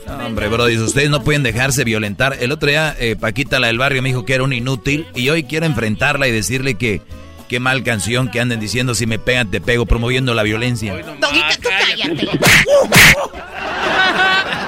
No, 0.06 0.26
hombre, 0.26 0.48
bro, 0.48 0.64
dice, 0.66 0.82
ustedes 0.82 1.10
no 1.10 1.22
pueden 1.22 1.42
dejarse 1.42 1.84
violentar. 1.84 2.38
El 2.40 2.50
otro 2.52 2.70
día, 2.70 2.96
eh, 2.98 3.14
Paquita, 3.20 3.60
la 3.60 3.66
del 3.66 3.76
barrio, 3.76 4.00
me 4.00 4.08
dijo 4.08 4.24
que 4.24 4.32
era 4.34 4.42
un 4.42 4.54
inútil 4.54 5.06
y 5.14 5.28
hoy 5.28 5.44
quiero 5.44 5.66
enfrentarla 5.66 6.26
y 6.28 6.32
decirle 6.32 6.76
que 6.76 7.02
qué 7.46 7.60
mal 7.60 7.82
canción 7.82 8.30
que 8.30 8.40
anden 8.40 8.58
diciendo 8.60 8.94
si 8.94 9.06
me 9.06 9.18
pegan 9.18 9.50
te 9.50 9.60
pego, 9.60 9.84
promoviendo 9.84 10.32
la 10.34 10.44
violencia. 10.44 10.94
Doguita, 10.94 11.56
tú 11.60 11.68
cállate. 11.68 12.28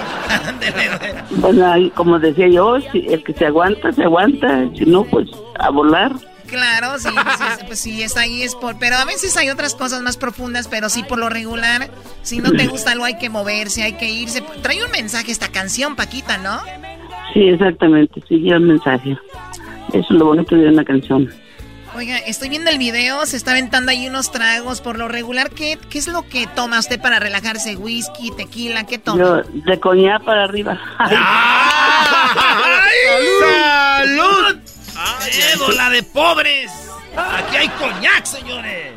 Bueno, 1.36 1.73
ahí, 1.73 1.90
como 1.90 2.19
decía 2.19 2.48
yo, 2.48 2.81
si 2.93 3.07
el 3.09 3.23
que 3.23 3.32
se 3.32 3.47
aguanta, 3.47 3.93
se 3.93 4.05
aguanta, 4.05 4.69
si 4.77 4.85
no, 4.85 5.05
pues 5.05 5.28
a 5.59 5.70
volar. 5.70 6.12
Claro, 6.47 6.98
sí, 6.98 7.09
sí, 7.09 7.65
pues 7.66 7.78
sí, 7.78 8.02
está 8.02 8.23
ahí, 8.23 8.43
es 8.43 8.57
por... 8.57 8.77
Pero 8.78 8.97
a 8.97 9.05
veces 9.05 9.36
hay 9.36 9.51
otras 9.51 9.77
cosas 9.77 10.02
más 10.02 10.16
profundas, 10.16 10.66
pero 10.66 10.89
sí, 10.89 11.05
por 11.05 11.19
lo 11.19 11.28
regular, 11.28 11.90
si 12.23 12.39
no 12.39 12.51
te 12.51 12.66
gusta 12.66 12.90
algo 12.90 13.05
hay 13.05 13.19
que 13.19 13.31
moverse, 13.31 13.85
hay 13.85 13.93
que 13.93 14.11
irse. 14.11 14.43
Trae 14.61 14.85
un 14.85 14.90
mensaje 14.90 15.31
esta 15.31 15.48
canción, 15.48 15.94
Paquita, 15.94 16.39
¿no? 16.39 16.59
Sí, 17.32 17.48
exactamente, 17.48 18.20
sigue 18.28 18.51
el 18.51 18.62
mensaje. 18.62 19.16
Eso 19.93 19.98
es 20.01 20.11
lo 20.11 20.27
bonito 20.27 20.57
de 20.57 20.69
una 20.69 20.85
canción. 20.85 21.31
Oiga, 21.96 22.18
estoy 22.18 22.48
viendo 22.48 22.70
el 22.70 22.78
video, 22.78 23.26
se 23.26 23.36
está 23.36 23.50
aventando 23.50 23.90
ahí 23.90 24.06
unos 24.06 24.30
tragos. 24.30 24.80
Por 24.80 24.96
lo 24.96 25.08
regular, 25.08 25.50
¿qué, 25.50 25.76
qué 25.90 25.98
es 25.98 26.06
lo 26.06 26.22
que 26.28 26.46
toma 26.46 26.78
usted 26.78 27.00
para 27.00 27.18
relajarse? 27.18 27.76
¿Whisky, 27.76 28.30
tequila? 28.36 28.84
¿Qué 28.86 28.98
toma? 28.98 29.18
Yo, 29.18 29.42
de 29.42 29.80
coñac 29.80 30.22
para 30.24 30.44
arriba. 30.44 30.78
¡Salud! 33.40 34.56
¡Ébola 35.54 35.90
de 35.90 36.02
pobres! 36.04 36.70
Aquí 37.16 37.56
hay 37.56 37.68
coñac, 37.70 38.24
señores. 38.24 38.92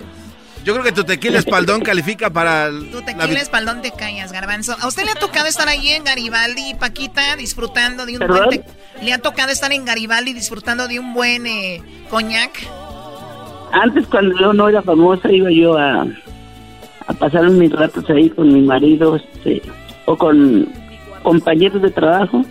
Yo 0.64 0.74
creo 0.74 0.86
que 0.86 0.92
tu 0.94 1.04
tequila 1.04 1.40
espaldón 1.40 1.82
califica 1.82 2.30
para... 2.30 2.68
el- 2.68 2.90
Tu 2.92 3.00
la 3.00 3.06
tequila 3.06 3.42
espaldón 3.42 3.82
te 3.82 3.92
callas, 3.92 4.32
garbanzo. 4.32 4.78
¿A 4.80 4.88
usted 4.88 5.04
le 5.04 5.12
ha 5.12 5.16
tocado 5.16 5.48
estar 5.48 5.68
ahí 5.68 5.90
en 5.90 6.04
Garibaldi, 6.06 6.76
Paquita, 6.76 7.36
disfrutando 7.36 8.06
de 8.06 8.14
un 8.14 8.20
¿Perdón? 8.20 8.46
buen... 8.46 8.62
te- 8.64 9.04
¿Le 9.04 9.12
ha 9.12 9.18
tocado 9.18 9.52
estar 9.52 9.74
en 9.74 9.84
Garibaldi 9.84 10.32
disfrutando 10.32 10.88
de 10.88 11.00
un 11.00 11.14
buen 11.14 11.48
eh, 11.48 11.82
coñac? 12.10 12.52
Antes, 13.74 14.06
cuando 14.08 14.40
yo 14.40 14.54
no 14.54 14.70
era 14.70 14.82
famosa, 14.84 15.32
iba 15.32 15.50
yo 15.52 15.78
a, 15.78 16.06
a 17.08 17.14
pasar 17.14 17.50
mis 17.50 17.72
ratos 17.72 18.08
ahí 18.10 18.30
con 18.30 18.54
mi 18.54 18.62
marido 18.62 19.16
este, 19.16 19.62
o 20.06 20.16
con 20.16 20.68
compañeros 21.24 21.82
de 21.82 21.90
trabajo. 21.90 22.44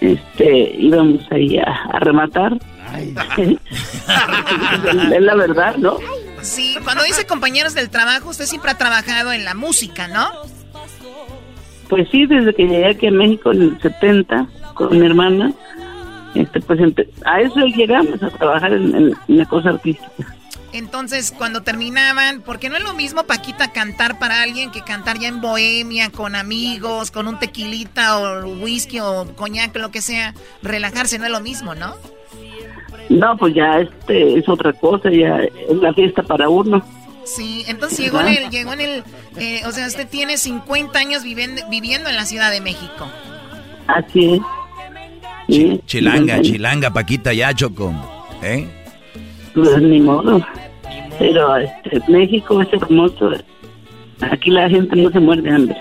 Este, 0.00 0.76
íbamos 0.78 1.20
ahí 1.32 1.58
a, 1.58 1.84
a 1.92 1.98
rematar. 1.98 2.56
es 3.36 5.22
la 5.22 5.34
verdad, 5.34 5.76
¿no? 5.76 5.98
Sí, 6.42 6.76
cuando 6.84 7.02
dice 7.02 7.26
compañeros 7.26 7.74
del 7.74 7.90
trabajo, 7.90 8.30
usted 8.30 8.46
siempre 8.46 8.70
ha 8.70 8.78
trabajado 8.78 9.32
en 9.32 9.44
la 9.44 9.54
música, 9.54 10.06
¿no? 10.06 10.28
Pues 11.88 12.08
sí, 12.10 12.26
desde 12.26 12.54
que 12.54 12.66
llegué 12.66 12.86
aquí 12.86 13.08
a 13.08 13.10
México 13.10 13.50
en 13.50 13.62
el 13.62 13.80
70 13.80 14.46
con 14.74 14.96
mi 14.96 15.04
hermana, 15.04 15.52
este, 16.34 16.60
pues 16.60 16.80
a 17.24 17.40
eso 17.40 17.60
llegamos, 17.60 18.22
a 18.22 18.30
trabajar 18.30 18.72
en, 18.72 19.14
en 19.28 19.38
la 19.38 19.44
cosa 19.46 19.70
artística. 19.70 20.38
Entonces, 20.72 21.34
cuando 21.36 21.62
terminaban, 21.62 22.42
porque 22.42 22.68
no 22.68 22.76
es 22.76 22.82
lo 22.82 22.92
mismo, 22.92 23.24
Paquita, 23.24 23.72
cantar 23.72 24.18
para 24.18 24.42
alguien 24.42 24.70
que 24.70 24.82
cantar 24.82 25.18
ya 25.18 25.28
en 25.28 25.40
bohemia, 25.40 26.10
con 26.10 26.34
amigos, 26.34 27.10
con 27.10 27.26
un 27.26 27.38
tequilita 27.38 28.18
o 28.18 28.46
whisky 28.46 29.00
o 29.00 29.34
coñac, 29.34 29.74
lo 29.76 29.90
que 29.90 30.02
sea, 30.02 30.34
relajarse 30.62 31.18
no 31.18 31.24
es 31.24 31.30
lo 31.30 31.40
mismo, 31.40 31.74
¿no? 31.74 31.94
No, 33.08 33.36
pues 33.38 33.54
ya 33.54 33.80
este 33.80 34.38
es 34.38 34.46
otra 34.48 34.74
cosa, 34.74 35.10
ya 35.10 35.38
es 35.42 35.76
la 35.80 35.94
fiesta 35.94 36.22
para 36.22 36.50
uno. 36.50 36.84
Sí, 37.24 37.64
entonces 37.66 37.98
llegó 37.98 38.20
en 38.20 38.28
el, 38.28 38.50
llegó 38.50 38.72
en 38.74 38.80
el, 38.80 39.04
eh, 39.36 39.62
o 39.66 39.72
sea, 39.72 39.86
usted 39.86 40.06
tiene 40.06 40.36
50 40.36 40.98
años 40.98 41.22
viviendo, 41.22 41.62
viviendo 41.70 42.10
en 42.10 42.16
la 42.16 42.26
Ciudad 42.26 42.50
de 42.50 42.60
México. 42.60 43.06
Así 43.86 44.34
es. 44.34 44.40
Chilanga, 45.48 46.36
sí, 46.36 46.52
chilanga, 46.52 46.92
Paquita, 46.92 47.32
ya, 47.32 47.54
Choco. 47.54 47.92
¿Eh? 48.42 48.68
Pues 49.54 49.80
ni 49.80 50.00
modo. 50.00 50.44
Pero 51.18 51.56
este, 51.56 52.00
México 52.08 52.60
es 52.62 52.72
hermoso. 52.72 53.32
Aquí 54.20 54.50
la 54.50 54.68
gente 54.68 54.94
no 54.96 55.10
se 55.10 55.20
muerde 55.20 55.42
de 55.42 55.50
hambre. 55.50 55.76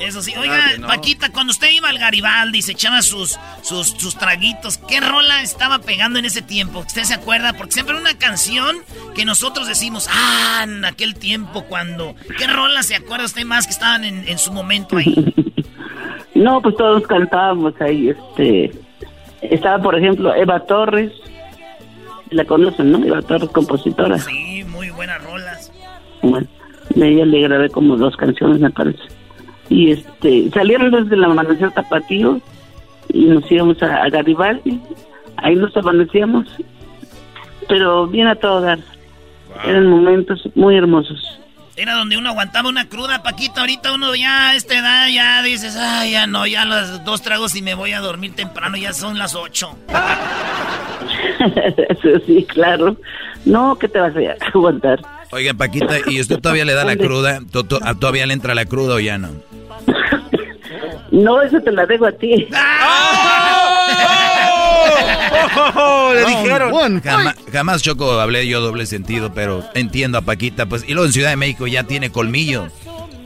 Eso 0.00 0.22
sí, 0.22 0.32
oiga, 0.36 0.60
Paquita, 0.86 1.32
cuando 1.32 1.50
usted 1.50 1.70
iba 1.72 1.88
al 1.88 1.98
Garibaldi 1.98 2.58
y 2.58 2.62
se 2.62 2.72
echaba 2.72 3.02
sus, 3.02 3.36
sus, 3.62 3.88
sus 3.88 4.16
traguitos, 4.16 4.78
¿qué 4.78 5.00
rola 5.00 5.42
estaba 5.42 5.80
pegando 5.80 6.20
en 6.20 6.24
ese 6.24 6.40
tiempo? 6.40 6.80
¿Usted 6.80 7.02
se 7.02 7.14
acuerda? 7.14 7.52
Porque 7.54 7.72
siempre 7.72 7.96
una 7.96 8.14
canción 8.16 8.76
que 9.16 9.24
nosotros 9.24 9.66
decimos, 9.66 10.08
ah, 10.12 10.60
en 10.62 10.84
aquel 10.84 11.14
tiempo 11.16 11.64
cuando... 11.64 12.14
¿Qué 12.38 12.46
rola 12.46 12.84
se 12.84 12.94
acuerda 12.94 13.24
usted 13.24 13.44
más 13.44 13.66
que 13.66 13.72
estaban 13.72 14.04
en, 14.04 14.28
en 14.28 14.38
su 14.38 14.52
momento 14.52 14.96
ahí? 14.96 15.34
No, 16.38 16.62
pues 16.62 16.76
todos 16.76 17.04
cantábamos 17.08 17.74
ahí. 17.80 18.10
Este, 18.10 18.70
estaba, 19.42 19.82
por 19.82 19.96
ejemplo, 19.96 20.34
Eva 20.34 20.60
Torres. 20.60 21.12
La 22.30 22.44
conocen, 22.44 22.92
¿no? 22.92 22.98
Eva 23.04 23.22
Torres, 23.22 23.48
compositora. 23.50 24.18
Sí, 24.18 24.64
muy 24.64 24.90
buenas 24.90 25.22
rolas. 25.24 25.72
Bueno, 26.22 26.46
de 26.94 27.08
ella 27.08 27.24
le 27.24 27.40
grabé 27.42 27.70
como 27.70 27.96
dos 27.96 28.16
canciones, 28.16 28.60
me 28.60 28.70
parece. 28.70 29.02
Y 29.68 29.92
este, 29.92 30.50
salieron 30.50 30.90
desde 30.90 31.14
el 31.14 31.24
amanecer 31.24 31.70
tapatío 31.72 32.40
y 33.08 33.26
nos 33.26 33.50
íbamos 33.50 33.82
a, 33.82 34.02
a 34.02 34.08
Garibaldi. 34.10 34.80
Ahí 35.36 35.54
nos 35.54 35.76
amanecíamos, 35.76 36.46
pero 37.68 38.06
bien 38.06 38.26
a 38.26 38.34
todo 38.34 38.60
dar. 38.60 38.78
Eran 39.64 39.86
momentos 39.86 40.48
muy 40.54 40.76
hermosos. 40.76 41.40
Era 41.78 41.94
donde 41.94 42.16
uno 42.16 42.30
aguantaba 42.30 42.68
una 42.68 42.88
cruda, 42.88 43.22
Paquita. 43.22 43.60
Ahorita 43.60 43.92
uno 43.92 44.14
ya 44.16 44.50
a 44.50 44.54
esta 44.56 44.76
edad 44.78 45.06
ya 45.08 45.42
dices, 45.42 45.76
ay, 45.76 46.12
ya 46.12 46.26
no, 46.26 46.44
ya 46.46 46.64
los 46.64 47.04
dos 47.04 47.22
tragos 47.22 47.54
y 47.54 47.62
me 47.62 47.74
voy 47.74 47.92
a 47.92 48.00
dormir 48.00 48.34
temprano, 48.34 48.76
ya 48.76 48.92
son 48.92 49.16
las 49.16 49.34
ocho. 49.36 49.78
sí, 52.26 52.44
claro. 52.48 52.96
No, 53.44 53.78
¿qué 53.78 53.86
te 53.88 54.00
vas 54.00 54.12
a 54.16 54.46
aguantar? 54.54 55.00
Oiga, 55.30 55.54
Paquita, 55.54 55.96
¿y 56.06 56.20
usted 56.20 56.40
todavía 56.40 56.64
le 56.64 56.72
da 56.74 56.84
la 56.84 56.96
cruda? 56.96 57.38
¿To- 57.52 57.64
to- 57.64 57.78
a- 57.82 57.94
¿Todavía 57.94 58.26
le 58.26 58.32
entra 58.34 58.54
la 58.56 58.64
cruda 58.64 58.96
o 58.96 59.00
ya 59.00 59.18
no? 59.18 59.28
No, 61.10 61.40
eso 61.40 61.58
te 61.60 61.72
la 61.72 61.86
dejo 61.86 62.04
a 62.06 62.12
ti. 62.12 62.46
le 66.14 66.24
dijeron. 66.26 67.00
Jamás, 67.00 67.34
jamás, 67.52 67.82
Choco, 67.82 68.12
hablé 68.20 68.46
yo 68.46 68.60
doble 68.60 68.86
sentido, 68.86 69.32
pero 69.34 69.64
entiendo 69.74 70.18
a 70.18 70.22
Paquita. 70.22 70.66
Pues, 70.66 70.84
y 70.88 70.92
luego 70.92 71.06
en 71.06 71.12
Ciudad 71.12 71.30
de 71.30 71.36
México 71.36 71.66
ya 71.66 71.84
tiene 71.84 72.10
colmillos. 72.10 72.72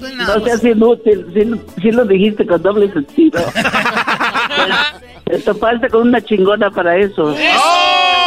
No 0.01 0.45
seas 0.45 0.65
inútil, 0.65 1.27
sí, 1.33 1.49
sí 1.81 1.93
lo 1.93 2.05
dijiste 2.05 2.45
con 2.47 2.61
doble 2.61 2.93
sentido. 2.93 3.41
Esto 5.27 5.55
falta 5.55 5.89
con 5.89 6.09
una 6.09 6.20
chingona 6.20 6.70
para 6.70 6.97
eso. 6.97 7.35
¡Oh! 7.57 8.19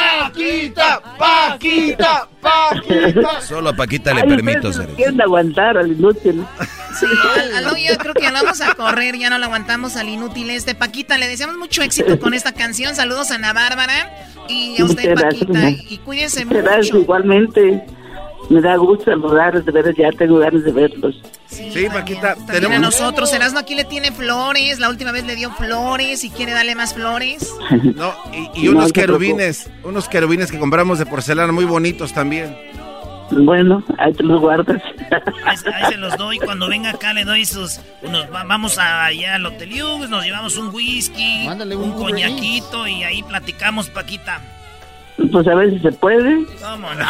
¡Paquita! 1.18 2.28
¡Paquita! 2.40 3.40
Solo 3.40 3.70
a 3.70 3.72
Paquita 3.76 4.12
le 4.14 4.22
Ay, 4.22 4.28
permito 4.28 4.72
ser. 4.72 4.88
no 4.88 4.94
quieren 4.96 5.20
aguantar 5.20 5.76
al 5.78 5.92
inútil. 5.92 6.44
Sí, 6.98 7.06
al, 7.38 7.66
al- 7.66 7.76
yo 7.76 7.96
creo 7.98 8.14
que 8.14 8.22
ya 8.22 8.30
lo 8.30 8.42
vamos 8.42 8.60
a 8.60 8.74
correr, 8.74 9.16
ya 9.16 9.30
no 9.30 9.38
lo 9.38 9.46
aguantamos 9.46 9.96
al 9.96 10.08
inútil 10.08 10.50
este. 10.50 10.74
Paquita, 10.74 11.18
le 11.18 11.28
deseamos 11.28 11.56
mucho 11.56 11.82
éxito 11.82 12.18
con 12.20 12.34
esta 12.34 12.52
canción. 12.52 12.94
Saludos 12.94 13.30
a 13.30 13.36
Ana 13.36 13.52
Bárbara 13.52 14.12
y 14.48 14.80
a 14.80 14.84
usted, 14.84 15.14
Paquita. 15.14 15.70
Y 15.70 15.98
cuídense 16.04 16.44
Muchas 16.44 16.62
gracias, 16.62 16.86
mucho. 16.92 16.98
igualmente. 17.02 17.84
Me 18.50 18.60
da 18.60 18.76
gusto 18.76 19.06
saludarlos, 19.06 19.64
de 19.64 19.72
veras, 19.72 19.94
ya 19.96 20.10
tengo 20.12 20.38
ganas 20.38 20.62
de 20.64 20.72
verlos. 20.72 21.16
Sí, 21.46 21.86
Paquita, 21.92 22.34
También 22.34 22.48
a 22.56 22.60
tenemos... 22.60 22.80
nosotros, 22.80 23.32
Erasmo 23.32 23.58
aquí 23.60 23.74
le 23.74 23.84
tiene 23.84 24.12
flores, 24.12 24.78
la 24.78 24.88
última 24.90 25.12
vez 25.12 25.24
le 25.24 25.34
dio 25.36 25.50
flores 25.52 26.24
y 26.24 26.30
quiere 26.30 26.52
darle 26.52 26.74
más 26.74 26.94
flores. 26.94 27.54
No, 27.94 28.12
y, 28.54 28.64
y 28.64 28.68
unos 28.68 28.88
No 28.88 28.92
querubines, 28.92 29.70
unos 29.82 30.08
querubines 30.08 30.50
que 30.50 30.58
compramos 30.58 30.98
de 30.98 31.06
porcelana 31.06 31.52
muy 31.52 31.64
bonitos 31.64 32.12
también. 32.12 32.56
Bueno, 33.30 33.82
ahí 33.98 34.12
te 34.12 34.22
los 34.22 34.40
guardas. 34.40 34.82
Ahí, 35.46 35.56
se- 35.56 35.72
ahí 35.72 35.92
se 35.92 35.96
los 35.96 36.16
doy. 36.18 36.38
Cuando 36.38 36.68
venga 36.68 36.90
acá 36.90 37.14
le 37.14 37.24
doy 37.24 37.46
sus... 37.46 37.80
Nos 38.02 38.26
va- 38.32 38.44
vamos 38.44 38.78
a- 38.78 39.06
allá 39.06 39.36
al 39.36 39.46
Hotel 39.46 39.70
Hughes, 39.72 40.10
nos 40.10 40.24
llevamos 40.24 40.56
un 40.58 40.68
whisky, 40.74 41.46
Mándale 41.46 41.74
un, 41.76 41.84
un 41.84 41.92
coñaquito 41.94 42.86
y 42.86 43.02
ahí 43.02 43.22
platicamos, 43.22 43.88
Paquita. 43.88 44.40
Pues 45.16 45.46
a 45.46 45.54
ver 45.54 45.70
si 45.70 45.78
se 45.78 45.92
puede. 45.92 46.44
¿Cómo 46.60 46.92
no? 46.94 47.04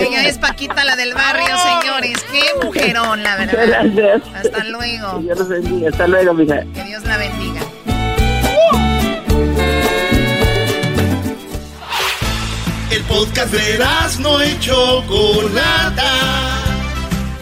Ella 0.00 0.28
es 0.28 0.38
Paquita, 0.38 0.84
la 0.84 0.96
del 0.96 1.14
barrio, 1.14 1.56
señores. 1.80 2.24
Qué 2.32 2.42
mujerón, 2.64 3.22
la 3.22 3.36
verdad. 3.36 3.84
Gracias. 3.94 4.34
Hasta 4.34 4.64
luego. 4.64 5.20
Dios 5.20 5.38
los 5.38 5.48
bendiga. 5.48 5.90
Hasta 5.90 6.08
luego, 6.08 6.34
mija. 6.34 6.64
Que 6.74 6.82
Dios 6.84 7.04
la 7.04 7.16
bendiga. 7.16 7.60
El 12.90 13.02
podcast 13.04 13.52
de 13.52 13.78
no 14.20 14.44
y 14.44 14.58
Chocolata. 14.58 16.71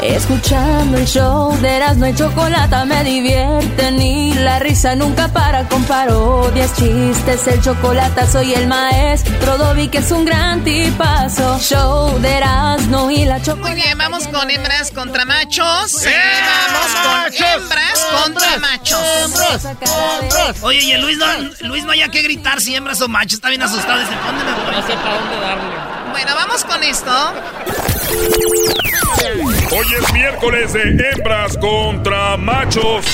Escuchando 0.00 0.96
el 0.96 1.06
show 1.06 1.52
de 1.60 1.76
Erasmo 1.76 2.06
y 2.06 2.14
Chocolata 2.14 2.84
me 2.84 3.02
divierte 3.02 3.90
ni 3.90 4.32
la 4.34 4.60
risa 4.60 4.94
nunca 4.94 5.26
para 5.28 5.68
con 5.68 5.82
parodias, 5.84 6.72
chistes, 6.76 7.46
el 7.48 7.60
chocolate 7.60 8.24
soy 8.28 8.54
el 8.54 8.68
maestro 8.68 9.58
Dobby 9.58 9.88
que 9.88 9.98
es 9.98 10.10
un 10.12 10.24
gran 10.24 10.62
tipazo. 10.62 11.58
Show 11.58 12.16
de 12.20 12.32
Erasmo 12.36 13.10
y 13.10 13.24
la 13.24 13.34
Muy 13.34 13.42
Chocolata. 13.44 13.74
bien, 13.74 13.98
vamos 13.98 14.28
con 14.28 14.48
hembras 14.50 14.92
contra 14.92 15.24
machos. 15.24 16.06
¡Eh! 16.06 16.14
Vamos 16.70 16.94
con 17.02 17.34
hembras 17.34 18.06
contra 18.22 18.56
machos. 18.58 19.00
Oye, 20.62 20.80
y 20.80 20.92
el 20.92 21.00
Luis 21.00 21.18
no, 21.18 21.26
Luis 21.66 21.84
no 21.84 21.90
haya 21.92 22.08
que 22.08 22.22
gritar 22.22 22.60
si 22.60 22.76
hembras 22.76 23.00
o 23.00 23.08
machos. 23.08 23.34
Está 23.34 23.48
bien 23.48 23.62
asustado. 23.62 23.98
Dice, 23.98 24.12
¿dónde 24.24 24.44
me 24.44 24.52
voy? 24.52 24.76
No 24.76 24.86
sé 24.86 24.92
para 24.94 25.18
dónde 25.18 25.40
darle. 25.40 25.97
Bueno, 26.20 26.34
vamos 26.34 26.64
con 26.64 26.82
esto. 26.82 27.12
Hoy 29.70 29.86
es 30.00 30.12
miércoles 30.12 30.72
de 30.72 31.10
hembras 31.12 31.56
contra 31.58 32.36
machos. 32.36 33.06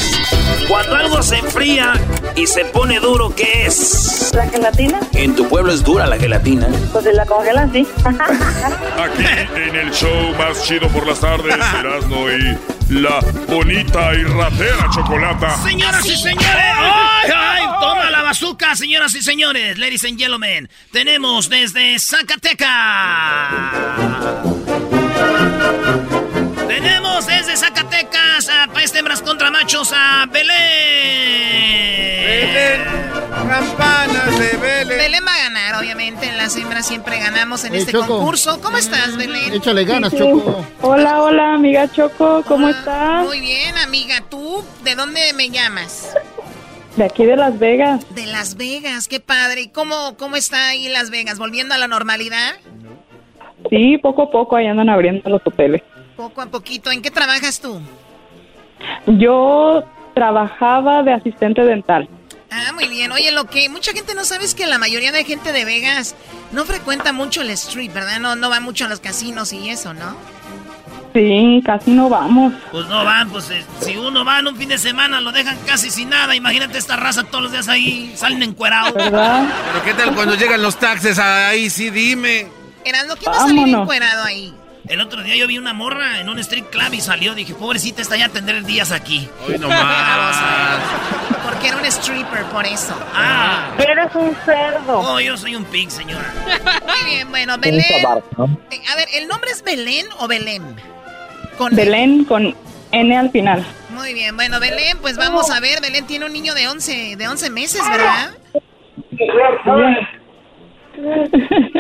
Cuando 0.68 0.96
algo 0.96 1.22
se 1.22 1.36
enfría 1.36 1.92
y 2.34 2.46
se 2.46 2.64
pone 2.66 2.98
duro, 3.00 3.34
¿qué 3.34 3.66
es? 3.66 4.32
¿La 4.34 4.48
gelatina? 4.48 5.00
En 5.12 5.34
tu 5.36 5.48
pueblo 5.48 5.72
es 5.72 5.84
dura 5.84 6.06
la 6.06 6.16
gelatina. 6.16 6.66
Pues 6.92 7.04
si 7.04 7.12
la 7.12 7.26
congelan, 7.26 7.72
sí. 7.72 7.86
Aquí 8.04 9.24
en 9.56 9.76
el 9.76 9.90
show 9.92 10.34
más 10.38 10.62
chido 10.64 10.88
por 10.88 11.06
las 11.06 11.20
tardes, 11.20 11.54
Erasmo 11.80 12.28
y 12.30 12.58
la 12.88 13.20
bonita 13.48 14.14
y 14.14 14.24
ratera 14.24 14.88
chocolata. 14.94 15.56
Señoras 15.62 16.04
y 16.06 16.16
señores, 16.16 16.74
¡ay, 16.78 17.30
ay! 17.34 17.62
Toma 17.80 18.10
la 18.10 18.22
bazooka, 18.22 18.74
señoras 18.76 19.14
y 19.14 19.22
señores, 19.22 19.78
ladies 19.78 20.04
and 20.04 20.18
gentlemen. 20.18 20.68
Tenemos 20.92 21.48
desde 21.48 21.98
Zacatecas. 21.98 22.68
Tenemos 26.66 27.26
desde 27.26 27.56
Zacatecas 27.56 27.83
Machos 29.50 29.92
a 29.94 30.26
Belén. 30.30 30.54
Belén, 32.24 32.80
campanas 33.48 34.38
de 34.38 34.56
Belén. 34.56 34.88
Belén 34.98 35.24
va 35.26 35.34
a 35.34 35.38
ganar, 35.38 35.74
obviamente. 35.80 36.32
Las 36.32 36.56
hembras 36.56 36.86
siempre 36.86 37.18
ganamos 37.18 37.64
en 37.64 37.72
Hey, 37.74 37.80
este 37.80 37.92
Choco. 37.92 38.06
concurso. 38.18 38.60
¿Cómo 38.60 38.76
estás, 38.78 39.16
Belén? 39.16 39.52
Échale 39.54 39.84
ganas, 39.84 40.10
Sí. 40.10 40.18
Choco. 40.18 40.64
Hola, 40.82 41.22
hola, 41.22 41.54
amiga 41.54 41.90
Choco, 41.90 42.42
¿cómo 42.46 42.66
Hola. 42.66 42.78
estás? 42.78 43.24
Muy 43.26 43.40
bien, 43.40 43.76
amiga. 43.78 44.22
¿Tú 44.28 44.64
de 44.82 44.94
dónde 44.94 45.32
me 45.34 45.50
llamas? 45.50 46.14
De 46.96 47.04
aquí 47.04 47.24
de 47.24 47.36
Las 47.36 47.58
Vegas. 47.58 48.04
De 48.14 48.26
Las 48.26 48.56
Vegas, 48.56 49.08
qué 49.08 49.20
padre. 49.20 49.62
¿Y 49.62 49.68
cómo, 49.68 50.16
cómo 50.16 50.36
está 50.36 50.68
ahí 50.68 50.88
Las 50.88 51.10
Vegas? 51.10 51.38
¿Volviendo 51.38 51.74
a 51.74 51.78
la 51.78 51.88
normalidad? 51.88 52.54
Sí, 53.70 53.98
poco 53.98 54.22
a 54.22 54.30
poco 54.30 54.56
ahí 54.56 54.66
andan 54.66 54.88
abriendo 54.90 55.28
los 55.28 55.40
hoteles. 55.44 55.82
Poco 56.16 56.40
a 56.42 56.46
poquito. 56.46 56.90
¿En 56.92 57.02
qué 57.02 57.10
trabajas 57.10 57.60
tú? 57.60 57.80
Yo 59.06 59.84
trabajaba 60.14 61.02
de 61.02 61.12
asistente 61.12 61.62
dental. 61.62 62.08
Ah, 62.50 62.72
muy 62.72 62.86
bien. 62.88 63.10
Oye, 63.10 63.32
lo 63.32 63.46
que 63.46 63.68
mucha 63.68 63.92
gente 63.92 64.14
no 64.14 64.24
sabe 64.24 64.44
es 64.44 64.54
que 64.54 64.66
la 64.66 64.78
mayoría 64.78 65.10
de 65.10 65.24
gente 65.24 65.52
de 65.52 65.64
Vegas 65.64 66.14
no 66.52 66.64
frecuenta 66.64 67.12
mucho 67.12 67.42
el 67.42 67.50
street, 67.50 67.92
¿verdad? 67.92 68.20
No, 68.20 68.36
no 68.36 68.48
va 68.48 68.60
mucho 68.60 68.84
a 68.84 68.88
los 68.88 69.00
casinos 69.00 69.52
y 69.52 69.70
eso, 69.70 69.92
¿no? 69.92 70.16
Sí, 71.12 71.62
casi 71.64 71.92
no 71.92 72.08
vamos. 72.08 72.52
Pues 72.72 72.86
no 72.88 73.04
van, 73.04 73.30
pues 73.30 73.48
eh, 73.50 73.64
si 73.80 73.96
uno 73.96 74.24
va 74.24 74.40
en 74.40 74.48
un 74.48 74.56
fin 74.56 74.68
de 74.68 74.78
semana 74.78 75.20
lo 75.20 75.30
dejan 75.30 75.56
casi 75.66 75.90
sin 75.90 76.10
nada. 76.10 76.34
Imagínate 76.34 76.78
esta 76.78 76.96
raza 76.96 77.22
todos 77.24 77.44
los 77.44 77.52
días 77.52 77.68
ahí, 77.68 78.12
salen 78.16 78.42
encuerados. 78.42 78.94
¿Verdad? 78.94 79.48
Pero 79.72 79.84
¿qué 79.84 79.94
tal 79.94 80.14
cuando 80.14 80.34
llegan 80.34 80.62
los 80.62 80.76
taxes? 80.76 81.18
Ahí 81.18 81.70
sí, 81.70 81.90
dime. 81.90 82.48
Erasmo, 82.84 83.14
¿quién 83.16 83.32
va 83.32 83.36
a 83.36 83.40
salir 83.40 83.68
encuerado 83.68 84.24
ahí? 84.24 84.54
El 84.88 85.00
otro 85.00 85.22
día 85.22 85.34
yo 85.36 85.46
vi 85.46 85.56
una 85.56 85.72
morra 85.72 86.20
en 86.20 86.28
un 86.28 86.38
street 86.40 86.66
club 86.70 86.92
y 86.92 87.00
salió. 87.00 87.34
Dije, 87.34 87.54
pobrecita, 87.54 88.02
está 88.02 88.16
ya 88.16 88.26
a 88.26 88.28
tener 88.28 88.64
días 88.64 88.92
aquí. 88.92 89.28
Hoy 89.46 89.58
nomás. 89.58 90.76
Porque 91.44 91.68
era 91.68 91.76
un 91.78 91.84
stripper, 91.86 92.44
por 92.46 92.66
eso. 92.66 92.94
Ah, 93.14 93.70
Eres 93.78 94.14
un 94.14 94.36
cerdo. 94.44 94.98
oh, 95.00 95.20
yo 95.20 95.36
soy 95.36 95.56
un 95.56 95.64
pig, 95.64 95.90
señora. 95.90 96.24
Muy 96.86 97.10
bien, 97.10 97.30
bueno, 97.30 97.56
Belén. 97.58 97.80
Eh, 97.80 98.04
A 98.06 98.96
ver, 98.96 99.08
¿el 99.14 99.26
nombre 99.28 99.50
es 99.50 99.62
Belén 99.62 100.06
o 100.18 100.28
Belén? 100.28 100.62
Con 101.56 101.74
Belén 101.74 102.24
con 102.24 102.54
N 102.92 103.16
al 103.16 103.30
final. 103.30 103.64
Muy 103.90 104.12
bien, 104.12 104.36
bueno, 104.36 104.60
Belén, 104.60 104.98
pues 104.98 105.16
vamos 105.16 105.50
a 105.50 105.60
ver. 105.60 105.80
Belén 105.80 106.06
tiene 106.06 106.26
un 106.26 106.32
niño 106.32 106.52
de 106.54 106.68
11, 106.68 107.16
de 107.16 107.28
11 107.28 107.50
meses, 107.50 107.80
¿verdad? 107.90 108.32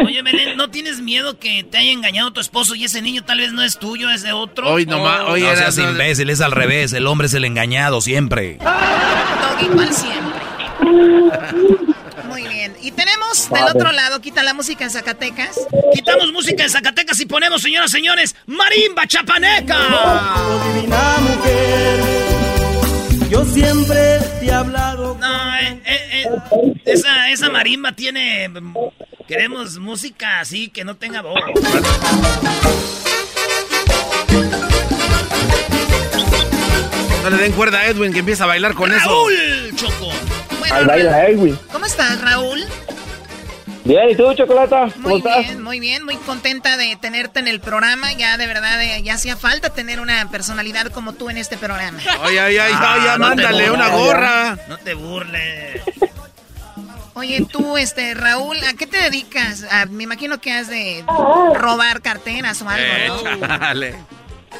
Oye, 0.04 0.22
Belén, 0.22 0.56
¿no 0.56 0.70
tienes 0.70 1.00
miedo 1.00 1.38
que 1.38 1.64
te 1.64 1.78
haya 1.78 1.92
engañado 1.92 2.32
tu 2.32 2.40
esposo 2.40 2.74
y 2.74 2.84
ese 2.84 3.00
niño 3.00 3.24
tal 3.24 3.38
vez 3.38 3.52
no 3.52 3.62
es 3.62 3.78
tuyo, 3.78 4.10
es 4.10 4.22
de 4.22 4.32
otro? 4.32 4.68
Hoy 4.68 4.86
nomás. 4.86 5.22
Oh. 5.26 5.32
Hoy 5.32 5.42
No 5.42 5.54
seas 5.54 5.78
imbécil, 5.78 6.30
es 6.30 6.40
al 6.40 6.52
revés. 6.52 6.92
El 6.92 7.06
hombre 7.06 7.26
es 7.28 7.34
el 7.34 7.44
engañado 7.44 8.00
siempre. 8.00 8.58
Todo 8.58 9.70
igual 9.70 9.92
siempre. 9.92 10.40
Muy 12.28 12.48
bien. 12.48 12.74
Y 12.82 12.90
tenemos 12.90 13.48
del 13.50 13.64
otro 13.64 13.92
lado, 13.92 14.20
quita 14.20 14.42
la 14.42 14.54
música 14.54 14.84
en 14.84 14.90
Zacatecas. 14.90 15.60
Quitamos 15.94 16.32
música 16.32 16.64
en 16.64 16.70
Zacatecas 16.70 17.20
y 17.20 17.26
ponemos, 17.26 17.62
señoras 17.62 17.90
y 17.90 17.92
señores, 17.92 18.34
Marimba 18.46 19.06
Chapaneca. 19.06 19.76
Divina 20.74 21.16
mujer, 21.20 22.00
siempre 23.54 24.18
te 24.40 24.46
he 24.46 24.52
hablado. 24.52 25.16
No, 25.18 25.56
eh, 25.56 25.80
eh, 25.86 26.24
eh, 26.24 26.74
esa, 26.84 27.30
esa 27.30 27.48
marimba 27.50 27.92
tiene... 27.92 28.48
mm, 28.48 28.74
Queremos 29.26 29.78
música 29.78 30.40
así, 30.40 30.68
que 30.68 30.84
no 30.84 30.96
tenga 30.96 31.22
voz. 31.22 31.40
No 37.22 37.30
le 37.30 37.36
den 37.38 37.52
cuerda 37.52 37.78
a 37.80 37.86
Edwin 37.86 38.12
que 38.12 38.18
empieza 38.18 38.44
a 38.44 38.48
bailar 38.48 38.74
con 38.74 38.92
eso. 38.92 39.08
¡Raúl, 39.08 39.76
Choco! 39.76 40.12
Bueno, 40.58 40.74
Ahí 40.74 40.84
baila 40.86 41.26
Edwin. 41.26 41.58
¿cómo 41.72 41.86
estás, 41.86 42.20
Raúl? 42.20 42.60
Bien, 43.84 44.08
¿y 44.08 44.16
tú, 44.16 44.32
Chocolata? 44.32 44.88
¿Cómo 44.94 45.08
Muy 45.10 45.18
estás? 45.18 45.38
bien, 45.40 45.62
muy 45.62 45.78
bien, 45.78 46.04
muy 46.04 46.16
contenta 46.16 46.78
de 46.78 46.96
tenerte 46.96 47.40
en 47.40 47.48
el 47.48 47.60
programa. 47.60 48.12
Ya 48.14 48.38
de 48.38 48.46
verdad, 48.46 48.82
eh, 48.82 49.02
ya 49.02 49.14
hacía 49.14 49.36
falta 49.36 49.70
tener 49.70 50.00
una 50.00 50.30
personalidad 50.30 50.86
como 50.86 51.12
tú 51.12 51.28
en 51.28 51.36
este 51.36 51.58
programa. 51.58 51.98
Ay, 52.22 52.38
ay, 52.38 52.56
ay, 52.56 52.72
Ah, 52.74 52.94
ay, 52.94 53.04
ya 53.04 53.18
no 53.18 53.28
mándale 53.28 53.68
burles. 53.68 53.70
una 53.70 53.88
gorra. 53.90 54.58
No 54.68 54.78
te 54.78 54.94
burles. 54.94 55.82
Oye, 57.12 57.46
tú, 57.50 57.76
este, 57.76 58.14
Raúl, 58.14 58.56
¿a 58.64 58.72
qué 58.74 58.86
te 58.86 58.96
dedicas? 58.96 59.66
Ah, 59.70 59.84
me 59.88 60.02
imagino 60.04 60.40
que 60.40 60.50
has 60.50 60.68
de 60.68 61.04
robar 61.54 62.00
carteras 62.00 62.60
o 62.62 62.68
algo, 62.68 62.86
¿no? 63.36 63.46
chale. 63.46 63.94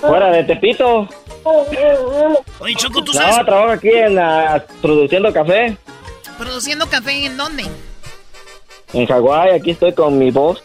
Fuera 0.02 0.30
de 0.30 0.44
Tepito. 0.44 1.08
Oye, 1.44 2.74
Choco, 2.76 3.02
¿tú 3.02 3.12
No, 3.12 3.20
sabes? 3.20 3.44
trabajo 3.46 3.70
aquí 3.72 3.88
en 3.90 4.16
la, 4.16 4.64
produciendo 4.82 5.32
café. 5.32 5.76
¿Produciendo 6.38 6.86
café 6.88 7.24
en 7.24 7.36
dónde? 7.38 7.64
En 8.92 9.06
Hawái, 9.06 9.50
aquí 9.50 9.72
estoy 9.72 9.92
con 9.92 10.18
mi 10.18 10.30
voz. 10.30 10.62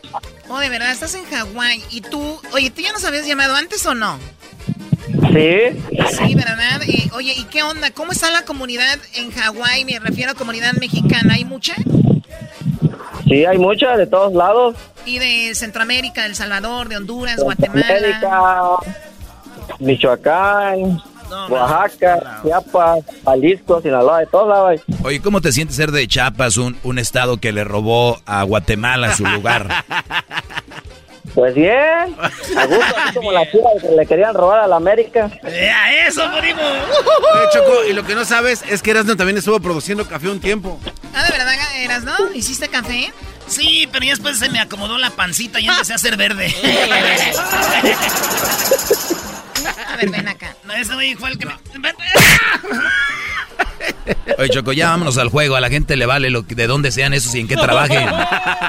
Oh, 0.49 0.59
de 0.59 0.69
verdad, 0.69 0.91
estás 0.91 1.15
en 1.15 1.25
Hawái. 1.25 1.83
¿Y 1.91 2.01
tú, 2.01 2.39
oye, 2.53 2.69
tú 2.69 2.81
ya 2.81 2.91
nos 2.91 3.03
habías 3.05 3.25
llamado 3.27 3.55
antes 3.55 3.85
o 3.85 3.93
no? 3.93 4.17
Sí. 5.31 5.79
Sí, 6.17 6.35
¿verdad? 6.35 6.81
Eh, 6.87 7.09
oye, 7.13 7.33
¿y 7.37 7.43
qué 7.45 7.63
onda? 7.63 7.91
¿Cómo 7.91 8.11
está 8.11 8.31
la 8.31 8.43
comunidad 8.43 8.97
en 9.15 9.31
Hawái? 9.31 9.85
Me 9.85 9.99
refiero 9.99 10.31
a 10.31 10.35
comunidad 10.35 10.73
mexicana. 10.73 11.35
¿Hay 11.35 11.45
mucha? 11.45 11.75
Sí, 13.25 13.45
hay 13.45 13.57
mucha 13.57 13.95
de 13.95 14.07
todos 14.07 14.33
lados. 14.33 14.75
¿Y 15.05 15.19
de 15.19 15.53
Centroamérica, 15.55 16.25
El 16.25 16.35
Salvador, 16.35 16.89
de 16.89 16.97
Honduras, 16.97 17.37
Guatemala? 17.41 18.79
Michoacán, 19.79 21.01
Oaxaca, 21.49 22.41
Chiapas, 22.43 22.99
Jalisco, 23.25 23.81
Sinaloa, 23.81 24.19
de 24.19 24.25
todos 24.27 24.49
lados. 24.49 24.81
Oye, 25.03 25.21
¿cómo 25.21 25.41
te 25.41 25.51
sientes 25.51 25.75
ser 25.75 25.91
de 25.91 26.07
Chiapas, 26.07 26.57
un, 26.57 26.77
un 26.83 26.99
estado 26.99 27.37
que 27.37 27.51
le 27.51 27.63
robó 27.63 28.19
a 28.25 28.43
Guatemala 28.43 29.15
su 29.15 29.25
lugar? 29.25 29.67
Pues 31.35 31.53
bien, 31.53 31.77
a 31.77 32.65
gusto, 32.65 32.95
así 32.97 33.13
como 33.15 33.31
la 33.31 33.45
chica 33.49 33.67
que 33.79 33.89
le 33.89 34.05
querían 34.05 34.33
robar 34.33 34.61
a 34.61 34.67
la 34.67 34.77
América. 34.77 35.29
Eh, 35.43 35.69
¡A 35.69 36.07
eso, 36.07 36.23
primo! 36.39 36.59
Oye, 36.59 37.45
Choco, 37.53 37.85
y 37.87 37.93
lo 37.93 38.03
que 38.03 38.15
no 38.15 38.25
sabes 38.25 38.63
es 38.67 38.81
que 38.81 38.91
Erasmo 38.91 39.15
también 39.15 39.37
estuvo 39.37 39.59
produciendo 39.59 40.07
café 40.07 40.27
un 40.27 40.39
tiempo. 40.39 40.79
Ah, 41.13 41.23
¿de 41.23 41.31
verdad 41.31 41.53
eras, 41.77 42.03
no? 42.03 42.13
¿Hiciste 42.33 42.67
café? 42.67 43.13
Sí, 43.47 43.87
pero 43.91 44.05
ya 44.05 44.11
después 44.11 44.39
se 44.39 44.49
me 44.49 44.59
acomodó 44.59 44.97
la 44.97 45.11
pancita 45.11 45.59
y 45.59 45.67
empecé 45.67 45.93
a 45.93 45.97
hacer 45.97 46.17
verde. 46.17 46.47
a 49.87 49.95
ver, 49.97 50.09
ven 50.09 50.27
acá. 50.27 50.55
No, 50.65 50.73
ese 50.73 50.93
güey 50.93 51.15
fue 51.15 51.29
el 51.29 51.37
que 51.37 51.45
me... 51.45 51.53
Oye, 54.37 54.49
Choco, 54.49 54.73
ya 54.73 54.89
vámonos 54.89 55.17
al 55.17 55.29
juego. 55.29 55.55
A 55.55 55.61
la 55.61 55.69
gente 55.69 55.95
le 55.95 56.05
vale 56.05 56.29
lo 56.29 56.45
que, 56.45 56.55
de 56.55 56.67
dónde 56.67 56.91
sean 56.91 57.13
esos 57.13 57.33
y 57.35 57.41
en 57.41 57.47
qué 57.47 57.55
trabajen. 57.55 58.07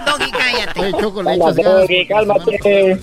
Doggy, 0.07 0.31
cállate. 0.31 0.81
Oye, 0.81 0.93
Choco, 1.01 1.23
le 1.23 1.35
echas 1.35 1.57
ganas. 1.57 1.81
Doggy, 1.81 2.07
cálmate. 2.07 3.01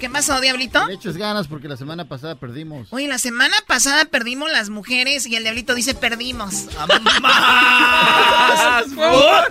¿Qué 0.00 0.10
pasó, 0.10 0.40
Diablito? 0.40 0.84
Le 0.86 0.94
echas 0.94 1.16
ganas 1.16 1.46
porque 1.46 1.68
la 1.68 1.76
semana 1.76 2.06
pasada 2.06 2.34
perdimos. 2.34 2.88
Oye, 2.90 3.06
la 3.06 3.18
semana 3.18 3.54
pasada 3.66 4.04
perdimos 4.04 4.50
las 4.50 4.68
mujeres 4.68 5.26
y 5.26 5.36
el 5.36 5.44
Diablito 5.44 5.74
dice 5.74 5.94
perdimos. 5.94 6.66
¡Más! 7.20 8.84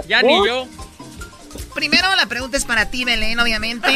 Ya 0.07 0.21
ni 0.21 0.45
yo. 0.45 0.67
Primero 1.73 2.15
la 2.15 2.25
pregunta 2.25 2.57
es 2.57 2.65
para 2.65 2.89
ti, 2.89 3.05
Belén, 3.05 3.39
obviamente. 3.39 3.89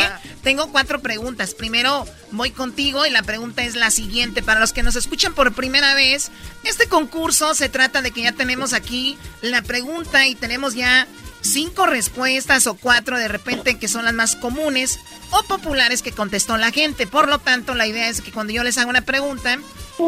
Tengo 0.44 0.72
cuatro 0.72 1.02
preguntas. 1.02 1.54
Primero 1.54 2.06
voy 2.32 2.52
contigo 2.52 3.06
y 3.06 3.10
la 3.10 3.24
pregunta 3.24 3.64
es 3.64 3.76
la 3.76 3.92
siguiente. 3.92 4.44
Para 4.44 4.60
los 4.60 4.74
que 4.74 4.84
nos 4.84 4.96
escuchan 4.96 5.34
por 5.34 5.54
primera 5.54 5.94
vez, 5.94 6.32
este 6.64 6.88
concurso 6.88 7.54
se 7.54 7.70
trata 7.70 8.02
de 8.02 8.12
que 8.12 8.22
ya 8.22 8.32
tenemos 8.32 8.74
aquí 8.74 9.18
la 9.42 9.62
pregunta 9.62 10.26
y 10.28 10.36
tenemos 10.36 10.76
ya 10.76 11.08
cinco 11.42 11.86
respuestas 11.86 12.66
o 12.68 12.74
cuatro 12.76 13.20
de 13.20 13.28
repente 13.28 13.78
que 13.78 13.88
son 13.88 14.04
las 14.06 14.14
más 14.14 14.36
comunes 14.36 15.00
o 15.32 15.44
populares 15.44 16.02
que 16.02 16.12
contestó 16.12 16.58
la 16.58 16.72
gente. 16.72 17.08
Por 17.08 17.28
lo 17.28 17.40
tanto, 17.40 17.76
la 17.76 17.88
idea 17.88 18.10
es 18.10 18.22
que 18.22 18.32
cuando 18.32 18.54
yo 18.54 18.64
les 18.64 18.78
haga 18.78 18.90
una 18.90 19.02
pregunta, 19.02 19.58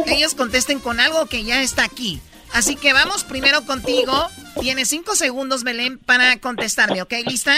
ellos 0.08 0.36
contesten 0.36 0.80
con 0.80 1.00
algo 1.00 1.26
que 1.28 1.44
ya 1.44 1.62
está 1.62 1.84
aquí. 1.84 2.22
Así 2.54 2.76
que 2.76 2.94
vamos 2.94 3.24
primero 3.24 3.64
contigo. 3.66 4.14
Tienes 4.60 4.90
cinco 4.90 5.16
segundos, 5.16 5.64
Belén, 5.64 5.98
para 6.00 6.38
contestarme, 6.40 7.02
¿ok? 7.02 7.14
¿Lista? 7.26 7.54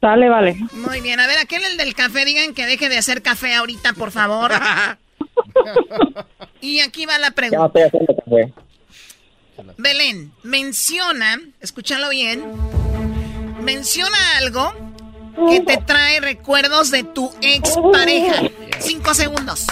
Dale, 0.00 0.28
vale. 0.28 0.56
Muy 0.72 1.00
bien. 1.00 1.18
A 1.20 1.26
ver, 1.26 1.38
aquel 1.38 1.64
el 1.64 1.76
del 1.78 1.94
café, 1.94 2.24
digan 2.24 2.54
que 2.54 2.66
deje 2.66 2.88
de 2.90 2.98
hacer 2.98 3.22
café 3.22 3.54
ahorita, 3.54 3.94
por 3.94 4.10
favor. 4.10 4.52
y 6.60 6.80
aquí 6.80 7.06
va 7.06 7.18
la 7.18 7.28
Ya 7.28 7.34
pregunta. 7.34 7.66
estoy 7.66 7.82
haciendo 7.82 8.14
café. 8.16 8.52
Belén, 9.78 10.32
menciona, 10.42 11.40
escúchalo 11.60 12.08
bien, 12.10 12.42
menciona 13.62 14.16
algo 14.38 14.74
que 15.48 15.60
te 15.60 15.76
trae 15.78 16.20
recuerdos 16.20 16.90
de 16.90 17.04
tu 17.04 17.32
expareja. 17.40 18.42
Cinco 18.80 19.14
segundos. 19.14 19.66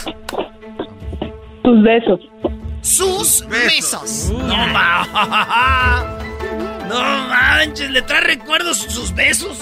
Tus 1.65 1.83
besos. 1.83 2.21
Sus 2.83 3.47
besos. 3.49 4.29
No, 4.31 4.67
ma. 4.69 6.19
No 6.89 7.01
manches, 7.29 7.91
le 7.91 8.03
trae 8.03 8.21
recuerdos 8.21 8.77
sus 8.79 9.15
besos. 9.15 9.59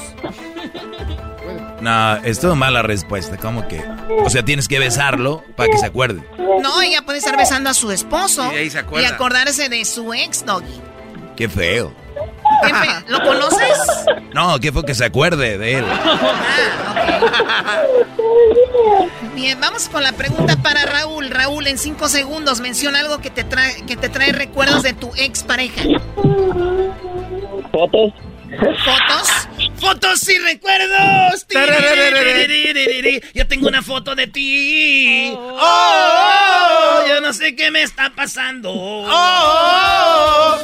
No, 1.81 2.17
estuvo 2.25 2.55
mala 2.57 2.83
respuesta. 2.83 3.37
¿Cómo 3.39 3.67
que? 3.69 3.83
O 4.25 4.29
sea, 4.31 4.45
tienes 4.45 4.69
que 4.69 4.79
besarlo 4.79 5.45
para 5.57 5.71
que 5.71 5.79
se 5.79 5.87
acuerde. 5.87 6.23
No, 6.39 6.83
ella 6.83 7.03
puede 7.03 7.19
estar 7.19 7.37
besando 7.37 7.71
a 7.71 7.75
su 7.75 7.91
esposo 7.91 8.51
Y 8.53 8.57
ahí 8.57 8.71
se 8.71 8.81
acuerda. 8.81 9.09
y 9.09 9.11
acordarse 9.13 9.69
de 9.69 9.85
su 9.85 10.13
ex 10.13 10.45
doggy. 10.45 10.81
Qué 11.37 11.49
feo. 11.49 11.95
¿Lo 13.09 13.20
conoces? 13.23 13.78
No, 14.32 14.59
que 14.61 14.73
fue 14.73 14.85
que 14.85 14.95
se 14.95 15.05
acuerde 15.05 15.59
de 15.59 15.78
él. 15.78 15.85
Ah, 15.87 17.82
okay. 18.11 18.31
Bien, 19.35 19.61
vamos 19.61 19.89
con 19.89 20.03
la 20.03 20.12
pregunta 20.12 20.57
para 20.62 20.85
Raúl. 20.87 21.31
Raúl, 21.31 21.66
en 21.66 21.78
cinco 21.78 22.09
segundos 22.09 22.61
menciona 22.61 23.01
algo 23.01 23.19
que 23.19 23.31
te 23.31 23.45
trae, 23.45 23.85
que 23.87 23.97
te 23.97 24.09
trae 24.09 24.32
recuerdos 24.32 24.82
de 24.82 24.93
tu 24.93 25.11
ex 25.16 25.43
pareja. 25.43 25.82
Fotos. 27.73 28.12
¿Fotos? 28.51 29.49
¡Fotos 29.77 30.28
y 30.28 30.39
recuerdos! 30.39 31.47
Yo 33.35 33.47
tengo 33.47 33.69
una 33.69 33.81
foto 33.82 34.15
de 34.15 34.27
ti. 34.27 35.32
Oh, 35.35 35.59
oh, 35.61 37.07
yo 37.07 37.20
no 37.20 37.32
sé 37.32 37.55
qué 37.55 37.70
me 37.70 37.82
está 37.82 38.11
pasando. 38.11 38.73
Oh. 38.74 40.59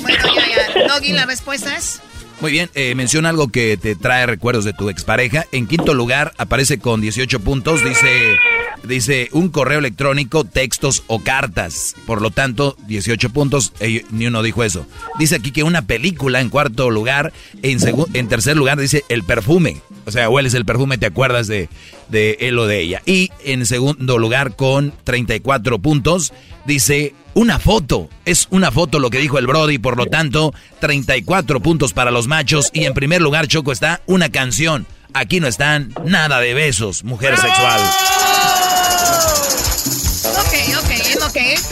Bueno, 0.00 0.24
ya, 0.34 0.46
ya. 0.74 0.88
Doggy, 0.88 1.12
la 1.12 1.26
respuesta 1.26 1.76
es. 1.76 2.00
Muy 2.40 2.52
bien, 2.52 2.70
eh, 2.74 2.94
menciona 2.94 3.28
algo 3.28 3.48
que 3.48 3.76
te 3.76 3.94
trae 3.96 4.24
recuerdos 4.24 4.64
de 4.64 4.72
tu 4.72 4.88
expareja. 4.88 5.44
En 5.52 5.66
quinto 5.66 5.92
lugar, 5.92 6.32
aparece 6.38 6.78
con 6.78 7.02
18 7.02 7.38
puntos. 7.40 7.84
Dice, 7.84 8.36
dice 8.82 9.28
un 9.32 9.50
correo 9.50 9.78
electrónico, 9.78 10.44
textos 10.44 11.02
o 11.06 11.18
cartas. 11.20 11.94
Por 12.06 12.22
lo 12.22 12.30
tanto, 12.30 12.76
18 12.86 13.28
puntos. 13.28 13.74
Eh, 13.80 14.06
ni 14.10 14.26
uno 14.26 14.42
dijo 14.42 14.64
eso. 14.64 14.86
Dice 15.18 15.36
aquí 15.36 15.50
que 15.50 15.64
una 15.64 15.82
película 15.82 16.40
en 16.40 16.48
cuarto 16.48 16.88
lugar. 16.88 17.34
En, 17.62 17.78
en 18.14 18.28
tercer 18.28 18.56
lugar 18.56 18.80
dice 18.80 19.04
el 19.10 19.22
perfume. 19.22 19.82
O 20.06 20.10
sea, 20.10 20.30
hueles 20.30 20.54
el 20.54 20.64
perfume, 20.64 20.96
te 20.96 21.04
acuerdas 21.04 21.46
de, 21.46 21.68
de 22.08 22.38
él 22.40 22.58
o 22.58 22.66
de 22.66 22.80
ella. 22.80 23.02
Y 23.04 23.30
en 23.44 23.66
segundo 23.66 24.16
lugar, 24.16 24.56
con 24.56 24.94
34 25.04 25.78
puntos, 25.78 26.32
dice 26.64 27.14
una 27.34 27.58
foto. 27.58 28.08
Es 28.24 28.48
una 28.50 28.70
foto 28.70 28.98
lo 28.98 29.10
que 29.10 29.18
dijo 29.18 29.38
el 29.38 29.46
Brody, 29.46 29.78
por 29.78 29.96
lo 29.96 30.06
tanto, 30.06 30.54
34 30.80 31.60
puntos 31.60 31.92
para 31.92 32.10
los 32.10 32.26
machos. 32.26 32.70
Y 32.72 32.84
en 32.84 32.94
primer 32.94 33.20
lugar, 33.20 33.46
Choco, 33.46 33.72
está 33.72 34.02
una 34.06 34.30
canción. 34.30 34.86
Aquí 35.12 35.40
no 35.40 35.48
están 35.48 35.92
nada 36.04 36.40
de 36.40 36.54
besos, 36.54 37.04
mujer 37.04 37.36
sexual. 37.36 37.80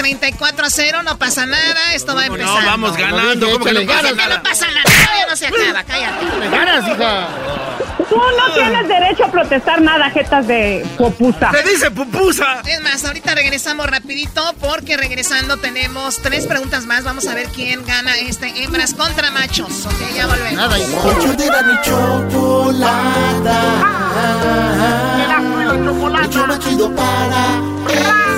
34 0.09 0.65
a 0.65 0.71
0, 0.71 1.03
no 1.03 1.19
pasa 1.19 1.45
nada. 1.45 1.93
Esto 1.95 2.15
va 2.15 2.23
a 2.23 2.27
empezar. 2.27 2.63
No, 2.63 2.67
vamos 2.67 2.97
ganando. 2.97 3.51
¿Cómo 3.51 3.65
que 3.65 3.73
no 3.75 3.87
pasa 3.87 4.13
nada? 4.13 4.37
no 4.39 4.43
pasa 4.43 4.67
nada, 4.69 4.83
todavía 4.85 5.27
no 5.29 5.37
se 5.37 5.47
acaba, 5.47 5.85
cállate. 5.85 6.49
ganas, 6.51 6.89
hija! 6.89 7.29
Tú 8.09 8.17
no 8.17 8.55
tienes 8.55 8.89
derecho 8.89 9.27
a 9.27 9.31
protestar 9.31 9.83
nada, 9.83 10.09
jetas 10.11 10.47
de 10.47 10.87
popusa. 10.97 11.53
¡Se 11.53 11.63
dice 11.69 11.91
pupusa! 11.91 12.63
Es 12.65 12.81
más, 12.81 13.05
ahorita 13.05 13.35
regresamos 13.35 13.87
rapidito 13.87 14.55
porque 14.61 14.97
regresando 14.97 15.59
tenemos 15.59 16.23
tres 16.23 16.47
preguntas 16.47 16.87
más. 16.87 17.05
Vamos 17.05 17.27
a 17.27 17.35
ver 17.35 17.49
quién 17.49 17.85
gana 17.85 18.17
este 18.17 18.63
hembras 18.65 18.95
contra 18.95 19.31
machos. 19.31 19.85
Ok, 19.85 20.15
ya 20.15 20.27
volvemos. 20.27 20.55
Nada, 20.55 20.79
chocolata. 21.83 23.59
El 25.69 26.31
show 26.33 26.47
más 26.47 26.59
chido 26.61 26.95
para 26.95 28.38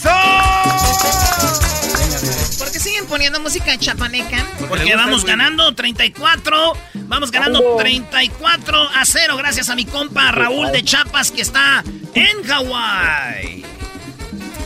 Poniendo 3.21 3.39
música 3.39 3.77
chapaneca? 3.77 4.47
Porque 4.67 4.95
vamos 4.95 5.23
ganando 5.23 5.75
34. 5.75 6.73
Vamos 7.03 7.29
ganando 7.29 7.75
34 7.77 8.89
a 8.95 9.05
0 9.05 9.37
gracias 9.37 9.69
a 9.69 9.75
mi 9.75 9.85
compa 9.85 10.31
Raúl 10.31 10.71
de 10.71 10.83
Chapas 10.83 11.29
que 11.29 11.43
está 11.43 11.83
en 12.15 12.43
Hawái. 12.43 13.63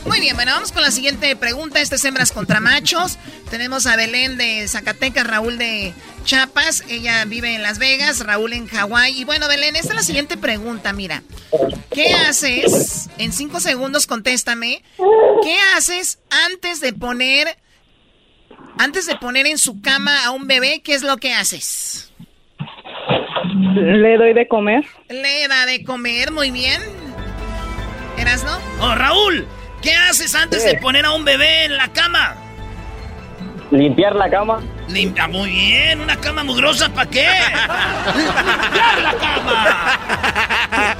Muy 0.06 0.20
bien, 0.20 0.36
bueno, 0.36 0.52
vamos 0.52 0.72
con 0.72 0.80
la 0.80 0.90
siguiente 0.90 1.36
pregunta. 1.36 1.82
Este 1.82 1.96
es 1.96 2.04
hembras 2.06 2.32
contra 2.32 2.60
machos. 2.60 3.18
Tenemos 3.50 3.84
a 3.86 3.94
Belén 3.94 4.38
de 4.38 4.66
Zacatecas, 4.68 5.26
Raúl 5.26 5.58
de 5.58 5.92
Chiapas. 6.24 6.82
Ella 6.88 7.26
vive 7.26 7.54
en 7.54 7.62
Las 7.62 7.78
Vegas, 7.78 8.20
Raúl 8.20 8.54
en 8.54 8.68
Hawái. 8.68 9.20
Y 9.20 9.24
bueno, 9.24 9.48
Belén, 9.48 9.76
esta 9.76 9.90
es 9.90 9.96
la 9.96 10.02
siguiente 10.02 10.38
pregunta. 10.38 10.94
Mira, 10.94 11.22
¿qué 11.90 12.14
haces? 12.14 13.10
En 13.18 13.34
cinco 13.34 13.60
segundos 13.60 14.06
contéstame. 14.06 14.82
¿Qué 15.42 15.58
haces 15.76 16.20
antes 16.46 16.80
de 16.80 16.94
poner, 16.94 17.58
antes 18.78 19.06
de 19.06 19.16
poner 19.16 19.46
en 19.46 19.58
su 19.58 19.80
cama 19.80 20.24
a 20.24 20.30
un 20.30 20.46
bebé? 20.46 20.80
¿Qué 20.84 20.94
es 20.94 21.02
lo 21.02 21.16
que 21.16 21.32
haces? 21.34 22.12
Le 23.74 24.16
doy 24.16 24.34
de 24.34 24.48
comer. 24.48 24.84
Le 25.08 25.48
da 25.48 25.66
de 25.66 25.84
comer, 25.84 26.32
muy 26.32 26.50
bien. 26.50 26.80
¿Eras 28.18 28.44
no? 28.44 28.58
Oh, 28.80 28.94
Raúl, 28.94 29.46
¿qué 29.82 29.94
haces 29.94 30.34
antes 30.34 30.64
de 30.64 30.76
poner 30.78 31.04
a 31.04 31.12
un 31.12 31.24
bebé 31.24 31.64
en 31.64 31.76
la 31.76 31.88
cama? 31.88 32.36
Limpiar 33.70 34.14
la 34.14 34.30
cama. 34.30 34.60
Limpia, 34.88 35.26
muy 35.26 35.50
bien. 35.50 36.00
¿Una 36.00 36.16
cama 36.16 36.44
mugrosa 36.44 36.88
para 36.88 37.10
qué? 37.10 37.26
¡Limpiar 38.16 39.02
la 39.02 39.14
cama! 39.18 40.96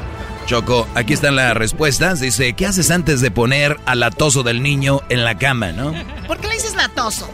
Choco, 0.47 0.87
aquí 0.95 1.13
están 1.13 1.37
las 1.37 1.57
respuestas. 1.57 2.21
Dice, 2.21 2.53
¿qué 2.53 2.67
haces 2.67 2.91
antes 2.91 3.21
de 3.21 3.31
poner 3.31 3.77
al 3.87 4.01
latoso 4.01 4.43
del 4.43 4.63
niño 4.63 5.01
en 5.09 5.25
la 5.25 5.39
cama, 5.39 5.73
no? 5.73 5.93
¿Por 6.27 6.39
qué 6.39 6.49
le 6.49 6.55
dices 6.55 6.75
latoso? 6.75 7.29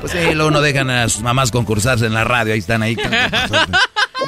Pues 0.00 0.12
sí, 0.12 0.34
luego 0.34 0.50
no 0.50 0.60
dejan 0.60 0.90
a 0.90 1.08
sus 1.08 1.22
mamás 1.22 1.50
concursarse 1.50 2.06
en 2.06 2.14
la 2.14 2.24
radio. 2.24 2.52
Ahí 2.52 2.58
están 2.58 2.82
ahí. 2.82 2.96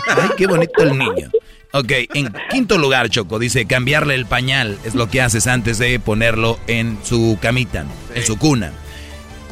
Ay, 0.08 0.30
qué 0.36 0.46
bonito 0.46 0.82
el 0.82 0.98
niño. 0.98 1.30
Ok, 1.72 1.92
en 2.14 2.32
quinto 2.50 2.78
lugar, 2.78 3.10
Choco, 3.10 3.38
dice 3.38 3.66
cambiarle 3.66 4.14
el 4.14 4.24
pañal 4.24 4.78
es 4.84 4.94
lo 4.94 5.08
que 5.08 5.20
haces 5.20 5.46
antes 5.46 5.76
de 5.78 6.00
ponerlo 6.00 6.58
en 6.66 6.98
su 7.04 7.38
camita, 7.42 7.84
en 8.14 8.24
su 8.24 8.38
cuna. 8.38 8.72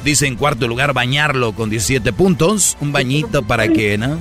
Dice 0.03 0.27
en 0.27 0.37
cuarto 0.37 0.67
lugar 0.67 0.95
bañarlo 0.95 1.53
con 1.53 1.69
17 1.69 2.13
puntos, 2.13 2.77
un 2.81 2.93
bañito 2.93 3.43
para 3.43 3.69
que, 3.69 3.99
¿no? 3.99 4.19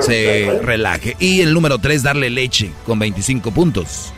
Se 0.00 0.60
relaje. 0.62 1.16
Y 1.18 1.40
el 1.40 1.54
número 1.54 1.78
3, 1.78 2.02
darle 2.02 2.30
leche 2.30 2.72
con 2.84 2.98
25 2.98 3.50
puntos. 3.52 4.12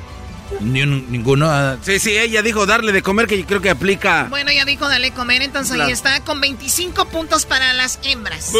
Ni 0.60 0.82
un- 0.82 1.10
ninguno. 1.10 1.46
ah, 1.50 1.76
Sí, 1.82 1.98
sí, 1.98 2.16
ella 2.16 2.42
dijo 2.42 2.66
darle 2.66 2.92
de 2.92 3.02
comer 3.02 3.26
que 3.26 3.38
yo 3.38 3.46
creo 3.46 3.60
que 3.60 3.70
aplica. 3.70 4.26
Bueno, 4.30 4.50
ya 4.52 4.64
dijo 4.64 4.88
dale 4.88 5.10
comer, 5.10 5.42
entonces 5.42 5.78
ahí 5.78 5.92
está 5.92 6.20
con 6.24 6.40
25 6.40 7.04
puntos 7.06 7.46
para 7.46 7.72
las 7.72 7.98
hembras. 8.04 8.52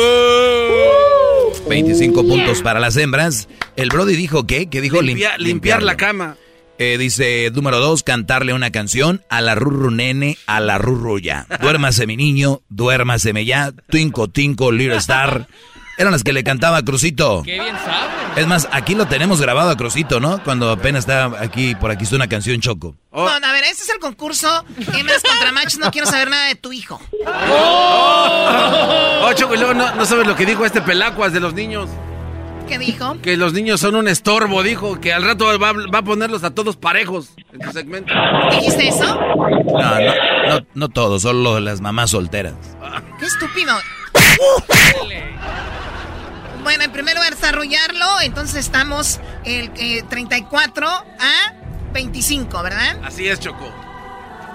25 1.68 2.22
puntos 2.26 2.62
para 2.62 2.80
las 2.80 2.96
hembras. 2.96 3.48
El 3.76 3.88
Brody 3.90 4.16
dijo 4.16 4.46
¿qué? 4.46 4.68
¿Qué 4.68 4.80
dijo? 4.80 5.00
Limpia- 5.02 5.36
Lim- 5.36 5.46
limpiar 5.46 5.82
la 5.82 5.96
cama. 5.96 6.36
Eh, 6.78 6.98
dice 6.98 7.50
número 7.54 7.78
2, 7.80 8.02
cantarle 8.02 8.52
una 8.52 8.70
canción 8.70 9.22
a 9.30 9.40
la 9.40 9.54
rurru 9.54 9.90
nene, 9.90 10.36
a 10.46 10.60
la 10.60 10.76
rurru 10.78 11.18
ya. 11.18 11.46
Duérmase 11.62 12.06
mi 12.06 12.16
niño, 12.16 12.60
duérmaseme 12.68 13.44
ya, 13.46 13.72
Twinco 13.88 14.28
Tinco, 14.28 14.70
Little 14.72 14.96
Star. 14.98 15.48
Eran 15.98 16.12
las 16.12 16.24
que 16.24 16.32
le 16.32 16.44
cantaba 16.44 16.78
a 16.78 16.82
Crucito. 16.82 17.42
Qué 17.42 17.58
bien 17.58 17.74
sabe. 17.76 18.40
Es 18.40 18.46
más, 18.46 18.68
aquí 18.70 18.94
lo 18.94 19.06
tenemos 19.06 19.40
grabado 19.40 19.70
a 19.70 19.76
Crucito, 19.76 20.20
¿no? 20.20 20.42
Cuando 20.44 20.70
apenas 20.70 21.00
está 21.00 21.32
aquí, 21.40 21.74
por 21.74 21.90
aquí 21.90 22.04
está 22.04 22.16
una 22.16 22.28
canción 22.28 22.60
Choco. 22.60 22.94
No, 23.12 23.26
a 23.26 23.52
ver, 23.52 23.64
este 23.64 23.84
es 23.84 23.88
el 23.88 23.98
concurso 23.98 24.64
hembras 24.94 25.22
contra 25.22 25.52
machos, 25.52 25.78
no 25.78 25.90
quiero 25.90 26.06
saber 26.06 26.28
nada 26.28 26.48
de 26.48 26.54
tu 26.54 26.72
hijo. 26.72 27.00
Oh, 27.26 29.30
Choco, 29.34 29.54
y 29.54 29.58
luego 29.58 29.72
no, 29.72 29.94
no 29.94 30.04
sabes 30.04 30.26
lo 30.26 30.36
que 30.36 30.44
dijo 30.44 30.66
este 30.66 30.82
pelacuas 30.82 31.32
de 31.32 31.40
los 31.40 31.54
niños. 31.54 31.88
¿Qué 32.68 32.78
dijo? 32.78 33.16
Que 33.22 33.36
los 33.36 33.52
niños 33.52 33.80
son 33.80 33.94
un 33.94 34.08
estorbo, 34.08 34.62
dijo. 34.62 35.00
Que 35.00 35.12
al 35.12 35.22
rato 35.22 35.46
va, 35.58 35.72
va 35.72 35.98
a 36.00 36.02
ponerlos 36.02 36.44
a 36.44 36.50
todos 36.50 36.76
parejos 36.76 37.30
en 37.52 37.62
su 37.62 37.72
segmento. 37.72 38.12
¿Dijiste 38.50 38.88
eso? 38.88 39.14
No, 39.14 40.00
no, 40.00 40.14
no, 40.48 40.66
no 40.74 40.88
todos, 40.88 41.22
solo 41.22 41.60
las 41.60 41.80
mamás 41.80 42.10
solteras. 42.10 42.54
¡Qué 43.18 43.26
estúpido! 43.26 43.72
Bueno, 46.66 46.82
en 46.82 46.90
primer 46.90 47.16
desarrollarlo, 47.20 48.20
entonces 48.22 48.56
estamos 48.56 49.20
el 49.44 49.70
eh, 49.76 50.02
34 50.10 50.84
a 50.88 51.52
25, 51.92 52.60
¿verdad? 52.60 52.98
Así 53.04 53.28
es, 53.28 53.38
Choco. 53.38 53.85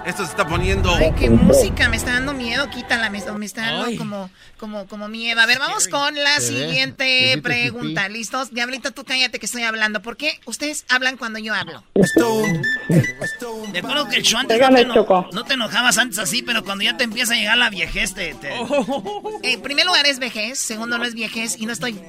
Esto 0.04 0.24
se 0.24 0.30
está 0.30 0.46
poniendo. 0.46 0.92
Ay, 0.94 1.12
qué 1.16 1.30
música, 1.30 1.88
me 1.88 1.96
está 1.96 2.12
dando 2.14 2.32
miedo, 2.34 2.68
quítala, 2.70 3.08
me, 3.08 3.20
me 3.32 3.46
está 3.46 3.62
dando 3.70 3.96
como, 3.98 4.30
como, 4.58 4.86
como 4.86 5.08
miedo. 5.08 5.40
A 5.40 5.46
ver, 5.46 5.58
vamos 5.60 5.86
con 5.88 6.14
la 6.14 6.40
Se 6.40 6.48
siguiente 6.48 7.38
pregunta. 7.42 8.08
¿Listos? 8.08 8.52
Diablito, 8.52 8.90
tú 8.90 9.04
cállate 9.04 9.38
que 9.38 9.46
estoy 9.46 9.62
hablando. 9.62 10.02
¿Por 10.02 10.16
qué 10.16 10.40
ustedes 10.46 10.84
hablan 10.88 11.16
cuando 11.16 11.38
yo 11.38 11.54
hablo? 11.54 11.84
De 13.72 13.78
acuerdo 13.78 14.08
que 14.08 14.16
el 14.16 14.22
show 14.22 14.40
antes 14.40 14.58
no 14.58 14.66
Pégame, 14.68 14.84
te, 14.84 15.34
no 15.36 15.44
te 15.44 15.54
enojabas 15.54 15.98
antes 15.98 16.18
así, 16.18 16.42
pero 16.42 16.64
cuando 16.64 16.82
ya 16.84 16.96
te 16.96 17.04
empieza 17.04 17.34
a 17.34 17.36
llegar 17.36 17.56
la 17.58 17.70
viejez, 17.70 18.14
te... 18.14 18.34
te- 18.34 18.52
En 19.42 19.62
primer 19.62 19.86
lugar 19.86 20.06
es 20.06 20.18
vejez, 20.18 20.58
segundo 20.58 20.98
no 20.98 21.04
es 21.04 21.14
viejez 21.14 21.56
y 21.58 21.66
no 21.66 21.72
estoy... 21.72 22.00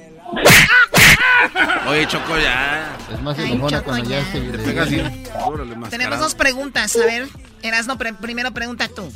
Oye, 1.88 2.06
Choco, 2.08 2.38
ya. 2.38 2.96
Es 3.12 3.20
más 3.22 3.38
enojona 3.38 3.68
Choco, 3.78 3.90
cuando 3.90 4.10
ya 4.10 4.20
ya. 4.20 4.32
se... 4.32 4.40
Te 4.40 4.58
pegas 4.58 4.90
mascarado. 4.90 5.88
Tenemos 5.90 6.18
dos 6.18 6.34
preguntas, 6.34 6.96
a 6.96 7.06
ver. 7.06 7.28
Erasno, 7.64 7.96
pre- 7.96 8.12
primero 8.14 8.52
pregunta 8.52 8.88
tú. 8.88 9.10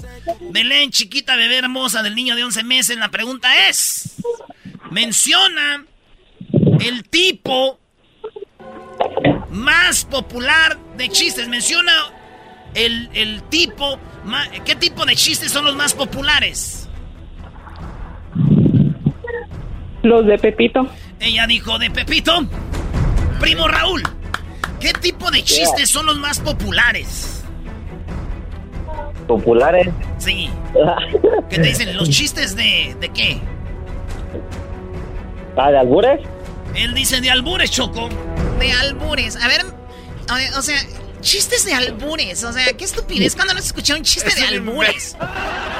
Belén, 0.50 0.90
chiquita, 0.90 1.36
bebé 1.36 1.58
hermosa 1.58 2.02
del 2.02 2.14
niño 2.14 2.34
de 2.34 2.44
11 2.44 2.64
meses, 2.64 2.96
la 2.96 3.10
pregunta 3.10 3.68
es... 3.68 4.14
Menciona 4.90 5.84
el 6.80 7.04
tipo 7.10 7.78
más 9.50 10.06
popular 10.06 10.78
de 10.96 11.10
chistes. 11.10 11.46
Menciona 11.48 11.92
el, 12.74 13.10
el 13.12 13.42
tipo... 13.44 14.00
¿Qué 14.64 14.74
tipo 14.76 15.04
de 15.04 15.14
chistes 15.14 15.52
son 15.52 15.66
los 15.66 15.76
más 15.76 15.92
populares? 15.92 16.88
Los 20.02 20.26
de 20.26 20.38
Pepito. 20.38 20.88
Ella 21.20 21.46
dijo 21.46 21.78
de 21.78 21.90
Pepito. 21.90 22.46
Primo 23.40 23.68
Raúl, 23.68 24.02
¿qué 24.80 24.92
tipo 24.94 25.30
de 25.30 25.44
chistes 25.44 25.90
son 25.90 26.06
los 26.06 26.18
más 26.18 26.40
populares? 26.40 27.37
Populares. 29.28 29.88
Sí. 30.18 30.50
¿Qué 31.48 31.56
te 31.56 31.62
dicen? 31.62 31.96
¿Los 31.96 32.10
chistes 32.10 32.56
de, 32.56 32.96
de 33.00 33.08
qué? 33.10 33.38
¿Ah, 35.56 35.70
de 35.70 35.78
albures? 35.78 36.20
Él 36.74 36.94
dice 36.94 37.20
de 37.20 37.30
albures, 37.30 37.70
Choco. 37.70 38.08
De 38.58 38.72
albures. 38.72 39.36
A 39.36 39.46
ver, 39.48 39.62
o, 39.64 40.58
o 40.58 40.62
sea, 40.62 40.76
chistes 41.20 41.64
de 41.64 41.74
albures. 41.74 42.44
O 42.44 42.52
sea, 42.52 42.72
qué 42.72 42.84
estupidez 42.84 43.34
cuando 43.34 43.54
no 43.54 43.60
se 43.60 43.66
escucha 43.68 43.94
un 43.96 44.02
chiste 44.02 44.32
de 44.34 44.46
albures. 44.46 45.16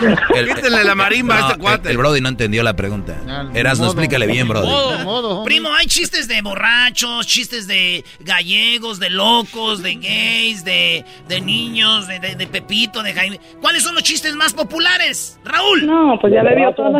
Quítenle 0.00 0.84
la 0.84 0.94
marimba 0.94 1.36
a 1.36 1.40
No, 1.40 1.46
este 1.48 1.60
cuate. 1.60 1.88
El, 1.88 1.92
el 1.92 1.98
Brody 1.98 2.20
no 2.20 2.28
entendió 2.28 2.62
la 2.62 2.74
pregunta. 2.76 3.16
ni 3.52 3.58
Erasno, 3.58 3.86
modo. 3.86 3.92
explícale 3.94 4.26
bien, 4.26 4.48
Brody. 4.48 4.66
Modo, 4.68 5.38
hombre. 5.38 5.54
Primo, 5.54 5.72
hay 5.74 5.86
chistes 5.86 6.28
de 6.28 6.40
borrachos, 6.42 7.26
chistes 7.26 7.66
de 7.66 8.04
gallegos, 8.20 8.98
de 9.00 9.10
locos, 9.10 9.82
de 9.82 9.94
gays, 9.96 10.64
de, 10.64 11.04
de 11.28 11.40
niños, 11.40 12.06
de, 12.08 12.20
de- 12.20 12.34
de 12.36 12.46
Pepito, 12.46 13.02
de 13.02 13.12
Jaime. 13.12 13.40
¿Cuáles 13.60 13.82
son 13.82 13.94
los 13.94 14.02
chistes 14.04 14.34
más 14.36 14.54
populares, 14.54 15.38
Raúl? 15.44 15.86
No, 15.86 16.18
pues 16.20 16.32
ya 16.32 16.42
le 16.42 16.54
dio 16.56 16.72
toda. 16.74 16.98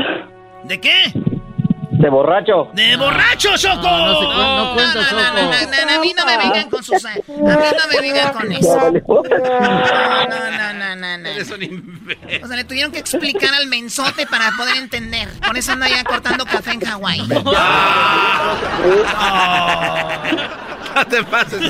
¿De 0.64 0.80
qué? 0.80 1.12
De 1.98 2.08
borracho. 2.10 2.70
¡De 2.74 2.96
borracho, 2.96 3.56
Choco! 3.56 3.82
No, 3.82 3.98
no 4.22 4.64
no 4.68 4.74
cuenta, 4.74 4.94
No, 4.94 5.00
no, 5.00 5.08
Choco. 5.08 5.16
no, 5.16 5.32
no, 5.32 5.42
no, 5.42 5.86
no, 5.86 5.92
a 5.92 6.00
mí 6.00 6.14
no 6.16 6.24
me 6.26 6.38
vengan 6.38 6.70
con 6.70 6.82
sus... 6.84 7.04
A 7.04 7.14
mí 7.14 7.22
no 7.36 7.88
me 7.92 8.00
vengan 8.00 8.32
con 8.32 8.52
eso. 8.52 8.76
No, 8.76 9.22
no, 10.28 10.72
no, 10.74 10.96
no, 10.96 11.18
no. 11.18 11.28
Eres 11.28 11.50
un 11.50 11.62
imbécil. 11.62 12.44
O 12.44 12.46
sea, 12.46 12.56
le 12.56 12.64
tuvieron 12.64 12.92
que 12.92 13.00
explicar 13.00 13.52
al 13.52 13.66
mensote 13.66 14.26
para 14.26 14.52
poder 14.52 14.76
entender. 14.76 15.28
Por 15.44 15.58
eso 15.58 15.72
anda 15.72 15.88
ya 15.88 16.04
cortando 16.04 16.44
café 16.44 16.72
en 16.72 16.80
Hawái. 16.82 17.26
No 20.94 21.06
te 21.06 21.24
pases. 21.24 21.60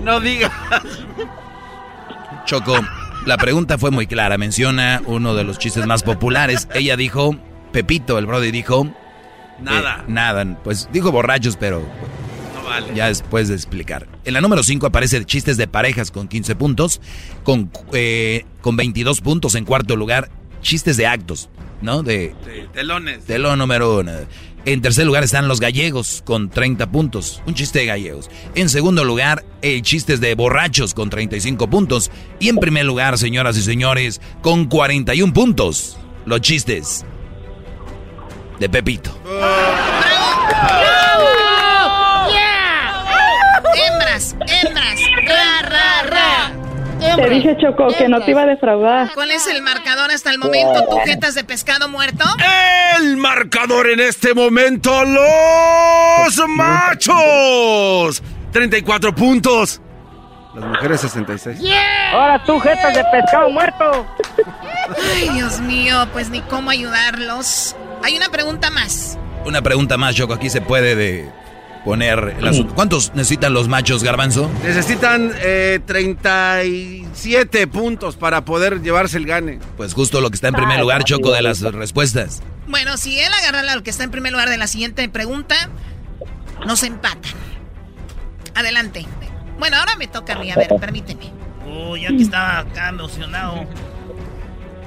No 0.00 0.20
digas. 0.20 0.52
Choco, 2.44 2.74
la 3.26 3.36
pregunta 3.36 3.78
fue 3.78 3.90
muy 3.90 4.06
clara. 4.06 4.38
Menciona 4.38 5.02
uno 5.06 5.34
de 5.34 5.42
los 5.44 5.58
chistes 5.58 5.86
más 5.86 6.02
populares. 6.04 6.68
Ella 6.74 6.96
dijo, 6.96 7.34
Pepito, 7.72 8.16
el 8.18 8.26
Brody 8.26 8.50
dijo... 8.52 8.86
Nada. 9.62 10.00
eh, 10.00 10.04
nada, 10.08 10.58
pues 10.64 10.88
dijo 10.92 11.10
borrachos, 11.12 11.56
pero 11.56 11.80
No 12.54 12.62
vale. 12.68 12.88
ya 12.94 13.06
después 13.08 13.48
de 13.48 13.54
explicar. 13.54 14.06
En 14.24 14.34
la 14.34 14.40
número 14.40 14.62
5 14.62 14.86
aparece 14.86 15.24
chistes 15.24 15.56
de 15.56 15.66
parejas 15.68 16.10
con 16.10 16.28
15 16.28 16.54
puntos, 16.56 17.00
con, 17.44 17.70
eh, 17.92 18.44
con 18.60 18.76
22 18.76 19.20
puntos 19.20 19.54
en 19.54 19.64
cuarto 19.64 19.96
lugar, 19.96 20.30
chistes 20.62 20.96
de 20.96 21.06
actos, 21.06 21.48
¿no? 21.82 22.02
De 22.02 22.34
Sí, 22.44 22.62
telones. 22.72 23.24
telón 23.24 23.58
número 23.58 23.98
uno. 23.98 24.12
En 24.66 24.82
tercer 24.82 25.06
lugar 25.06 25.24
están 25.24 25.48
los 25.48 25.58
gallegos 25.58 26.22
con 26.26 26.50
30 26.50 26.90
puntos, 26.90 27.42
un 27.46 27.54
chiste 27.54 27.78
de 27.78 27.86
gallegos. 27.86 28.28
En 28.54 28.68
segundo 28.68 29.04
lugar, 29.04 29.42
el 29.62 29.80
chistes 29.80 30.20
de 30.20 30.34
borrachos 30.34 30.92
con 30.92 31.08
35 31.08 31.70
puntos. 31.70 32.10
Y 32.40 32.50
en 32.50 32.56
primer 32.58 32.84
lugar, 32.84 33.16
señoras 33.16 33.56
y 33.56 33.62
señores, 33.62 34.20
con 34.42 34.66
41 34.66 35.32
puntos, 35.32 35.96
los 36.26 36.42
chistes 36.42 37.06
de 38.60 38.68
Pepito. 38.68 39.10
¡Bravo! 39.24 39.40
Hembras, 43.74 44.36
hembras. 44.46 45.00
Ra, 45.26 45.62
ra, 45.62 46.02
ra. 46.02 46.52
Te 47.16 47.30
dije, 47.30 47.56
Choco, 47.58 47.88
que 47.96 48.08
no 48.08 48.20
te 48.20 48.32
iba 48.32 48.42
a 48.42 48.46
defraudar. 48.46 49.10
¿Cuál 49.14 49.30
es 49.30 49.46
el 49.46 49.62
marcador 49.62 50.10
hasta 50.10 50.30
el 50.30 50.38
momento? 50.38 50.84
¿Tú 50.90 50.98
jetas 51.06 51.34
de 51.34 51.42
pescado 51.44 51.88
muerto? 51.88 52.24
El 52.98 53.16
marcador 53.16 53.88
en 53.88 54.00
este 54.00 54.34
momento, 54.34 55.04
los 55.04 56.48
machos. 56.48 58.22
34 58.52 59.14
puntos. 59.14 59.80
Las 60.54 60.64
mujeres 60.66 61.00
66. 61.00 61.60
Ahora 62.12 62.44
tú, 62.44 62.60
jetas 62.60 62.94
de 62.94 63.04
pescado 63.04 63.48
muerto. 63.48 64.06
Ay, 65.14 65.30
Dios 65.30 65.60
mío, 65.60 66.06
pues 66.12 66.28
ni 66.28 66.42
cómo 66.42 66.68
ayudarlos. 66.70 67.74
Hay 68.02 68.16
una 68.16 68.28
pregunta 68.30 68.70
más. 68.70 69.18
Una 69.44 69.62
pregunta 69.62 69.96
más, 69.96 70.14
Choco. 70.14 70.34
Aquí 70.34 70.50
se 70.50 70.60
puede 70.60 70.94
de 70.96 71.30
poner 71.84 72.36
el 72.38 72.46
asunto. 72.46 72.74
¿Cuántos 72.74 73.12
necesitan 73.14 73.54
los 73.54 73.68
machos, 73.68 74.02
Garbanzo? 74.02 74.50
Necesitan 74.62 75.32
eh, 75.40 75.80
37 75.86 77.66
puntos 77.66 78.16
para 78.16 78.44
poder 78.44 78.82
llevarse 78.82 79.16
el 79.16 79.26
gane. 79.26 79.58
Pues 79.76 79.94
justo 79.94 80.20
lo 80.20 80.30
que 80.30 80.34
está 80.34 80.48
en 80.48 80.54
primer 80.54 80.80
lugar, 80.80 81.04
Choco, 81.04 81.32
de 81.32 81.42
las 81.42 81.60
respuestas. 81.60 82.42
Bueno, 82.68 82.96
si 82.96 83.18
él 83.18 83.32
agarra 83.32 83.74
lo 83.74 83.82
que 83.82 83.90
está 83.90 84.04
en 84.04 84.10
primer 84.10 84.32
lugar 84.32 84.48
de 84.48 84.58
la 84.58 84.66
siguiente 84.66 85.08
pregunta, 85.08 85.56
nos 86.66 86.82
empatan. 86.82 87.32
Adelante. 88.54 89.06
Bueno, 89.58 89.76
ahora 89.76 89.96
me 89.96 90.06
toca 90.06 90.34
a 90.34 90.38
mí, 90.38 90.50
a 90.50 90.56
ver, 90.56 90.68
permíteme. 90.80 91.32
Oh, 91.66 91.96
ya 91.96 92.08
que 92.08 92.22
estaba 92.22 92.58
acá 92.60 92.88
emocionado. 92.88 93.66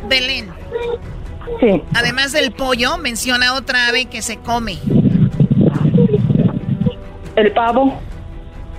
Belén. 0.09 0.49
Sí. 1.59 1.83
Además 1.93 2.31
del 2.31 2.51
pollo, 2.51 2.97
menciona 2.97 3.53
otra 3.53 3.87
ave 3.87 4.05
que 4.05 4.21
se 4.21 4.37
come. 4.37 4.79
El 7.35 7.51
pavo. 7.51 7.99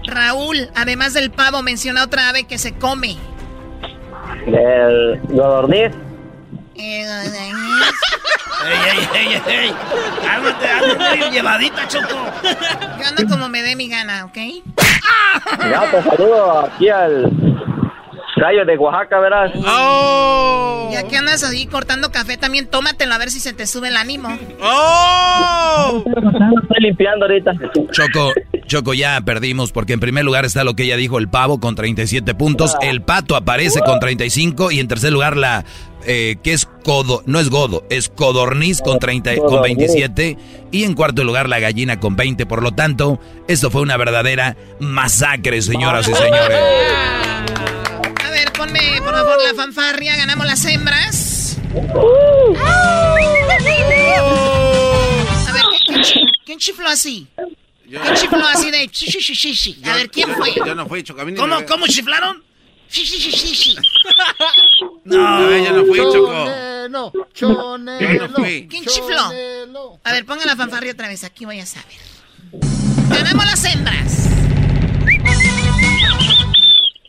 Raúl, 0.04 0.70
además 0.74 1.14
del 1.14 1.30
pavo, 1.30 1.62
menciona 1.62 2.04
otra 2.04 2.28
ave 2.28 2.44
que 2.44 2.58
se 2.58 2.74
come. 2.74 3.16
El 4.46 5.20
godorniz. 5.28 5.92
Eh, 6.76 7.06
¡Ey, 8.64 9.08
ey, 9.14 9.28
ey, 9.34 9.42
ey! 9.46 9.74
¡Cálmate, 10.24 10.66
muy 11.20 11.30
llevadita, 11.30 11.86
Choco! 11.86 12.16
Yo 12.42 13.06
ando 13.06 13.28
como 13.28 13.48
me 13.48 13.62
dé 13.62 13.76
mi 13.76 13.88
gana, 13.88 14.24
¿ok? 14.24 14.36
Ya, 15.70 15.90
te 15.90 16.02
saludo 16.02 16.60
aquí 16.60 16.88
al 16.88 17.30
gallo 18.36 18.64
de 18.64 18.76
Oaxaca, 18.76 19.18
verás. 19.18 19.52
¡Oh! 19.66 20.88
Ya 20.92 21.06
que 21.06 21.16
andas 21.16 21.44
ahí 21.44 21.66
cortando 21.66 22.10
café, 22.10 22.36
también 22.36 22.66
tómatelo 22.66 23.14
a 23.14 23.18
ver 23.18 23.30
si 23.30 23.40
se 23.40 23.52
te 23.52 23.66
sube 23.66 23.88
el 23.88 23.96
ánimo. 23.96 24.28
¡Oh! 24.62 26.04
Estoy 26.06 26.80
limpiando 26.80 27.26
ahorita. 27.26 27.52
Choco, 27.90 28.32
Choco, 28.66 28.94
ya 28.94 29.20
perdimos 29.22 29.72
porque 29.72 29.92
en 29.92 30.00
primer 30.00 30.24
lugar 30.24 30.44
está 30.44 30.64
lo 30.64 30.74
que 30.74 30.84
ella 30.84 30.96
dijo, 30.96 31.18
el 31.18 31.28
pavo 31.28 31.60
con 31.60 31.74
37 31.74 32.34
puntos, 32.34 32.76
el 32.82 33.02
pato 33.02 33.36
aparece 33.36 33.80
con 33.80 33.98
35 34.00 34.70
y 34.70 34.80
en 34.80 34.88
tercer 34.88 35.12
lugar 35.12 35.36
la 35.36 35.64
eh, 36.06 36.36
que 36.42 36.52
es 36.52 36.66
codo, 36.66 37.22
no 37.26 37.40
es 37.40 37.48
godo, 37.48 37.84
es 37.88 38.10
codorniz 38.10 38.82
con 38.82 38.98
30 38.98 39.36
con 39.36 39.62
27 39.62 40.36
y 40.70 40.84
en 40.84 40.94
cuarto 40.94 41.24
lugar 41.24 41.48
la 41.48 41.60
gallina 41.60 41.98
con 41.98 42.14
20, 42.14 42.44
por 42.46 42.62
lo 42.62 42.72
tanto, 42.72 43.18
esto 43.48 43.70
fue 43.70 43.80
una 43.80 43.96
verdadera 43.96 44.56
masacre, 44.80 45.62
señoras 45.62 46.06
y 46.08 46.14
señores. 46.14 46.58
Ponme 48.64 49.02
por 49.02 49.12
favor 49.12 49.36
la 49.46 49.52
fanfarria, 49.54 50.16
ganamos 50.16 50.46
las 50.46 50.64
hembras. 50.64 51.58
A 51.76 51.80
ver, 55.52 55.62
¿quién, 55.86 56.02
quién, 56.02 56.24
quién 56.46 56.58
chifló 56.58 56.88
así? 56.88 57.28
¿Quién 57.86 58.14
chifló 58.14 58.46
así 58.46 58.70
de 58.70 58.88
shi, 58.90 59.10
shi, 59.10 59.20
shi, 59.20 59.34
shi, 59.34 59.54
shi? 59.54 59.82
A 59.84 59.96
ver, 59.96 60.10
¿quién 60.10 60.30
fue? 60.34 60.54
Yo 60.54 60.74
no 60.74 60.86
fui, 60.88 61.02
Choco. 61.02 61.20
a 61.20 61.26
mí 61.26 61.32
ni 61.32 61.38
¿Cómo, 61.38 61.58
me- 61.60 61.66
cómo 61.66 61.86
chiflaron? 61.86 62.42
Shi, 62.88 63.04
shi, 63.04 63.18
shi, 63.18 63.32
shi, 63.32 63.54
shi. 63.54 63.76
No, 65.04 65.50
yo 65.58 65.72
no 65.72 65.84
fui, 65.84 65.98
Choco. 65.98 66.32
Chonelo, 66.32 67.12
Yo 67.12 67.26
chonelo. 67.34 68.28
no 68.28 68.34
fui. 68.36 68.66
¿Quién 68.66 68.86
chifló? 68.86 69.30
A 70.04 70.12
ver, 70.12 70.24
pongan 70.24 70.46
la 70.46 70.56
fanfarria 70.56 70.92
otra 70.92 71.08
vez, 71.08 71.22
aquí 71.22 71.44
voy 71.44 71.60
a 71.60 71.66
saber. 71.66 71.98
Ganamos 73.10 73.44
las 73.44 73.62
hembras. 73.66 74.28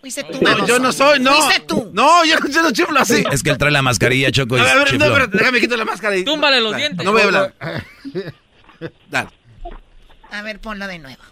Fuiste 0.05 0.23
tú, 0.23 0.39
No, 0.39 0.67
yo 0.67 0.77
no 0.77 0.91
soy, 0.91 1.19
no. 1.19 1.33
Fuiste 1.33 1.61
tú. 1.61 1.89
No, 1.91 2.23
yo, 2.25 2.35
yo 2.47 2.61
no 2.61 2.69
chiflo 2.69 2.99
así. 2.99 3.23
Es 3.31 3.41
que 3.41 3.49
él 3.49 3.57
trae 3.57 3.71
la 3.71 3.81
mascarilla, 3.81 4.31
Choco. 4.31 4.55
y 4.55 4.59
A 4.59 4.63
ver, 4.63 4.71
a 4.71 4.75
ver, 4.83 4.99
no, 4.99 5.05
espérate, 5.05 5.37
déjame 5.39 5.59
quito 5.59 5.75
la 5.75 5.85
máscara. 5.85 6.15
Y... 6.15 6.23
Túmbale 6.23 6.61
los 6.61 6.73
Dale, 6.73 6.83
dientes. 6.83 7.03
No 7.03 7.11
voy 7.11 7.21
a 7.21 7.23
hablar. 7.23 7.55
Dale. 9.09 9.29
A 10.29 10.41
ver, 10.43 10.61
ponlo 10.61 10.85
de 10.85 10.99
nuevo. 10.99 11.23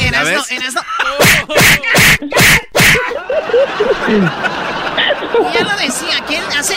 ¿Ya 0.00 0.08
Eras 0.08 0.24
no, 0.24 0.30
ves? 0.30 0.50
eras 0.50 0.74
no. 0.74 0.80
ya 5.52 5.60
lo 5.62 5.76
decía, 5.76 6.24
¿quién 6.26 6.42
hace? 6.58 6.72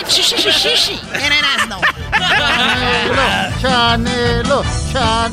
Era 1.13 1.39
Erasno. 1.39 1.79
Chanelo, 2.19 3.23
chanelo. 3.61 4.63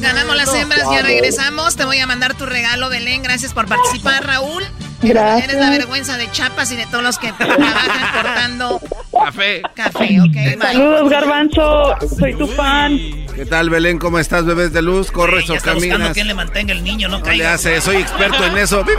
Ganamos 0.00 0.36
las 0.36 0.54
hembras, 0.54 0.82
ya 0.90 1.02
regresamos. 1.02 1.76
Te 1.76 1.84
voy 1.84 1.98
a 1.98 2.06
mandar 2.06 2.34
tu 2.34 2.46
regalo, 2.46 2.88
Belén. 2.88 3.22
Gracias 3.22 3.52
por 3.54 3.66
participar, 3.66 4.24
Raúl. 4.26 4.64
Gracias. 5.02 5.48
Eres 5.50 5.60
la 5.60 5.70
vergüenza 5.70 6.16
de 6.16 6.30
Chapas 6.30 6.70
y 6.70 6.76
de 6.76 6.86
todos 6.86 7.02
los 7.02 7.18
que 7.18 7.32
trabajan 7.32 8.12
cortando 8.22 8.80
Café. 9.12 9.60
café, 9.74 10.20
¿ok? 10.20 10.60
Saludos, 10.60 11.10
Garbanzo. 11.10 11.96
Soy 12.18 12.34
tu 12.38 12.46
fan. 12.46 12.96
¿Qué 13.34 13.44
tal, 13.46 13.68
Belén? 13.70 13.98
¿Cómo 13.98 14.20
estás, 14.20 14.44
bebés 14.44 14.72
de 14.72 14.80
luz? 14.82 15.10
¿Corres 15.10 15.46
Ya 15.46 15.54
o 15.54 15.56
está 15.56 15.72
buscando 15.72 15.96
caminas? 15.96 16.14
quien 16.14 16.28
le 16.28 16.34
mantenga 16.34 16.72
el 16.72 16.84
niño, 16.84 17.08
no 17.08 17.18
No 17.18 17.24
le 17.24 17.30
caiga. 17.30 17.54
hace, 17.54 17.80
soy 17.80 17.96
experto 17.96 18.44
en 18.44 18.58
eso. 18.58 18.84
¡Bi! 18.84 18.92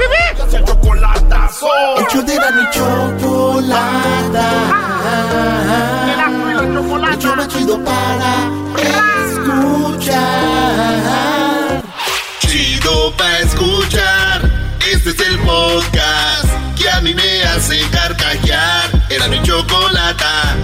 El 0.58 0.66
chocolatazo. 0.66 1.68
El 1.98 2.26
de 2.26 2.36
la 2.36 2.70
chocolata. 2.72 4.50
El 6.76 7.20
show 7.20 7.36
más 7.36 7.48
chido 7.50 7.80
para 7.84 8.50
escuchar. 9.30 10.64
Chido 12.40 13.16
para 13.16 13.40
escuchar. 13.42 14.42
Este 14.92 15.12
es 15.12 15.20
el 15.20 15.38
podcast 15.40 16.48
que 16.76 16.90
a 16.90 17.00
mí 17.02 17.14
me 17.14 17.44
hace 17.44 17.80
carcajear. 17.92 18.90
Era 19.12 19.28
mi 19.28 19.40
chocolata. 19.44 20.56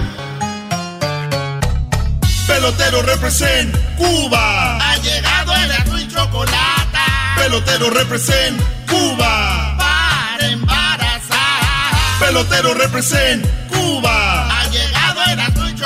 Pelotero 2.48 3.02
represent 3.02 3.72
Cuba. 3.96 4.78
Ha 4.78 4.96
llegado 4.96 5.54
el 5.54 5.70
azul 5.70 6.00
y 6.00 6.08
chocolata. 6.08 7.04
Pelotero 7.36 7.88
represent 7.88 8.60
Cuba. 8.88 9.76
Para 9.78 10.48
embarazar. 10.48 12.18
Pelotero 12.18 12.74
represent 12.74 13.46
Cuba. 13.68 14.29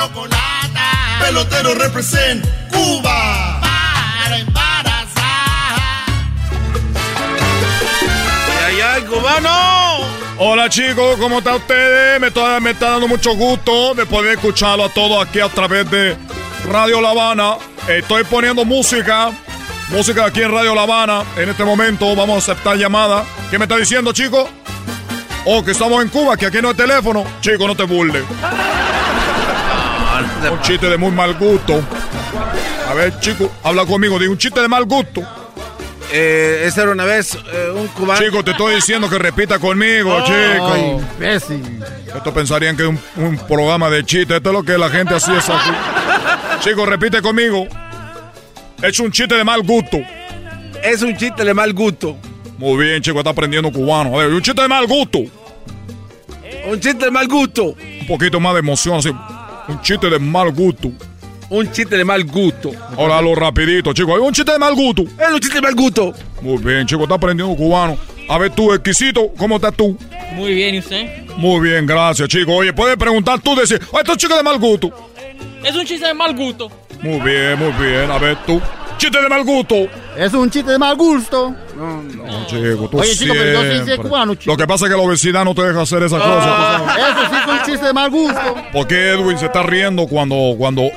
Chocolata. 0.05 1.19
Pelotero 1.19 1.73
represent 1.75 2.45
Cuba. 2.71 3.59
Para 3.61 4.37
embarazar. 4.37 5.79
¡Ay, 8.65 8.81
ay, 8.81 9.01
cubano! 9.03 10.05
Hola 10.37 10.69
chicos, 10.69 11.17
¿cómo 11.17 11.37
están 11.39 11.55
ustedes? 11.55 12.19
Me 12.19 12.27
está, 12.27 12.59
me 12.59 12.71
está 12.71 12.91
dando 12.91 13.07
mucho 13.07 13.35
gusto 13.35 13.93
de 13.95 14.05
poder 14.05 14.33
escucharlo 14.33 14.85
a 14.85 14.89
todos 14.89 15.25
aquí 15.25 15.39
a 15.39 15.47
través 15.47 15.89
de 15.89 16.17
Radio 16.69 16.99
La 16.99 17.11
Habana. 17.11 17.55
Estoy 17.87 18.25
poniendo 18.25 18.65
música, 18.65 19.31
música 19.89 20.25
aquí 20.25 20.41
en 20.41 20.51
Radio 20.51 20.75
La 20.75 20.83
Habana. 20.83 21.23
En 21.37 21.49
este 21.49 21.63
momento 21.63 22.13
vamos 22.15 22.35
a 22.35 22.51
aceptar 22.51 22.77
llamada. 22.77 23.23
¿Qué 23.49 23.57
me 23.57 23.63
está 23.65 23.77
diciendo, 23.77 24.11
chico? 24.11 24.49
Oh, 25.45 25.63
que 25.63 25.71
estamos 25.71 26.03
en 26.03 26.09
Cuba, 26.09 26.35
que 26.35 26.47
aquí 26.47 26.61
no 26.61 26.69
hay 26.69 26.75
teléfono. 26.75 27.23
Chico, 27.39 27.65
no 27.65 27.75
te 27.75 27.83
burles. 27.83 28.23
Un 30.51 30.61
chiste 30.61 30.89
de 30.89 30.97
muy 30.97 31.11
mal 31.11 31.33
gusto. 31.35 31.81
A 32.89 32.93
ver, 32.93 33.19
chico, 33.19 33.51
habla 33.63 33.85
conmigo. 33.85 34.19
Digo, 34.19 34.31
un 34.31 34.37
chiste 34.37 34.61
de 34.61 34.67
mal 34.67 34.85
gusto. 34.85 35.21
Eh, 36.11 36.63
esa 36.65 36.83
era 36.83 36.91
una 36.91 37.03
vez 37.03 37.35
eh, 37.51 37.71
un 37.75 37.87
cubano. 37.87 38.21
Chico, 38.21 38.43
te 38.43 38.51
estoy 38.51 38.75
diciendo 38.75 39.09
que 39.09 39.17
repita 39.17 39.57
conmigo, 39.59 40.17
chico. 40.23 40.73
Ay, 40.73 40.97
imbécil. 41.15 41.83
Esto 42.15 42.33
pensarían 42.33 42.77
que 42.77 42.83
es 42.83 42.89
un, 42.89 42.99
un 43.17 43.37
programa 43.37 43.89
de 43.89 44.03
chistes. 44.05 44.37
Esto 44.37 44.49
es 44.49 44.53
lo 44.53 44.63
que 44.63 44.77
la 44.77 44.89
gente 44.89 45.15
hacía 45.15 45.39
es 45.39 45.49
aquí. 45.49 45.71
Chicos, 46.61 46.87
repite 46.87 47.21
conmigo. 47.21 47.67
Es 48.81 48.99
un 48.99 49.11
chiste 49.11 49.35
de 49.35 49.43
mal 49.43 49.63
gusto. 49.63 49.97
Es 50.83 51.01
un 51.01 51.17
chiste 51.17 51.43
de 51.43 51.53
mal 51.53 51.73
gusto. 51.73 52.15
Muy 52.57 52.85
bien, 52.85 53.01
chico, 53.01 53.17
está 53.17 53.31
aprendiendo 53.31 53.71
cubano. 53.71 54.15
A 54.15 54.23
ver, 54.23 54.33
un 54.33 54.41
chiste 54.41 54.61
de 54.61 54.67
mal 54.67 54.85
gusto. 54.85 55.19
Un 56.67 56.79
chiste 56.79 57.05
de 57.05 57.11
mal 57.11 57.27
gusto. 57.27 57.63
Un 57.65 58.07
poquito 58.07 58.39
más 58.39 58.53
de 58.53 58.59
emoción, 58.59 58.97
así. 58.99 59.11
Un 59.67 59.81
chiste 59.81 60.09
de 60.09 60.19
mal 60.19 60.51
gusto. 60.51 60.91
Un 61.49 61.71
chiste 61.71 61.97
de 61.97 62.05
mal 62.05 62.23
gusto. 62.23 62.71
Ahora 62.97 63.21
lo 63.21 63.35
rapidito, 63.35 63.93
chicos. 63.93 64.19
Un 64.19 64.33
chiste 64.33 64.51
de 64.51 64.59
mal 64.59 64.73
gusto. 64.75 65.03
Es 65.03 65.31
un 65.31 65.39
chiste 65.39 65.55
de 65.55 65.61
mal 65.61 65.75
gusto. 65.75 66.13
Muy 66.41 66.57
bien, 66.57 66.85
chico, 66.85 67.03
está 67.03 67.15
aprendiendo 67.15 67.55
cubano. 67.55 67.97
A 68.27 68.37
ver, 68.37 68.51
tú, 68.51 68.73
exquisito, 68.73 69.31
¿cómo 69.37 69.57
estás 69.57 69.75
tú? 69.75 69.97
Muy 70.33 70.53
bien, 70.53 70.75
¿y 70.75 70.79
usted? 70.79 71.27
Muy 71.37 71.69
bien, 71.69 71.85
gracias, 71.85 72.27
chico. 72.27 72.53
Oye, 72.53 72.73
puedes 72.73 72.97
preguntar 72.97 73.39
tú, 73.41 73.55
decir, 73.55 73.79
oh, 73.91 73.99
esto 73.99 74.13
es 74.13 74.17
chico 74.17 74.35
de 74.35 74.43
mal 74.43 74.57
gusto. 74.57 74.91
Es 75.63 75.75
un 75.75 75.85
chiste 75.85 76.07
de 76.07 76.13
mal 76.13 76.35
gusto. 76.35 76.71
Muy 77.01 77.19
bien, 77.19 77.57
muy 77.59 77.71
bien. 77.73 78.09
A 78.09 78.17
ver, 78.17 78.37
tú. 78.45 78.59
Chiste 79.05 79.21
de 79.21 79.29
mal 79.29 79.43
gusto. 79.43 79.75
Es 80.17 80.33
un 80.33 80.49
chiste 80.49 80.71
de 80.71 80.79
mal 80.79 80.95
gusto. 80.95 81.55
No, 81.75 82.03
chico, 82.47 82.89
tú 82.89 82.99
Oye, 82.99 83.15
chico, 83.15 83.33
pero 83.37 83.61
yo 83.61 83.71
sí 83.71 83.83
siempre. 83.85 83.97
cubano, 84.09 84.33
chico. 84.35 84.51
Lo 84.51 84.57
que 84.57 84.65
pasa 84.65 84.85
es 84.85 84.91
que 84.91 84.97
la 84.97 85.03
obesidad 85.03 85.45
no 85.45 85.53
te 85.53 85.61
deja 85.61 85.81
hacer 85.81 86.01
esas 86.01 86.19
Ah, 86.23 86.81
cosas. 86.87 87.09
Eso 87.09 87.29
sí 87.29 87.35
es 87.41 87.47
un 87.59 87.65
chiste 87.71 87.85
de 87.85 87.93
mal 87.93 88.09
gusto. 88.09 88.55
Porque 88.73 89.09
Edwin 89.11 89.37
se 89.37 89.45
está 89.45 89.61
riendo 89.61 90.07
cuando, 90.07 90.55
cuando 90.57 90.89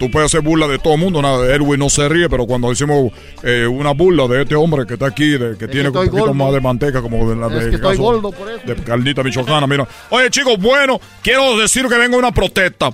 tú 0.00 0.10
puedes 0.10 0.26
hacer 0.32 0.40
burla 0.40 0.66
de 0.66 0.78
todo 0.80 0.94
el 0.94 0.98
mundo. 1.00 1.22
Nada, 1.22 1.46
Edwin 1.54 1.78
no 1.78 1.88
se 1.90 2.08
ríe, 2.08 2.28
pero 2.28 2.44
cuando 2.44 2.72
hicimos 2.72 3.12
eh, 3.44 3.68
una 3.68 3.92
burla 3.92 4.26
de 4.26 4.42
este 4.42 4.56
hombre 4.56 4.84
que 4.84 4.94
está 4.94 5.06
aquí, 5.06 5.30
de, 5.38 5.56
que 5.56 5.68
tiene 5.68 5.90
un 5.90 5.94
estoy 5.94 6.06
poquito 6.08 6.26
gordo. 6.26 6.34
más 6.34 6.52
de 6.52 6.60
manteca, 6.60 7.00
como 7.02 7.30
de 7.30 7.36
la 7.36 7.46
Es 7.46 7.52
de, 7.52 7.70
que 7.70 7.76
estoy 7.76 7.90
caso 7.96 8.02
gordo 8.02 8.32
por 8.32 8.50
eso. 8.50 8.62
de 8.66 8.74
carnita 8.82 9.22
michoacana, 9.22 9.66
mira. 9.68 9.86
Oye, 10.10 10.28
chicos, 10.30 10.58
bueno, 10.58 11.00
quiero 11.22 11.56
decir 11.56 11.86
que 11.86 11.96
venga 11.98 12.16
una 12.16 12.32
protesta. 12.32 12.90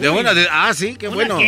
De 0.00 0.08
una, 0.08 0.34
de, 0.34 0.48
ah, 0.50 0.72
sí, 0.74 0.96
qué 0.96 1.06
bueno. 1.08 1.38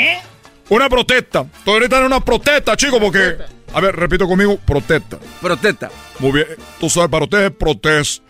Una 0.71 0.89
protesta. 0.89 1.45
Estoy 1.59 1.75
ahorita 1.75 1.99
en 1.99 2.05
una 2.05 2.21
protesta, 2.21 2.77
chicos, 2.77 2.99
porque. 3.01 3.37
A 3.73 3.81
ver, 3.81 3.95
repito 3.95 4.27
conmigo, 4.27 4.57
protesta. 4.57 5.19
Protesta. 5.41 5.91
Muy 6.19 6.33
bien. 6.33 6.47
Tú 6.79 6.89
sabes, 6.89 7.11
para 7.11 7.25
ustedes 7.25 7.51
es 7.51 7.57
protest. 7.57 8.23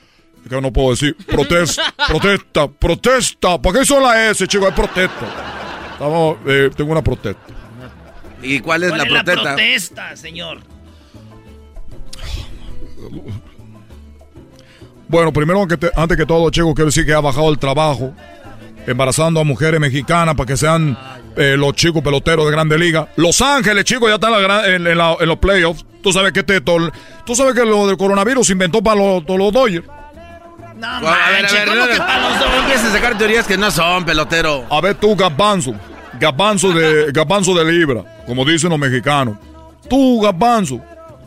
Es 0.43 0.49
que 0.49 0.61
no 0.61 0.73
puedo 0.73 0.91
decir. 0.91 1.17
Protest, 1.27 1.79
protesta, 2.09 2.67
protesta. 2.69 3.59
¿Por 3.61 3.79
qué 3.79 3.85
son 3.85 4.03
la 4.03 4.31
S, 4.31 4.47
chicos? 4.47 4.69
Es 4.69 4.75
protesta. 4.75 5.27
Estamos, 5.93 6.39
eh, 6.47 6.71
tengo 6.75 6.93
una 6.93 7.03
protesta. 7.03 7.41
¿Y 8.43 8.61
cuál 8.61 8.85
es 8.85 8.89
¿Cuál 8.91 8.99
la 8.99 9.05
es 9.05 9.13
la 9.13 9.23
protesta? 9.23 9.55
protesta, 9.55 10.17
señor? 10.17 10.61
Bueno, 15.09 15.33
primero, 15.33 15.67
antes 15.97 16.17
que 16.17 16.27
todo, 16.27 16.51
chicos, 16.51 16.73
quiero 16.75 16.87
decir 16.87 17.05
que 17.05 17.13
ha 17.13 17.21
bajado 17.21 17.51
el 17.51 17.59
trabajo 17.59 18.15
embarazando 18.87 19.41
a 19.41 19.45
mujeres 19.45 19.81
mexicanas 19.81 20.35
para 20.35 20.47
que 20.47 20.57
sean 20.57 20.97
eh, 21.37 21.55
los 21.57 21.75
chicos 21.75 22.03
peloteros 22.03 22.45
de 22.47 22.53
Grande 22.53 22.79
Liga. 22.79 23.09
Los 23.17 23.41
Ángeles, 23.41 23.85
chicos, 23.85 24.09
ya 24.09 24.15
están 24.17 24.33
en, 24.65 24.87
en- 24.87 25.01
en 25.01 25.29
los 25.29 25.39
playoffs. 25.39 25.85
Tú 26.03 26.13
sabes 26.13 26.33
que 26.33 26.41
este, 26.41 26.61
tú 26.61 27.35
sabes 27.35 27.55
que 27.55 27.65
lo 27.65 27.87
del 27.87 27.97
coronavirus 27.97 28.47
se 28.47 28.53
inventó 28.55 28.83
para 28.83 28.97
los, 29.01 29.25
todos 29.27 29.39
los 29.39 29.53
Dodgers. 29.53 29.87
No, 30.77 30.87
a 30.87 31.01
ver, 31.01 31.11
a 31.47 31.53
ver, 31.53 31.67
no, 31.69 31.73
¿cómo 31.75 31.87
no, 31.87 31.93
que 31.93 31.99
para 31.99 32.31
los 32.31 32.59
empieces 32.61 32.87
a 32.87 32.93
sacar 32.93 33.19
teorías 33.19 33.47
que 33.47 33.59
no 33.59 33.71
son, 33.71 34.05
pelotero. 34.07 34.65
A 34.71 34.81
ver 34.81 34.95
tú, 34.95 35.15
Gabanzo. 35.15 35.75
Gabanzo 36.19 36.73
de, 36.73 37.13
Gabanzo 37.13 37.55
de 37.55 37.71
Libra, 37.71 38.03
como 38.27 38.45
dicen 38.47 38.71
los 38.71 38.79
mexicanos. 38.79 39.37
Tú, 39.91 40.21
Gabanzo. 40.23 40.81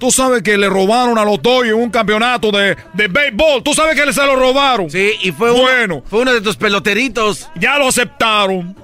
Tú 0.03 0.11
sabes 0.11 0.43
que 0.43 0.57
le 0.57 0.67
robaron 0.67 1.17
a 1.17 1.23
los 1.23 1.41
Dodgers 1.41 1.75
un 1.77 1.89
campeonato 1.89 2.51
de, 2.51 2.75
de 2.91 3.07
béisbol. 3.07 3.63
Tú 3.63 3.73
sabes 3.73 3.95
que 3.95 4.11
se 4.11 4.25
lo 4.25 4.35
robaron. 4.35 4.89
Sí, 4.89 5.11
y 5.21 5.31
fue 5.31 5.49
bueno. 5.51 5.95
Uno, 5.95 6.03
fue 6.09 6.19
uno 6.23 6.33
de 6.33 6.41
tus 6.41 6.57
peloteritos. 6.57 7.47
Ya 7.55 7.77
lo 7.77 7.87
aceptaron. 7.87 8.75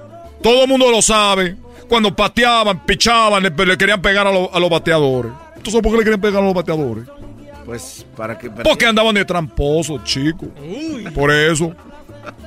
Todo 0.42 0.62
el 0.64 0.70
mundo 0.70 0.90
lo 0.90 1.02
sabe. 1.02 1.58
Cuando 1.90 2.16
pateaban, 2.16 2.86
pichaban, 2.86 3.44
le, 3.44 3.50
le 3.66 3.78
querían 3.78 4.02
pegar 4.02 4.28
a, 4.28 4.32
los- 4.32 4.48
a 4.54 4.60
los 4.62 4.70
bateadores. 4.70 5.34
¿Tú 5.62 5.72
sabes 5.72 5.84
por 5.84 5.92
qué 5.92 5.98
le 5.98 6.04
querían 6.06 6.22
pegar 6.22 6.42
a 6.42 6.46
los 6.46 6.54
bateadores? 6.54 7.04
Pues, 7.66 8.06
¿para 8.16 8.38
qué? 8.38 8.50
para 8.50 8.64
Porque 8.64 8.86
qué? 8.86 8.90
andaban 8.90 9.14
de 9.16 9.26
tramposos, 9.26 10.02
chicos. 10.06 10.48
Por 11.14 11.32
eso. 11.34 11.76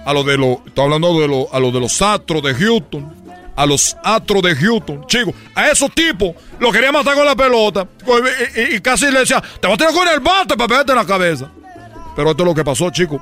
A 0.06 0.14
los 0.14 0.24
de 0.24 0.38
los. 0.38 0.56
Estoy 0.66 0.84
hablando 0.84 1.20
de 1.20 1.28
los, 1.28 1.46
a 1.52 1.60
los 1.60 1.74
de 1.74 1.80
los 1.80 2.00
Astros 2.00 2.42
de 2.42 2.54
Houston. 2.54 3.12
A 3.54 3.66
los 3.66 3.96
Astros 4.02 4.42
de 4.42 4.56
Houston. 4.56 5.06
Chicos, 5.06 5.34
a 5.54 5.68
esos 5.68 5.90
tipos 5.92 6.34
los 6.58 6.72
querían 6.72 6.92
matar 6.92 7.14
con 7.14 7.26
la 7.26 7.36
pelota. 7.36 7.86
Y, 8.70 8.80
casi 8.80 9.10
le 9.10 9.20
decía, 9.20 9.42
te 9.60 9.66
voy 9.66 9.74
a 9.74 9.76
tirar 9.76 9.92
con 9.92 10.08
el 10.08 10.20
bate 10.20 10.56
para 10.56 10.68
pegarte 10.68 10.92
en 10.92 10.98
la 10.98 11.06
cabeza. 11.06 11.50
Pero 12.16 12.30
esto 12.30 12.42
es 12.42 12.48
lo 12.48 12.54
que 12.54 12.64
pasó, 12.64 12.90
chicos. 12.90 13.20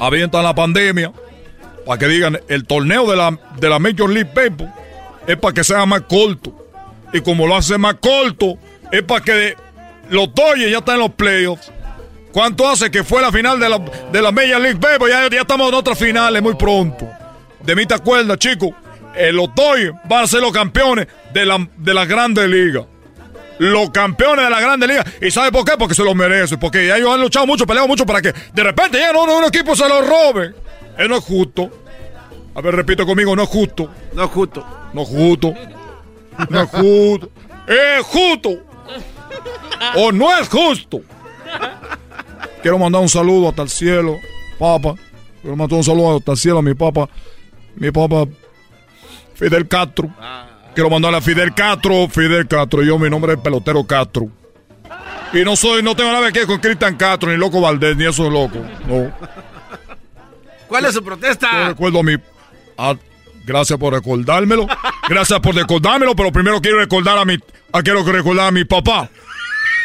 Avientan 0.00 0.42
la 0.42 0.54
pandemia. 0.54 1.12
Para 1.86 1.98
que 1.98 2.08
digan, 2.08 2.38
el 2.48 2.66
torneo 2.66 3.08
de 3.08 3.16
la, 3.16 3.38
de 3.58 3.68
la 3.68 3.78
Major 3.78 4.10
League 4.10 4.30
Baseball 4.34 4.70
es 5.26 5.36
para 5.36 5.54
que 5.54 5.64
sea 5.64 5.86
más 5.86 6.02
corto. 6.02 6.52
Y 7.12 7.20
como 7.20 7.46
lo 7.46 7.56
hace 7.56 7.78
más 7.78 7.94
corto, 7.94 8.58
es 8.92 9.02
para 9.02 9.24
que 9.24 9.56
los 10.10 10.34
Dodgers 10.34 10.70
ya 10.70 10.78
están 10.78 10.96
en 10.96 11.00
los 11.00 11.10
playoffs. 11.12 11.70
¿Cuánto 12.32 12.68
hace 12.68 12.90
que 12.90 13.04
fue 13.04 13.22
la 13.22 13.32
final 13.32 13.58
de 13.58 13.68
la, 13.68 13.78
de 14.12 14.22
la 14.22 14.30
Major 14.32 14.60
League 14.60 14.78
Baseball? 14.78 15.10
Ya, 15.10 15.28
ya 15.30 15.40
estamos 15.40 15.68
en 15.68 15.74
otras 15.74 15.98
finales 15.98 16.42
muy 16.42 16.54
pronto. 16.54 17.08
De 17.62 17.74
mí 17.74 17.86
te 17.86 17.94
acuerdas, 17.94 18.38
chicos. 18.38 18.70
Eh, 19.14 19.32
los 19.32 19.54
Dodgers 19.54 19.94
van 20.04 20.24
a 20.24 20.26
ser 20.26 20.40
los 20.40 20.52
campeones 20.52 21.08
de 21.32 21.46
la, 21.46 21.68
de 21.76 21.94
la 21.94 22.04
Grande 22.04 22.46
Liga. 22.46 22.86
Los 23.58 23.90
campeones 23.90 24.44
de 24.44 24.50
la 24.50 24.60
Grande 24.60 24.86
Liga. 24.86 25.04
¿Y 25.20 25.30
sabe 25.30 25.50
por 25.50 25.64
qué? 25.64 25.72
Porque 25.78 25.94
se 25.94 26.04
lo 26.04 26.14
merecen. 26.14 26.58
Porque 26.58 26.94
ellos 26.94 27.12
han 27.12 27.20
luchado 27.20 27.46
mucho, 27.46 27.66
peleado 27.66 27.88
mucho 27.88 28.06
para 28.06 28.22
que 28.22 28.32
de 28.32 28.62
repente 28.62 28.98
ya 28.98 29.12
no, 29.12 29.26
no, 29.26 29.38
un 29.38 29.44
equipo 29.44 29.74
se 29.74 29.88
lo 29.88 30.02
robe. 30.02 30.54
Eso 30.96 31.08
no 31.08 31.16
es 31.16 31.24
justo. 31.24 31.70
A 32.54 32.60
ver, 32.60 32.74
repite 32.74 33.04
conmigo, 33.04 33.34
no 33.34 33.42
es 33.42 33.48
justo. 33.48 33.90
No 34.12 34.24
es 34.24 34.30
justo. 34.30 34.64
No 34.92 35.02
es 35.02 35.08
justo. 35.08 35.54
No 36.48 36.62
es 36.62 36.70
justo. 36.70 37.30
Es 37.66 38.06
justo. 38.06 38.50
O 39.96 40.12
no 40.12 40.36
es 40.36 40.48
justo. 40.48 41.00
Quiero 42.62 42.78
mandar 42.78 43.02
un 43.02 43.08
saludo 43.08 43.48
hasta 43.48 43.62
el 43.62 43.68
cielo, 43.68 44.18
papá. 44.58 44.94
Quiero 45.40 45.56
mandar 45.56 45.78
un 45.78 45.84
saludo 45.84 46.16
hasta 46.16 46.32
el 46.32 46.38
cielo 46.38 46.58
a 46.58 46.62
mi 46.62 46.74
papá. 46.74 47.08
Mi 47.76 47.90
papá, 47.90 48.26
Fidel 49.38 49.68
Castro. 49.68 50.10
Quiero 50.74 50.90
mandarle 50.90 51.18
a 51.18 51.20
Fidel 51.20 51.54
Castro, 51.54 52.08
Fidel 52.08 52.46
Castro. 52.48 52.82
Yo, 52.82 52.98
mi 52.98 53.08
nombre 53.08 53.34
es 53.34 53.38
Pelotero 53.38 53.84
Castro. 53.84 54.28
Y 55.32 55.44
no 55.44 55.56
soy, 55.56 55.82
no 55.82 55.94
tengo 55.94 56.10
nada 56.12 56.32
que 56.32 56.40
ver 56.40 56.48
con 56.48 56.58
Cristian 56.58 56.96
Castro, 56.96 57.30
ni 57.30 57.36
Loco 57.36 57.60
Valdés, 57.60 57.96
ni 57.96 58.06
esos 58.06 58.32
locos. 58.32 58.60
No. 58.86 59.12
¿Cuál 60.66 60.84
es 60.86 60.92
su 60.94 61.00
Yo 61.00 61.04
protesta? 61.04 61.68
recuerdo 61.68 62.00
a 62.00 62.02
mi. 62.02 62.16
ah, 62.78 62.94
gracias 63.44 63.78
por 63.78 63.92
recordármelo. 63.92 64.66
Gracias 65.08 65.38
por 65.40 65.54
recordármelo, 65.54 66.14
pero 66.16 66.32
primero 66.32 66.60
quiero 66.60 66.78
recordar 66.78 67.18
a 67.18 67.24
mi. 67.24 67.36
ah, 67.72 67.82
quiero 67.82 68.02
recordar 68.02 68.48
a 68.48 68.50
mi 68.50 68.64
papá. 68.64 69.08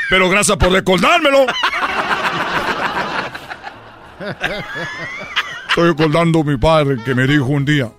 Pero 0.09 0.29
gracias 0.29 0.57
por 0.57 0.71
recordármelo. 0.71 1.45
Estoy 5.69 5.89
recordando 5.89 6.41
a 6.41 6.43
mi 6.43 6.57
padre 6.57 6.97
que 7.03 7.13
me 7.15 7.25
dijo 7.27 7.45
un 7.45 7.65
día. 7.65 7.89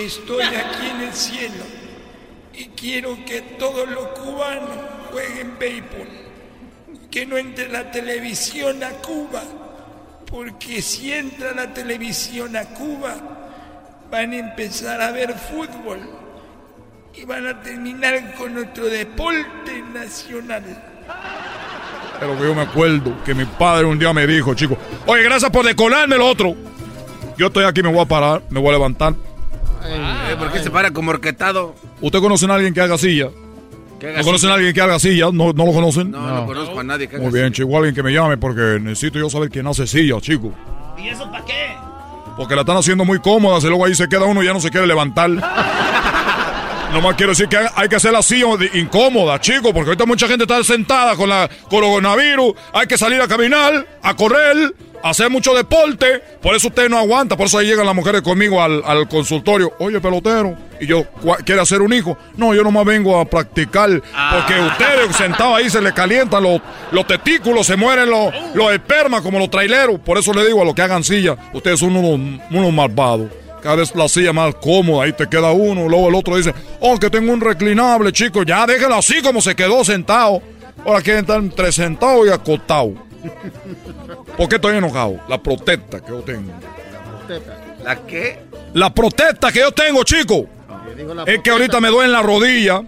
Estoy 0.00 0.42
aquí 0.44 0.86
en 0.94 1.00
el 1.02 1.12
cielo 1.12 1.64
y 2.54 2.64
quiero 2.68 3.22
que 3.26 3.42
todos 3.58 3.86
los 3.88 4.06
cubanos 4.18 4.78
jueguen 5.10 5.58
béisbol. 5.58 6.08
Que 7.10 7.26
no 7.26 7.36
entre 7.36 7.68
la 7.68 7.90
televisión 7.90 8.82
a 8.82 8.90
Cuba, 8.90 9.42
porque 10.26 10.80
si 10.80 11.12
entra 11.12 11.52
la 11.52 11.74
televisión 11.74 12.56
a 12.56 12.64
Cuba, 12.64 13.14
van 14.10 14.32
a 14.32 14.36
empezar 14.36 15.02
a 15.02 15.10
ver 15.10 15.34
fútbol 15.34 16.00
y 17.14 17.24
van 17.24 17.46
a 17.46 17.60
terminar 17.60 18.34
con 18.36 18.54
nuestro 18.54 18.86
deporte 18.86 19.82
nacional. 19.92 20.62
Pero 22.18 22.42
yo 22.42 22.54
me 22.54 22.62
acuerdo 22.62 23.22
que 23.24 23.34
mi 23.34 23.44
padre 23.44 23.84
un 23.84 23.98
día 23.98 24.14
me 24.14 24.26
dijo, 24.26 24.54
chico, 24.54 24.78
oye, 25.04 25.22
gracias 25.24 25.50
por 25.50 25.66
decolarme 25.66 26.16
el 26.16 26.22
otro. 26.22 26.54
Yo 27.36 27.48
estoy 27.48 27.64
aquí, 27.64 27.82
me 27.82 27.90
voy 27.90 28.00
a 28.00 28.06
parar, 28.06 28.42
me 28.48 28.60
voy 28.60 28.70
a 28.70 28.72
levantar. 28.72 29.14
Eh, 29.84 30.36
¿Por 30.38 30.52
qué 30.52 30.60
se 30.60 30.70
para 30.70 30.90
como 30.90 31.10
orquetado? 31.10 31.74
¿Usted 32.00 32.20
conoce 32.20 32.46
a 32.46 32.54
alguien 32.54 32.74
que 32.74 32.80
haga 32.80 32.98
silla? 32.98 33.28
¿Que 33.98 34.08
haga 34.08 34.18
¿No 34.18 34.24
conocen 34.24 34.50
a 34.50 34.54
alguien 34.54 34.74
que 34.74 34.80
haga 34.80 34.98
silla? 34.98 35.26
¿No, 35.32 35.52
no 35.52 35.66
lo 35.66 35.72
conocen? 35.72 36.10
No, 36.10 36.20
no, 36.20 36.46
conozco 36.46 36.80
a 36.80 36.84
nadie 36.84 37.08
que 37.08 37.16
haga 37.16 37.24
Muy 37.24 37.38
bien, 37.38 37.52
chico, 37.52 37.76
alguien 37.76 37.94
que 37.94 38.02
me 38.02 38.12
llame 38.12 38.36
porque 38.36 38.78
necesito 38.80 39.18
yo 39.18 39.28
saber 39.30 39.50
quién 39.50 39.66
hace 39.66 39.86
silla, 39.86 40.20
chico. 40.20 40.52
¿Y 40.98 41.08
eso 41.08 41.30
para 41.30 41.44
qué? 41.44 41.74
Porque 42.36 42.54
la 42.54 42.62
están 42.62 42.76
haciendo 42.76 43.04
muy 43.04 43.18
cómoda, 43.18 43.58
y 43.58 43.66
luego 43.68 43.84
ahí 43.84 43.94
se 43.94 44.08
queda 44.08 44.24
uno 44.24 44.42
y 44.42 44.46
ya 44.46 44.52
no 44.52 44.60
se 44.60 44.70
quiere 44.70 44.86
levantar. 44.86 45.30
Nomás 46.92 47.14
quiero 47.14 47.30
decir 47.32 47.48
que 47.48 47.56
hay- 47.56 47.88
que 47.88 47.96
hacer 47.96 48.12
de- 48.58 48.70
incómoda, 48.78 49.40
chico, 49.40 49.72
porque 49.72 49.90
ahorita 49.90 50.06
mucha 50.06 50.26
gente 50.26 50.44
está 50.44 50.62
sentada 50.64 51.14
con 51.16 51.28
la 51.28 51.48
coronavirus. 51.68 52.54
Hay 52.72 52.86
que 52.86 52.98
salir 52.98 53.20
a 53.20 53.28
caminar, 53.28 53.86
a 54.02 54.14
correr, 54.16 54.74
a 55.02 55.10
hacer 55.10 55.30
mucho 55.30 55.54
deporte. 55.54 56.20
Por 56.42 56.54
eso 56.56 56.66
usted 56.68 56.88
no 56.88 56.98
aguanta, 56.98 57.36
por 57.36 57.46
eso 57.46 57.58
ahí 57.58 57.66
llegan 57.68 57.86
las 57.86 57.94
mujeres 57.94 58.22
conmigo 58.22 58.60
al, 58.60 58.82
al 58.84 59.08
consultorio. 59.08 59.72
Oye, 59.78 60.00
pelotero, 60.00 60.56
y 60.80 60.86
yo, 60.86 61.04
"¿Cuá- 61.22 61.38
¿quiere 61.38 61.60
hacer 61.60 61.80
un 61.80 61.92
hijo? 61.92 62.18
No, 62.36 62.54
yo 62.54 62.62
nomás 62.64 62.84
vengo 62.84 63.18
a 63.18 63.24
practicar, 63.24 63.88
porque 64.32 64.60
ustedes 64.60 65.14
sentados 65.16 65.56
ahí 65.58 65.70
se 65.70 65.80
les 65.80 65.92
calientan 65.92 66.42
los, 66.42 66.60
los 66.90 67.06
testículos, 67.06 67.66
se 67.68 67.76
mueren 67.76 68.10
los, 68.10 68.34
los 68.54 68.72
espermas 68.72 69.22
como 69.22 69.38
los 69.38 69.48
traileros. 69.48 70.00
Por 70.00 70.18
eso 70.18 70.32
le 70.34 70.44
digo 70.44 70.60
a 70.60 70.64
los 70.64 70.74
que 70.74 70.82
hagan 70.82 71.04
silla, 71.04 71.36
ustedes 71.54 71.78
son 71.78 71.94
unos, 71.96 72.40
unos 72.50 72.72
malvados. 72.72 73.28
Cada 73.62 73.76
vez 73.76 73.94
la 73.94 74.08
silla 74.08 74.32
más 74.32 74.54
cómoda, 74.56 75.04
ahí 75.04 75.12
te 75.12 75.28
queda 75.28 75.50
uno, 75.52 75.88
luego 75.88 76.08
el 76.08 76.14
otro 76.14 76.36
dice, 76.36 76.54
oh, 76.80 76.98
que 76.98 77.10
tengo 77.10 77.32
un 77.32 77.40
reclinable, 77.40 78.12
chico, 78.12 78.42
ya 78.42 78.66
déjelo 78.66 78.96
así 78.96 79.20
como 79.22 79.40
se 79.40 79.54
quedó 79.54 79.84
sentado. 79.84 80.40
Ahora 80.84 81.02
quieren 81.02 81.22
estar 81.22 81.38
entre 81.38 81.70
sentado 81.72 82.26
y 82.26 82.30
acostado. 82.30 82.94
¿Por 84.36 84.48
qué 84.48 84.56
estoy 84.56 84.76
enojado? 84.76 85.20
La 85.28 85.42
protesta 85.42 86.00
que 86.00 86.08
yo 86.08 86.20
tengo. 86.22 86.52
¿La 87.84 88.06
qué? 88.06 88.38
La 88.74 88.92
protesta 88.92 89.52
que 89.52 89.60
yo 89.60 89.72
tengo, 89.72 90.04
chico. 90.04 90.46
Es 91.26 91.40
que 91.40 91.50
ahorita 91.50 91.80
me 91.80 91.88
duele 91.88 92.06
en 92.06 92.12
la 92.12 92.22
rodilla 92.22 92.82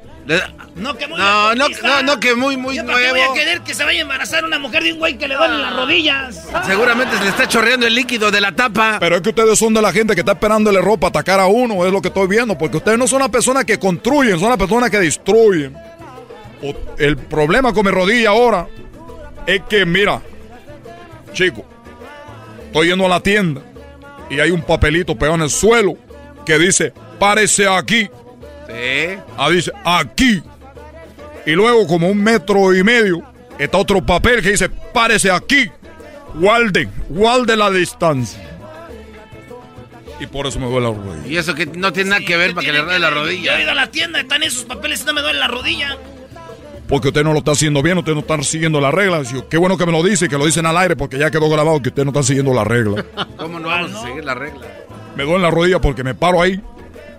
No, 0.77 0.97
que 0.97 1.07
muy 1.09 1.19
no, 1.19 1.55
no, 1.55 1.69
no, 1.83 2.03
no, 2.03 2.21
que 2.21 2.35
muy, 2.35 2.57
muy 2.57 2.77
¿Yo 2.77 2.85
nuevo. 2.85 2.99
¿Para 2.99 3.13
qué 3.13 3.13
voy 3.13 3.21
a 3.21 3.35
querer 3.35 3.61
que 3.63 3.75
se 3.75 3.85
vaya 3.85 3.99
a 3.99 4.03
embarazar 4.03 4.45
una 4.45 4.59
mujer 4.59 4.85
de 4.85 4.93
un 4.93 4.99
güey 4.99 5.19
que 5.19 5.27
le 5.29 5.35
duelen 5.35 5.61
las 5.61 5.75
rodillas? 5.75 6.45
Seguramente 6.65 7.17
se 7.19 7.25
le 7.25 7.31
está 7.31 7.49
chorreando 7.49 7.87
el 7.87 7.95
líquido 7.95 8.31
de 8.31 8.41
la 8.41 8.53
tapa. 8.53 8.99
Pero 9.01 9.17
es 9.17 9.23
que 9.23 9.31
ustedes 9.31 9.59
son 9.59 9.75
de 9.75 9.83
la 9.83 9.93
gente 9.93 10.15
que 10.15 10.21
está 10.21 10.33
esperándole 10.33 10.81
ropa 10.81 11.09
a 11.09 11.11
atacar 11.11 11.41
a 11.41 11.47
uno, 11.47 11.85
es 11.85 11.93
lo 11.93 12.01
que 12.01 12.09
estoy 12.09 12.29
viendo, 12.29 12.57
porque 12.57 12.77
ustedes 12.77 12.99
no 12.99 13.07
son 13.09 13.19
las 13.19 13.29
personas 13.31 13.65
que 13.65 13.79
construyen, 13.79 14.39
son 14.39 14.49
las 14.49 14.59
personas 14.59 14.91
que 14.91 14.99
destruyen. 14.99 15.75
O- 16.63 16.75
El 16.99 17.17
problema 17.17 17.73
con 17.75 17.85
mi 17.85 17.91
rodilla 17.91 18.31
ahora 18.31 18.69
es 19.47 19.61
que, 19.69 19.85
mira, 19.85 20.23
chico, 21.33 21.65
estoy 22.67 22.89
yendo 22.89 23.07
a 23.07 23.09
la 23.09 23.21
tienda 23.21 23.61
y 24.31 24.39
hay 24.39 24.51
un 24.53 24.63
papelito 24.63 25.17
pegado 25.17 25.35
en 25.35 25.43
el 25.43 25.51
suelo 25.51 25.97
que 26.47 26.59
dice, 26.59 26.93
párese 27.19 27.67
aquí. 27.69 28.09
Sí. 28.73 29.19
Ah, 29.37 29.51
dice, 29.51 29.73
aquí. 29.85 30.43
Y 31.45 31.53
luego, 31.53 31.87
como 31.87 32.09
un 32.09 32.23
metro 32.23 32.75
y 32.75 32.83
medio, 32.83 33.23
está 33.59 33.79
otro 33.79 34.05
papel 34.05 34.43
que 34.43 34.53
dice, 34.53 34.69
párese 34.69 35.31
aquí. 35.31 35.71
Guarde, 36.35 36.89
guarde 37.09 37.57
la 37.57 37.71
distancia. 37.71 38.41
Y 40.19 40.27
por 40.27 40.47
eso 40.47 40.59
me 40.61 40.67
duele 40.67 40.89
la 40.89 40.95
rodilla. 40.95 41.27
Y 41.27 41.37
eso 41.37 41.55
que 41.55 41.67
no 41.67 41.93
tiene 41.93 42.11
nada 42.11 42.23
que 42.25 42.37
ver 42.37 42.55
para 42.55 42.65
que 42.65 42.73
le 42.73 42.81
ruede 42.81 42.99
la 43.01 43.11
ver. 43.11 43.19
Yo 43.19 43.25
rodilla. 43.25 43.59
he 43.59 43.63
ido 43.63 43.73
a 43.73 43.75
la 43.75 43.91
tienda, 43.91 44.21
están 44.21 44.43
esos 44.43 44.65
papeles 44.65 45.03
y 45.03 45.05
no 45.05 45.13
me 45.15 45.21
duele 45.21 45.39
la 45.39 45.49
rodilla. 45.49 45.99
Porque 46.89 47.09
usted 47.09 47.25
no 47.25 47.33
lo 47.33 47.39
está 47.39 47.53
haciendo 47.53 47.83
bien, 47.83 47.99
usted 47.99 48.13
no 48.13 48.21
está 48.21 48.41
siguiendo 48.43 48.81
las 48.81 48.95
reglas. 48.95 49.33
Yo, 49.33 49.49
qué 49.49 49.57
bueno 49.57 49.77
que 49.77 49.85
me 49.85 49.93
lo 49.93 50.03
dice 50.03 50.29
que 50.29 50.39
lo 50.39 50.47
dicen 50.47 50.65
al 50.67 50.77
aire 50.77 50.95
porque 50.95 51.19
ya 51.19 51.31
quedó 51.31 51.49
grabado 51.51 51.83
que 51.83 51.89
usted 51.89 52.05
no 52.05 52.11
está 52.11 52.23
siguiendo 52.23 52.55
las 52.55 52.67
reglas. 52.67 53.05
¿Cómo 53.37 53.59
no 53.59 53.69
vamos 53.69 53.95
a 53.95 54.03
seguir 54.07 54.25
la 54.25 54.35
regla? 54.35 54.61
Me 55.17 55.25
duele 55.25 55.41
la 55.41 55.51
rodilla 55.51 55.81
porque 55.81 56.05
me 56.05 56.15
paro 56.15 56.41
ahí 56.41 56.61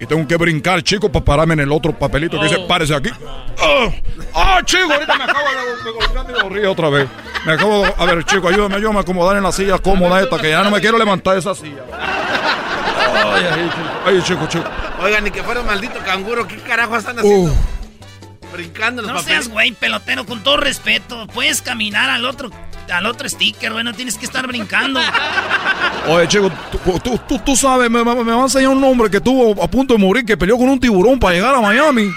y 0.03 0.05
tengo 0.05 0.27
que 0.27 0.35
brincar, 0.35 0.83
chico, 0.83 1.09
para 1.09 1.23
pararme 1.23 1.53
en 1.53 1.61
el 1.61 1.71
otro 1.71 1.97
papelito 1.97 2.37
que 2.37 2.47
dice, 2.47 2.59
párese 2.67 2.93
aquí. 2.93 3.09
¡Ah! 3.57 3.89
¡Ah, 4.35 4.59
chico! 4.65 4.91
Ahorita 4.91 5.17
me 5.17 5.23
acabo 5.23 5.47
de, 5.85 5.91
golpear 5.91 6.27
mi 6.27 6.33
rodilla 6.33 6.71
otra 6.71 6.89
vez. 6.89 7.07
Me 7.45 7.53
acabo 7.53 7.85
de... 7.85 7.93
A 7.97 8.05
ver, 8.05 8.25
chico, 8.25 8.49
ayúdame, 8.49 8.75
ayúdame 8.75 8.97
a 8.97 9.01
acomodar 9.01 9.37
en 9.37 9.43
la 9.43 9.51
silla 9.53 9.79
cómoda 9.79 10.21
esta, 10.21 10.39
que 10.39 10.49
ya 10.49 10.61
no 10.61 10.71
me 10.71 10.81
quiero 10.81 10.97
levantar 10.97 11.35
de 11.35 11.39
esa 11.39 11.55
silla. 11.55 11.83
Ay, 11.93 13.45
ay, 13.49 13.69
chico. 13.69 14.01
Ay, 14.05 14.21
chico, 14.23 14.47
chico. 14.47 14.65
Oigan, 15.01 15.23
ni 15.23 15.31
que 15.31 15.41
fuera 15.41 15.61
un 15.61 15.67
maldito 15.67 15.99
canguro, 16.05 16.45
¿qué 16.47 16.57
carajo 16.57 16.97
están 16.97 17.19
haciendo? 17.19 17.51
Uf. 17.51 17.57
Brincando 18.51 19.01
los 19.01 19.09
No 19.11 19.17
papeles. 19.17 19.43
seas 19.45 19.53
güey, 19.53 19.71
pelotero, 19.71 20.25
con 20.25 20.43
todo 20.43 20.57
respeto. 20.57 21.27
Puedes 21.27 21.61
caminar 21.61 22.09
al 22.09 22.25
otro, 22.25 22.51
al 22.91 23.05
otro 23.05 23.27
sticker, 23.29 23.71
güey, 23.71 23.83
no 23.83 23.93
tienes 23.93 24.17
que 24.17 24.25
estar 24.25 24.45
brincando. 24.47 24.99
Oye, 26.07 26.27
chico, 26.27 26.51
tú, 26.71 26.99
tú, 26.99 27.19
tú, 27.27 27.39
tú 27.39 27.55
sabes, 27.55 27.89
me, 27.89 28.03
me- 28.03 28.23
me 28.23 28.31
va 28.33 28.39
a 28.41 28.43
enseñar 28.43 28.69
un 28.69 28.83
hombre 28.83 29.09
que 29.09 29.17
estuvo 29.17 29.61
a 29.63 29.67
punto 29.67 29.93
de 29.93 29.99
morir, 29.99 30.25
que 30.25 30.35
peleó 30.37 30.57
con 30.57 30.69
un 30.69 30.79
tiburón 30.79 31.19
para 31.19 31.33
llegar 31.35 31.55
a 31.55 31.61
Miami. 31.61 32.09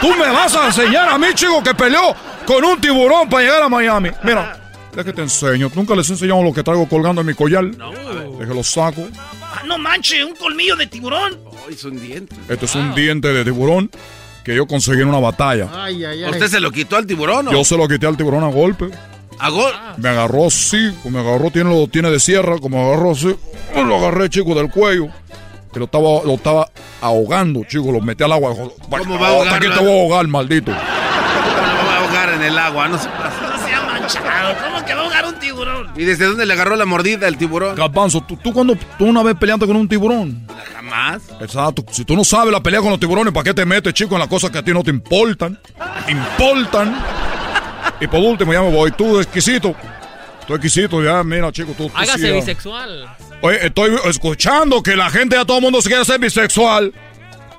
Tú 0.00 0.08
me 0.10 0.28
vas 0.30 0.54
a 0.54 0.66
enseñar 0.66 1.08
a 1.08 1.18
mí, 1.18 1.26
chico, 1.34 1.62
que 1.62 1.74
peleó 1.74 2.14
con 2.46 2.64
un 2.64 2.80
tiburón 2.80 3.28
para 3.28 3.44
llegar 3.44 3.62
a 3.62 3.68
Miami. 3.68 4.10
Mira, 4.22 4.58
es 4.96 5.04
que 5.04 5.12
te 5.12 5.22
enseño. 5.22 5.70
Nunca 5.74 5.94
les 5.94 6.08
he 6.08 6.12
enseñado 6.12 6.42
lo 6.42 6.52
que 6.54 6.62
traigo 6.62 6.88
colgando 6.88 7.20
en 7.20 7.26
mi 7.26 7.34
collar. 7.34 7.64
Deje 7.66 8.54
lo 8.54 8.62
saco. 8.64 9.06
Ah, 9.42 9.62
no 9.66 9.76
manches, 9.78 10.24
un 10.24 10.34
colmillo 10.34 10.76
de 10.76 10.86
tiburón. 10.86 11.38
Ay, 11.68 11.74
es 11.74 11.84
un 11.84 12.00
diente. 12.00 12.34
Este 12.48 12.64
es 12.64 12.74
un 12.74 12.94
diente 12.94 13.28
de 13.28 13.44
tiburón 13.44 13.90
que 14.44 14.54
yo 14.54 14.66
conseguí 14.66 15.02
en 15.02 15.08
una 15.08 15.18
batalla. 15.18 15.68
Ay, 15.74 16.04
ay, 16.04 16.24
ay. 16.24 16.30
¿Usted 16.30 16.46
se 16.48 16.60
lo 16.60 16.70
quitó 16.70 16.96
al 16.96 17.06
tiburón 17.06 17.48
o? 17.48 17.52
Yo 17.52 17.64
se 17.64 17.76
lo 17.76 17.86
quité 17.88 18.06
al 18.06 18.16
tiburón 18.16 18.44
a 18.44 18.48
golpe. 18.48 18.88
¿A 19.38 19.50
gol? 19.50 19.72
Me 19.98 20.08
agarró 20.08 20.46
así, 20.46 20.94
me 21.04 21.20
agarró, 21.20 21.50
tiene, 21.50 21.70
lo 21.70 21.86
tiene 21.88 22.10
de 22.10 22.20
sierra, 22.20 22.58
como 22.58 22.78
me 22.78 22.88
agarró 22.88 23.12
así. 23.12 23.36
Lo 23.74 23.96
agarré, 23.96 24.30
chico, 24.30 24.54
del 24.54 24.70
cuello. 24.70 25.08
Que 25.72 25.78
lo 25.78 25.84
estaba, 25.84 26.22
lo 26.24 26.34
estaba 26.34 26.70
ahogando, 27.02 27.62
chico. 27.64 27.92
Lo 27.92 28.00
metí 28.00 28.24
al 28.24 28.32
agua. 28.32 28.54
¿Cómo 28.54 29.18
va 29.18 29.26
a 29.26 29.30
ahogar, 29.30 29.54
Hasta 29.54 29.56
aquí 29.56 29.68
te 29.68 29.84
voy 29.84 29.98
a 29.98 30.00
ahogar, 30.02 30.26
maldito. 30.26 30.72
¿Cómo 30.72 31.86
va 31.86 31.94
a 31.94 32.00
ahogar 32.00 32.28
en 32.30 32.42
el 32.42 32.58
agua? 32.58 32.88
No 32.88 32.98
se 32.98 33.08
pasa. 33.08 33.52
No 33.56 33.66
sea 33.66 33.82
manchado. 33.82 34.54
¿Cómo 34.64 34.84
que 34.86 34.94
va 34.94 35.00
a 35.00 35.04
ahogar 35.04 35.26
un 35.26 35.38
tiburón? 35.38 35.90
¿Y 35.96 36.04
desde 36.04 36.24
dónde 36.26 36.46
le 36.46 36.52
agarró 36.52 36.76
la 36.76 36.86
mordida 36.86 37.26
el 37.28 37.36
tiburón? 37.36 37.74
Garbanzo, 37.74 38.22
¿tú, 38.22 38.36
tú 38.36 38.52
cuando 38.52 38.76
tú 38.98 39.06
una 39.06 39.22
vez 39.22 39.34
peleaste 39.34 39.66
con 39.66 39.76
un 39.76 39.88
tiburón. 39.88 40.46
Jamás. 40.74 41.22
Exacto. 41.40 41.84
Si 41.90 42.04
tú 42.04 42.14
no 42.16 42.24
sabes 42.24 42.52
la 42.52 42.62
pelea 42.62 42.80
con 42.80 42.90
los 42.90 43.00
tiburones, 43.00 43.32
¿para 43.32 43.44
qué 43.44 43.54
te 43.54 43.66
metes, 43.66 43.92
chico, 43.92 44.14
en 44.14 44.20
las 44.20 44.28
cosas 44.28 44.50
que 44.50 44.58
a 44.58 44.62
ti 44.62 44.72
no 44.72 44.82
te 44.82 44.90
importan? 44.90 45.58
Importan. 46.08 46.96
Y 48.00 48.06
por 48.06 48.20
último, 48.20 48.52
ya 48.52 48.62
me 48.62 48.70
voy. 48.70 48.90
Tú, 48.92 49.18
exquisito. 49.18 49.74
Tú, 50.46 50.54
exquisito, 50.54 51.02
ya, 51.02 51.22
mira, 51.24 51.50
chico, 51.52 51.72
tú. 51.76 51.88
tú 51.88 51.92
Hágase 51.94 52.18
sí, 52.18 52.32
bisexual. 52.32 53.16
Oye, 53.40 53.66
estoy 53.66 53.96
escuchando 54.04 54.82
que 54.82 54.96
la 54.96 55.10
gente, 55.10 55.36
ya 55.36 55.44
todo 55.44 55.58
el 55.58 55.62
mundo 55.62 55.80
se 55.82 55.88
quiere 55.88 56.04
ser 56.04 56.18
bisexual. 56.20 56.92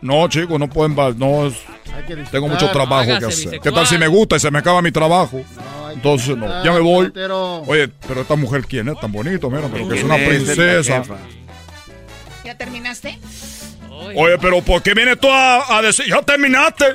No, 0.02 0.28
chicos, 0.28 0.60
no 0.60 0.68
pueden. 0.70 0.96
No, 1.18 1.48
es- 1.48 1.56
tengo 2.32 2.48
mucho 2.48 2.70
trabajo 2.72 3.06
que 3.20 3.26
hacer. 3.26 3.60
¿Qué 3.60 3.72
tal 3.72 3.88
si 3.88 3.98
me 3.98 4.08
gusta 4.08 4.36
y 4.36 4.40
se 4.40 4.52
me 4.52 4.60
acaba 4.60 4.82
mi 4.82 4.92
trabajo? 4.92 5.42
Entonces, 5.94 6.38
no, 6.38 6.64
ya 6.64 6.72
me 6.72 6.80
voy. 6.80 7.12
Oye, 7.68 7.90
pero 8.08 8.22
esta 8.22 8.36
mujer, 8.36 8.66
¿quién 8.68 8.88
es? 8.90 9.00
Tan 9.00 9.12
bonito, 9.12 9.50
mira, 9.50 9.68
pero 9.72 9.88
que 9.88 9.96
es 9.96 10.04
¿Quién 10.04 10.06
una 10.06 10.16
princesa. 10.28 11.04
¿Ya 12.46 12.56
terminaste? 12.58 13.18
Oye, 14.16 14.38
pero 14.40 14.62
¿por 14.62 14.82
qué 14.84 14.94
vienes 14.94 15.20
tú 15.20 15.28
a, 15.30 15.78
a 15.78 15.82
decir, 15.82 16.06
ya 16.08 16.22
terminaste? 16.22 16.86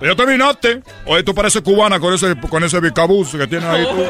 Ya 0.00 0.14
terminaste. 0.14 0.82
Oye, 1.04 1.22
tú 1.22 1.34
pareces 1.34 1.60
cubana 1.62 2.00
con 2.00 2.14
ese, 2.14 2.34
con 2.48 2.64
ese 2.64 2.80
picabús 2.80 3.32
que 3.32 3.46
tienes 3.46 3.68
ahí 3.68 3.84
tú. 3.84 4.02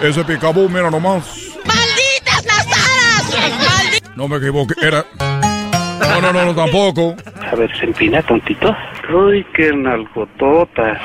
Ese 0.06 0.24
picabús, 0.24 0.70
mira 0.70 0.90
nomás. 0.90 1.24
¡Malditas 1.66 2.42
las 2.46 2.66
aras! 2.66 4.00
No 4.16 4.26
me 4.28 4.38
equivoqué, 4.38 4.74
era... 4.80 5.04
No, 5.18 6.20
no, 6.22 6.32
no, 6.32 6.44
no, 6.46 6.54
tampoco. 6.54 7.14
A 7.50 7.54
ver, 7.54 7.70
se 7.78 7.84
empina 7.84 8.22
tontito. 8.22 8.74
Uy, 9.12 9.46
qué 9.54 9.70
nalgotota. 9.74 10.98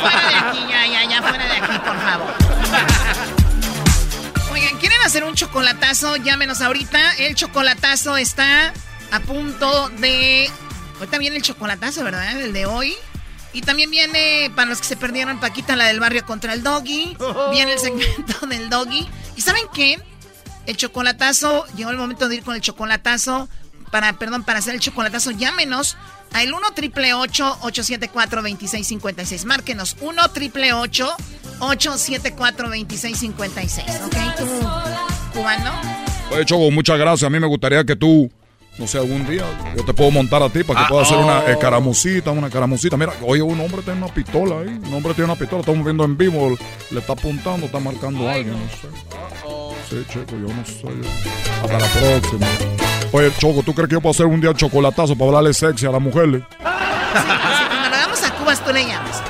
Fuera 0.00 0.28
de 0.28 0.34
aquí, 0.36 0.58
ya, 0.68 0.86
ya, 0.86 1.04
ya, 1.08 1.22
fuera 1.22 1.46
de 1.46 1.56
aquí, 1.56 1.78
por 1.78 1.96
favor. 1.96 2.28
Oigan, 4.52 4.76
¿quieren 4.78 5.00
hacer 5.04 5.24
un 5.24 5.34
chocolatazo? 5.34 6.16
Llámenos 6.16 6.60
ahorita. 6.60 6.98
El 7.18 7.34
chocolatazo 7.34 8.16
está 8.18 8.72
a 9.12 9.20
punto 9.20 9.88
de... 9.98 10.50
Ahorita 11.00 11.18
viene 11.18 11.36
el 11.36 11.42
chocolatazo, 11.42 12.04
¿verdad? 12.04 12.40
El 12.40 12.52
de 12.52 12.66
hoy. 12.66 12.94
Y 13.52 13.62
también 13.62 13.90
viene, 13.90 14.52
para 14.54 14.68
los 14.68 14.80
que 14.80 14.86
se 14.86 14.96
perdieron, 14.96 15.40
Paquita, 15.40 15.74
la 15.74 15.86
del 15.86 15.98
barrio 15.98 16.24
contra 16.24 16.52
el 16.52 16.62
doggy. 16.62 17.16
Viene 17.50 17.72
el 17.72 17.78
segmento 17.80 18.46
del 18.48 18.70
doggy. 18.70 19.08
¿Y 19.36 19.40
saben 19.40 19.64
qué? 19.74 19.98
El 20.66 20.76
chocolatazo, 20.76 21.66
llegó 21.74 21.90
el 21.90 21.96
momento 21.96 22.28
de 22.28 22.36
ir 22.36 22.42
con 22.44 22.54
el 22.54 22.60
chocolatazo. 22.60 23.48
Para, 23.90 24.12
perdón, 24.12 24.44
para 24.44 24.60
hacer 24.60 24.74
el 24.74 24.80
chocolatazo, 24.80 25.32
llámenos 25.32 25.96
al 26.32 26.52
1 26.52 26.60
triple 26.76 27.12
874 27.14 28.42
2656. 28.42 29.46
Márquenos 29.46 29.96
1 30.00 30.28
triple 30.30 30.72
874 30.74 32.68
2656. 32.68 33.86
¿Ok? 34.04 34.16
¿Tú, 34.38 34.46
cubano? 35.32 35.72
Oye, 36.30 36.44
Choco, 36.44 36.70
muchas 36.70 36.98
gracias. 36.98 37.26
A 37.26 37.30
mí 37.30 37.40
me 37.40 37.48
gustaría 37.48 37.82
que 37.84 37.96
tú, 37.96 38.30
no 38.78 38.86
sé, 38.86 38.98
algún 38.98 39.26
día 39.28 39.44
yo 39.76 39.84
te 39.84 39.92
puedo 39.92 40.10
montar 40.10 40.42
a 40.42 40.48
ti 40.48 40.62
para 40.64 40.80
que 40.80 40.84
Ah, 40.86 40.88
puedas 40.88 41.06
hacer 41.10 41.22
una 41.22 41.40
oh. 41.40 41.48
eh, 41.50 41.58
caramusita, 41.60 42.30
una 42.30 42.48
caramusita. 42.48 42.96
Mira, 42.96 43.12
oye, 43.22 43.42
un 43.42 43.60
hombre 43.60 43.82
tiene 43.82 44.02
una 44.02 44.12
pistola 44.12 44.60
ahí. 44.60 44.68
Un 44.68 44.94
hombre 44.94 45.12
tiene 45.12 45.24
una 45.24 45.36
pistola. 45.36 45.60
Estamos 45.60 45.84
viendo 45.84 46.04
en 46.04 46.16
vivo. 46.16 46.56
Le 46.90 47.00
está 47.00 47.12
apuntando, 47.12 47.66
está 47.66 47.78
marcando 47.78 48.26
a 48.28 48.32
alguien, 48.34 48.54
no 48.54 48.68
sé. 48.70 48.88
Sí, 49.90 50.04
Choco, 50.12 50.32
yo 50.32 50.54
no 50.54 50.64
sé. 50.64 50.86
Hasta 51.62 51.78
la 51.78 51.86
próxima. 51.88 52.46
Oye, 53.12 53.30
Choco, 53.38 53.62
¿tú 53.62 53.74
crees 53.74 53.88
que 53.88 53.94
yo 53.96 54.00
puedo 54.00 54.12
hacer 54.12 54.26
un 54.26 54.40
día 54.40 54.54
chocolatazo 54.54 55.14
para 55.16 55.26
hablarle 55.26 55.52
sexy 55.52 55.84
a 55.86 55.90
las 55.90 56.00
mujeres? 56.00 56.42
Cuando 57.12 57.90
vamos 57.90 58.22
a 58.22 58.30
Cuba, 58.36 58.54
tú 58.56 58.72
le 58.72 58.86
llamas. 58.86 59.22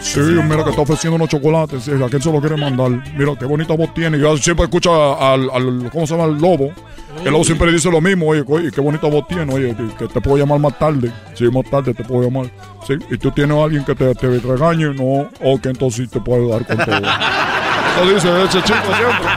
Sí, 0.00 0.18
mira 0.20 0.64
que 0.64 0.70
está 0.70 0.80
ofreciendo 0.82 1.16
unos 1.16 1.28
chocolates. 1.28 1.84
Sí, 1.84 1.90
¿A 1.92 2.08
quién 2.08 2.22
se 2.22 2.32
lo 2.32 2.40
quiere 2.40 2.56
mandar? 2.56 2.90
Mira, 3.14 3.32
qué 3.38 3.44
bonita 3.44 3.74
voz 3.74 3.92
tiene. 3.92 4.18
Yo 4.18 4.34
siempre 4.38 4.64
escucho 4.64 5.20
al, 5.20 5.50
al- 5.50 5.90
¿cómo 5.92 6.06
se 6.06 6.16
llama? 6.16 6.24
El 6.32 6.40
lobo. 6.40 6.72
El 7.24 7.32
lobo 7.32 7.44
siempre 7.44 7.70
dice 7.70 7.90
lo 7.90 8.00
mismo. 8.00 8.28
Oye, 8.28 8.42
oye, 8.46 8.70
qué 8.70 8.80
bonita 8.80 9.06
voz 9.06 9.26
tiene. 9.28 9.52
Oye, 9.52 9.76
que, 9.76 9.94
que 9.94 10.08
te 10.08 10.20
puedo 10.20 10.38
llamar 10.38 10.58
más 10.58 10.78
tarde. 10.78 11.12
Sí, 11.34 11.44
más 11.50 11.68
tarde 11.70 11.92
te 11.92 12.02
puedo 12.04 12.22
llamar. 12.22 12.50
Sí, 12.86 12.94
y 13.10 13.18
tú 13.18 13.30
tienes 13.30 13.56
a 13.56 13.64
alguien 13.64 13.84
que 13.84 13.94
te, 13.94 14.14
te 14.14 14.38
regañe. 14.38 14.94
No, 14.94 15.28
ok, 15.42 15.66
entonces 15.66 16.04
sí 16.04 16.06
te 16.08 16.20
puedo 16.20 16.42
ayudar 16.42 16.66
con 16.66 16.78
todo. 16.78 16.96
Eso 17.96 18.14
dice 18.14 18.44
ese 18.44 18.62
chico 18.62 18.94
siempre. 18.96 19.28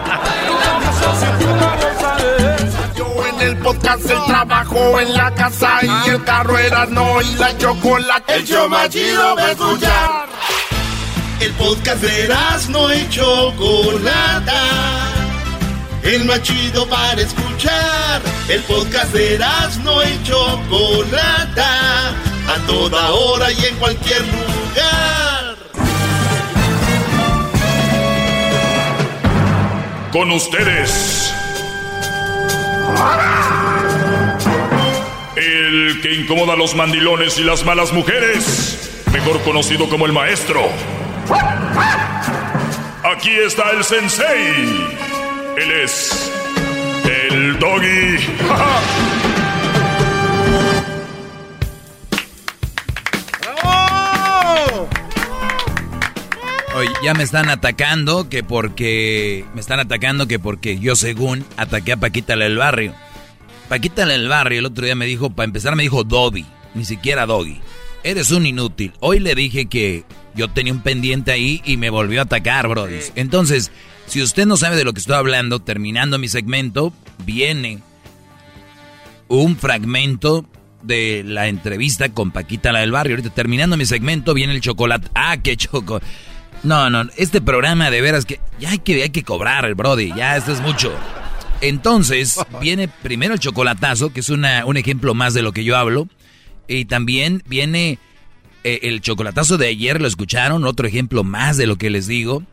Yo 2.95 3.26
en 3.28 3.41
el 3.41 3.58
podcast, 3.58 4.10
el 4.10 4.24
trabajo 4.26 5.00
en 5.00 5.14
la 5.14 5.32
casa 5.32 5.80
y 5.84 6.10
el 6.10 6.24
carro 6.24 6.58
era 6.58 6.86
no 6.86 7.22
y 7.22 7.36
la 7.36 7.58
chocolate. 7.58 8.36
El 8.36 8.45
show 8.45 8.70
más 8.70 8.90
chido 8.90 9.36
va 9.36 9.44
a 9.44 9.52
escuchar. 9.52 10.30
El 11.41 11.52
podcast 11.54 12.02
de 12.02 12.34
no 12.70 12.94
y 12.94 13.10
chocolata. 13.10 15.03
El 16.04 16.26
más 16.26 16.42
chido 16.42 16.88
para 16.88 17.22
escuchar. 17.22 18.22
El 18.50 18.62
podcast 18.64 19.14
de 19.14 19.40
no 19.84 20.04
y 20.04 20.24
chocolata. 20.24 22.10
A 22.10 22.68
toda 22.68 23.12
hora 23.12 23.52
y 23.52 23.66
en 23.66 23.76
cualquier 23.78 24.22
lugar. 24.22 25.56
Con 30.12 30.32
ustedes. 30.32 31.34
El 35.38 36.02
que 36.02 36.14
incomoda 36.14 36.54
a 36.54 36.56
los 36.58 36.76
mandilones 36.76 37.40
y 37.40 37.44
las 37.44 37.64
malas 37.64 37.94
mujeres, 37.94 39.04
mejor 39.12 39.42
conocido 39.42 39.90
como 39.90 40.06
el 40.06 40.12
maestro. 40.12 40.62
Aquí 43.04 43.32
está 43.32 43.72
el 43.72 43.84
sensei. 43.84 45.12
Él 45.58 45.72
es 45.72 46.32
el 47.06 47.60
doggy. 47.60 48.18
Oye, 56.76 56.90
ya 57.04 57.14
me 57.14 57.24
están 57.24 57.50
atacando 57.50 58.30
que 58.30 58.44
porque. 58.44 59.46
Me 59.54 59.62
están 59.62 59.80
atacando 59.80 60.28
que 60.28 60.40
porque 60.40 60.80
yo, 60.80 60.96
según, 60.96 61.46
ataqué 61.56 61.92
a 61.94 61.98
Paquita 61.98 62.36
del 62.36 62.58
barrio. 62.58 62.96
Paquita 63.70 64.08
del 64.08 64.28
barrio 64.28 64.60
el 64.60 64.66
otro 64.66 64.86
día 64.86 64.96
me 64.96 65.06
dijo, 65.06 65.30
para 65.30 65.46
empezar, 65.46 65.76
me 65.76 65.84
dijo 65.84 66.04
Dobby, 66.04 66.46
ni 66.74 66.84
siquiera 66.86 67.26
Doggy. 67.26 67.62
Eres 68.04 68.32
un 68.32 68.46
inútil. 68.46 68.94
Hoy 69.00 69.20
le 69.20 69.36
dije 69.36 69.68
que 69.68 70.04
yo 70.36 70.50
tenía 70.50 70.74
un 70.74 70.82
pendiente 70.82 71.32
ahí 71.32 71.62
y 71.64 71.78
me 71.78 71.90
volvió 71.90 72.20
a 72.20 72.24
atacar, 72.24 72.68
Brody. 72.68 73.00
Entonces, 73.16 73.72
si 74.08 74.22
usted 74.22 74.46
no 74.46 74.58
sabe 74.58 74.76
de 74.76 74.84
lo 74.84 74.94
que 74.94 75.00
estoy 75.00 75.16
hablando, 75.16 75.60
terminando 75.60 76.20
mi 76.20 76.28
segmento, 76.28 76.94
viene 77.26 77.80
un 79.28 79.58
fragmento 79.58 80.46
de 80.84 81.24
la 81.26 81.48
entrevista 81.48 82.10
con 82.10 82.32
Paquita 82.32 82.72
la 82.72 82.80
del 82.80 82.92
barrio. 82.92 83.16
Ahorita 83.16 83.34
terminando 83.34 83.78
mi 83.78 83.86
segmento 83.86 84.34
viene 84.34 84.54
el 84.54 84.62
chocolate. 84.62 85.08
Ah, 85.16 85.38
qué 85.38 85.58
choco. 85.58 86.02
No, 86.64 86.90
no, 86.90 87.10
este 87.18 87.42
programa 87.42 87.90
de 87.90 88.02
veras 88.02 88.26
que 88.26 88.40
ya 88.60 88.72
hay 88.72 88.80
que, 88.80 89.04
hay 89.04 89.10
que 89.10 89.24
cobrar, 89.24 89.74
Brody. 89.76 90.14
Ya 90.16 90.38
esto 90.38 90.54
es 90.54 90.62
mucho. 90.62 90.94
Entonces, 91.62 92.40
viene 92.62 92.88
primero 92.88 93.34
el 93.34 93.40
chocolatazo, 93.40 94.14
que 94.14 94.20
es 94.20 94.30
una, 94.30 94.66
un 94.66 94.78
ejemplo 94.78 95.14
más 95.14 95.34
de 95.34 95.42
lo 95.42 95.52
que 95.52 95.64
yo 95.64 95.78
hablo. 95.78 96.08
Y 96.68 96.86
también 96.86 97.44
viene 97.48 98.00
eh, 98.64 98.80
el 98.84 99.02
chocolatazo 99.02 99.58
de 99.58 99.68
ayer, 99.68 100.02
lo 100.02 100.08
escucharon, 100.08 100.64
otro 100.66 100.88
ejemplo 100.88 101.24
más 101.24 101.58
de 101.58 101.68
lo 101.68 101.78
que 101.78 101.90
les 101.90 102.08
digo. 102.08 102.44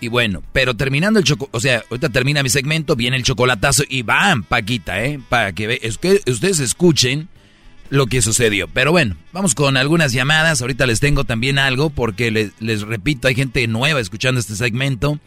Y 0.00 0.08
bueno, 0.08 0.42
pero 0.52 0.74
terminando 0.74 1.18
el 1.18 1.24
choco, 1.24 1.48
o 1.50 1.60
sea, 1.60 1.82
ahorita 1.90 2.10
termina 2.10 2.42
mi 2.42 2.50
segmento, 2.50 2.94
viene 2.94 3.16
el 3.16 3.24
chocolatazo 3.24 3.82
y 3.88 4.02
van, 4.02 4.44
Paquita, 4.44 5.04
¿eh? 5.04 5.18
Para 5.28 5.52
que, 5.52 5.80
es 5.82 5.98
que 5.98 6.20
ustedes 6.26 6.60
escuchen 6.60 7.28
lo 7.90 8.06
que 8.06 8.22
sucedió. 8.22 8.68
Pero 8.68 8.92
bueno, 8.92 9.16
vamos 9.32 9.54
con 9.54 9.76
algunas 9.76 10.12
llamadas. 10.12 10.60
Ahorita 10.60 10.86
les 10.86 11.00
tengo 11.00 11.24
también 11.24 11.58
algo 11.58 11.90
porque 11.90 12.30
les, 12.30 12.82
repito, 12.82 13.28
hay 13.28 13.34
gente 13.34 13.66
nueva 13.66 14.00
escuchando 14.00 14.40
este 14.40 14.56
segmento. 14.56 15.18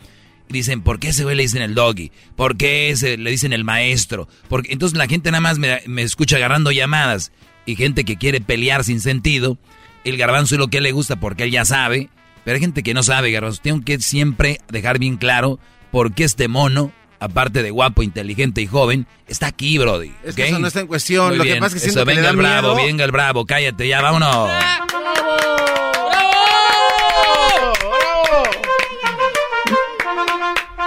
Y 0.49 0.53
dicen, 0.53 0.81
¿por 0.81 0.99
qué 0.99 1.10
ese 1.10 1.23
güey 1.23 1.35
le 1.35 1.43
dicen 1.43 1.61
el 1.61 1.76
doggy? 1.76 2.11
¿Por 2.35 2.57
qué 2.57 2.89
ese 2.89 3.18
le 3.18 3.31
dicen 3.31 3.53
el 3.53 3.64
maestro? 3.64 4.27
Porque 4.49 4.73
entonces 4.73 4.98
la 4.98 5.07
gente 5.07 5.31
nada 5.31 5.41
más 5.41 5.60
me, 5.60 5.81
me 5.88 6.02
escucha 6.02 6.35
agarrando 6.38 6.72
llamadas 6.72 7.31
y 7.65 7.76
gente 7.76 8.03
que 8.03 8.18
quiere 8.18 8.41
pelear 8.41 8.84
sin 8.84 8.99
sentido. 8.99 9.57
El 10.03 10.18
garbanzo 10.18 10.56
es 10.56 10.60
lo 10.60 10.68
que 10.68 10.81
le 10.81 10.91
gusta 10.91 11.19
porque 11.19 11.43
él 11.43 11.52
ya 11.52 11.64
sabe. 11.64 12.10
Pero 12.43 12.55
hay 12.55 12.61
gente 12.61 12.84
que 12.84 12.93
no 12.93 13.03
sabe, 13.03 13.31
garbanzo. 13.31 13.61
Tengo 13.61 13.84
que 13.84 13.99
siempre 13.99 14.59
dejar 14.69 14.99
bien 14.99 15.18
claro 15.18 15.59
por 15.91 16.13
qué 16.13 16.23
este 16.23 16.47
mono 16.47 16.91
aparte 17.22 17.61
de 17.61 17.69
guapo, 17.69 18.01
inteligente 18.01 18.61
y 18.61 18.68
joven, 18.68 19.05
está 19.27 19.45
aquí, 19.45 19.77
Brody. 19.77 20.11
Es 20.23 20.35
que 20.35 20.47
eso 20.47 20.57
no 20.57 20.68
está 20.68 20.80
en 20.80 20.88
cuestión. 20.88 21.38
Lo 21.38 21.43
que 21.43 21.55
pasa 21.57 21.77
es 21.77 21.84
que 21.84 21.89
eso, 21.89 22.03
venga 22.03 22.27
el 22.31 22.35
bravo, 22.35 22.76
venga 22.76 23.05
el 23.05 23.11
bravo, 23.11 23.45
cállate 23.45 23.88
ya, 23.88 24.01
vámonos. 24.01 24.49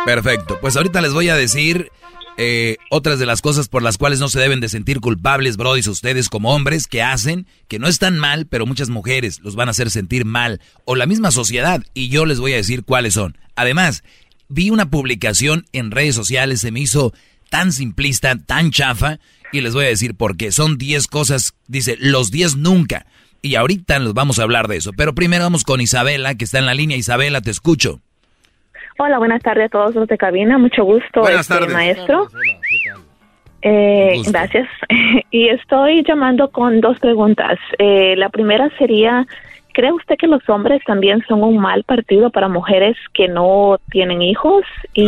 Perfecto, 0.04 0.58
pues 0.60 0.76
ahorita 0.76 1.00
les 1.00 1.12
voy 1.12 1.28
a 1.28 1.36
decir 1.36 1.92
eh, 2.36 2.76
otras 2.90 3.18
de 3.18 3.26
las 3.26 3.40
cosas 3.40 3.68
por 3.68 3.82
las 3.82 3.96
cuales 3.96 4.18
no 4.18 4.28
se 4.28 4.40
deben 4.40 4.60
de 4.60 4.68
sentir 4.68 5.00
culpables, 5.00 5.56
Brody, 5.56 5.88
ustedes 5.88 6.28
como 6.28 6.54
hombres 6.54 6.86
que 6.86 7.02
hacen, 7.02 7.46
que 7.68 7.78
no 7.78 7.86
están 7.86 8.18
mal, 8.18 8.46
pero 8.46 8.66
muchas 8.66 8.90
mujeres 8.90 9.40
los 9.40 9.54
van 9.54 9.68
a 9.68 9.70
hacer 9.70 9.90
sentir 9.90 10.24
mal, 10.24 10.60
o 10.84 10.96
la 10.96 11.06
misma 11.06 11.30
sociedad, 11.30 11.82
y 11.94 12.08
yo 12.08 12.26
les 12.26 12.40
voy 12.40 12.52
a 12.52 12.56
decir 12.56 12.84
cuáles 12.84 13.14
son. 13.14 13.38
Además, 13.54 14.02
vi 14.48 14.70
una 14.70 14.90
publicación 14.90 15.66
en 15.72 15.90
redes 15.90 16.14
sociales, 16.14 16.60
se 16.60 16.72
me 16.72 16.80
hizo 16.80 17.12
tan 17.50 17.72
simplista, 17.72 18.36
tan 18.36 18.70
chafa, 18.72 19.20
y 19.52 19.60
les 19.60 19.74
voy 19.74 19.84
a 19.84 19.88
decir 19.88 20.16
por 20.16 20.36
qué. 20.36 20.50
Son 20.50 20.78
10 20.78 21.06
cosas, 21.06 21.54
dice, 21.68 21.96
los 22.00 22.32
10 22.32 22.56
nunca. 22.56 23.06
Y 23.40 23.54
ahorita 23.54 23.98
nos 24.00 24.14
vamos 24.14 24.38
a 24.38 24.42
hablar 24.42 24.66
de 24.66 24.78
eso. 24.78 24.92
Pero 24.92 25.14
primero 25.14 25.44
vamos 25.44 25.62
con 25.62 25.80
Isabela, 25.80 26.34
que 26.34 26.44
está 26.44 26.58
en 26.58 26.66
la 26.66 26.74
línea. 26.74 26.96
Isabela, 26.96 27.42
te 27.42 27.50
escucho. 27.50 28.00
Hola, 28.98 29.18
buenas 29.18 29.42
tardes 29.42 29.66
a 29.66 29.68
todos 29.68 29.94
los 29.94 30.08
de 30.08 30.16
cabina. 30.16 30.58
Mucho 30.58 30.84
gusto, 30.84 31.20
buenas 31.20 31.42
este, 31.42 31.54
tardes. 31.54 31.72
maestro. 31.72 32.28
Eh, 33.62 34.20
gracias. 34.26 34.68
y 35.30 35.48
estoy 35.48 36.04
llamando 36.06 36.50
con 36.50 36.80
dos 36.80 36.98
preguntas. 37.00 37.58
Eh, 37.78 38.14
la 38.16 38.28
primera 38.28 38.70
sería, 38.78 39.26
¿Cree 39.74 39.92
usted 39.92 40.14
que 40.16 40.28
los 40.28 40.48
hombres 40.48 40.80
también 40.86 41.24
son 41.26 41.42
un 41.42 41.58
mal 41.58 41.82
partido 41.82 42.30
para 42.30 42.48
mujeres 42.48 42.96
que 43.12 43.26
no 43.26 43.80
tienen 43.90 44.22
hijos? 44.22 44.62
Y 44.94 45.04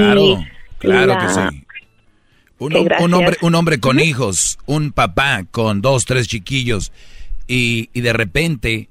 claro, 0.79 1.17
que 1.21 1.29
sí. 1.29 1.67
Un, 2.59 3.15
hombre, 3.15 3.37
un 3.43 3.55
hombre 3.55 3.79
con 3.79 4.01
hijos, 4.01 4.59
un 4.67 4.91
papá 4.91 5.45
con 5.51 5.83
dos, 5.83 6.05
tres 6.05 6.27
chiquillos 6.27 6.91
y, 7.47 7.89
de 7.95 8.13
repente 8.13 8.89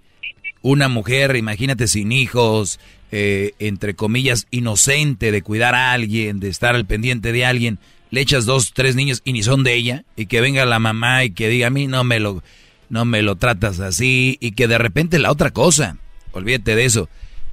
una 0.62 0.88
mujer, 0.88 1.36
imagínate 1.36 1.88
sin 1.88 2.12
hijos, 2.14 2.80
eh, 3.12 3.54
entre 3.60 3.96
comillas, 3.96 4.48
inocente 4.52 5.32
de 5.32 5.42
cuidar 5.42 5.76
a 5.76 5.92
alguien, 5.92 6.40
de 6.40 6.50
estar 6.50 6.76
al 6.76 6.86
pendiente 6.86 7.32
de 7.32 7.46
alguien, 7.46 7.80
le 8.12 8.22
echas 8.22 8.46
dos, 8.46 8.72
tres 8.74 8.96
niños 8.96 9.22
y 9.26 9.34
ni 9.34 9.44
son 9.44 9.64
de 9.64 9.74
ella, 9.74 10.04
y 10.16 10.26
que 10.28 10.42
venga 10.42 10.66
la 10.66 10.80
mamá 10.80 11.24
y 11.24 11.32
que 11.32 11.50
diga 11.50 11.68
a 11.68 11.72
mí 11.72 11.88
no 11.88 12.04
me 12.04 12.20
lo 12.20 12.44
no 12.90 13.04
me 13.04 13.22
lo 13.22 13.36
tratas 13.36 13.80
así 13.80 14.38
y 14.40 14.52
que 14.52 14.68
de 14.68 14.78
repente 14.78 15.20
la 15.20 15.32
otra 15.32 15.52
cosa, 15.52 15.98
olvídate 16.32 16.76
de 16.76 16.86
eso. 16.86 17.10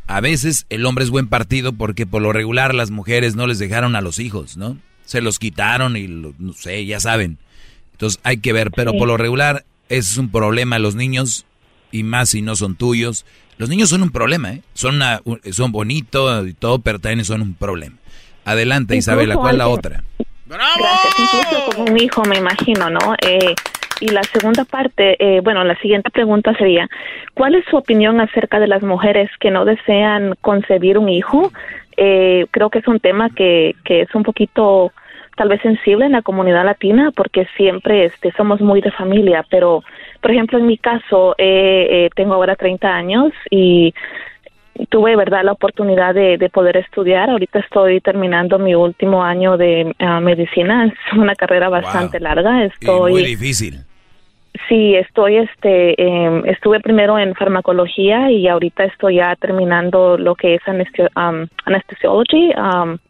A 0.06 0.20
veces 0.20 0.66
el 0.68 0.84
hombre 0.84 1.04
es 1.04 1.10
buen 1.10 1.28
partido 1.28 1.72
porque 1.72 2.06
por 2.06 2.22
lo 2.22 2.32
regular 2.32 2.74
las 2.74 2.90
mujeres 2.90 3.34
no 3.34 3.46
les 3.46 3.58
dejaron 3.58 3.96
a 3.96 4.02
los 4.02 4.18
hijos, 4.18 4.56
¿no? 4.56 4.76
Se 5.04 5.20
los 5.20 5.38
quitaron 5.38 5.96
y 5.96 6.06
no 6.06 6.52
sé, 6.52 6.84
ya 6.84 7.00
saben. 7.00 7.38
Entonces 7.92 8.20
hay 8.24 8.38
que 8.38 8.52
ver, 8.52 8.70
pero 8.72 8.92
por 8.92 9.08
lo 9.08 9.16
regular 9.16 9.64
es 9.88 10.16
un 10.18 10.30
problema 10.30 10.78
los 10.78 10.94
niños 10.94 11.46
y 11.92 12.02
más 12.02 12.30
si 12.30 12.42
no 12.42 12.56
son 12.56 12.74
tuyos. 12.74 13.24
Los 13.58 13.68
niños 13.68 13.90
son 13.90 14.02
un 14.02 14.10
problema, 14.10 14.52
¿eh? 14.54 14.62
Son, 14.74 15.00
son 15.52 15.70
bonitos 15.70 16.48
y 16.48 16.54
todo, 16.54 16.80
pero 16.80 16.98
también 16.98 17.24
son 17.24 17.42
un 17.42 17.54
problema. 17.54 17.96
Adelante, 18.44 18.96
Isabela, 18.96 19.36
¿cuál 19.36 19.54
es 19.54 19.58
la 19.58 19.68
otra? 19.68 20.02
¡Bravo! 20.46 20.84
incluso 21.18 21.70
como 21.76 21.92
un 21.92 22.00
hijo, 22.00 22.24
me 22.24 22.38
imagino, 22.38 22.90
¿no? 22.90 23.14
Eh, 23.22 23.54
y 24.00 24.08
la 24.08 24.22
segunda 24.24 24.64
parte, 24.64 25.16
eh, 25.20 25.40
bueno, 25.42 25.62
la 25.62 25.76
siguiente 25.76 26.10
pregunta 26.10 26.54
sería, 26.56 26.88
¿cuál 27.34 27.54
es 27.54 27.64
su 27.70 27.76
opinión 27.76 28.20
acerca 28.20 28.58
de 28.58 28.66
las 28.66 28.82
mujeres 28.82 29.30
que 29.38 29.52
no 29.52 29.64
desean 29.64 30.34
concebir 30.40 30.98
un 30.98 31.08
hijo? 31.08 31.52
Eh, 31.96 32.46
creo 32.50 32.68
que 32.68 32.80
es 32.80 32.88
un 32.88 32.98
tema 32.98 33.30
que, 33.30 33.76
que 33.84 34.02
es 34.02 34.14
un 34.14 34.24
poquito 34.24 34.92
tal 35.36 35.48
vez 35.48 35.60
sensible 35.62 36.06
en 36.06 36.12
la 36.12 36.22
comunidad 36.22 36.64
latina 36.64 37.10
porque 37.14 37.46
siempre 37.56 38.04
este, 38.06 38.32
somos 38.32 38.60
muy 38.60 38.80
de 38.80 38.90
familia, 38.90 39.44
pero 39.50 39.82
por 40.20 40.30
ejemplo 40.30 40.58
en 40.58 40.66
mi 40.66 40.78
caso 40.78 41.34
eh, 41.38 42.08
tengo 42.14 42.34
ahora 42.34 42.56
30 42.56 42.88
años 42.88 43.32
y 43.50 43.94
tuve 44.88 45.16
verdad 45.16 45.44
la 45.44 45.52
oportunidad 45.52 46.14
de, 46.14 46.38
de, 46.38 46.48
poder 46.48 46.76
estudiar. 46.76 47.30
Ahorita 47.30 47.58
estoy 47.58 48.00
terminando 48.00 48.58
mi 48.58 48.74
último 48.74 49.22
año 49.22 49.56
de 49.56 49.94
ah, 49.98 50.20
medicina. 50.20 50.86
Es 50.86 51.12
una 51.16 51.34
carrera 51.34 51.68
bastante 51.68 52.20
larga. 52.20 52.64
Estoy 52.64 53.12
muy 53.12 53.24
difícil. 53.24 53.84
Sí, 54.68 54.94
estoy, 54.94 55.38
este, 55.38 55.94
eh, 56.00 56.42
estuve 56.44 56.80
primero 56.80 57.18
en 57.18 57.34
farmacología 57.34 58.30
y 58.30 58.48
ahorita 58.48 58.84
estoy 58.84 59.16
ya 59.16 59.34
terminando 59.36 60.18
lo 60.18 60.34
que 60.34 60.56
es 60.56 60.60
anestesi 60.66 61.02
um, 61.16 61.46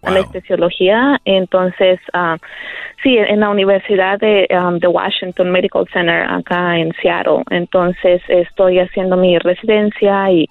anestesiología. 0.04 1.20
Entonces, 1.24 1.98
uh, 2.14 2.36
sí, 3.02 3.18
en 3.18 3.40
la 3.40 3.50
Universidad 3.50 4.20
de, 4.20 4.46
de 4.78 4.86
Washington 4.86 5.50
Medical 5.50 5.88
Center 5.92 6.24
acá 6.30 6.78
en 6.78 6.92
Seattle. 7.02 7.42
Entonces, 7.50 8.22
estoy 8.28 8.78
haciendo 8.78 9.16
mi 9.16 9.36
residencia 9.38 10.30
y, 10.30 10.48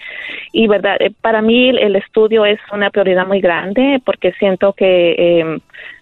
y 0.51 0.68
verdad, 0.68 0.97
eh, 0.99 1.11
para 1.22 1.41
mí 1.41 1.69
el 1.69 1.95
estudio 1.95 2.45
es 2.45 2.59
una 2.73 2.89
prioridad 2.89 3.26
muy 3.26 3.39
grande 3.39 4.01
porque 4.03 4.34
siento 4.34 4.73
que 4.73 5.15
eh, 5.18 5.59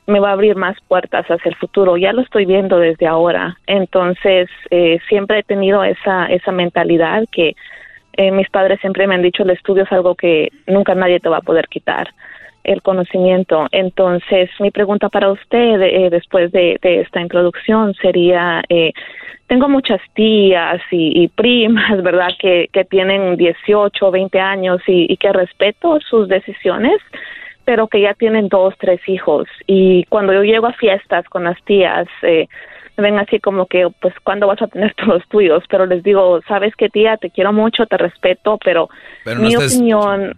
me 0.10 0.20
va 0.20 0.30
a 0.30 0.34
abrir 0.34 0.56
más 0.56 0.78
puertas 0.88 1.26
hacia 1.28 1.50
el 1.50 1.56
futuro. 1.56 1.98
Ya 1.98 2.14
lo 2.14 2.22
estoy 2.22 2.46
viendo 2.46 2.80
desde 2.80 3.08
ahora. 3.08 3.58
Entonces, 3.68 4.50
eh, 4.72 5.00
siempre 5.08 5.40
he 5.40 5.44
tenido 5.44 5.84
esa, 5.84 6.26
esa 6.26 6.52
mentalidad 6.52 7.26
que 7.32 7.56
eh, 8.14 8.32
mis 8.32 8.50
padres 8.50 8.80
siempre 8.82 9.08
me 9.08 9.16
han 9.16 9.22
dicho, 9.22 9.44
el 9.44 9.52
estudio 9.52 9.84
es 9.84 9.92
algo 9.92 10.16
que 10.16 10.52
nunca 10.68 10.96
nadie 10.96 11.20
te 11.20 11.30
va 11.30 11.38
a 11.38 11.42
poder 11.42 11.68
quitar, 11.68 12.10
el 12.64 12.82
conocimiento. 12.82 13.68
Entonces, 13.72 14.50
mi 14.60 14.72
pregunta 14.72 15.10
para 15.10 15.32
usted 15.32 15.82
eh, 15.82 16.10
después 16.10 16.52
de, 16.52 16.78
esta 16.82 17.22
introducción 17.22 17.94
sería, 17.94 18.62
tengo 19.48 19.70
muchas 19.70 20.02
tías 20.14 20.82
y, 20.92 21.28
primas, 21.30 22.02
¿verdad?, 22.04 22.32
que, 22.40 22.68
que 22.74 22.84
tienen 22.84 23.38
18 23.38 24.06
o 24.06 24.12
20 24.12 24.40
años 24.40 24.82
y, 24.88 25.12
y 25.12 25.18
que 25.18 25.32
respeto 25.32 26.00
sus 26.02 26.28
decisiones 26.28 27.00
pero 27.70 27.88
que 27.88 28.02
ya 28.02 28.16
tienen 28.16 28.48
dos, 28.50 28.74
tres 28.80 29.00
hijos. 29.08 29.48
Y 29.68 30.04
cuando 30.06 30.34
yo 30.34 30.42
llego 30.42 30.66
a 30.66 30.74
fiestas 30.74 31.30
con 31.30 31.44
las 31.44 31.64
tías, 31.66 32.08
eh, 32.24 32.48
me 32.98 33.04
ven 33.04 33.20
así 33.20 33.40
como 33.40 33.68
que, 33.68 33.88
pues, 34.02 34.12
¿cuándo 34.24 34.48
vas 34.48 34.60
a 34.60 34.66
tener 34.66 34.92
todos 34.98 35.20
los 35.20 35.28
tuyos? 35.28 35.64
Pero 35.70 35.86
les 35.86 36.02
digo, 36.02 36.42
sabes 36.48 36.76
qué, 36.76 36.90
tía, 36.90 37.18
te 37.18 37.30
quiero 37.30 37.54
mucho, 37.54 37.86
te 37.86 37.96
respeto, 37.98 38.58
pero, 38.66 38.90
Pero 39.24 39.38
no 39.38 39.48
mi 39.48 39.54
estés- 39.54 39.76
opinión 39.76 40.36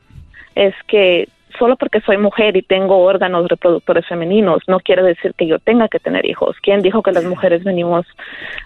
es 0.55 0.75
que 0.89 1.29
solo 1.57 1.77
porque 1.77 2.01
soy 2.01 2.17
mujer 2.17 2.57
y 2.57 2.63
tengo 2.63 2.97
órganos 2.97 3.47
reproductores 3.47 4.05
femeninos, 4.05 4.61
no 4.67 4.81
quiere 4.81 5.01
decir 5.01 5.33
que 5.37 5.47
yo 5.47 5.57
tenga 5.57 5.87
que 5.87 5.99
tener 5.99 6.25
hijos. 6.25 6.57
¿Quién 6.61 6.81
dijo 6.81 7.01
que 7.01 7.13
las 7.13 7.23
mujeres 7.23 7.63
venimos 7.63 8.05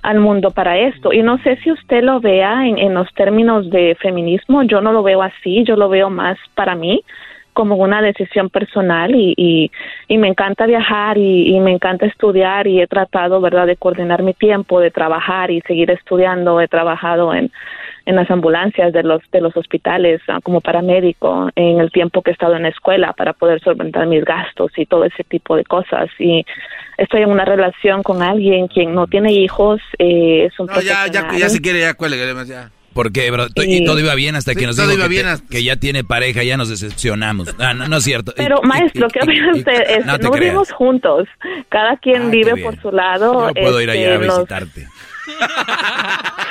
al 0.02 0.20
mundo 0.20 0.50
para 0.50 0.80
esto? 0.80 1.14
Y 1.14 1.22
no 1.22 1.38
sé 1.44 1.58
si 1.58 1.72
usted 1.72 2.02
lo 2.02 2.20
vea 2.20 2.66
en, 2.66 2.80
en 2.80 2.96
los 2.96 3.14
términos 3.14 3.70
de 3.70 3.96
feminismo, 4.02 4.64
yo 4.64 4.82
no 4.82 4.92
lo 4.92 5.04
veo 5.04 5.22
así, 5.22 5.64
yo 5.66 5.76
lo 5.76 5.88
veo 5.88 6.10
más 6.10 6.40
para 6.56 6.74
mí 6.74 7.04
como 7.56 7.76
una 7.78 8.02
decisión 8.02 8.50
personal 8.50 9.16
y, 9.16 9.34
y, 9.38 9.72
y 10.08 10.18
me 10.18 10.28
encanta 10.28 10.68
viajar 10.68 11.18
y, 11.18 11.56
y 11.56 11.60
me 11.62 11.72
encanta 11.72 12.06
estudiar 12.06 12.68
y 12.68 12.82
he 12.82 12.88
tratado, 12.88 13.40
¿verdad?, 13.40 13.66
de 13.66 13.78
coordinar 13.78 14.22
mi 14.22 14.34
tiempo, 14.34 14.82
de 14.82 14.92
trabajar 14.92 15.50
y 15.50 15.62
seguir 15.62 15.90
estudiando. 15.90 16.60
He 16.60 16.68
trabajado 16.68 17.34
en, 17.34 17.50
en 18.06 18.16
las 18.16 18.30
ambulancias 18.30 18.92
de 18.92 19.04
los, 19.04 19.22
de 19.32 19.40
los 19.40 19.56
hospitales 19.56 20.22
ah, 20.28 20.40
como 20.44 20.60
paramédico 20.60 21.50
en 21.56 21.80
el 21.80 21.92
tiempo 21.92 22.22
que 22.22 22.32
he 22.32 22.34
estado 22.34 22.56
en 22.56 22.64
la 22.64 22.70
escuela 22.70 23.14
para 23.14 23.32
poder 23.32 23.62
solventar 23.62 24.06
mis 24.06 24.26
gastos 24.26 24.72
y 24.76 24.86
todo 24.86 25.06
ese 25.06 25.24
tipo 25.24 25.56
de 25.56 25.64
cosas. 25.64 26.10
Y 26.20 26.46
estoy 26.98 27.22
en 27.22 27.30
una 27.30 27.46
relación 27.46 28.04
con 28.04 28.22
alguien 28.22 28.68
quien 28.68 28.94
no 28.94 29.08
tiene 29.08 29.32
hijos, 29.32 29.82
eh, 29.98 30.46
es 30.46 30.60
un 30.60 30.68
No, 30.68 30.82
ya, 30.82 31.08
ya, 31.08 31.32
ya 31.38 31.50
si 31.50 31.62
quiere, 31.62 31.80
ya 31.80 31.94
cuelgue, 31.94 32.18
ya. 32.46 32.70
¿Por 32.96 33.12
qué, 33.12 33.30
bro? 33.30 33.48
Y 33.58 33.84
todo 33.84 34.00
iba 34.00 34.16
bien 34.16 34.36
hasta 34.36 34.54
Sí, 34.54 34.58
que 34.60 34.66
nos 34.68 34.78
dijo 34.78 34.90
iba 34.94 35.04
que, 35.04 35.10
bien 35.10 35.24
te- 35.26 35.30
hasta- 35.32 35.48
que 35.50 35.64
ya 35.64 35.76
tiene 35.76 36.04
pareja, 36.06 36.44
ya 36.44 36.56
nos 36.56 36.70
decepcionamos. 36.70 37.54
Ah, 37.60 37.74
no, 37.74 37.88
no 37.90 37.98
es 37.98 38.04
cierto. 38.06 38.34
Pero 38.38 38.62
maestro, 38.64 39.08
y- 39.08 39.12
¿qué 39.12 39.20
y- 39.20 39.24
opina 39.24 39.48
y- 39.54 39.60
usted? 39.60 39.82
Este, 39.82 40.06
no 40.06 40.18
no 40.18 40.32
vivimos 40.32 40.72
juntos. 40.72 41.28
Cada 41.68 41.98
quien 41.98 42.22
Ah, 42.22 42.32
qué 42.32 42.38
vive 42.38 42.64
por 42.64 42.82
su 42.82 42.92
lado. 42.94 43.50
Yo 43.50 43.54
puedo 43.62 43.82
ir 43.82 43.90
allá 43.90 44.12
a 44.12 44.14
este, 44.16 44.26
visitarte. 44.28 44.88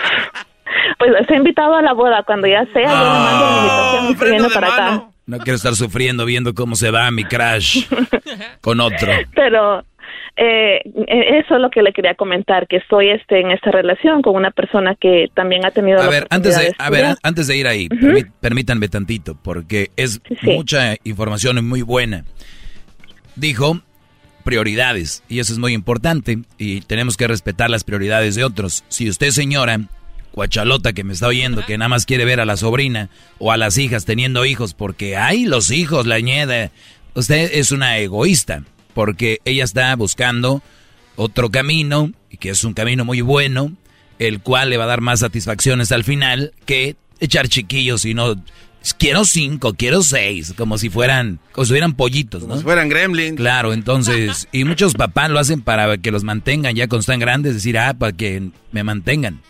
Pues 0.99 1.11
está 1.21 1.35
invitado 1.37 1.75
a 1.77 1.83
la 1.83 1.93
boda. 1.93 2.23
Cuando 2.25 2.47
ya 2.47 2.65
sea, 2.73 2.83
yo 2.83 2.89
le 2.89 3.19
mando 3.21 3.45
la 3.47 3.57
invitación 3.57 4.11
y 4.11 4.15
se 4.17 4.25
viene 4.31 4.49
para 4.55 4.67
acá. 4.73 5.05
No 5.27 5.39
quiero 5.39 5.57
estar 5.57 5.75
sufriendo 5.75 6.25
viendo 6.27 6.53
cómo 6.55 6.77
se 6.77 6.91
va 6.91 7.11
mi 7.11 7.25
crash 7.25 7.87
con 8.61 8.81
otro. 8.81 9.11
Pero 9.35 9.85
eh, 10.37 10.81
eh, 10.85 11.39
eso 11.39 11.55
es 11.55 11.61
lo 11.61 11.71
que 11.71 11.83
le 11.83 11.93
quería 11.93 12.15
comentar, 12.15 12.67
que 12.67 12.77
estoy 12.77 13.11
este, 13.11 13.41
en 13.41 13.53
esta 13.53 13.71
relación 13.71 14.21
con 14.21 14.35
una 14.35 14.51
persona 14.51 14.97
que 14.97 15.31
también 15.33 15.65
ha 15.65 15.71
tenido 15.71 16.01
A 16.01 16.05
la 16.05 16.11
ver, 16.11 16.27
antes 16.31 16.59
de, 16.59 16.75
a 16.77 16.91
ver, 16.91 17.01
estudiar. 17.01 17.19
antes 17.23 17.47
de 17.47 17.57
ir 17.57 17.69
ahí, 17.69 17.89
permítanme 18.41 18.89
tantito, 18.89 19.39
porque 19.43 19.91
es 19.97 20.21
mucha 20.43 20.97
información 21.05 21.65
muy 21.67 21.83
buena. 21.83 22.25
Dijo 23.37 23.81
prioridades, 24.43 25.23
y 25.29 25.39
eso 25.39 25.53
es 25.53 25.59
muy 25.59 25.73
importante, 25.73 26.39
y 26.59 26.81
tenemos 26.83 27.17
que 27.17 27.29
respetar 27.29 27.71
las 27.71 27.85
prioridades 27.85 28.35
de 28.35 28.45
otros. 28.45 28.85
Si 28.89 29.09
usted, 29.09 29.31
señora, 29.31 29.79
cuachalota 30.33 30.93
que 30.93 31.05
me 31.05 31.13
está 31.13 31.29
oyendo, 31.29 31.65
que 31.65 31.79
nada 31.79 31.89
más 31.89 32.07
quiere 32.07 32.25
ver 32.25 32.41
a 32.41 32.45
la 32.45 32.57
sobrina 32.57 33.09
o 33.39 33.53
a 33.53 33.57
las 33.57 33.79
hijas 33.79 34.05
teniendo 34.05 34.45
hijos, 34.45 34.75
porque 34.75 35.17
hay 35.17 35.47
los 35.47 35.71
hijos, 35.71 36.07
la 36.07 36.19
ñeda, 36.19 36.71
usted 37.15 37.51
es 37.55 37.71
una 37.71 37.99
egoísta, 37.99 38.65
porque 38.95 39.41
ella 39.45 39.65
está 39.65 39.95
buscando 39.97 40.63
otro 41.17 41.51
camino, 41.51 42.13
y 42.31 42.39
que 42.39 42.51
es 42.51 42.65
un 42.65 42.75
camino 42.75 43.05
muy 43.05 43.21
bueno, 43.21 43.73
el 44.19 44.41
cual 44.41 44.71
le 44.71 44.77
va 44.77 44.85
a 44.85 44.89
dar 44.89 45.01
más 45.01 45.21
satisfacciones 45.21 45.93
al 45.93 46.05
final 46.05 46.53
que 46.67 46.97
echar 47.21 47.49
chiquillos 47.49 48.05
y 48.05 48.15
no 48.15 48.37
quiero 48.99 49.25
cinco, 49.25 49.75
quiero 49.75 50.03
seis, 50.03 50.55
como 50.57 50.79
si 50.79 50.91
fueran, 50.91 51.41
como 51.53 51.65
si 51.65 51.73
fueran 51.73 51.95
pollitos, 51.95 52.43
¿no? 52.43 52.49
Como 52.49 52.59
si 52.59 52.65
fueran 52.65 52.89
gremlins. 52.89 53.37
Claro, 53.37 53.73
entonces, 53.73 54.49
y 54.53 54.65
muchos 54.65 54.95
papás 54.95 55.31
lo 55.31 55.39
hacen 55.39 55.63
para 55.63 55.97
que 55.99 56.11
los 56.11 56.25
mantengan 56.25 56.75
ya 56.75 56.87
cuando 56.87 57.01
están 57.01 57.21
grandes, 57.21 57.55
decir, 57.55 57.79
ah, 57.79 57.95
para 57.95 58.13
que 58.13 58.51
me 58.73 58.85
mantengan 58.85 59.41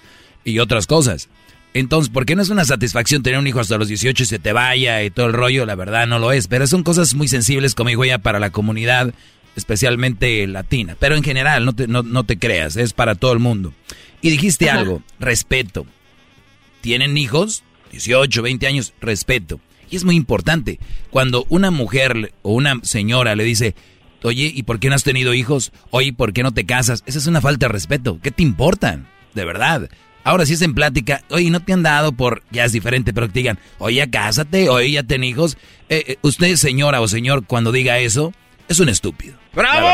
y 0.45 0.59
otras 0.59 0.87
cosas. 0.87 1.29
Entonces, 1.75 2.09
¿por 2.09 2.25
qué 2.25 2.37
no 2.37 2.43
es 2.43 2.51
una 2.51 2.65
satisfacción 2.65 3.25
tener 3.25 3.39
un 3.39 3.49
hijo 3.49 3.59
hasta 3.59 3.77
los 3.77 3.89
18 3.89 4.23
y 4.23 4.27
se 4.27 4.39
te 4.39 4.53
vaya 4.53 5.03
y 5.03 5.11
todo 5.11 5.27
el 5.27 5.33
rollo? 5.33 5.67
La 5.67 5.75
verdad 5.75 6.07
no 6.07 6.21
lo 6.21 6.31
es, 6.31 6.47
pero 6.47 6.69
son 6.69 6.85
cosas 6.85 7.15
muy 7.15 7.27
sensibles, 7.27 7.75
como 7.75 8.05
ya, 8.05 8.19
para 8.19 8.39
la 8.39 8.51
comunidad, 8.51 9.13
especialmente 9.57 10.47
latina. 10.47 10.97
Pero 11.01 11.17
en 11.17 11.25
general, 11.25 11.65
no 11.65 11.75
te, 11.75 11.89
no, 11.89 12.05
no 12.05 12.23
te 12.23 12.39
creas, 12.39 12.77
es 12.77 12.93
para 12.93 13.17
todo 13.17 13.33
el 13.33 13.41
mundo. 13.41 13.75
Y 14.23 14.31
dijiste 14.31 14.71
Ajá. 14.71 14.81
algo, 14.81 15.03
respeto. 15.19 15.85
¿Tienen 16.81 17.19
hijos? 17.19 17.65
18, 17.91 18.41
20 18.41 18.67
años, 18.69 18.95
respeto. 19.01 19.61
Y 19.91 19.97
es 19.97 20.05
muy 20.05 20.15
importante. 20.15 20.79
Cuando 21.11 21.45
una 21.49 21.73
mujer 21.73 22.33
o 22.43 22.53
una 22.53 22.79
señora 22.83 23.35
le 23.35 23.43
dice, 23.43 23.75
oye, 24.23 24.53
¿y 24.55 24.63
por 24.63 24.79
qué 24.79 24.89
no 24.89 24.95
has 24.95 25.05
tenido 25.05 25.35
hijos? 25.35 25.73
Oye, 25.91 26.13
¿por 26.13 26.33
qué 26.33 26.45
no 26.45 26.53
te 26.53 26.67
casas? 26.67 27.03
Esa 27.07 27.19
es 27.19 27.27
una 27.27 27.41
falta 27.41 27.67
de 27.67 27.73
respeto. 27.73 28.21
¿Qué 28.23 28.31
te 28.31 28.45
importa? 28.45 29.01
De 29.35 29.45
verdad. 29.45 29.91
Ahora 30.25 30.47
si 30.47 30.55
es 30.55 30.63
en 30.63 30.75
plática, 30.75 31.21
oye, 31.31 31.51
no 31.51 31.61
te 31.61 31.73
han 31.75 31.83
dado 31.83 32.13
por, 32.13 32.43
ya 32.51 32.65
es 32.65 32.73
diferente, 32.73 33.13
pero 33.13 33.27
que 33.29 33.35
te 33.35 33.39
digan, 33.41 33.59
oye, 33.79 33.97
ya 33.97 34.11
cásate, 34.11 34.69
oye, 34.71 34.91
ya 34.91 35.03
ten 35.03 35.23
hijos. 35.23 35.57
Eh, 35.91 36.03
eh, 36.09 36.17
usted, 36.23 36.57
señora 36.57 37.01
o 37.03 37.09
señor, 37.09 37.45
cuando 37.47 37.71
diga 37.73 37.99
eso, 37.99 38.33
es 38.69 38.81
un 38.81 38.89
estúpido. 38.89 39.37
¡Bravo! 39.55 39.87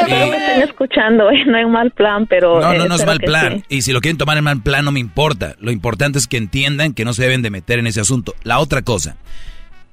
Espero 0.00 0.26
me 0.28 0.36
estén 0.36 0.62
escuchando, 0.62 1.30
¿eh? 1.30 1.44
no 1.46 1.56
hay 1.56 1.64
un 1.64 1.72
mal 1.72 1.90
plan, 1.90 2.26
pero... 2.26 2.60
No, 2.60 2.72
eh, 2.72 2.78
no, 2.78 2.86
no 2.86 2.94
es 2.94 3.06
mal 3.06 3.18
plan. 3.20 3.58
sí. 3.68 3.76
Y 3.76 3.82
si 3.82 3.92
lo 3.92 4.00
quieren 4.00 4.18
tomar 4.18 4.36
en 4.38 4.44
mal 4.44 4.62
plan, 4.62 4.84
no 4.84 4.92
me 4.92 5.00
importa. 5.00 5.54
Lo 5.60 5.70
importante 5.70 6.18
es 6.18 6.26
que 6.26 6.36
entiendan 6.36 6.92
que 6.94 7.04
no 7.04 7.12
se 7.12 7.22
deben 7.22 7.42
de 7.42 7.50
meter 7.50 7.78
en 7.78 7.86
ese 7.86 8.00
asunto. 8.00 8.34
La 8.42 8.58
otra 8.58 8.82
cosa, 8.82 9.16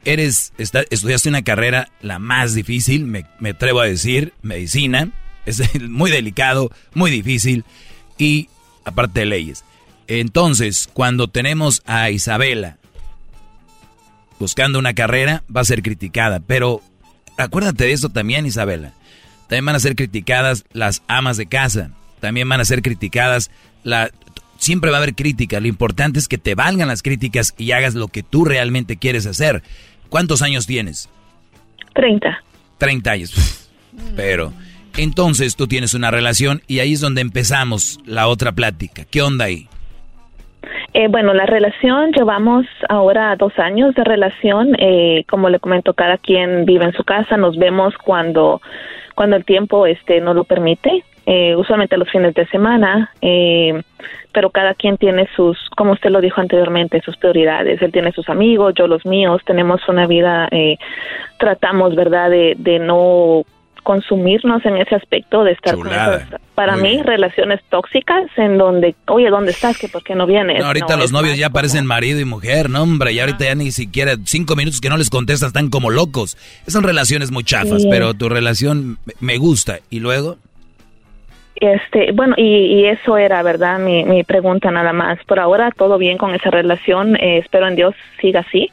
eres, 0.06 0.54
está- 0.58 0.84
estudiaste 0.90 1.30
una 1.30 1.42
carrera 1.44 1.90
la 2.02 2.20
más 2.20 2.54
difícil, 2.54 3.06
me, 3.06 3.26
me 3.40 3.50
atrevo 3.50 3.80
a 3.82 3.86
decir, 3.86 4.34
medicina. 4.42 5.10
Es 5.48 5.62
muy 5.82 6.12
delicado, 6.12 6.70
muy 6.94 7.10
difícil. 7.10 7.64
Y 8.18 8.50
aparte 8.84 9.22
de 9.22 9.26
leyes. 9.26 9.64
Entonces, 10.08 10.90
cuando 10.94 11.28
tenemos 11.28 11.82
a 11.86 12.10
Isabela 12.10 12.78
buscando 14.40 14.78
una 14.78 14.94
carrera, 14.94 15.44
va 15.54 15.62
a 15.62 15.66
ser 15.66 15.82
criticada. 15.82 16.40
Pero 16.40 16.82
acuérdate 17.38 17.86
de 17.86 17.94
eso 17.94 18.10
también, 18.10 18.46
Isabela. 18.46 18.94
También 19.48 19.66
van 19.66 19.76
a 19.76 19.80
ser 19.80 19.96
criticadas 19.96 20.66
las 20.74 21.02
amas 21.08 21.38
de 21.38 21.48
casa. 21.48 21.92
También 22.20 22.48
van 22.48 22.62
a 22.62 22.66
ser 22.66 22.82
criticadas 22.82 23.50
la... 23.84 24.12
Siempre 24.58 24.90
va 24.90 24.98
a 24.98 25.02
haber 25.02 25.16
crítica. 25.16 25.60
Lo 25.60 25.68
importante 25.68 26.20
es 26.20 26.28
que 26.28 26.38
te 26.38 26.56
valgan 26.56 26.88
las 26.88 27.04
críticas 27.04 27.54
y 27.58 27.72
hagas 27.72 27.94
lo 27.94 28.08
que 28.08 28.24
tú 28.24 28.44
realmente 28.44 28.98
quieres 28.98 29.26
hacer. 29.28 29.62
¿Cuántos 30.10 30.42
años 30.42 30.66
tienes? 30.66 31.10
30. 31.94 32.44
30 32.80 33.12
años. 33.12 33.70
Pero 34.16 34.52
entonces 34.98 35.56
tú 35.56 35.68
tienes 35.68 35.94
una 35.94 36.12
relación 36.12 36.62
y 36.68 36.80
ahí 36.80 36.94
es 36.94 37.02
donde 37.02 37.22
empezamos 37.22 38.00
la 38.06 38.28
otra 38.28 38.52
plática. 38.52 39.04
¿Qué 39.10 39.22
onda 39.22 39.46
ahí? 39.46 39.68
Eh, 40.94 41.08
bueno, 41.10 41.34
la 41.34 41.46
relación, 41.46 42.12
llevamos 42.12 42.66
ahora 42.90 43.36
dos 43.36 43.58
años 43.60 43.94
de 43.96 44.04
relación. 44.04 44.76
Eh, 44.80 45.26
como 45.30 45.50
le 45.50 45.60
comento, 45.60 45.94
cada 45.94 46.18
quien 46.18 46.66
vive 46.66 46.86
en 46.86 46.94
su 46.94 47.04
casa. 47.04 47.38
Nos 47.38 47.58
vemos 47.58 47.94
cuando, 48.04 48.62
cuando 49.16 49.36
el 49.36 49.46
tiempo 49.46 49.86
este, 49.86 50.20
no 50.22 50.34
lo 50.34 50.44
permite. 50.44 51.04
Eh, 51.26 51.56
usualmente 51.56 51.98
los 51.98 52.10
fines 52.10 52.34
de 52.34 52.48
semana. 52.48 53.12
Eh, 53.22 53.82
pero 54.32 54.50
cada 54.50 54.74
quien 54.76 54.98
tiene 54.98 55.28
sus, 55.36 55.58
como 55.76 55.94
usted 55.94 56.10
lo 56.10 56.22
dijo 56.22 56.40
anteriormente, 56.40 57.02
sus 57.02 57.18
prioridades. 57.18 57.82
Él 57.82 57.92
tiene 57.92 58.12
sus 58.12 58.30
amigos, 58.30 58.74
yo 58.76 58.88
los 58.88 59.06
míos. 59.06 59.42
Tenemos 59.46 59.82
una 59.90 60.08
vida, 60.08 60.48
eh, 60.52 60.78
tratamos, 61.38 61.96
¿verdad?, 61.96 62.30
de, 62.30 62.56
de 62.58 62.80
no 62.80 63.44
consumirnos 63.92 64.66
en 64.66 64.76
ese 64.76 64.96
aspecto 64.96 65.46
de 65.46 65.54
estar 65.54 65.76
Chulada. 65.76 66.18
con 66.20 66.28
esas, 66.28 66.42
para 66.56 66.74
Muy 66.74 66.82
mí, 66.84 66.90
bien. 66.96 67.06
relaciones 67.06 67.62
tóxicas 67.70 68.26
en 68.36 68.58
donde, 68.58 68.96
oye, 69.08 69.30
¿dónde 69.30 69.52
estás? 69.52 69.78
¿Que 69.78 69.88
por 69.88 70.04
qué 70.04 70.14
no 70.14 70.26
vienes? 70.28 70.60
No, 70.60 70.66
ahorita 70.68 70.96
No, 70.96 71.02
los 71.04 71.14
novios 71.14 71.38
ya 71.38 71.50
parecen 71.50 71.86
marido 71.86 72.20
y 72.20 72.26
mujer, 72.26 72.70
no 72.70 72.84
hombre, 72.84 73.14
ya 73.16 73.24
ahorita 73.24 73.46
ya 73.46 73.56
ni 73.56 73.72
siquiera 73.72 74.16
cinco 74.26 74.58
minutos 74.58 74.82
que 74.82 74.90
no 74.90 74.98
les 74.98 75.10
contestas 75.10 75.48
están 75.48 75.70
como 75.70 75.90
locos. 75.90 76.36
Son 76.68 76.84
relaciones 76.84 77.32
muy 77.32 77.46
chafas, 77.46 77.84
Sí. 77.84 77.88
pero 77.90 78.14
tu 78.14 78.28
relación 78.28 78.98
me- 79.06 79.14
me 79.22 79.38
gusta. 79.38 79.80
¿Y 79.90 80.02
luego? 80.02 80.36
Este, 81.56 82.12
bueno, 82.12 82.36
y, 82.38 82.44
y 82.82 82.86
eso 82.88 83.18
era, 83.18 83.42
¿verdad? 83.42 83.80
Mi, 83.80 84.04
mi 84.04 84.24
pregunta 84.24 84.70
nada 84.70 84.94
más. 84.94 85.18
Por 85.26 85.40
ahora 85.40 85.72
todo 85.72 85.98
bien 85.98 86.18
con 86.18 86.36
esa 86.36 86.52
relación, 86.52 87.16
eh, 87.16 87.40
espero 87.40 87.68
en 87.68 87.76
Dios 87.76 87.96
siga 88.22 88.42
así, 88.42 88.70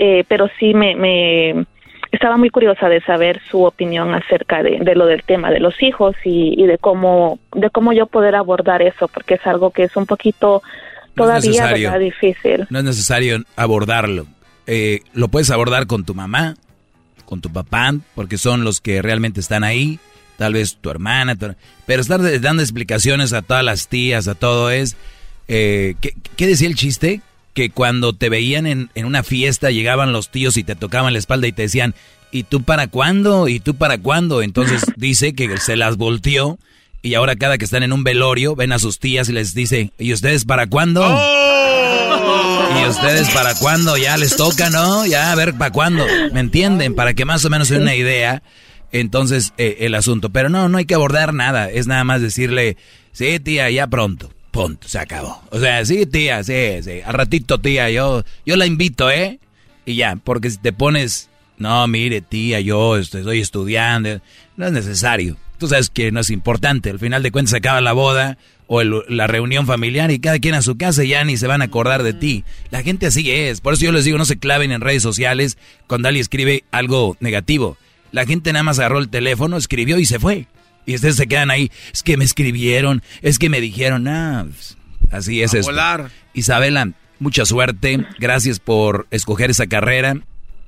Eh, 0.00 0.22
pero 0.28 0.48
sí 0.60 0.74
me, 0.74 0.94
me 0.94 1.64
estaba 2.12 2.36
muy 2.36 2.50
curiosa 2.50 2.88
de 2.88 3.00
saber 3.02 3.40
su 3.50 3.62
opinión 3.64 4.14
acerca 4.14 4.62
de, 4.62 4.78
de 4.80 4.94
lo 4.94 5.06
del 5.06 5.22
tema 5.22 5.50
de 5.50 5.60
los 5.60 5.82
hijos 5.82 6.16
y, 6.24 6.54
y 6.62 6.66
de 6.66 6.78
cómo 6.78 7.38
de 7.54 7.70
cómo 7.70 7.92
yo 7.92 8.06
poder 8.06 8.34
abordar 8.34 8.82
eso, 8.82 9.08
porque 9.08 9.34
es 9.34 9.46
algo 9.46 9.70
que 9.70 9.84
es 9.84 9.96
un 9.96 10.06
poquito 10.06 10.62
todavía 11.14 11.98
difícil. 11.98 12.66
No 12.70 12.78
es 12.78 12.84
necesario 12.84 13.42
abordarlo. 13.56 14.26
Eh, 14.66 15.00
lo 15.14 15.28
puedes 15.28 15.50
abordar 15.50 15.86
con 15.86 16.04
tu 16.04 16.14
mamá, 16.14 16.54
con 17.24 17.40
tu 17.40 17.50
papá, 17.52 17.92
porque 18.14 18.38
son 18.38 18.64
los 18.64 18.80
que 18.80 19.02
realmente 19.02 19.40
están 19.40 19.64
ahí. 19.64 19.98
Tal 20.36 20.52
vez 20.52 20.76
tu 20.80 20.90
hermana, 20.90 21.34
tu- 21.34 21.54
pero 21.86 22.00
estar 22.00 22.20
dando 22.40 22.62
explicaciones 22.62 23.32
a 23.32 23.42
todas 23.42 23.64
las 23.64 23.88
tías, 23.88 24.28
a 24.28 24.34
todo 24.36 24.70
es... 24.70 24.96
eh, 25.48 25.94
¿qué, 26.00 26.12
qué 26.36 26.46
decía 26.46 26.68
el 26.68 26.76
chiste? 26.76 27.22
Que 27.58 27.70
cuando 27.70 28.12
te 28.12 28.28
veían 28.28 28.68
en, 28.68 28.88
en 28.94 29.04
una 29.04 29.24
fiesta 29.24 29.72
llegaban 29.72 30.12
los 30.12 30.28
tíos 30.28 30.56
y 30.56 30.62
te 30.62 30.76
tocaban 30.76 31.12
la 31.12 31.18
espalda 31.18 31.48
y 31.48 31.52
te 31.52 31.62
decían, 31.62 31.96
¿y 32.30 32.44
tú 32.44 32.62
para 32.62 32.86
cuándo? 32.86 33.48
¿Y 33.48 33.58
tú 33.58 33.74
para 33.74 33.98
cuándo? 33.98 34.42
Entonces 34.42 34.82
dice 34.96 35.32
que 35.32 35.56
se 35.56 35.74
las 35.74 35.96
volteó 35.96 36.60
y 37.02 37.14
ahora 37.14 37.34
cada 37.34 37.58
que 37.58 37.64
están 37.64 37.82
en 37.82 37.92
un 37.92 38.04
velorio 38.04 38.54
ven 38.54 38.70
a 38.70 38.78
sus 38.78 39.00
tías 39.00 39.28
y 39.28 39.32
les 39.32 39.54
dice, 39.54 39.90
¿y 39.98 40.12
ustedes 40.12 40.44
para 40.44 40.68
cuándo? 40.68 41.02
¿Y 42.80 42.88
ustedes 42.88 43.28
para 43.30 43.56
cuándo? 43.56 43.96
Ya 43.96 44.16
les 44.16 44.36
toca, 44.36 44.70
¿no? 44.70 45.04
Ya 45.04 45.32
a 45.32 45.34
ver 45.34 45.54
para 45.54 45.72
cuándo. 45.72 46.06
¿Me 46.32 46.38
entienden? 46.38 46.94
Para 46.94 47.14
que 47.14 47.24
más 47.24 47.44
o 47.44 47.50
menos 47.50 47.66
sea 47.66 47.80
una 47.80 47.96
idea. 47.96 48.44
Entonces, 48.92 49.52
eh, 49.58 49.78
el 49.80 49.96
asunto. 49.96 50.30
Pero 50.30 50.48
no, 50.48 50.68
no 50.68 50.78
hay 50.78 50.84
que 50.84 50.94
abordar 50.94 51.34
nada. 51.34 51.68
Es 51.68 51.88
nada 51.88 52.04
más 52.04 52.22
decirle, 52.22 52.76
sí, 53.10 53.40
tía, 53.40 53.68
ya 53.68 53.88
pronto. 53.88 54.30
Punto, 54.50 54.88
se 54.88 54.98
acabó. 54.98 55.42
O 55.50 55.60
sea, 55.60 55.84
sí, 55.84 56.06
tía, 56.06 56.42
sí, 56.42 56.82
sí. 56.82 57.00
Al 57.04 57.14
ratito, 57.14 57.58
tía, 57.58 57.90
yo, 57.90 58.24
yo 58.46 58.56
la 58.56 58.66
invito, 58.66 59.10
¿eh? 59.10 59.38
Y 59.84 59.96
ya, 59.96 60.16
porque 60.16 60.50
si 60.50 60.58
te 60.58 60.72
pones, 60.72 61.28
no, 61.58 61.86
mire, 61.86 62.20
tía, 62.20 62.60
yo 62.60 62.96
estoy 62.96 63.40
estudiando, 63.40 64.20
no 64.56 64.66
es 64.66 64.72
necesario. 64.72 65.36
Tú 65.58 65.68
sabes 65.68 65.90
que 65.90 66.12
no 66.12 66.20
es 66.20 66.30
importante. 66.30 66.90
Al 66.90 66.98
final 66.98 67.22
de 67.22 67.32
cuentas 67.32 67.50
se 67.50 67.56
acaba 67.56 67.80
la 67.80 67.92
boda 67.92 68.38
o 68.68 68.82
la 68.82 69.26
reunión 69.26 69.66
familiar 69.66 70.10
y 70.10 70.20
cada 70.20 70.38
quien 70.38 70.54
a 70.54 70.62
su 70.62 70.76
casa 70.76 71.02
ya 71.02 71.24
ni 71.24 71.36
se 71.36 71.46
van 71.46 71.62
a 71.62 71.66
acordar 71.66 72.02
de 72.02 72.12
ti. 72.12 72.44
La 72.70 72.82
gente 72.82 73.06
así 73.06 73.30
es. 73.30 73.60
Por 73.60 73.74
eso 73.74 73.84
yo 73.84 73.92
les 73.92 74.04
digo, 74.04 74.18
no 74.18 74.24
se 74.24 74.38
claven 74.38 74.72
en 74.72 74.82
redes 74.82 75.02
sociales 75.02 75.58
cuando 75.86 76.08
alguien 76.08 76.20
escribe 76.20 76.64
algo 76.70 77.16
negativo. 77.18 77.76
La 78.12 78.24
gente 78.24 78.52
nada 78.52 78.62
más 78.62 78.78
agarró 78.78 78.98
el 78.98 79.08
teléfono, 79.08 79.56
escribió 79.56 79.98
y 79.98 80.04
se 80.04 80.18
fue. 80.18 80.46
Y 80.86 80.94
ustedes 80.94 81.16
se 81.16 81.26
quedan 81.26 81.50
ahí, 81.50 81.70
es 81.92 82.02
que 82.02 82.16
me 82.16 82.24
escribieron, 82.24 83.02
es 83.20 83.38
que 83.38 83.50
me 83.50 83.60
dijeron, 83.60 84.08
ah, 84.08 84.46
pues, 84.46 84.76
así 85.10 85.42
es 85.42 85.52
esto. 85.52 85.70
Isabela, 86.32 86.92
mucha 87.18 87.44
suerte, 87.44 88.06
gracias 88.18 88.58
por 88.58 89.06
escoger 89.10 89.50
esa 89.50 89.66
carrera. 89.66 90.20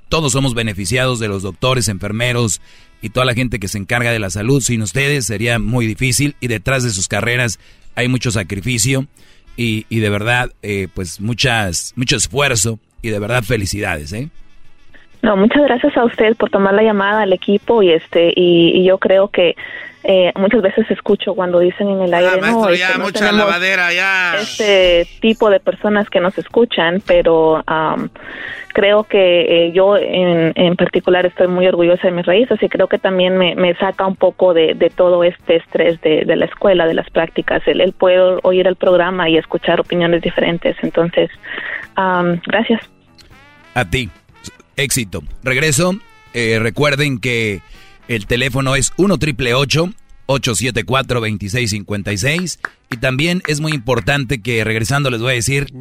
Todos 0.09 0.33
somos 0.33 0.55
beneficiados 0.55 1.21
de 1.21 1.29
los 1.29 1.43
doctores, 1.43 1.89
enfermeros 1.89 2.61
y 3.01 3.11
toda 3.11 3.25
la 3.25 3.35
gente 3.35 3.59
que 3.61 3.69
se 3.69 3.79
encarga 3.79 4.13
de 4.13 4.19
la 4.19 4.31
salud. 4.31 4.61
Sin 4.61 4.83
ustedes 4.83 5.27
sería 5.27 5.59
muy 5.59 5.87
difícil 5.87 6.37
y 6.41 6.49
detrás 6.49 6.83
de 6.83 6.91
sus 6.91 7.09
carreras 7.09 7.59
hay 7.95 8.09
mucho 8.09 8.31
sacrificio 8.31 9.07
y, 9.57 9.87
y 9.89 10.01
de 10.01 10.11
verdad, 10.11 10.53
eh, 10.63 10.89
pues 10.93 11.21
muchas, 11.21 11.93
mucho 11.97 12.17
esfuerzo 12.17 12.79
y 13.03 13.11
de 13.11 13.19
verdad 13.19 13.43
felicidades, 13.43 14.13
¿eh? 14.13 14.31
No, 15.23 15.37
muchas 15.37 15.63
gracias 15.63 15.97
a 15.97 16.05
usted 16.05 16.35
por 16.37 16.51
tomar 16.51 16.75
la 16.75 16.83
llamada 16.83 17.23
al 17.23 17.33
equipo 17.33 17.83
y 17.83 17.93
este 17.93 18.33
y, 18.35 18.85
yo 18.85 18.99
creo 18.99 19.29
que 19.29 19.55
eh, 20.03 20.33
muchas 20.35 20.63
veces 20.63 20.91
escucho 20.91 21.35
cuando 21.35 21.59
dicen 21.59 21.89
en 21.91 22.01
el 22.01 22.15
aire 22.15 22.41
no, 22.41 22.71
este, 22.71 22.79
ya, 22.79 22.99
mucha 22.99 23.31
lavadera 23.31 23.93
ya 23.93 24.37
este 24.41 25.07
tipo 25.21 25.51
de 25.51 25.61
personas 25.61 26.09
que 26.09 26.21
nos 26.21 26.39
escuchan 26.39 27.03
pero 27.07 27.63
creo 28.73 29.05
que 29.05 29.67
eh, 29.67 29.73
yo 29.73 29.99
en, 29.99 30.55
en, 30.55 30.77
particular 30.77 31.27
estoy 31.27 31.49
muy 31.49 31.67
orgullosa 31.67 32.09
de 32.09 32.13
mis 32.13 32.25
raíces 32.25 32.63
y 32.63 32.71
creo 32.71 32.89
que 32.89 32.99
también 32.99 33.37
me, 33.37 33.55
me 33.57 33.75
saca 33.75 34.07
un 34.07 34.17
poco 34.17 34.55
de, 34.55 34.73
de 34.73 34.89
todo 34.89 35.23
este 35.23 35.57
estrés 35.57 36.01
de, 36.01 36.25
de, 36.25 36.37
la 36.37 36.47
escuela 36.47 36.87
de 36.87 36.95
las 36.95 37.11
prácticas 37.11 37.61
el, 37.67 37.83
el 37.83 37.93
poder 37.93 38.41
oír 38.43 38.67
el 38.67 38.77
programa 38.77 39.29
y 39.29 39.37
escuchar 39.37 39.81
opiniones 39.81 40.23
diferentes. 40.23 40.77
Entonces 40.83 41.31
gracias. 42.47 42.81
A 43.75 43.85
ti 43.85 44.09
éxito. 44.81 45.23
Regreso. 45.43 45.99
Eh, 46.33 46.59
recuerden 46.61 47.19
que 47.19 47.61
el 48.09 48.27
teléfono 48.27 48.77
es 48.77 48.93
1 48.97 49.19
triple 49.19 49.55
874 49.55 51.21
2656 51.21 52.61
y 52.91 52.97
también 52.99 53.43
es 53.47 53.61
muy 53.61 53.73
importante 53.73 54.41
que 54.41 54.63
regresando 54.65 55.11
les 55.11 55.21
voy 55.21 55.33
a 55.33 55.35
decir 55.35 55.73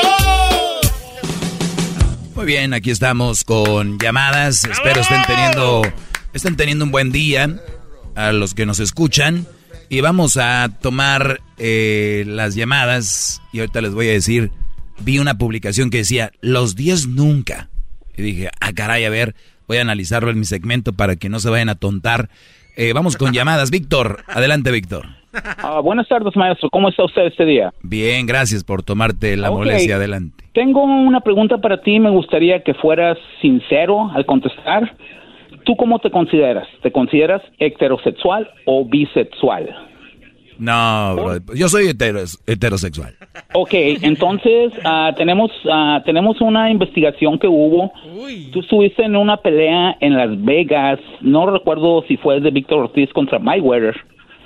Muy 2.34 2.46
bien, 2.46 2.74
aquí 2.74 2.90
estamos 2.90 3.44
con 3.44 3.98
llamadas. 3.98 4.64
Espero 4.64 5.00
estén 5.00 5.22
teniendo, 5.26 5.82
estén 6.32 6.56
teniendo 6.56 6.84
un 6.84 6.90
buen 6.90 7.12
día 7.12 7.56
a 8.14 8.32
los 8.32 8.54
que 8.54 8.66
nos 8.66 8.80
escuchan. 8.80 9.46
Y 9.88 10.00
vamos 10.00 10.36
a 10.38 10.70
tomar 10.80 11.40
eh, 11.58 12.24
las 12.26 12.54
llamadas. 12.54 13.42
Y 13.52 13.60
ahorita 13.60 13.80
les 13.80 13.92
voy 13.92 14.08
a 14.08 14.12
decir, 14.12 14.50
vi 15.00 15.18
una 15.18 15.36
publicación 15.36 15.90
que 15.90 15.98
decía, 15.98 16.32
los 16.40 16.76
10 16.76 17.08
nunca. 17.08 17.68
Y 18.16 18.22
dije, 18.22 18.50
ah, 18.60 18.72
caray, 18.72 19.04
a 19.04 19.10
ver, 19.10 19.34
voy 19.66 19.78
a 19.78 19.82
analizarlo 19.82 20.30
en 20.30 20.38
mi 20.38 20.44
segmento 20.44 20.92
para 20.92 21.16
que 21.16 21.28
no 21.28 21.40
se 21.40 21.50
vayan 21.50 21.68
a 21.68 21.74
tontar. 21.74 22.30
Eh, 22.76 22.92
vamos 22.92 23.16
con 23.16 23.32
llamadas. 23.32 23.70
Víctor, 23.70 24.24
adelante, 24.28 24.70
Víctor. 24.70 25.06
Ah, 25.58 25.80
buenas 25.80 26.06
tardes, 26.08 26.36
maestro. 26.36 26.68
¿Cómo 26.70 26.88
está 26.90 27.04
usted 27.04 27.22
este 27.26 27.44
día? 27.46 27.72
Bien, 27.82 28.26
gracias 28.26 28.64
por 28.64 28.82
tomarte 28.82 29.36
la 29.36 29.50
molestia. 29.50 29.96
Adelante. 29.96 30.44
Tengo 30.52 30.82
una 30.82 31.20
pregunta 31.20 31.58
para 31.58 31.80
ti. 31.80 31.98
Me 32.00 32.10
gustaría 32.10 32.62
que 32.62 32.74
fueras 32.74 33.16
sincero 33.40 34.10
al 34.14 34.26
contestar. 34.26 34.94
¿Tú 35.64 35.76
cómo 35.76 36.00
te 36.00 36.10
consideras? 36.10 36.66
¿Te 36.82 36.92
consideras 36.92 37.40
heterosexual 37.58 38.50
o 38.66 38.84
bisexual? 38.84 39.74
No, 40.62 41.16
bro, 41.16 41.54
yo 41.56 41.68
soy 41.68 41.88
heterosexual. 41.88 43.16
Ok, 43.52 43.70
entonces 43.72 44.72
uh, 44.84 45.12
tenemos 45.16 45.50
uh, 45.64 46.00
tenemos 46.04 46.40
una 46.40 46.70
investigación 46.70 47.36
que 47.40 47.48
hubo. 47.48 47.92
Tú 48.52 48.60
estuviste 48.60 49.02
en 49.02 49.16
una 49.16 49.38
pelea 49.38 49.96
en 49.98 50.16
Las 50.16 50.30
Vegas. 50.44 51.00
No 51.20 51.50
recuerdo 51.50 52.04
si 52.06 52.16
fue 52.16 52.38
de 52.38 52.52
Víctor 52.52 52.78
Ortiz 52.78 53.12
contra 53.12 53.40
Mayweather. 53.40 53.96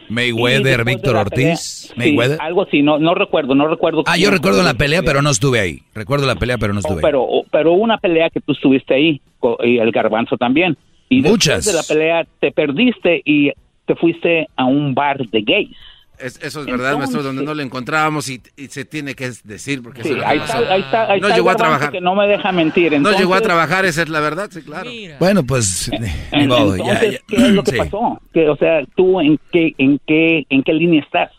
Mayweather, 0.09 0.87
Víctor 0.87 1.17
Ortiz. 1.17 1.93
Mayweather. 1.97 2.39
algo 2.41 2.63
así, 2.63 2.81
no, 2.81 2.99
no 2.99 3.15
recuerdo, 3.15 3.55
no 3.55 3.69
recuerdo. 3.69 4.03
Ah, 4.07 4.17
yo 4.17 4.31
recuerdo 4.31 4.63
la 4.63 4.73
pelea, 4.73 5.03
pero 5.03 5.21
no 5.21 5.29
estuve 5.29 5.61
ahí. 5.61 5.83
Recuerdo 5.95 6.27
la 6.27 6.37
pelea, 6.37 6.57
pero 6.57 6.73
no 6.73 6.79
estuve 6.79 7.03
pero, 7.03 7.29
ahí. 7.29 7.43
Pero 7.53 7.73
hubo 7.73 7.83
una 7.83 7.99
pelea 7.99 8.31
que 8.31 8.41
tú 8.41 8.53
estuviste 8.53 8.95
ahí, 8.95 9.21
y 9.65 9.77
el 9.77 9.91
garbanzo 9.91 10.39
también. 10.39 10.79
Y 11.11 11.21
Muchas. 11.21 11.67
después 11.67 11.67
de 11.67 11.95
la 11.95 12.01
pelea 12.01 12.27
te 12.41 12.53
perdiste 12.53 13.21
y 13.23 13.53
te 13.85 13.95
fuiste 13.97 14.49
a 14.57 14.65
un 14.65 14.95
bar 14.95 15.19
de 15.19 15.43
gays. 15.43 15.77
Eso 16.19 16.61
es 16.61 16.67
verdad, 16.67 16.97
maestro, 16.97 17.23
donde 17.23 17.45
no 17.45 17.55
lo 17.55 17.63
encontrábamos 17.63 18.29
y, 18.29 18.41
se 18.69 18.85
tiene 18.85 19.15
que 19.15 19.31
decir 19.45 19.83
porque 19.83 20.03
sí, 20.03 20.17
ahí, 20.25 20.39
está, 20.39 20.59
ahí, 20.59 20.81
está, 20.81 21.13
ahí 21.13 21.21
no 21.21 21.29
llegó 21.29 21.51
a 21.51 21.57
trabajar. 21.57 21.93
Que 21.93 22.01
no 22.01 22.15
me 22.15 22.27
deja 22.27 22.53
mentir. 22.53 22.95
Entonces, 22.95 23.21
no 23.21 23.25
llegó 23.25 23.35
a 23.35 23.41
trabajar, 23.41 23.85
esa 23.85 24.03
es 24.03 24.09
la 24.09 24.21
verdad, 24.21 24.49
sí, 24.51 24.63
claro. 24.63 24.91
Bueno, 25.19 25.45
pues 25.45 25.91
entonces, 26.33 26.87
ya, 26.87 27.11
ya. 27.11 27.19
¿qué 27.27 27.37
es 27.37 27.51
lo 27.51 27.63
que 27.63 27.73
sí. 27.73 27.77
pasó? 27.79 28.21
Que, 28.33 28.49
o 28.49 28.57
sea, 28.57 28.85
tú 28.95 29.21
en 29.21 29.39
qué, 29.53 29.75
en 29.79 30.01
qué, 30.07 30.47
en 30.49 30.63
qué 30.63 30.73
línea 30.73 31.03
estás. 31.03 31.31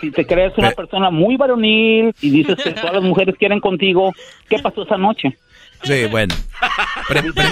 Si 0.00 0.10
te 0.10 0.26
crees 0.26 0.56
una 0.56 0.70
persona 0.70 1.10
muy 1.10 1.36
varonil 1.36 2.14
y 2.20 2.30
dices 2.30 2.56
que 2.56 2.70
todas 2.70 2.94
las 2.94 3.02
mujeres 3.02 3.34
quieren 3.38 3.60
contigo, 3.60 4.12
¿qué 4.48 4.58
pasó 4.58 4.82
esa 4.82 4.96
noche? 4.96 5.36
Sí, 5.82 6.06
bueno. 6.10 6.34
Pre 7.08 7.22
pre 7.32 7.44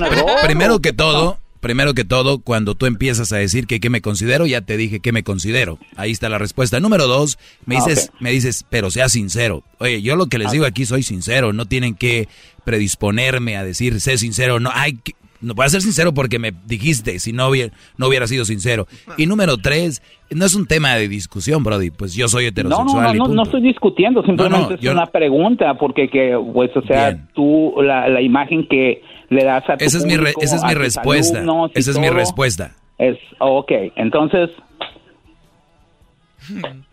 primero 0.45 0.81
que 0.81 0.93
todo, 0.93 1.39
primero 1.61 1.95
que 1.95 2.05
todo, 2.05 2.39
cuando 2.41 2.75
tú 2.75 2.87
empiezas 2.87 3.33
a 3.33 3.37
decir 3.37 3.67
que 3.67 3.81
qué 3.81 3.91
me 3.91 4.01
considero, 4.01 4.47
ya 4.47 4.61
te 4.61 4.77
dije 4.77 5.01
qué 5.01 5.13
me 5.13 5.23
considero. 5.23 5.79
Ahí 5.97 6.11
está 6.11 6.29
la 6.29 6.39
respuesta. 6.39 6.81
Número 6.81 7.07
dos, 7.07 7.39
me 7.67 7.77
dices, 7.77 8.09
ah, 8.09 8.15
okay. 8.15 8.25
me 8.25 8.31
dices, 8.31 8.65
pero 8.69 8.91
sea 8.91 9.09
sincero. 9.09 9.65
Oye, 9.79 10.03
yo 10.03 10.17
lo 10.17 10.27
que 10.27 10.39
les 10.39 10.53
digo 10.53 10.65
aquí 10.65 10.87
soy 10.87 11.03
sincero. 11.03 11.53
No 11.53 11.67
tienen 11.67 11.95
que 11.95 12.29
predisponerme 12.65 13.57
a 13.57 13.65
decir, 13.65 14.01
sé 14.01 14.19
sincero. 14.19 14.61
No, 14.61 14.71
hay 14.73 14.95
que, 14.95 15.15
no 15.41 15.55
voy 15.55 15.67
a 15.67 15.69
ser 15.69 15.83
sincero 15.83 16.13
porque 16.13 16.39
me 16.39 16.53
dijiste, 16.67 17.19
si 17.19 17.33
no 17.33 17.49
hubiera, 17.49 17.73
no 17.97 18.09
hubiera 18.09 18.27
sido 18.27 18.45
sincero. 18.45 18.87
Y 19.17 19.27
número 19.27 19.57
tres, 19.57 20.03
no 20.31 20.45
es 20.45 20.55
un 20.55 20.67
tema 20.67 20.95
de 20.95 21.09
discusión, 21.09 21.63
Brody, 21.63 21.91
pues 21.91 22.15
yo 22.15 22.29
soy 22.29 22.47
heterosexual. 22.47 23.17
No, 23.17 23.25
no, 23.25 23.29
no, 23.29 23.35
no 23.35 23.43
estoy 23.43 23.63
discutiendo, 23.63 24.23
simplemente 24.23 24.59
no, 24.59 24.69
no, 24.71 24.75
es 24.75 24.81
yo... 24.81 24.93
una 24.93 25.07
pregunta, 25.07 25.75
porque 25.75 26.09
que, 26.09 26.39
pues, 26.53 26.77
o 26.77 26.83
sea, 26.83 27.11
Bien. 27.11 27.29
tú, 27.35 27.75
la, 27.83 28.09
la, 28.09 28.21
imagen 28.21 28.67
que 28.69 29.03
le 29.31 29.45
das 29.45 29.69
a 29.69 29.77
tu 29.77 29.85
Esa 29.85 29.99
es 29.99 30.05
mi, 30.05 30.17
re, 30.17 30.33
esa 30.41 30.57
es 30.57 30.65
mi 30.65 30.75
respuesta, 30.75 31.45
esa 31.75 31.91
es 31.91 31.99
mi 31.99 32.09
respuesta. 32.09 32.73
Es, 32.99 33.17
ok, 33.39 33.71
entonces, 33.97 34.51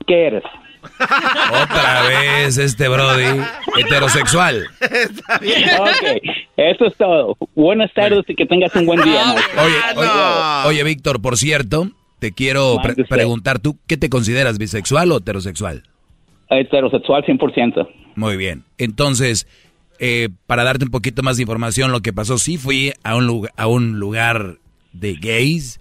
¿qué 0.06 0.28
eres? 0.28 0.44
Otra 1.64 2.04
vez 2.08 2.58
este 2.58 2.88
Brody, 2.88 3.42
heterosexual. 3.78 4.66
Está 4.82 5.38
bien. 5.40 5.70
Ok, 5.80 6.22
eso 6.58 6.86
es 6.86 6.96
todo. 6.98 7.38
Buenas 7.56 7.94
tardes 7.94 8.24
y 8.28 8.36
que 8.36 8.46
tengas 8.46 8.76
un 8.76 8.86
buen 8.86 9.02
día. 9.02 9.34
Oye, 9.34 9.76
oye, 9.98 10.10
oye, 10.68 10.84
Víctor, 10.84 11.22
por 11.22 11.38
cierto, 11.38 11.90
te 12.20 12.32
quiero 12.32 12.78
pre- 12.82 13.04
preguntar, 13.06 13.60
¿tú 13.60 13.78
qué 13.88 13.98
te 13.98 14.10
consideras, 14.10 14.58
bisexual 14.58 15.12
o 15.12 15.18
heterosexual? 15.18 15.84
Heterosexual 16.50 17.24
100%. 17.24 17.88
Muy 18.16 18.38
bien. 18.38 18.64
Entonces, 18.78 19.48
eh, 20.00 20.30
para 20.48 20.64
darte 20.64 20.86
un 20.86 20.92
poquito 20.92 21.24
más 21.24 21.38
de 21.38 21.44
información, 21.44 21.92
lo 21.92 22.02
que 22.02 22.14
pasó, 22.14 22.38
sí 22.38 22.58
fui 22.58 22.94
a 23.04 23.16
un, 23.16 23.28
lugar, 23.28 23.52
a 23.58 23.68
un 23.68 24.00
lugar 24.00 24.56
de 24.94 25.16
gays 25.16 25.80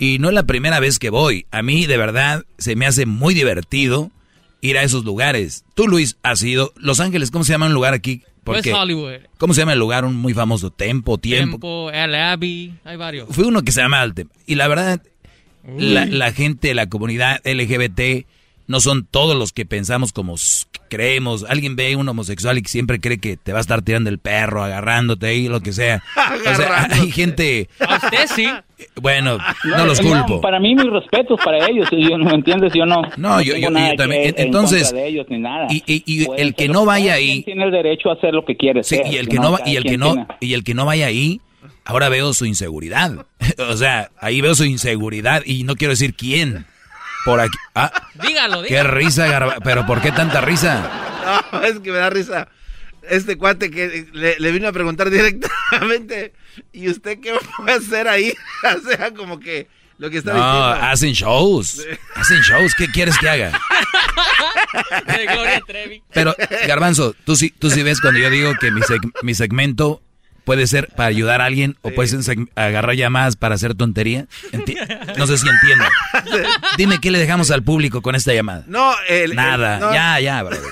y 0.00 0.18
no 0.18 0.28
es 0.28 0.34
la 0.34 0.44
primera 0.44 0.80
vez 0.80 0.98
que 0.98 1.10
voy. 1.10 1.46
A 1.50 1.62
mí, 1.62 1.86
de 1.86 1.96
verdad, 1.96 2.44
se 2.58 2.74
me 2.76 2.86
hace 2.86 3.04
muy 3.06 3.34
divertido 3.34 4.10
ir 4.60 4.78
a 4.78 4.82
esos 4.82 5.04
lugares. 5.04 5.64
Tú, 5.74 5.88
Luis, 5.88 6.16
has 6.22 6.42
ido. 6.42 6.72
Los 6.76 7.00
Ángeles, 7.00 7.30
¿cómo 7.30 7.44
se 7.44 7.52
llama 7.52 7.66
un 7.66 7.74
lugar 7.74 7.94
aquí? 7.94 8.22
West 8.46 8.68
Hollywood. 8.72 9.20
¿Cómo 9.36 9.54
se 9.54 9.60
llama 9.60 9.74
el 9.74 9.78
lugar? 9.78 10.04
Un 10.04 10.16
muy 10.16 10.32
famoso 10.32 10.70
Tempo, 10.70 11.18
Tiempo. 11.18 11.58
Tiempo, 11.58 11.90
El 11.90 12.14
Abbey, 12.14 12.74
hay 12.84 12.96
varios. 12.96 13.28
Fue 13.30 13.44
uno 13.44 13.62
que 13.62 13.72
se 13.72 13.82
llama 13.82 14.00
Altem. 14.00 14.28
Y 14.46 14.54
la 14.54 14.68
verdad, 14.68 15.02
la, 15.76 16.06
la 16.06 16.32
gente, 16.32 16.74
la 16.74 16.88
comunidad 16.88 17.40
LGBT, 17.44 18.26
no 18.66 18.80
son 18.80 19.06
todos 19.06 19.36
los 19.36 19.52
que 19.52 19.66
pensamos 19.66 20.12
como 20.12 20.36
creemos. 20.88 21.44
Alguien 21.48 21.76
ve 21.76 21.94
un 21.96 22.08
homosexual 22.08 22.58
y 22.58 22.62
siempre 22.64 23.00
cree 23.00 23.18
que 23.18 23.36
te 23.36 23.52
va 23.52 23.58
a 23.58 23.60
estar 23.60 23.82
tirando 23.82 24.10
el 24.10 24.18
perro, 24.18 24.62
agarrándote 24.64 25.26
ahí, 25.26 25.48
lo 25.48 25.60
que 25.60 25.72
sea. 25.72 26.02
O 26.50 26.54
sea, 26.54 26.88
hay 26.90 27.10
gente... 27.12 27.68
A 27.80 27.96
usted 27.96 28.26
sí. 28.34 28.46
Bueno, 29.00 29.38
no 29.64 29.84
los 29.86 30.00
culpo. 30.00 30.40
para 30.40 30.60
mí, 30.60 30.74
mis 30.74 30.86
respetos 30.90 31.38
para 31.44 31.66
ellos. 31.68 31.88
Yo, 31.90 32.16
¿Me 32.18 32.32
entiendes? 32.32 32.72
Yo 32.74 32.86
no. 32.86 33.02
No, 33.16 33.40
yo- 33.42 33.56
yo- 33.56 33.70
nada 33.70 33.90
yo 33.90 33.96
también. 33.96 34.22
que- 34.22 34.28
En- 34.28 34.34
en 34.38 34.46
entonces, 34.46 34.82
contra 34.84 35.00
de 35.02 35.08
ellos 35.08 35.26
ni 35.28 35.38
nada. 35.38 35.66
Y, 35.70 35.82
y- 35.86 36.02
y 36.06 36.26
el 36.36 36.54
que 36.54 36.68
no 36.68 36.84
vaya 36.84 37.14
ahí... 37.14 37.42
Tiene 37.42 37.64
el 37.64 37.70
derecho 37.72 38.10
a 38.10 38.14
hacer 38.14 38.32
lo 38.34 38.44
que 38.44 38.56
quiere. 38.56 38.82
Sí, 38.84 38.96
ser, 38.96 39.06
y 39.12 39.16
el 39.16 39.26
¿no? 39.26 39.30
que 39.32 39.38
no 39.38 39.58
y 39.66 39.76
el 39.76 39.84
que 39.84 39.98
no, 39.98 40.26
y 40.40 40.54
el 40.54 40.64
que 40.64 40.74
no 40.74 40.84
vaya 40.86 41.06
ahí, 41.06 41.40
ahora 41.84 42.08
veo 42.08 42.32
su 42.34 42.46
inseguridad. 42.46 43.26
o 43.58 43.76
sea, 43.76 44.10
ahí 44.20 44.40
veo 44.40 44.54
su 44.54 44.64
inseguridad 44.64 45.42
y 45.44 45.64
no 45.64 45.74
quiero 45.76 45.92
decir 45.92 46.14
quién. 46.14 46.64
Por 47.24 47.40
aquí. 47.40 47.56
Ah, 47.74 47.90
Dígalo, 48.14 48.62
qué 48.62 48.68
dígalo. 48.68 48.90
risa, 48.92 49.26
Garba- 49.26 49.56
pero 49.62 49.84
¿por 49.86 50.00
qué 50.00 50.12
tanta 50.12 50.40
risa? 50.40 50.90
No, 51.52 51.62
es 51.62 51.78
que 51.80 51.92
me 51.92 51.98
da 51.98 52.08
risa. 52.08 52.48
Este 53.02 53.36
cuate 53.36 53.70
que 53.70 54.06
le, 54.12 54.36
le 54.38 54.50
vino 54.50 54.66
a 54.68 54.72
preguntar 54.72 55.10
directamente, 55.10 56.32
¿y 56.72 56.88
usted 56.88 57.20
qué 57.20 57.32
va 57.32 57.38
a 57.72 57.76
hacer 57.76 58.08
ahí? 58.08 58.32
o 58.76 58.88
sea, 58.88 59.12
como 59.12 59.38
que 59.38 59.68
lo 59.98 60.08
que 60.10 60.18
está 60.18 60.32
No, 60.32 60.38
diciendo. 60.38 60.86
hacen 60.90 61.12
shows. 61.12 61.86
Hacen 62.14 62.40
shows. 62.40 62.74
¿Qué 62.74 62.86
quieres 62.90 63.18
que 63.18 63.28
haga? 63.28 63.60
De 65.06 65.26
Gloria 65.26 65.60
Trevi. 65.66 66.02
Pero, 66.12 66.34
Garbanzo, 66.66 67.14
tú 67.24 67.36
sí, 67.36 67.50
tú 67.50 67.68
sí 67.70 67.82
ves 67.82 68.00
cuando 68.00 68.20
yo 68.20 68.30
digo 68.30 68.52
que 68.60 68.70
mi, 68.70 68.80
seg- 68.80 69.12
mi 69.22 69.34
segmento 69.34 70.02
puede 70.48 70.66
ser 70.66 70.88
para 70.96 71.10
ayudar 71.10 71.42
a 71.42 71.44
alguien 71.44 71.76
o 71.82 71.90
puede 71.90 72.08
ser 72.08 72.20
seg- 72.20 72.48
agarrar 72.54 72.94
llamadas 72.96 73.36
para 73.36 73.54
hacer 73.54 73.74
tontería. 73.74 74.26
Enti- 74.50 74.76
no 75.18 75.26
sé 75.26 75.36
si 75.36 75.46
entiendo. 75.46 75.84
Dime 76.78 76.98
qué 77.02 77.10
le 77.10 77.18
dejamos 77.18 77.50
al 77.50 77.62
público 77.62 78.00
con 78.00 78.14
esta 78.14 78.32
llamada. 78.32 78.64
No, 78.66 78.94
el, 79.10 79.34
Nada, 79.34 79.74
el- 79.74 79.80
no. 79.80 79.92
ya, 79.92 80.18
ya, 80.20 80.42
brother. 80.42 80.70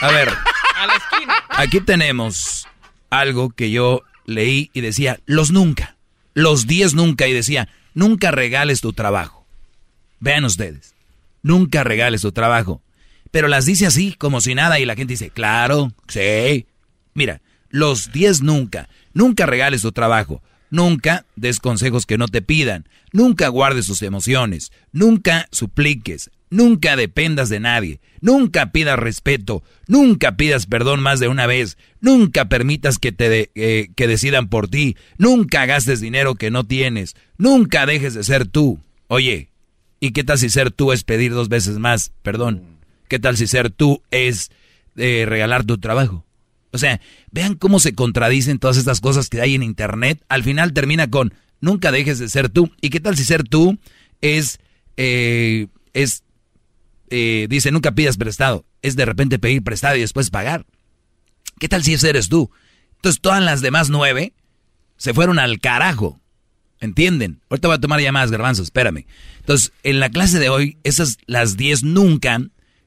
A 0.00 0.08
ver, 0.10 0.28
A 0.28 0.86
la 0.88 0.94
esquina. 0.96 1.34
aquí 1.50 1.80
tenemos 1.80 2.66
algo 3.10 3.50
que 3.50 3.70
yo 3.70 4.02
leí 4.26 4.70
y 4.72 4.80
decía, 4.80 5.20
los 5.26 5.52
nunca, 5.52 5.94
los 6.34 6.66
10 6.66 6.94
nunca, 6.94 7.28
y 7.28 7.32
decía, 7.32 7.68
nunca 7.94 8.32
regales 8.32 8.80
tu 8.80 8.92
trabajo. 8.92 9.46
Vean 10.18 10.44
ustedes, 10.44 10.94
nunca 11.42 11.84
regales 11.84 12.22
tu 12.22 12.32
trabajo. 12.32 12.82
Pero 13.30 13.46
las 13.46 13.64
dice 13.64 13.86
así, 13.86 14.14
como 14.14 14.40
si 14.40 14.56
nada, 14.56 14.80
y 14.80 14.84
la 14.86 14.96
gente 14.96 15.12
dice, 15.12 15.30
claro, 15.30 15.92
sí. 16.08 16.66
Mira, 17.14 17.40
los 17.70 18.12
10 18.12 18.42
nunca, 18.42 18.88
nunca 19.14 19.46
regales 19.46 19.82
tu 19.82 19.92
trabajo. 19.92 20.42
Nunca 20.70 21.24
des 21.36 21.60
consejos 21.60 22.04
que 22.04 22.18
no 22.18 22.26
te 22.28 22.42
pidan. 22.42 22.88
Nunca 23.12 23.48
guardes 23.48 23.86
tus 23.86 24.02
emociones. 24.02 24.72
Nunca 24.92 25.46
supliques. 25.52 26.30
Nunca 26.50 26.96
dependas 26.96 27.48
de 27.48 27.60
nadie. 27.60 28.00
Nunca 28.20 28.72
pidas 28.72 28.98
respeto. 28.98 29.62
Nunca 29.86 30.36
pidas 30.36 30.66
perdón 30.66 31.00
más 31.00 31.20
de 31.20 31.28
una 31.28 31.46
vez. 31.46 31.78
Nunca 32.00 32.48
permitas 32.48 32.98
que 32.98 33.12
te 33.12 33.28
de- 33.28 33.50
eh, 33.54 33.88
que 33.94 34.06
decidan 34.08 34.48
por 34.48 34.68
ti. 34.68 34.96
Nunca 35.16 35.64
gastes 35.66 36.00
dinero 36.00 36.34
que 36.34 36.50
no 36.50 36.64
tienes. 36.64 37.14
Nunca 37.38 37.86
dejes 37.86 38.14
de 38.14 38.24
ser 38.24 38.46
tú. 38.46 38.80
Oye, 39.08 39.50
¿y 40.00 40.10
qué 40.10 40.24
tal 40.24 40.38
si 40.38 40.48
ser 40.50 40.70
tú 40.72 40.92
es 40.92 41.04
pedir 41.04 41.32
dos 41.32 41.48
veces 41.48 41.78
más 41.78 42.12
perdón? 42.22 42.62
¿Qué 43.08 43.18
tal 43.18 43.36
si 43.36 43.46
ser 43.46 43.70
tú 43.70 44.02
es 44.10 44.50
eh, 44.96 45.24
regalar 45.28 45.64
tu 45.64 45.78
trabajo? 45.78 46.24
O 46.72 46.78
sea, 46.78 47.00
vean 47.34 47.56
cómo 47.56 47.80
se 47.80 47.96
contradicen 47.96 48.60
todas 48.60 48.76
estas 48.76 49.00
cosas 49.00 49.28
que 49.28 49.40
hay 49.40 49.56
en 49.56 49.64
internet. 49.64 50.24
Al 50.28 50.44
final 50.44 50.72
termina 50.72 51.10
con 51.10 51.34
nunca 51.60 51.90
dejes 51.90 52.20
de 52.20 52.28
ser 52.28 52.48
tú. 52.48 52.70
¿Y 52.80 52.90
qué 52.90 53.00
tal 53.00 53.16
si 53.16 53.24
ser 53.24 53.42
tú 53.42 53.76
es, 54.20 54.60
eh, 54.96 55.66
es, 55.94 56.22
eh, 57.10 57.48
dice 57.50 57.72
nunca 57.72 57.92
pidas 57.92 58.18
prestado? 58.18 58.64
Es 58.82 58.94
de 58.94 59.04
repente 59.04 59.40
pedir 59.40 59.64
prestado 59.64 59.96
y 59.96 60.00
después 60.00 60.30
pagar. 60.30 60.64
¿Qué 61.58 61.68
tal 61.68 61.82
si 61.82 61.94
eres 61.94 62.28
tú? 62.28 62.52
Entonces 62.96 63.20
todas 63.20 63.42
las 63.42 63.60
demás 63.60 63.90
nueve 63.90 64.32
se 64.96 65.12
fueron 65.12 65.40
al 65.40 65.58
carajo. 65.58 66.20
¿Entienden? 66.78 67.40
Ahorita 67.50 67.66
voy 67.66 67.76
a 67.76 67.80
tomar 67.80 68.00
llamadas, 68.00 68.30
garbanzo, 68.30 68.62
espérame. 68.62 69.06
Entonces, 69.40 69.72
en 69.82 70.00
la 70.00 70.10
clase 70.10 70.38
de 70.38 70.50
hoy, 70.50 70.76
esas 70.84 71.18
las 71.26 71.56
10 71.56 71.82
nunca, 71.82 72.38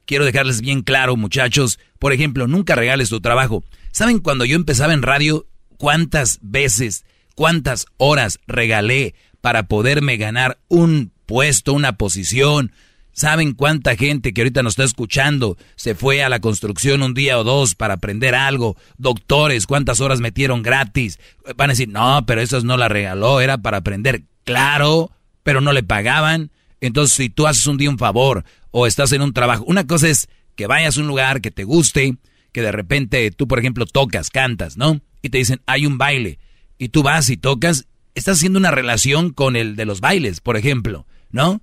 quiero 0.06 0.24
dejarles 0.24 0.60
bien 0.60 0.82
claro, 0.82 1.16
muchachos. 1.16 1.80
Por 1.98 2.12
ejemplo, 2.12 2.46
nunca 2.46 2.76
regales 2.76 3.08
tu 3.08 3.20
trabajo. 3.20 3.64
¿Saben 3.98 4.20
cuando 4.20 4.44
yo 4.44 4.54
empezaba 4.54 4.94
en 4.94 5.02
radio, 5.02 5.48
cuántas 5.76 6.38
veces, 6.40 7.04
cuántas 7.34 7.86
horas 7.96 8.38
regalé 8.46 9.16
para 9.40 9.64
poderme 9.64 10.16
ganar 10.18 10.60
un 10.68 11.10
puesto, 11.26 11.72
una 11.72 11.96
posición? 11.96 12.70
¿Saben 13.10 13.54
cuánta 13.54 13.96
gente 13.96 14.32
que 14.32 14.42
ahorita 14.42 14.62
nos 14.62 14.74
está 14.74 14.84
escuchando 14.84 15.56
se 15.74 15.96
fue 15.96 16.22
a 16.22 16.28
la 16.28 16.38
construcción 16.38 17.02
un 17.02 17.12
día 17.12 17.40
o 17.40 17.42
dos 17.42 17.74
para 17.74 17.94
aprender 17.94 18.36
algo? 18.36 18.76
Doctores, 18.98 19.66
¿cuántas 19.66 20.00
horas 20.00 20.20
metieron 20.20 20.62
gratis? 20.62 21.18
Van 21.56 21.70
a 21.70 21.72
decir, 21.72 21.88
no, 21.88 22.24
pero 22.24 22.40
eso 22.40 22.60
no 22.60 22.76
la 22.76 22.88
regaló, 22.88 23.40
era 23.40 23.58
para 23.58 23.78
aprender. 23.78 24.22
Claro, 24.44 25.10
pero 25.42 25.60
no 25.60 25.72
le 25.72 25.82
pagaban. 25.82 26.52
Entonces, 26.80 27.16
si 27.16 27.30
tú 27.30 27.48
haces 27.48 27.66
un 27.66 27.78
día 27.78 27.90
un 27.90 27.98
favor 27.98 28.44
o 28.70 28.86
estás 28.86 29.10
en 29.10 29.22
un 29.22 29.32
trabajo, 29.32 29.64
una 29.66 29.88
cosa 29.88 30.08
es 30.08 30.28
que 30.54 30.68
vayas 30.68 30.96
a 30.96 31.00
un 31.00 31.08
lugar 31.08 31.40
que 31.40 31.50
te 31.50 31.64
guste, 31.64 32.16
que 32.52 32.62
de 32.62 32.72
repente 32.72 33.30
tú, 33.30 33.46
por 33.48 33.58
ejemplo, 33.58 33.86
tocas, 33.86 34.30
cantas, 34.30 34.76
¿no? 34.76 35.00
Y 35.22 35.30
te 35.30 35.38
dicen, 35.38 35.60
hay 35.66 35.86
un 35.86 35.98
baile. 35.98 36.38
Y 36.78 36.88
tú 36.88 37.02
vas 37.02 37.28
y 37.30 37.36
tocas, 37.36 37.86
estás 38.14 38.38
haciendo 38.38 38.58
una 38.58 38.70
relación 38.70 39.32
con 39.32 39.56
el 39.56 39.76
de 39.76 39.84
los 39.84 40.00
bailes, 40.00 40.40
por 40.40 40.56
ejemplo, 40.56 41.06
¿no? 41.30 41.62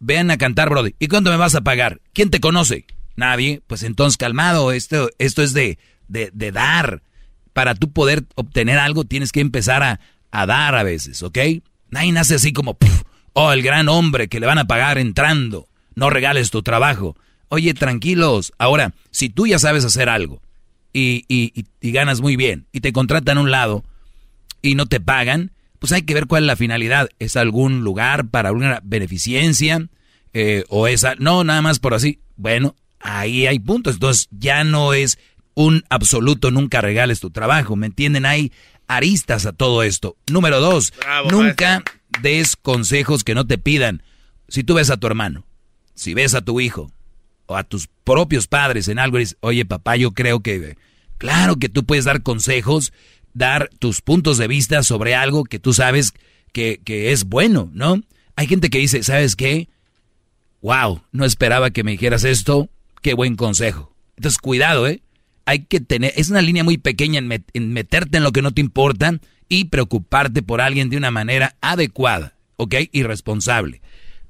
Vean 0.00 0.30
a 0.30 0.38
cantar, 0.38 0.70
Brody. 0.70 0.94
¿Y 0.98 1.08
cuánto 1.08 1.30
me 1.30 1.36
vas 1.36 1.54
a 1.54 1.62
pagar? 1.62 2.00
¿Quién 2.12 2.30
te 2.30 2.40
conoce? 2.40 2.86
Nadie. 3.16 3.62
Pues 3.66 3.82
entonces, 3.82 4.16
calmado, 4.16 4.70
esto, 4.72 5.10
esto 5.18 5.42
es 5.42 5.52
de, 5.52 5.78
de, 6.06 6.30
de 6.32 6.52
dar. 6.52 7.02
Para 7.52 7.74
tú 7.74 7.90
poder 7.92 8.24
obtener 8.36 8.78
algo, 8.78 9.04
tienes 9.04 9.32
que 9.32 9.40
empezar 9.40 9.82
a, 9.82 9.98
a 10.30 10.46
dar 10.46 10.76
a 10.76 10.84
veces, 10.84 11.22
¿ok? 11.24 11.38
Nadie 11.90 12.12
nace 12.12 12.36
así 12.36 12.52
como, 12.52 12.74
"Puf, 12.74 13.02
oh, 13.32 13.52
el 13.52 13.62
gran 13.62 13.88
hombre 13.88 14.28
que 14.28 14.38
le 14.40 14.46
van 14.46 14.58
a 14.58 14.66
pagar 14.66 14.98
entrando. 14.98 15.68
No 15.94 16.10
regales 16.10 16.50
tu 16.50 16.62
trabajo. 16.62 17.16
Oye, 17.48 17.74
tranquilos. 17.74 18.52
Ahora, 18.58 18.94
si 19.10 19.28
tú 19.30 19.46
ya 19.46 19.58
sabes 19.58 19.84
hacer 19.84 20.08
algo 20.08 20.40
y, 20.92 21.24
y, 21.28 21.52
y- 21.58 21.64
y 21.80 21.92
ganas 21.92 22.20
muy 22.20 22.36
bien 22.36 22.66
y 22.72 22.80
te 22.80 22.92
contratan 22.92 23.38
a 23.38 23.40
un 23.40 23.50
lado 23.50 23.84
y 24.62 24.74
no 24.74 24.86
te 24.86 25.00
pagan, 25.00 25.52
pues 25.78 25.92
hay 25.92 26.02
que 26.02 26.14
ver 26.14 26.26
cuál 26.26 26.42
es 26.44 26.46
la 26.48 26.56
finalidad. 26.56 27.08
¿Es 27.18 27.36
algún 27.36 27.82
lugar 27.84 28.28
para 28.28 28.48
alguna 28.50 28.80
beneficencia? 28.82 29.88
Eh, 30.34 30.64
¿O 30.68 30.86
es... 30.86 31.04
a- 31.04 31.14
No, 31.18 31.44
nada 31.44 31.62
más 31.62 31.78
por 31.78 31.94
así. 31.94 32.20
Bueno, 32.36 32.74
ahí 33.00 33.46
hay 33.46 33.58
puntos. 33.58 33.94
Entonces 33.94 34.28
ya 34.30 34.64
no 34.64 34.92
es 34.92 35.18
un 35.54 35.84
absoluto 35.88 36.50
nunca 36.50 36.80
regales 36.80 37.20
tu 37.20 37.30
trabajo. 37.30 37.76
¿Me 37.76 37.86
entienden? 37.86 38.26
Hay 38.26 38.52
aristas 38.88 39.46
a 39.46 39.52
todo 39.52 39.82
esto. 39.82 40.16
Número 40.30 40.60
dos, 40.60 40.92
Bravo, 41.00 41.30
nunca 41.30 41.82
des 42.22 42.56
consejos 42.56 43.22
que 43.24 43.34
no 43.34 43.46
te 43.46 43.58
pidan. 43.58 44.02
Si 44.48 44.64
tú 44.64 44.74
ves 44.74 44.90
a 44.90 44.96
tu 44.96 45.06
hermano, 45.06 45.44
si 45.94 46.14
ves 46.14 46.34
a 46.34 46.40
tu 46.40 46.60
hijo 46.60 46.90
o 47.48 47.56
a 47.56 47.64
tus 47.64 47.88
propios 48.04 48.46
padres 48.46 48.86
en 48.86 48.98
algo 49.00 49.16
y 49.18 49.20
dices, 49.20 49.36
oye 49.40 49.64
papá, 49.64 49.96
yo 49.96 50.12
creo 50.12 50.40
que... 50.40 50.76
Claro 51.18 51.56
que 51.56 51.68
tú 51.68 51.84
puedes 51.84 52.04
dar 52.04 52.22
consejos, 52.22 52.92
dar 53.34 53.70
tus 53.80 54.00
puntos 54.02 54.38
de 54.38 54.46
vista 54.46 54.84
sobre 54.84 55.16
algo 55.16 55.42
que 55.42 55.58
tú 55.58 55.72
sabes 55.74 56.12
que, 56.52 56.80
que 56.84 57.10
es 57.10 57.24
bueno, 57.24 57.70
¿no? 57.74 58.00
Hay 58.36 58.46
gente 58.46 58.70
que 58.70 58.78
dice, 58.78 59.02
¿sabes 59.02 59.34
qué? 59.34 59.68
Wow, 60.62 61.02
no 61.10 61.24
esperaba 61.24 61.70
que 61.70 61.82
me 61.82 61.90
dijeras 61.90 62.22
esto, 62.22 62.68
qué 63.02 63.14
buen 63.14 63.34
consejo. 63.34 63.92
Entonces, 64.16 64.38
cuidado, 64.38 64.86
¿eh? 64.86 65.02
Hay 65.44 65.64
que 65.64 65.80
tener, 65.80 66.12
es 66.14 66.30
una 66.30 66.42
línea 66.42 66.62
muy 66.62 66.78
pequeña 66.78 67.18
en, 67.18 67.28
met- 67.28 67.50
en 67.52 67.72
meterte 67.72 68.18
en 68.18 68.22
lo 68.24 68.30
que 68.30 68.42
no 68.42 68.52
te 68.52 68.60
importa 68.60 69.18
y 69.48 69.64
preocuparte 69.64 70.42
por 70.42 70.60
alguien 70.60 70.88
de 70.90 70.98
una 70.98 71.10
manera 71.10 71.56
adecuada, 71.60 72.36
¿ok? 72.56 72.74
Y 72.92 73.02
responsable. 73.02 73.80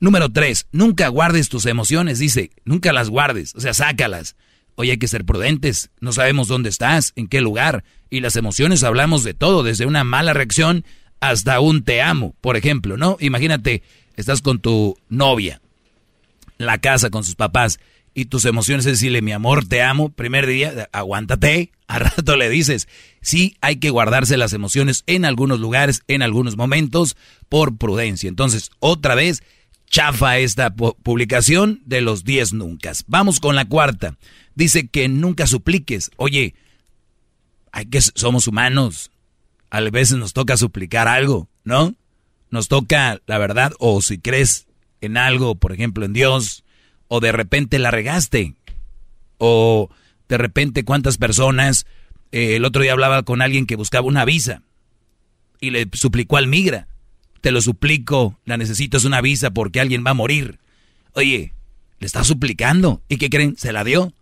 Número 0.00 0.28
tres, 0.30 0.66
nunca 0.70 1.08
guardes 1.08 1.48
tus 1.48 1.66
emociones, 1.66 2.18
dice, 2.18 2.50
nunca 2.64 2.92
las 2.92 3.10
guardes, 3.10 3.54
o 3.54 3.60
sea, 3.60 3.74
sácalas. 3.74 4.36
Hoy 4.76 4.90
hay 4.90 4.98
que 4.98 5.08
ser 5.08 5.24
prudentes, 5.24 5.90
no 6.00 6.12
sabemos 6.12 6.46
dónde 6.46 6.68
estás, 6.68 7.12
en 7.16 7.26
qué 7.26 7.40
lugar, 7.40 7.82
y 8.10 8.20
las 8.20 8.36
emociones 8.36 8.84
hablamos 8.84 9.24
de 9.24 9.34
todo, 9.34 9.64
desde 9.64 9.86
una 9.86 10.04
mala 10.04 10.34
reacción 10.34 10.84
hasta 11.18 11.58
un 11.58 11.82
te 11.82 12.00
amo, 12.00 12.36
por 12.40 12.56
ejemplo, 12.56 12.96
¿no? 12.96 13.16
Imagínate, 13.18 13.82
estás 14.14 14.40
con 14.40 14.60
tu 14.60 14.96
novia, 15.08 15.60
la 16.58 16.78
casa 16.78 17.10
con 17.10 17.24
sus 17.24 17.34
papás, 17.34 17.80
y 18.14 18.24
tus 18.24 18.44
emociones 18.46 18.84
es 18.86 18.94
decirle, 18.94 19.22
mi 19.22 19.32
amor, 19.32 19.66
te 19.66 19.82
amo, 19.82 20.10
primer 20.10 20.46
día, 20.46 20.88
aguántate, 20.92 21.70
a 21.86 21.98
rato 21.98 22.36
le 22.36 22.48
dices, 22.48 22.88
sí 23.20 23.56
hay 23.60 23.76
que 23.76 23.90
guardarse 23.90 24.36
las 24.36 24.52
emociones 24.52 25.04
en 25.06 25.24
algunos 25.24 25.60
lugares, 25.60 26.02
en 26.08 26.22
algunos 26.22 26.56
momentos, 26.56 27.16
por 27.48 27.76
prudencia. 27.76 28.28
Entonces, 28.28 28.70
otra 28.80 29.14
vez, 29.14 29.42
chafa 29.88 30.38
esta 30.38 30.74
publicación 30.74 31.82
de 31.84 32.00
los 32.00 32.24
10 32.24 32.54
nunca. 32.54 32.92
Vamos 33.06 33.40
con 33.40 33.56
la 33.56 33.66
cuarta. 33.66 34.16
Dice 34.54 34.88
que 34.88 35.08
nunca 35.08 35.46
supliques. 35.46 36.10
Oye, 36.16 36.54
hay 37.72 37.86
que 37.86 38.00
somos 38.00 38.46
humanos. 38.46 39.10
A 39.70 39.80
veces 39.80 40.16
nos 40.16 40.32
toca 40.32 40.56
suplicar 40.56 41.08
algo, 41.08 41.48
¿no? 41.64 41.94
Nos 42.50 42.68
toca 42.68 43.20
la 43.26 43.38
verdad 43.38 43.72
o 43.78 44.00
si 44.00 44.18
crees 44.18 44.66
en 45.00 45.16
algo, 45.16 45.54
por 45.54 45.72
ejemplo, 45.72 46.04
en 46.04 46.12
Dios, 46.12 46.64
o 47.08 47.20
de 47.20 47.32
repente 47.32 47.78
la 47.78 47.90
regaste, 47.90 48.54
o 49.36 49.90
de 50.28 50.38
repente 50.38 50.84
cuántas 50.84 51.18
personas, 51.18 51.86
eh, 52.32 52.56
el 52.56 52.64
otro 52.64 52.82
día 52.82 52.92
hablaba 52.92 53.22
con 53.22 53.42
alguien 53.42 53.66
que 53.66 53.76
buscaba 53.76 54.06
una 54.06 54.24
visa 54.24 54.62
y 55.60 55.70
le 55.70 55.88
suplicó 55.92 56.36
al 56.36 56.48
migra 56.48 56.87
te 57.40 57.50
lo 57.50 57.60
suplico, 57.60 58.38
la 58.44 58.56
necesito, 58.56 58.96
es 58.96 59.04
una 59.04 59.20
visa 59.20 59.50
porque 59.50 59.80
alguien 59.80 60.04
va 60.06 60.10
a 60.10 60.14
morir. 60.14 60.58
Oye, 61.12 61.54
le 61.98 62.06
está 62.06 62.24
suplicando. 62.24 63.02
¿Y 63.08 63.16
qué 63.16 63.30
creen? 63.30 63.56
Se 63.56 63.72
la 63.72 63.84
dio. 63.84 64.12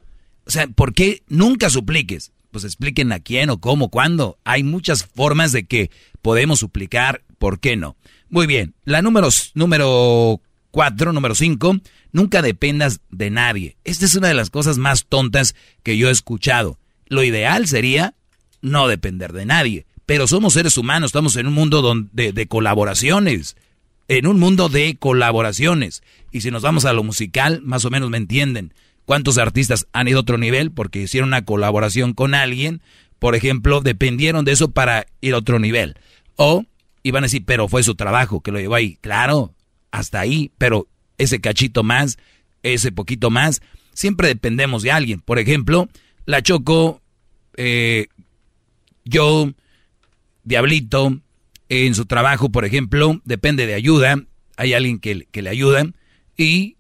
O 0.47 0.51
sea, 0.51 0.67
¿por 0.67 0.95
qué 0.95 1.23
nunca 1.29 1.71
supliques? 1.71 2.33
Pues 2.51 2.65
expliquen 2.65 3.13
a 3.13 3.21
quién 3.21 3.51
o 3.51 3.61
cómo, 3.61 3.91
cuándo. 3.91 4.39
Hay 4.45 4.63
muchas 4.63 5.05
formas 5.05 5.53
de 5.53 5.67
que 5.67 5.91
podemos 6.23 6.61
suplicar, 6.61 7.23
¿por 7.39 7.61
qué 7.61 7.77
no? 7.77 7.97
Muy 8.29 8.47
bien, 8.47 8.75
la 8.85 9.03
número, 9.03 9.29
número 9.55 10.41
cuatro, 10.71 11.13
número 11.13 11.35
cinco, 11.35 11.77
nunca 12.13 12.43
dependas 12.43 13.01
de 13.11 13.31
nadie. 13.31 13.77
Esta 13.85 14.05
es 14.05 14.15
una 14.15 14.29
de 14.29 14.35
las 14.35 14.51
cosas 14.51 14.79
más 14.79 15.07
tontas 15.07 15.55
que 15.83 15.97
yo 15.97 16.09
he 16.09 16.13
escuchado. 16.13 16.79
Lo 17.07 17.23
ideal 17.23 17.67
sería 17.69 18.15
no 18.63 18.89
depender 18.89 19.33
de 19.33 19.47
nadie. 19.47 19.86
Pero 20.07 20.29
somos 20.29 20.55
seres 20.55 20.79
humanos, 20.79 21.09
estamos 21.09 21.37
en 21.37 21.49
un 21.49 21.55
mundo 21.55 21.83
donde, 21.83 22.33
de 22.33 22.47
colaboraciones, 22.47 23.57
en 24.07 24.27
un 24.29 24.39
mundo 24.39 24.69
de 24.69 24.97
colaboraciones. 24.97 26.03
Y 26.31 26.43
si 26.43 26.53
nos 26.53 26.63
vamos 26.63 26.85
a 26.85 26.93
lo 26.93 27.03
musical, 27.03 27.61
más 27.63 27.85
o 27.85 27.91
menos 27.91 28.09
me 28.09 28.17
entienden. 28.17 28.73
¿Cuántos 29.05 29.37
artistas 29.37 29.87
han 29.93 30.09
ido 30.09 30.19
a 30.19 30.21
otro 30.23 30.39
nivel 30.39 30.71
porque 30.71 31.03
hicieron 31.03 31.31
una 31.31 31.45
colaboración 31.45 32.13
con 32.13 32.35
alguien? 32.35 32.83
Por 33.19 33.35
ejemplo, 33.35 33.81
dependieron 33.81 34.45
de 34.45 34.53
eso 34.53 34.71
para 34.71 35.07
ir 35.21 35.35
a 35.35 35.39
otro 35.39 35.59
nivel. 35.59 35.97
O 36.37 36.65
iban 37.03 37.25
a 37.25 37.27
decir, 37.27 37.45
pero 37.45 37.69
fue 37.69 37.83
su 37.83 37.95
trabajo 37.95 38.41
que 38.41 38.53
lo 38.53 38.61
llevó 38.61 38.77
ahí. 38.77 38.99
Claro, 39.01 39.55
hasta 39.91 40.21
ahí, 40.21 40.53
pero 40.59 40.87
ese 41.19 41.41
cachito 41.41 41.83
más, 41.83 42.19
ese 42.63 42.93
poquito 42.93 43.31
más, 43.31 43.61
siempre 43.93 44.29
dependemos 44.29 44.83
de 44.83 44.93
alguien. 44.93 45.21
Por 45.21 45.39
ejemplo, 45.39 45.89
la 46.27 46.43
Choco, 46.43 47.01
eh, 47.57 48.07
yo 49.05 49.53
Diablito, 50.47 51.21
en 51.69 51.95
su 51.97 52.07
trabajo, 52.07 52.51
por 52.51 52.65
ejemplo, 52.65 53.21
depende 53.25 53.67
de 53.67 53.75
ayuda, 53.75 54.23
hay 54.57 54.75
alguien 54.75 55.01
que, 55.01 55.27
le 55.33 55.51
ayuda 55.51 55.91
y 56.37 56.77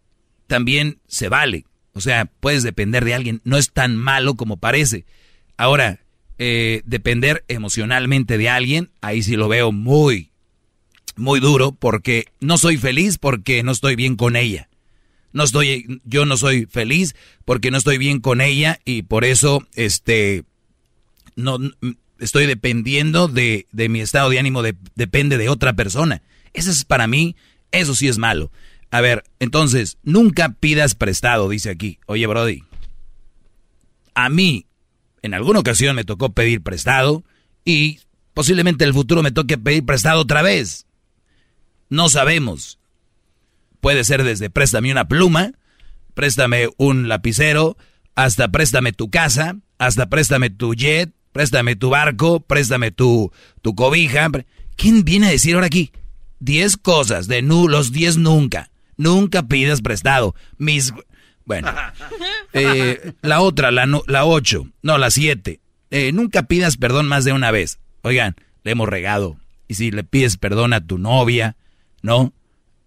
también 0.46 1.00
se 1.08 1.28
vale. 1.28 1.64
O 1.92 2.00
sea, 2.00 2.26
puedes 2.26 2.62
depender 2.62 3.04
de 3.04 3.14
alguien, 3.14 3.40
no 3.42 3.56
es 3.56 3.72
tan 3.72 3.96
malo 3.96 4.36
como 4.36 4.58
parece. 4.58 5.04
Ahora, 5.56 5.98
eh, 6.38 6.82
depender 6.84 7.44
emocionalmente 7.48 8.38
de 8.38 8.48
alguien, 8.48 8.90
ahí 9.00 9.24
sí 9.24 9.34
lo 9.34 9.48
veo 9.48 9.72
muy, 9.72 10.30
muy 11.16 11.40
duro 11.40 11.72
porque 11.72 12.26
no 12.38 12.58
soy 12.58 12.76
feliz 12.76 13.18
porque 13.18 13.64
no 13.64 13.72
estoy 13.72 13.96
bien 13.96 14.14
con 14.14 14.36
ella. 14.36 14.68
No 15.32 15.42
estoy, 15.42 16.00
yo 16.04 16.24
no 16.24 16.36
soy 16.36 16.66
feliz 16.66 17.16
porque 17.44 17.72
no 17.72 17.78
estoy 17.78 17.98
bien 17.98 18.20
con 18.20 18.40
ella 18.40 18.78
y 18.84 19.02
por 19.02 19.24
eso, 19.24 19.66
este, 19.74 20.44
no, 21.34 21.58
estoy 22.18 22.46
dependiendo 22.46 23.28
de, 23.28 23.66
de 23.72 23.88
mi 23.88 24.00
estado 24.00 24.30
de 24.30 24.38
ánimo, 24.38 24.62
depende 24.94 25.38
de 25.38 25.48
otra 25.48 25.74
persona. 25.74 26.22
Eso 26.52 26.70
es 26.70 26.84
para 26.84 27.06
mí, 27.06 27.36
eso 27.72 27.94
sí 27.94 28.08
es 28.08 28.18
malo. 28.18 28.50
A 28.90 29.00
ver, 29.00 29.24
entonces, 29.40 29.98
nunca 30.02 30.50
pidas 30.60 30.94
prestado, 30.94 31.48
dice 31.48 31.70
aquí. 31.70 31.98
Oye, 32.06 32.26
Brody, 32.26 32.62
a 34.14 34.28
mí 34.28 34.66
en 35.22 35.34
alguna 35.34 35.60
ocasión 35.60 35.96
me 35.96 36.04
tocó 36.04 36.32
pedir 36.32 36.62
prestado 36.62 37.24
y 37.64 38.00
posiblemente 38.32 38.84
en 38.84 38.88
el 38.88 38.94
futuro 38.94 39.22
me 39.22 39.32
toque 39.32 39.58
pedir 39.58 39.84
prestado 39.84 40.20
otra 40.20 40.42
vez. 40.42 40.86
No 41.88 42.08
sabemos. 42.08 42.78
Puede 43.80 44.04
ser 44.04 44.24
desde 44.24 44.50
préstame 44.50 44.90
una 44.90 45.08
pluma, 45.08 45.52
préstame 46.14 46.68
un 46.76 47.08
lapicero, 47.08 47.76
hasta 48.14 48.48
préstame 48.48 48.92
tu 48.92 49.10
casa, 49.10 49.56
hasta 49.78 50.06
préstame 50.06 50.50
tu 50.50 50.74
jet, 50.74 51.12
préstame 51.36 51.76
tu 51.76 51.90
barco, 51.90 52.40
préstame 52.40 52.90
tu, 52.92 53.30
tu 53.60 53.74
cobija. 53.74 54.30
¿Quién 54.74 55.04
viene 55.04 55.26
a 55.26 55.30
decir 55.30 55.54
ahora 55.54 55.66
aquí? 55.66 55.92
Diez 56.40 56.78
cosas 56.78 57.28
de 57.28 57.42
nu, 57.42 57.68
los 57.68 57.92
diez 57.92 58.16
nunca. 58.16 58.70
Nunca 58.96 59.42
pidas 59.42 59.82
prestado. 59.82 60.34
Mis... 60.56 60.94
Bueno. 61.44 61.72
Eh, 62.58 63.12
la 63.20 63.42
otra, 63.42 63.70
la, 63.70 63.86
la 64.06 64.24
ocho. 64.24 64.66
No, 64.80 64.96
la 64.96 65.10
siete. 65.10 65.60
Eh, 65.90 66.10
nunca 66.12 66.44
pidas 66.44 66.78
perdón 66.78 67.06
más 67.06 67.26
de 67.26 67.34
una 67.34 67.50
vez. 67.50 67.80
Oigan, 68.00 68.34
le 68.64 68.70
hemos 68.70 68.88
regado. 68.88 69.36
Y 69.68 69.74
si 69.74 69.90
le 69.90 70.04
pides 70.04 70.38
perdón 70.38 70.72
a 70.72 70.80
tu 70.80 70.96
novia, 70.96 71.56
¿no? 72.00 72.32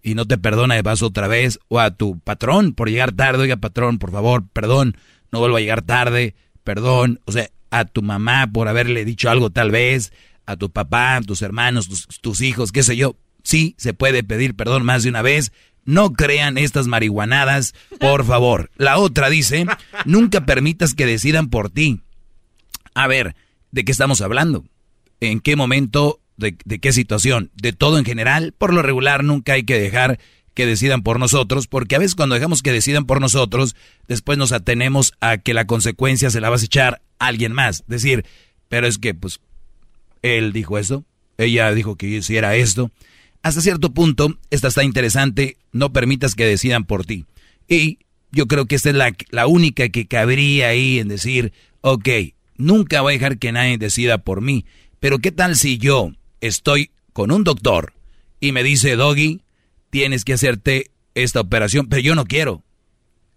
Y 0.02 0.16
no 0.16 0.24
te 0.24 0.38
perdona 0.38 0.74
de 0.74 0.82
paso 0.82 1.06
otra 1.06 1.28
vez. 1.28 1.60
O 1.68 1.78
a 1.78 1.92
tu 1.92 2.18
patrón 2.18 2.72
por 2.72 2.90
llegar 2.90 3.12
tarde. 3.12 3.44
Oiga, 3.44 3.58
patrón, 3.58 4.00
por 4.00 4.10
favor, 4.10 4.42
perdón. 4.52 4.96
No 5.30 5.38
vuelvo 5.38 5.58
a 5.58 5.60
llegar 5.60 5.82
tarde. 5.82 6.34
Perdón. 6.64 7.20
O 7.26 7.32
sea, 7.32 7.48
a 7.70 7.84
tu 7.84 8.02
mamá 8.02 8.50
por 8.52 8.68
haberle 8.68 9.04
dicho 9.04 9.30
algo 9.30 9.50
tal 9.50 9.70
vez, 9.70 10.12
a 10.46 10.56
tu 10.56 10.70
papá, 10.70 11.16
a 11.16 11.22
tus 11.22 11.42
hermanos, 11.42 11.88
tus, 12.20 12.40
hijos, 12.40 12.72
qué 12.72 12.82
sé 12.82 12.96
yo. 12.96 13.16
Sí, 13.42 13.74
se 13.78 13.94
puede 13.94 14.22
pedir 14.22 14.54
perdón 14.54 14.84
más 14.84 15.02
de 15.02 15.08
una 15.08 15.22
vez. 15.22 15.52
No 15.84 16.12
crean 16.12 16.58
estas 16.58 16.86
marihuanadas, 16.86 17.74
por 17.98 18.24
favor. 18.24 18.70
La 18.76 18.98
otra 18.98 19.30
dice, 19.30 19.66
nunca 20.04 20.44
permitas 20.44 20.94
que 20.94 21.06
decidan 21.06 21.48
por 21.48 21.70
ti. 21.70 22.02
A 22.94 23.06
ver, 23.06 23.34
¿de 23.70 23.84
qué 23.84 23.92
estamos 23.92 24.20
hablando? 24.20 24.64
¿En 25.20 25.40
qué 25.40 25.56
momento? 25.56 26.20
¿De, 26.36 26.56
de 26.64 26.78
qué 26.80 26.92
situación? 26.92 27.50
¿De 27.54 27.72
todo 27.72 27.98
en 27.98 28.04
general? 28.04 28.54
Por 28.56 28.74
lo 28.74 28.82
regular 28.82 29.24
nunca 29.24 29.54
hay 29.54 29.64
que 29.64 29.78
dejar 29.78 30.18
que 30.54 30.66
decidan 30.66 31.02
por 31.02 31.18
nosotros, 31.18 31.66
porque 31.66 31.96
a 31.96 31.98
veces 31.98 32.14
cuando 32.14 32.34
dejamos 32.34 32.62
que 32.62 32.72
decidan 32.72 33.06
por 33.06 33.20
nosotros, 33.20 33.76
después 34.08 34.38
nos 34.38 34.52
atenemos 34.52 35.12
a 35.20 35.38
que 35.38 35.54
la 35.54 35.66
consecuencia 35.66 36.30
se 36.30 36.40
la 36.40 36.50
vas 36.50 36.62
a 36.62 36.66
echar 36.66 37.02
a 37.18 37.26
alguien 37.28 37.52
más. 37.52 37.84
Decir, 37.86 38.24
pero 38.68 38.86
es 38.86 38.98
que, 38.98 39.14
pues, 39.14 39.40
él 40.22 40.52
dijo 40.52 40.78
eso, 40.78 41.04
ella 41.38 41.72
dijo 41.72 41.96
que 41.96 42.06
hiciera 42.06 42.56
esto. 42.56 42.90
Hasta 43.42 43.62
cierto 43.62 43.92
punto, 43.92 44.38
esta 44.50 44.68
está 44.68 44.84
interesante, 44.84 45.56
no 45.72 45.92
permitas 45.92 46.34
que 46.34 46.44
decidan 46.44 46.84
por 46.84 47.06
ti. 47.06 47.24
Y 47.68 47.98
yo 48.32 48.46
creo 48.46 48.66
que 48.66 48.76
esta 48.76 48.90
es 48.90 48.96
la, 48.96 49.12
la 49.30 49.46
única 49.46 49.88
que 49.88 50.06
cabría 50.06 50.68
ahí 50.68 50.98
en 50.98 51.08
decir, 51.08 51.52
ok, 51.80 52.08
nunca 52.56 53.00
voy 53.00 53.14
a 53.14 53.18
dejar 53.18 53.38
que 53.38 53.52
nadie 53.52 53.78
decida 53.78 54.18
por 54.18 54.42
mí, 54.42 54.66
pero 54.98 55.18
¿qué 55.18 55.32
tal 55.32 55.56
si 55.56 55.78
yo 55.78 56.12
estoy 56.40 56.90
con 57.12 57.32
un 57.32 57.44
doctor 57.44 57.94
y 58.38 58.52
me 58.52 58.62
dice, 58.62 58.96
Doggy, 58.96 59.40
tienes 59.90 60.24
que 60.24 60.34
hacerte 60.34 60.90
esta 61.14 61.40
operación, 61.40 61.88
pero 61.88 62.00
yo 62.00 62.14
no 62.14 62.24
quiero. 62.24 62.64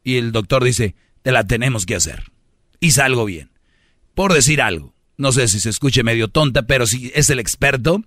Y 0.04 0.18
el 0.18 0.32
doctor 0.32 0.64
dice, 0.64 0.96
te 1.22 1.32
la 1.32 1.46
tenemos 1.46 1.86
que 1.86 1.96
hacer. 1.96 2.32
Y 2.80 2.92
salgo 2.92 3.26
bien. 3.26 3.52
Por 4.14 4.34
decir 4.34 4.62
algo. 4.62 4.94
No 5.18 5.32
sé 5.32 5.48
si 5.48 5.60
se 5.60 5.70
escuche 5.70 6.04
medio 6.04 6.28
tonta, 6.28 6.64
pero 6.64 6.86
si 6.86 7.12
es 7.16 7.30
el 7.30 7.40
experto, 7.40 8.04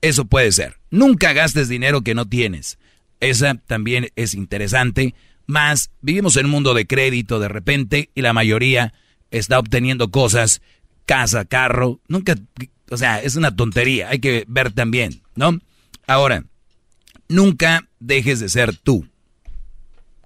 eso 0.00 0.24
puede 0.26 0.52
ser. 0.52 0.78
Nunca 0.90 1.32
gastes 1.32 1.68
dinero 1.68 2.02
que 2.02 2.14
no 2.14 2.26
tienes. 2.26 2.78
Esa 3.20 3.54
también 3.54 4.08
es 4.16 4.34
interesante. 4.34 5.14
Más, 5.46 5.90
vivimos 6.00 6.36
en 6.36 6.46
un 6.46 6.52
mundo 6.52 6.74
de 6.74 6.86
crédito 6.86 7.38
de 7.38 7.48
repente 7.48 8.10
y 8.14 8.22
la 8.22 8.32
mayoría 8.32 8.94
está 9.30 9.58
obteniendo 9.58 10.10
cosas, 10.10 10.60
casa, 11.04 11.44
carro. 11.44 12.00
Nunca, 12.08 12.34
o 12.90 12.96
sea, 12.96 13.22
es 13.22 13.36
una 13.36 13.54
tontería. 13.54 14.08
Hay 14.08 14.18
que 14.18 14.44
ver 14.48 14.72
también, 14.72 15.22
¿no? 15.34 15.58
Ahora, 16.06 16.44
nunca 17.28 17.88
dejes 18.00 18.40
de 18.40 18.48
ser 18.48 18.76
tú 18.76 19.06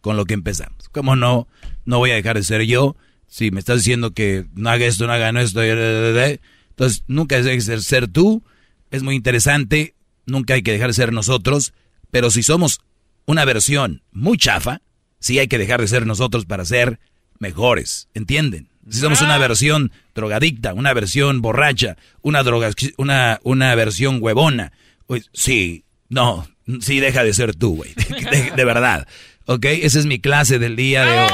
con 0.01 0.17
lo 0.17 0.25
que 0.25 0.35
empezamos. 0.35 0.89
Como 0.91 1.17
no, 1.17 1.49
no 1.85 1.99
voy 1.99 2.11
a 2.11 2.15
dejar 2.15 2.37
de 2.37 2.43
ser 2.43 2.63
yo. 2.63 2.97
Si 3.27 3.51
me 3.51 3.61
estás 3.61 3.79
diciendo 3.79 4.13
que 4.13 4.47
no 4.55 4.71
haga 4.71 4.87
esto, 4.87 5.07
no 5.07 5.13
haga 5.13 5.31
esto, 5.41 5.63
entonces 5.63 7.05
nunca 7.07 7.41
dejes 7.41 7.67
de 7.67 7.81
ser 7.81 8.09
tú. 8.09 8.43
Es 8.91 9.03
muy 9.03 9.15
interesante, 9.15 9.95
nunca 10.27 10.55
hay 10.55 10.63
que 10.63 10.73
dejar 10.73 10.89
de 10.89 10.95
ser 10.95 11.13
nosotros, 11.13 11.73
pero 12.11 12.31
si 12.31 12.43
somos 12.43 12.81
una 13.27 13.45
versión 13.45 14.03
muy 14.11 14.37
chafa, 14.37 14.81
sí 15.21 15.39
hay 15.39 15.47
que 15.47 15.59
dejar 15.59 15.81
de 15.81 15.89
ser 15.89 16.07
nosotros 16.07 16.45
para 16.45 16.65
ser 16.65 16.99
mejores, 17.39 18.09
¿entienden? 18.15 18.69
Si 18.89 18.99
somos 18.99 19.21
una 19.23 19.39
versión 19.39 19.93
drogadicta, 20.15 20.75
una 20.75 20.93
versión 20.93 21.43
borracha, 21.43 21.97
una 22.23 22.43
droga, 22.43 22.71
una, 22.97 23.39
una 23.45 23.75
versión 23.77 24.19
huevona, 24.21 24.73
pues 25.07 25.31
sí, 25.33 25.85
no, 26.09 26.49
sí 26.81 27.01
deja 27.01 27.25
de 27.25 27.35
ser 27.35 27.55
tú, 27.55 27.77
güey, 27.77 27.95
de, 28.31 28.53
de 28.55 28.65
verdad. 28.65 29.07
¿Ok? 29.47 29.65
Esa 29.65 29.99
es 29.99 30.07
mi 30.07 30.21
clase 30.21 30.59
del 30.59 30.77
día 30.77 31.05
de 31.05 31.19
hoy. 31.19 31.29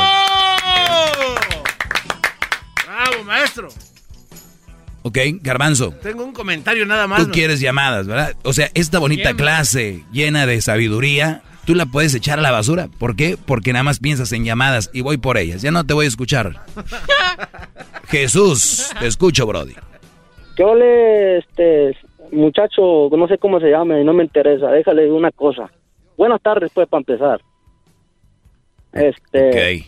¡Bravo, 2.86 3.24
maestro! 3.24 3.68
¿Ok? 5.02 5.18
Garbanzo. 5.40 5.92
Tengo 6.02 6.24
un 6.24 6.32
comentario 6.32 6.84
nada 6.86 7.06
más. 7.06 7.24
Tú 7.24 7.30
quieres 7.30 7.60
llamadas, 7.60 8.06
¿verdad? 8.06 8.34
O 8.42 8.52
sea, 8.52 8.70
esta 8.74 8.98
bonita 8.98 9.34
clase 9.34 10.02
llena 10.10 10.46
de 10.46 10.60
sabiduría, 10.60 11.42
tú 11.64 11.74
la 11.74 11.86
puedes 11.86 12.14
echar 12.14 12.38
a 12.38 12.42
la 12.42 12.50
basura. 12.50 12.88
¿Por 12.98 13.14
qué? 13.14 13.36
Porque 13.36 13.72
nada 13.72 13.84
más 13.84 14.00
piensas 14.00 14.32
en 14.32 14.44
llamadas 14.44 14.90
y 14.92 15.02
voy 15.02 15.16
por 15.18 15.38
ellas. 15.38 15.62
Ya 15.62 15.70
no 15.70 15.84
te 15.84 15.94
voy 15.94 16.06
a 16.06 16.08
escuchar. 16.08 16.64
Jesús, 18.08 18.88
te 18.98 19.06
escucho, 19.06 19.46
Brody. 19.46 19.74
¿Qué 20.56 20.64
ole, 20.64 21.38
este 21.38 21.90
muchacho? 22.32 23.08
No 23.10 23.28
sé 23.28 23.38
cómo 23.38 23.60
se 23.60 23.70
llame, 23.70 24.04
no 24.04 24.12
me 24.12 24.24
interesa. 24.24 24.70
Déjale 24.70 25.10
una 25.10 25.30
cosa. 25.30 25.70
Buenas 26.16 26.40
tardes, 26.40 26.70
pues, 26.74 26.88
para 26.88 27.00
empezar. 27.00 27.40
Este. 28.92 29.84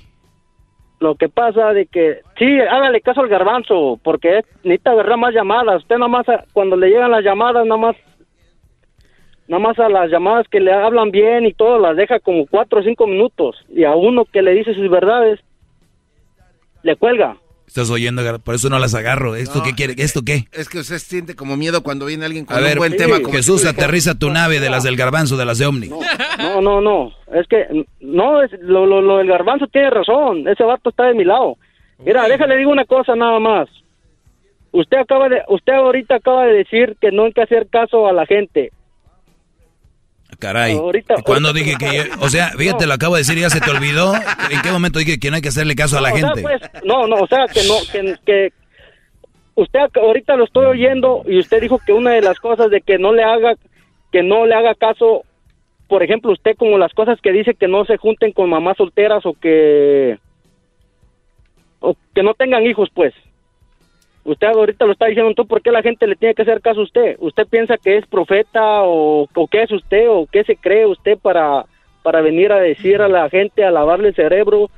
Lo 1.01 1.15
que 1.15 1.29
pasa 1.29 1.73
de 1.73 1.87
que, 1.87 2.23
sí, 2.37 2.59
hágale 2.61 3.01
caso 3.01 3.21
al 3.21 3.29
garbanzo, 3.29 4.01
porque 4.03 4.43
necesita 4.65 4.91
agarrar 4.91 5.17
más 5.17 5.33
llamadas. 5.33 5.83
Usted 5.83 5.97
nada 5.97 6.09
más, 6.09 6.27
cuando 6.53 6.77
le 6.77 6.89
llegan 6.89 7.13
las 7.13 7.23
llamadas, 7.23 7.65
nada 7.67 7.81
más, 7.81 7.97
nada 9.47 9.63
más 9.63 9.79
a 9.79 9.89
las 9.89 10.11
llamadas 10.11 10.49
que 10.49 10.59
le 10.59 10.73
hablan 10.73 11.13
bien 11.13 11.47
y 11.47 11.53
todo, 11.53 11.79
las 11.79 11.97
deja 11.97 12.19
como 12.19 12.47
cuatro 12.47 12.81
o 12.81 12.83
cinco 12.83 13.07
minutos. 13.07 13.65
Y 13.69 13.85
a 13.85 13.95
uno 13.95 14.25
que 14.25 14.43
le 14.43 14.53
dice 14.55 14.75
sus 14.75 14.91
verdades, 14.91 15.39
le 16.83 16.97
cuelga. 16.97 17.37
Estás 17.69 17.91
oyendo, 17.91 18.23
por 18.41 18.55
eso 18.55 18.71
no 18.71 18.79
las 18.79 18.95
agarro. 18.95 19.37
¿Esto 19.37 19.59
No, 19.59 19.65
qué 19.65 19.75
quiere? 19.75 19.95
¿Esto 19.99 20.23
qué? 20.25 20.47
Es 20.53 20.71
que 20.71 20.79
usted 20.79 20.99
siente 20.99 21.37
como 21.37 21.55
miedo 21.59 21.83
cuando 21.83 22.07
viene 22.07 22.25
alguien 22.25 22.47
con 22.47 22.57
A 22.57 22.61
ver, 22.61 22.73
un 22.73 22.79
buen 22.79 22.97
tema. 22.97 23.21
Como 23.21 23.37
Jesús, 23.37 23.67
aterriza 23.67 24.19
tu 24.19 24.31
nave 24.31 24.59
de 24.59 24.71
las 24.71 24.85
del 24.85 24.97
garbanzo, 24.97 25.37
de 25.37 25.45
las 25.45 25.59
de 25.59 25.67
Omni. 25.67 25.91
No, 26.39 26.63
no, 26.63 26.81
no. 26.81 27.13
Es 27.31 27.47
que, 27.47 27.67
no, 28.01 28.43
es, 28.43 28.51
lo, 28.63 28.87
lo, 28.87 29.03
lo 29.03 29.19
del 29.19 29.29
garbanzo 29.29 29.67
tiene 29.67 29.91
razón. 29.91 30.49
Ese 30.49 30.65
vato 30.65 30.89
está 30.89 31.05
de 31.05 31.15
mi 31.15 31.25
lado. 31.25 31.59
Mira, 31.99 32.27
déjale 32.27 32.57
digo 32.57 32.71
una 32.71 32.87
cosa 32.87 33.15
nada 33.15 33.39
más. 33.39 33.69
Usted 34.73 34.97
acaba 34.97 35.29
de, 35.29 35.43
usted 35.49 35.75
ahorita 35.75 36.15
acaba 36.17 36.47
de 36.47 36.55
decir 36.55 36.97
que 36.99 37.13
no 37.13 37.25
hay 37.25 37.33
que 37.35 37.43
hacer 37.43 37.69
caso 37.69 38.09
a 38.09 38.15
la 38.15 38.25
gente. 38.25 38.73
Caray. 40.39 40.75
Ahorita- 40.77 41.17
¿Cuándo 41.25 41.49
ahorita- 41.49 41.65
dije 41.65 41.77
que 41.79 41.97
yo- 42.09 42.15
O 42.21 42.29
sea, 42.29 42.51
fíjate, 42.51 42.87
lo 42.87 42.95
acabo 42.95 43.15
de 43.17 43.21
decir 43.23 43.39
y 43.39 43.41
ya 43.43 43.51
se 43.51 43.61
te 43.61 43.71
olvidó. 43.71 44.15
¿En 44.51 44.61
qué 44.63 44.71
momento 44.71 44.99
dije 44.99 45.19
que 45.19 45.31
no 45.31 45.37
hay 45.37 45.43
que 45.43 45.49
hacerle 45.49 45.75
caso 45.75 45.99
a 45.99 46.01
la 46.01 46.11
sea, 46.13 46.19
gente? 46.29 46.43
pues, 46.43 46.61
no, 46.85 47.07
no, 47.07 47.17
o 47.17 47.27
sea, 47.27 47.47
que 47.47 47.61
no, 47.67 47.75
que, 47.91 48.15
que 48.25 48.53
usted 49.55 49.81
ahorita 50.01 50.37
lo 50.37 50.45
estoy 50.45 50.67
oyendo 50.67 51.23
y 51.27 51.39
usted 51.39 51.61
dijo 51.61 51.81
que 51.85 51.93
una 51.93 52.13
de 52.13 52.21
las 52.23 52.39
cosas 52.39 52.71
de 52.71 52.81
que 52.81 52.99
no 52.99 53.13
le 53.13 53.25
haga, 53.25 53.55
que 54.13 54.23
no 54.23 54.47
le 54.47 54.55
haga 54.55 54.75
caso, 54.75 55.25
por 55.89 56.03
ejemplo, 56.03 56.31
usted 56.33 56.55
como 56.57 56.79
las 56.79 56.93
cosas 56.93 57.19
que 57.21 57.33
dice 57.33 57.55
que 57.55 57.67
no 57.67 57.85
se 57.87 57.97
junten 57.97 58.33
con 58.33 58.51
mamás 58.51 58.77
solteras 58.77 59.25
o 59.27 59.33
que, 59.33 60.19
o 61.81 61.97
que 62.15 62.23
no 62.23 62.35
tengan 62.35 62.65
hijos, 62.67 62.89
pues. 62.95 63.15
Usted 64.25 64.47
ahorita 64.47 64.85
lo 64.85 64.93
está 64.93 65.07
diciendo, 65.07 65.31
entonces, 65.31 65.49
¿por 65.49 65.63
qué 65.63 65.71
la 65.71 65.83
gente 65.83 66.07
le 66.07 66.17
tiene 66.17 66.35
que 66.35 66.43
hacer 66.43 66.61
caso 66.61 66.81
a 66.81 66.85
usted? 66.85 67.17
¿Usted 67.19 67.47
piensa 67.47 67.79
que 67.79 67.97
es 67.97 68.07
profeta 68.07 68.83
o, 68.83 69.27
o 69.35 69.49
qué 69.49 69.63
es 69.63 69.73
usted 69.73 70.09
o 70.11 70.27
qué 70.31 70.45
se 70.45 70.57
cree 70.57 70.87
usted 70.87 71.19
para, 71.19 71.65
para 72.03 72.21
venir 72.21 72.53
a 72.53 72.61
decir 72.61 73.01
a 73.01 73.09
la 73.09 73.29
gente, 73.31 73.65
a 73.65 73.71
lavarle 73.71 74.09
el 74.09 74.15
cerebro 74.15 74.71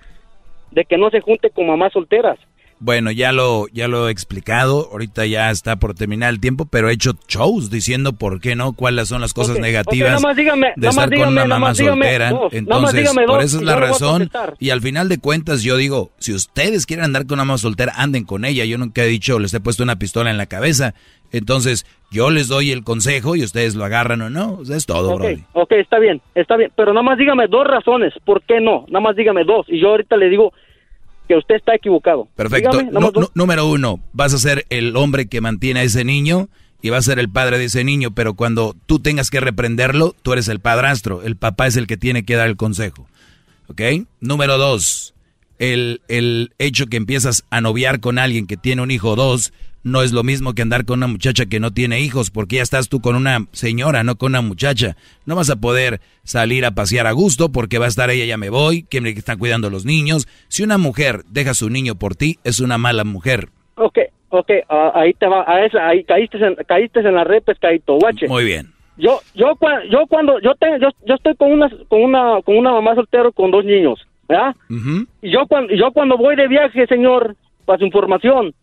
de 0.70 0.84
que 0.84 0.96
no 0.96 1.10
se 1.10 1.20
junte 1.20 1.50
con 1.50 1.66
mamás 1.66 1.92
solteras? 1.92 2.38
Bueno, 2.82 3.10
ya 3.10 3.30
lo, 3.32 3.66
ya 3.72 3.88
lo 3.88 4.08
he 4.08 4.10
explicado. 4.10 4.88
Ahorita 4.90 5.26
ya 5.26 5.50
está 5.50 5.76
por 5.76 5.92
terminar 5.94 6.30
el 6.30 6.40
tiempo, 6.40 6.64
pero 6.64 6.88
he 6.88 6.94
hecho 6.94 7.12
shows 7.28 7.70
diciendo 7.70 8.14
por 8.14 8.40
qué 8.40 8.56
no, 8.56 8.72
cuáles 8.72 9.08
son 9.08 9.20
las 9.20 9.34
cosas 9.34 9.58
negativas 9.58 10.22
más 10.22 10.34
dígame, 10.34 10.72
de 10.76 10.88
estar 10.88 11.14
con 11.14 11.28
una 11.28 11.44
mamá 11.44 11.74
soltera. 11.74 12.30
dos, 12.30 12.52
Entonces, 12.54 13.00
dígame 13.00 13.26
por 13.26 13.36
dos 13.36 13.44
eso 13.44 13.58
es 13.58 13.62
la 13.64 13.76
razón. 13.76 14.30
Y 14.58 14.70
al 14.70 14.80
final 14.80 15.10
de 15.10 15.18
cuentas, 15.18 15.62
yo 15.62 15.76
digo, 15.76 16.10
si 16.18 16.32
ustedes 16.32 16.86
quieren 16.86 17.04
andar 17.04 17.26
con 17.26 17.34
una 17.34 17.44
mamá 17.44 17.58
soltera, 17.58 17.92
anden 17.96 18.24
con 18.24 18.46
ella. 18.46 18.64
Yo 18.64 18.78
nunca 18.78 19.04
he 19.04 19.08
dicho, 19.08 19.38
les 19.38 19.52
he 19.52 19.60
puesto 19.60 19.82
una 19.82 19.96
pistola 19.98 20.30
en 20.30 20.38
la 20.38 20.46
cabeza. 20.46 20.94
Entonces, 21.32 21.84
yo 22.10 22.30
les 22.30 22.48
doy 22.48 22.70
el 22.72 22.82
consejo 22.82 23.36
y 23.36 23.44
ustedes 23.44 23.74
lo 23.74 23.84
agarran 23.84 24.22
o 24.22 24.30
no. 24.30 24.54
O 24.54 24.64
sea, 24.64 24.76
es 24.78 24.86
todo, 24.86 25.10
Ok, 25.12 25.20
Brody. 25.20 25.44
ok, 25.52 25.72
está 25.72 25.98
bien, 25.98 26.20
está 26.34 26.56
bien, 26.56 26.72
pero 26.76 26.92
nada 26.92 27.02
más 27.04 27.18
dígame 27.18 27.46
dos 27.46 27.66
razones, 27.66 28.14
¿por 28.24 28.42
qué 28.42 28.60
no? 28.60 28.86
Nada 28.88 29.00
más 29.00 29.16
dígame 29.16 29.44
dos 29.44 29.66
y 29.68 29.80
yo 29.80 29.90
ahorita 29.90 30.16
le 30.16 30.28
digo 30.30 30.52
que 31.30 31.36
usted 31.36 31.54
está 31.54 31.76
equivocado. 31.76 32.26
Perfecto. 32.34 32.76
Dígame, 32.76 33.00
número 33.34 33.68
uno, 33.68 34.00
vas 34.12 34.34
a 34.34 34.38
ser 34.38 34.66
el 34.68 34.96
hombre 34.96 35.28
que 35.28 35.40
mantiene 35.40 35.78
a 35.78 35.82
ese 35.84 36.04
niño 36.04 36.48
y 36.82 36.90
vas 36.90 37.06
a 37.06 37.10
ser 37.12 37.20
el 37.20 37.30
padre 37.30 37.56
de 37.56 37.66
ese 37.66 37.84
niño, 37.84 38.10
pero 38.10 38.34
cuando 38.34 38.74
tú 38.86 38.98
tengas 38.98 39.30
que 39.30 39.38
reprenderlo, 39.38 40.16
tú 40.22 40.32
eres 40.32 40.48
el 40.48 40.58
padrastro. 40.58 41.22
El 41.22 41.36
papá 41.36 41.68
es 41.68 41.76
el 41.76 41.86
que 41.86 41.96
tiene 41.96 42.24
que 42.24 42.34
dar 42.34 42.48
el 42.48 42.56
consejo. 42.56 43.06
¿Ok? 43.68 43.80
Número 44.18 44.58
dos, 44.58 45.14
el, 45.60 46.00
el 46.08 46.52
hecho 46.58 46.86
que 46.86 46.96
empiezas 46.96 47.44
a 47.48 47.60
noviar 47.60 48.00
con 48.00 48.18
alguien 48.18 48.48
que 48.48 48.56
tiene 48.56 48.82
un 48.82 48.90
hijo 48.90 49.10
o 49.10 49.16
dos 49.16 49.52
no 49.82 50.02
es 50.02 50.12
lo 50.12 50.22
mismo 50.22 50.54
que 50.54 50.62
andar 50.62 50.84
con 50.84 50.98
una 50.98 51.06
muchacha 51.06 51.46
que 51.46 51.60
no 51.60 51.70
tiene 51.70 52.00
hijos, 52.00 52.30
porque 52.30 52.56
ya 52.56 52.62
estás 52.62 52.88
tú 52.88 53.00
con 53.00 53.16
una 53.16 53.46
señora, 53.52 54.04
no 54.04 54.16
con 54.16 54.32
una 54.32 54.42
muchacha. 54.42 54.96
No 55.26 55.36
vas 55.36 55.50
a 55.50 55.56
poder 55.56 56.00
salir 56.22 56.64
a 56.64 56.72
pasear 56.72 57.06
a 57.06 57.12
gusto 57.12 57.50
porque 57.50 57.78
va 57.78 57.86
a 57.86 57.88
estar 57.88 58.10
ella, 58.10 58.24
ya 58.24 58.36
me 58.36 58.50
voy, 58.50 58.82
que 58.82 59.00
me 59.00 59.10
están 59.10 59.38
cuidando 59.38 59.70
los 59.70 59.84
niños. 59.84 60.28
Si 60.48 60.62
una 60.62 60.78
mujer 60.78 61.22
deja 61.30 61.52
a 61.52 61.54
su 61.54 61.70
niño 61.70 61.94
por 61.94 62.14
ti, 62.14 62.38
es 62.44 62.60
una 62.60 62.78
mala 62.78 63.04
mujer. 63.04 63.48
Ok, 63.76 63.98
ok, 64.28 64.50
ah, 64.68 64.92
ahí 64.94 65.14
te 65.14 65.26
va, 65.26 65.44
a 65.46 65.64
esa, 65.64 65.88
ahí 65.88 66.04
caíste 66.04 66.38
en, 66.38 66.56
caíste 66.66 67.00
en 67.00 67.14
la 67.14 67.24
red, 67.24 67.42
pescadito, 67.42 67.94
guache. 67.94 68.28
Muy 68.28 68.44
bien. 68.44 68.72
Yo, 68.98 69.20
yo, 69.34 69.56
yo 69.90 70.06
cuando, 70.08 70.38
yo, 70.40 70.54
te, 70.56 70.66
yo, 70.78 70.88
yo 71.06 71.14
estoy 71.14 71.34
con 71.36 71.52
una, 71.52 71.70
con 71.88 72.02
una, 72.02 72.42
con 72.42 72.58
una 72.58 72.72
mamá 72.72 72.94
soltero 72.94 73.32
con 73.32 73.50
dos 73.50 73.64
niños, 73.64 74.06
¿verdad? 74.28 74.54
Y 75.22 75.30
yo 75.30 75.46
cuando, 75.48 75.74
yo 75.74 75.90
cuando 75.92 76.18
voy 76.18 76.36
de 76.36 76.48
viaje, 76.48 76.86
señor, 76.86 77.34
para 77.64 77.78
su 77.78 77.86
información, 77.86 78.54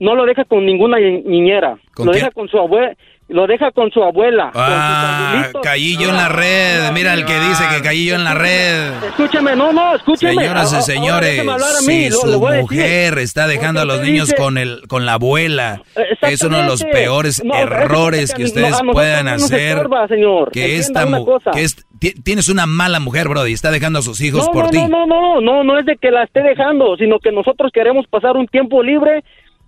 no 0.00 0.14
lo 0.14 0.24
deja 0.26 0.44
con 0.44 0.64
ninguna 0.66 0.98
ni- 0.98 1.22
niñera. 1.22 1.76
¿Con 1.94 2.06
lo 2.06 2.12
quién? 2.12 2.24
deja 2.24 2.34
con 2.34 2.48
su 2.48 2.58
abuela, 2.58 2.94
lo 3.28 3.46
deja 3.46 3.70
con 3.70 3.90
su 3.90 4.02
abuela. 4.02 4.50
Ah, 4.54 5.48
caí 5.62 5.96
yo 5.96 6.10
en 6.10 6.16
la 6.16 6.28
red. 6.28 6.90
Mira 6.92 7.14
el 7.14 7.24
que 7.24 7.38
dice 7.38 7.64
que 7.74 7.82
caí 7.82 8.06
yo 8.06 8.16
en 8.16 8.24
la 8.24 8.34
red. 8.34 8.92
Escúcheme, 9.08 9.54
no, 9.56 9.72
no, 9.72 9.94
escúcheme. 9.94 10.34
Señoras 10.34 10.72
y 10.78 10.82
señores, 10.82 11.38
a 11.40 11.80
mí, 11.86 12.04
si 12.04 12.10
lo- 12.10 12.16
su 12.16 12.40
mujer 12.40 13.18
está 13.18 13.46
dejando 13.46 13.80
a 13.80 13.84
los 13.84 14.00
niños 14.02 14.26
dice- 14.28 14.36
con 14.36 14.58
el 14.58 14.82
con 14.88 15.06
la 15.06 15.14
abuela, 15.14 15.80
es 16.22 16.42
uno 16.42 16.58
de 16.58 16.64
los 16.64 16.84
peores 16.84 17.42
No, 17.44 17.54
errores 17.54 18.24
es 18.24 18.34
que 18.34 18.44
ustedes 18.44 18.76
puedan 18.92 19.28
hacer. 19.28 19.76
estorba, 19.78 20.06
señor. 20.08 20.50
Que 20.50 20.76
esta 20.76 21.06
una 21.06 21.18
mu- 21.18 21.24
cosa. 21.24 21.52
que 21.52 21.62
es- 21.62 21.76
ti- 22.00 22.14
tienes 22.22 22.48
una 22.48 22.66
mala 22.66 23.00
mujer, 23.00 23.28
Brody, 23.28 23.52
está 23.52 23.70
dejando 23.70 24.00
a 24.00 24.02
sus 24.02 24.20
hijos 24.20 24.46
no, 24.46 24.52
por 24.52 24.64
no, 24.64 24.70
ti. 24.70 24.78
no, 24.88 24.88
no, 24.88 25.06
no, 25.06 25.40
no, 25.40 25.64
no 25.64 25.78
es 25.78 25.86
de 25.86 25.96
que 25.96 26.10
la 26.10 26.24
esté 26.24 26.42
dejando, 26.42 26.96
sino 26.98 27.18
que 27.20 27.30
nosotros 27.32 27.70
queremos 27.72 28.06
pasar 28.08 28.36
un 28.36 28.46
tiempo 28.48 28.82
libre 28.82 29.24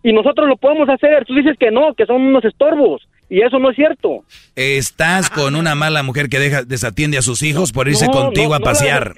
y 0.08 0.12
nosotros 0.12 0.48
lo 0.48 0.56
podemos 0.56 0.88
hacer. 0.88 1.24
Tú 1.26 1.34
dices 1.34 1.56
que 1.58 1.70
no, 1.72 1.92
que 1.94 2.06
son 2.06 2.22
unos 2.22 2.44
estorbos 2.44 3.02
y 3.28 3.40
eso 3.42 3.58
no 3.58 3.70
es 3.70 3.76
cierto. 3.76 4.22
Estás 4.54 5.30
con 5.30 5.56
una 5.56 5.74
mala 5.74 6.02
mujer 6.04 6.28
que 6.28 6.38
deja 6.38 6.62
desatiende 6.62 7.18
a 7.18 7.22
sus 7.22 7.42
hijos 7.42 7.72
por 7.72 7.88
irse 7.88 8.06
No, 8.06 8.12
contigo 8.12 8.50
no, 8.50 8.54
a 8.54 8.58
no 8.60 8.64
pasear. 8.64 9.14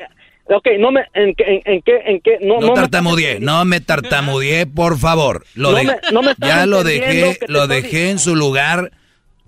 Ok, 0.50 0.66
no 0.78 0.90
me, 0.90 1.02
en, 1.12 1.34
qué- 1.34 1.44
en, 1.44 1.62
en 1.74 1.82
qué, 1.82 1.96
en 2.06 2.20
qué, 2.22 2.38
no, 2.40 2.58
No, 2.58 2.68
no 2.68 2.72
tartamudeé, 2.72 3.38
no 3.40 3.66
me 3.66 3.80
tartamudeé, 3.82 4.66
por 4.66 4.96
favor. 4.98 5.44
Lo 5.54 5.72
No 5.72 5.76
de- 5.76 5.84
me- 5.84 5.96
no 6.10 6.22
me 6.22 6.32
ya 6.38 6.64
lo 6.64 6.84
dejé, 6.84 7.38
lo 7.48 7.66
dejé 7.66 8.08
en 8.08 8.18
su 8.18 8.34
lugar 8.34 8.90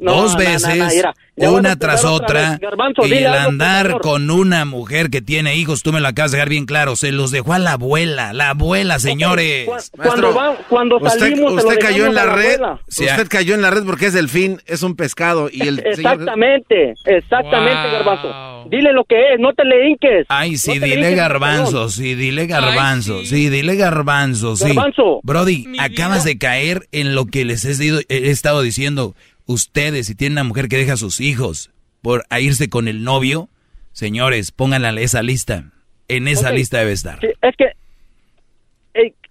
No, 0.01 0.15
dos 0.23 0.37
veces, 0.37 0.95
mira, 0.95 1.15
una 1.37 1.77
tras 1.77 2.05
otra 2.05 2.27
otra, 2.27 2.51
vez. 2.53 2.59
Garbanzo, 2.61 3.07
y 3.07 3.13
el 3.13 3.27
andar 3.27 3.99
con 4.01 4.31
una 4.31 4.65
mujer 4.65 5.11
que 5.11 5.21
tiene 5.23 5.57
hijos, 5.57 5.83
tú 5.83 5.93
me 5.93 6.01
lo 6.01 6.09
acabas 6.09 6.31
de 6.33 6.39
dejar 6.39 6.49
bien 6.49 6.65
claro, 6.67 6.97
se 6.97 7.13
los 7.13 7.31
dejó 7.31 7.53
a 7.53 7.59
la 7.59 7.73
abuela, 7.73 8.33
la 8.33 8.51
abuela, 8.51 8.99
señores. 8.99 9.69
Cuando, 9.97 10.35
va- 10.35 10.57
cuando 10.69 10.97
usted, 10.97 11.19
salimos, 11.19 11.53
usted 11.53 11.79
cayó 11.79 12.07
en 12.07 12.15
la 12.15 12.25
la 12.25 12.33
red. 12.35 12.55
abuela. 12.55 12.81
Usted 12.89 13.29
cayó 13.29 13.55
en 13.55 13.63
la 13.63 13.71
red 13.71 13.85
porque 13.85 14.07
es 14.07 14.13
delfín, 14.15 14.61
es 14.67 14.83
un 14.83 14.97
pescado 14.97 15.49
y 15.53 15.63
el 15.69 15.77
señor- 15.95 16.15
Exactamente, 16.15 16.95
exactamente, 17.05 17.91
Garbanzo. 17.93 18.67
Dile 18.71 18.93
lo 18.93 19.05
que 19.05 19.17
es, 19.35 19.41
no 19.41 19.53
te 19.53 19.65
le 19.65 19.89
hinques. 19.89 20.27
Ay, 20.29 20.57
sí, 20.57 20.79
No 20.79 20.87
dile 20.87 21.15
garbanzo, 21.15 21.89
sí, 21.89 22.15
dile 22.15 22.47
garbanzo, 22.47 23.25
sí. 23.25 23.49
dile 23.49 23.75
garbanzo, 23.77 24.57
sí. 24.57 24.67
Garbanzo. 24.69 25.21
Brody, 25.23 25.67
acabas 25.79 26.25
de 26.25 26.39
caer 26.39 26.87
en 26.93 27.15
lo 27.15 27.27
que 27.27 27.45
les 27.45 27.65
he, 27.65 28.05
he 28.09 28.31
estado 28.31 28.63
diciendo. 28.63 29.15
Ustedes, 29.47 30.07
si 30.07 30.15
tienen 30.15 30.35
una 30.39 30.45
mujer 30.45 30.69
que 30.69 30.77
deja 30.77 30.95
a 30.95 30.97
sus 30.97 31.21
hijos 31.21 31.71
por 32.03 32.25
a 32.31 32.41
irse 32.41 32.69
con 32.69 32.89
el 32.89 33.05
novio, 33.05 33.49
señores, 33.93 34.53
pónganla 34.53 34.91
en 34.91 34.99
esa 34.99 35.23
lista. 35.23 35.65
En 36.09 36.29
esa 36.29 36.51
lista 36.51 36.79
debe 36.79 36.93
estar. 36.93 37.21
Sí, 37.21 37.29
es 37.43 37.57
que 37.57 37.67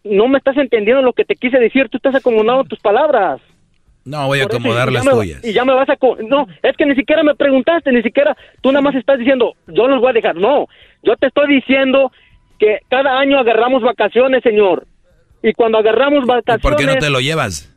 no 0.03 0.27
me 0.27 0.37
estás 0.37 0.57
entendiendo 0.57 1.01
lo 1.01 1.13
que 1.13 1.25
te 1.25 1.35
quise 1.35 1.57
decir, 1.59 1.89
tú 1.89 1.97
estás 1.97 2.15
acomodando 2.15 2.63
tus 2.63 2.79
palabras. 2.79 3.41
No, 4.05 4.27
voy 4.27 4.39
a 4.39 4.43
Por 4.47 4.55
acomodar 4.55 4.91
las 4.91 5.05
me- 5.05 5.11
tuyas. 5.11 5.43
Y 5.43 5.53
ya 5.53 5.65
me 5.65 5.73
vas 5.73 5.89
a... 5.89 5.97
No, 6.27 6.47
es 6.63 6.75
que 6.77 6.85
ni 6.85 6.95
siquiera 6.95 7.21
me 7.21 7.35
preguntaste, 7.35 7.91
ni 7.91 8.01
siquiera... 8.01 8.35
Tú 8.61 8.71
nada 8.71 8.81
más 8.81 8.95
estás 8.95 9.19
diciendo, 9.19 9.53
yo 9.67 9.87
los 9.87 9.99
voy 9.99 10.11
a 10.11 10.13
dejar. 10.13 10.35
No, 10.35 10.67
yo 11.03 11.15
te 11.17 11.27
estoy 11.27 11.53
diciendo 11.53 12.11
que 12.57 12.79
cada 12.89 13.19
año 13.19 13.37
agarramos 13.37 13.83
vacaciones, 13.83 14.41
señor. 14.41 14.87
Y 15.43 15.53
cuando 15.53 15.77
agarramos 15.77 16.25
vacaciones... 16.25 16.61
¿Por 16.61 16.75
qué 16.77 16.85
no 16.85 16.95
te 16.95 17.09
lo 17.09 17.19
llevas? 17.19 17.75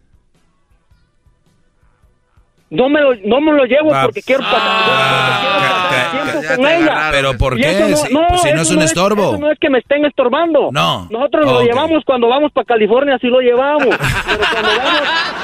No 2.74 2.88
me 2.88 3.02
lo, 3.02 3.14
no 3.26 3.40
me 3.42 3.52
lo 3.52 3.64
llevo 3.66 3.94
Ah, 3.94 4.04
porque 4.04 4.22
quiero 4.22 4.42
pasar, 4.42 4.62
porque 4.62 6.10
quiero 6.10 6.24
pasar 6.24 6.32
tiempo 6.32 6.56
con 6.56 6.66
ella. 6.66 7.08
Pero 7.10 7.36
¿por 7.36 7.56
qué? 7.58 7.70
eso 7.70 8.06
Si- 8.06 8.14
pues 8.14 8.40
si 8.40 8.52
no 8.52 8.62
es 8.62 8.70
un 8.70 8.80
estorbo. 8.82 9.28
eso 9.32 9.38
no 9.38 9.52
es 9.52 9.58
que 9.58 9.68
me 9.68 9.78
estén 9.78 10.06
estorbando. 10.06 10.70
No. 10.72 11.06
Nosotros 11.10 11.44
lo 11.44 11.58
Ok. 11.58 11.64
llevamos 11.64 12.02
cuando 12.06 12.28
vamos 12.28 12.50
para 12.52 12.64
California, 12.64 13.16
así 13.16 13.26
lo 13.26 13.40
llevamos. 13.40 13.88
Pero 13.94 14.38
cuando 14.52 14.70
vamos, 14.78 15.00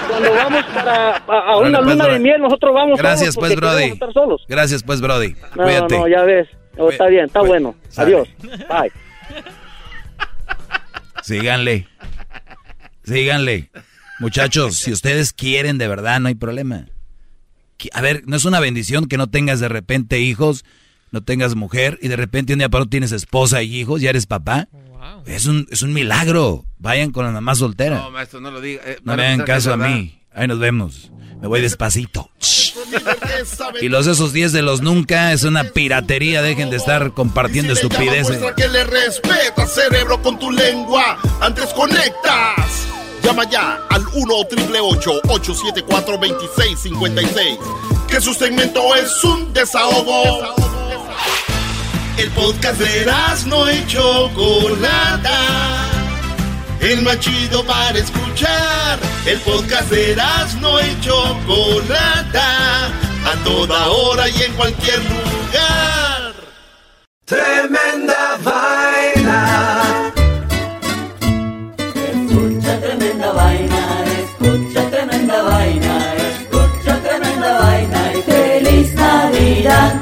cuando 0.09 0.33
vamos 0.35 0.65
para 0.75 1.17
a, 1.17 1.39
a 1.53 1.57
una 1.59 1.79
pues, 1.81 1.91
luna 1.91 2.05
de 2.05 2.11
Brody. 2.13 2.23
miel, 2.23 2.41
nosotros 2.41 2.73
vamos 2.75 2.99
Gracias, 2.99 3.35
solos 3.35 3.49
pues, 3.51 3.57
Brody. 3.61 3.85
estar 3.85 4.13
solos. 4.15 4.45
Gracias, 4.49 4.83
pues, 4.83 5.01
Brody. 5.03 5.35
No, 5.55 5.65
Cuídate. 5.65 5.99
no, 5.99 6.09
ya 6.09 6.23
ves. 6.23 6.49
Oh, 6.79 6.89
está 6.89 7.09
bien, 7.09 7.27
está 7.27 7.43
bueno. 7.43 7.75
Adiós. 7.99 8.27
Bye. 8.71 8.91
Síganle. 11.23 11.87
Síganle. 13.05 13.71
Muchachos, 14.21 14.77
si 14.77 14.93
ustedes 14.93 15.33
quieren 15.35 15.77
de 15.77 15.89
verdad, 15.89 16.21
no 16.21 16.29
hay 16.29 16.35
problema. 16.35 16.87
A 17.93 18.01
ver, 18.01 18.23
no 18.27 18.37
es 18.37 18.45
una 18.45 18.61
bendición 18.61 19.07
que 19.07 19.17
no 19.17 19.29
tengas 19.29 19.61
de 19.61 19.69
repente 19.69 20.19
hijos, 20.21 20.65
no 21.11 21.23
tengas 21.23 21.55
mujer 21.55 21.99
y 22.03 22.09
de 22.09 22.17
repente 22.17 22.53
un 22.53 22.59
día 22.59 22.69
para 22.69 22.83
otro 22.83 22.91
tienes 22.91 23.13
esposa 23.13 23.63
y 23.63 23.77
hijos, 23.77 24.01
ya 24.01 24.11
eres 24.11 24.27
papá. 24.27 24.69
Es 25.27 25.47
un, 25.47 25.67
es 25.71 25.83
un 25.83 25.93
milagro. 25.93 26.65
Vayan 26.79 27.13
con 27.13 27.25
la 27.25 27.31
mamá 27.31 27.55
soltera. 27.55 27.99
No, 27.99 28.11
maestro, 28.11 28.41
no 28.41 28.51
lo 28.51 28.61
diga. 28.61 28.83
Eh, 28.85 28.99
No 29.05 29.17
me 29.17 29.27
hagan 29.27 29.43
caso 29.43 29.73
a 29.73 29.77
mí. 29.77 30.21
Ahí 30.33 30.47
nos 30.49 30.59
vemos. 30.59 31.11
Me 31.41 31.47
voy 31.47 31.61
despacito. 31.61 32.31
Y 33.81 33.89
los 33.89 34.07
esos 34.07 34.33
10 34.33 34.53
de 34.53 34.63
los 34.63 34.83
nunca 34.83 35.33
es 35.33 35.45
una 35.45 35.65
piratería. 35.65 36.43
Dejen 36.43 36.71
de 36.71 36.77
estar 36.77 37.13
compartiendo 37.13 37.73
estupideces. 37.73 38.39
Que 38.57 38.69
le 38.69 38.85
respeta, 38.85 39.67
cerebro, 39.67 40.21
con 40.23 40.39
tu 40.39 40.51
lengua. 40.51 41.19
Antes 41.41 41.67
conectas. 41.75 42.88
Llama 43.29 43.45
ya 43.45 43.79
al 43.91 44.07
1 44.15 44.35
874 44.37 46.17
2656 46.17 47.59
Que 48.09 48.23
su 48.23 48.33
segmento 48.33 48.95
es 48.95 49.23
un 49.23 49.53
desahogo. 49.53 50.55
El 52.17 52.31
podcast 52.31 52.81
de 52.81 53.05
no 53.45 53.71
y 53.71 53.87
Chocolata. 53.87 55.41
El 56.81 57.03
más 57.03 57.21
chido 57.21 57.63
para 57.67 57.99
escuchar. 57.99 58.99
El 59.27 59.39
podcast 59.41 59.91
de 59.91 60.17
no 60.63 60.81
y 60.81 60.99
Chocolata. 61.03 62.87
A 62.87 63.45
toda 63.45 63.89
hora 63.89 64.27
y 64.31 64.43
en 64.43 64.55
cualquier 64.55 65.01
lugar. 65.01 66.33
Tremenda 67.27 68.39
vaina. 68.43 69.18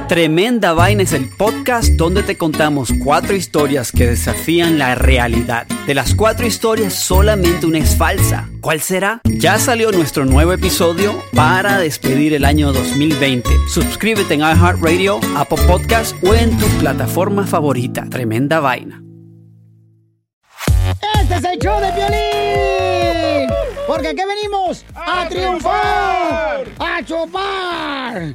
Tremenda 0.08 0.72
Vaina 0.72 1.02
es 1.02 1.12
el 1.12 1.28
podcast 1.28 1.94
donde 1.94 2.22
te 2.22 2.36
contamos 2.38 2.92
cuatro 3.02 3.34
historias 3.34 3.90
que 3.90 4.06
desafían 4.06 4.78
la 4.78 4.94
realidad. 4.94 5.66
De 5.84 5.94
las 5.94 6.14
cuatro 6.14 6.46
historias, 6.46 6.94
solamente 6.94 7.66
una 7.66 7.78
es 7.78 7.96
falsa. 7.96 8.48
¿Cuál 8.60 8.80
será? 8.80 9.20
Ya 9.24 9.58
salió 9.58 9.90
nuestro 9.90 10.24
nuevo 10.24 10.52
episodio 10.52 11.20
para 11.34 11.78
despedir 11.78 12.34
el 12.34 12.44
año 12.44 12.72
2020. 12.72 13.50
Suscríbete 13.68 14.34
en 14.34 14.40
iHeartRadio, 14.42 15.18
Apple 15.36 15.62
Podcast 15.66 16.14
o 16.22 16.34
en 16.34 16.56
tu 16.56 16.66
plataforma 16.78 17.44
favorita. 17.44 18.06
Tremenda 18.08 18.60
Vaina. 18.60 19.02
Este 21.20 21.34
es 21.34 21.44
el 21.44 21.58
show 21.58 21.80
de 21.80 21.92
Piolín. 21.92 23.50
Porque 23.86 24.08
aquí 24.08 24.22
venimos 24.26 24.84
a, 24.94 25.28
triunfar, 25.28 26.64
a 26.78 27.04
chupar. 27.04 28.34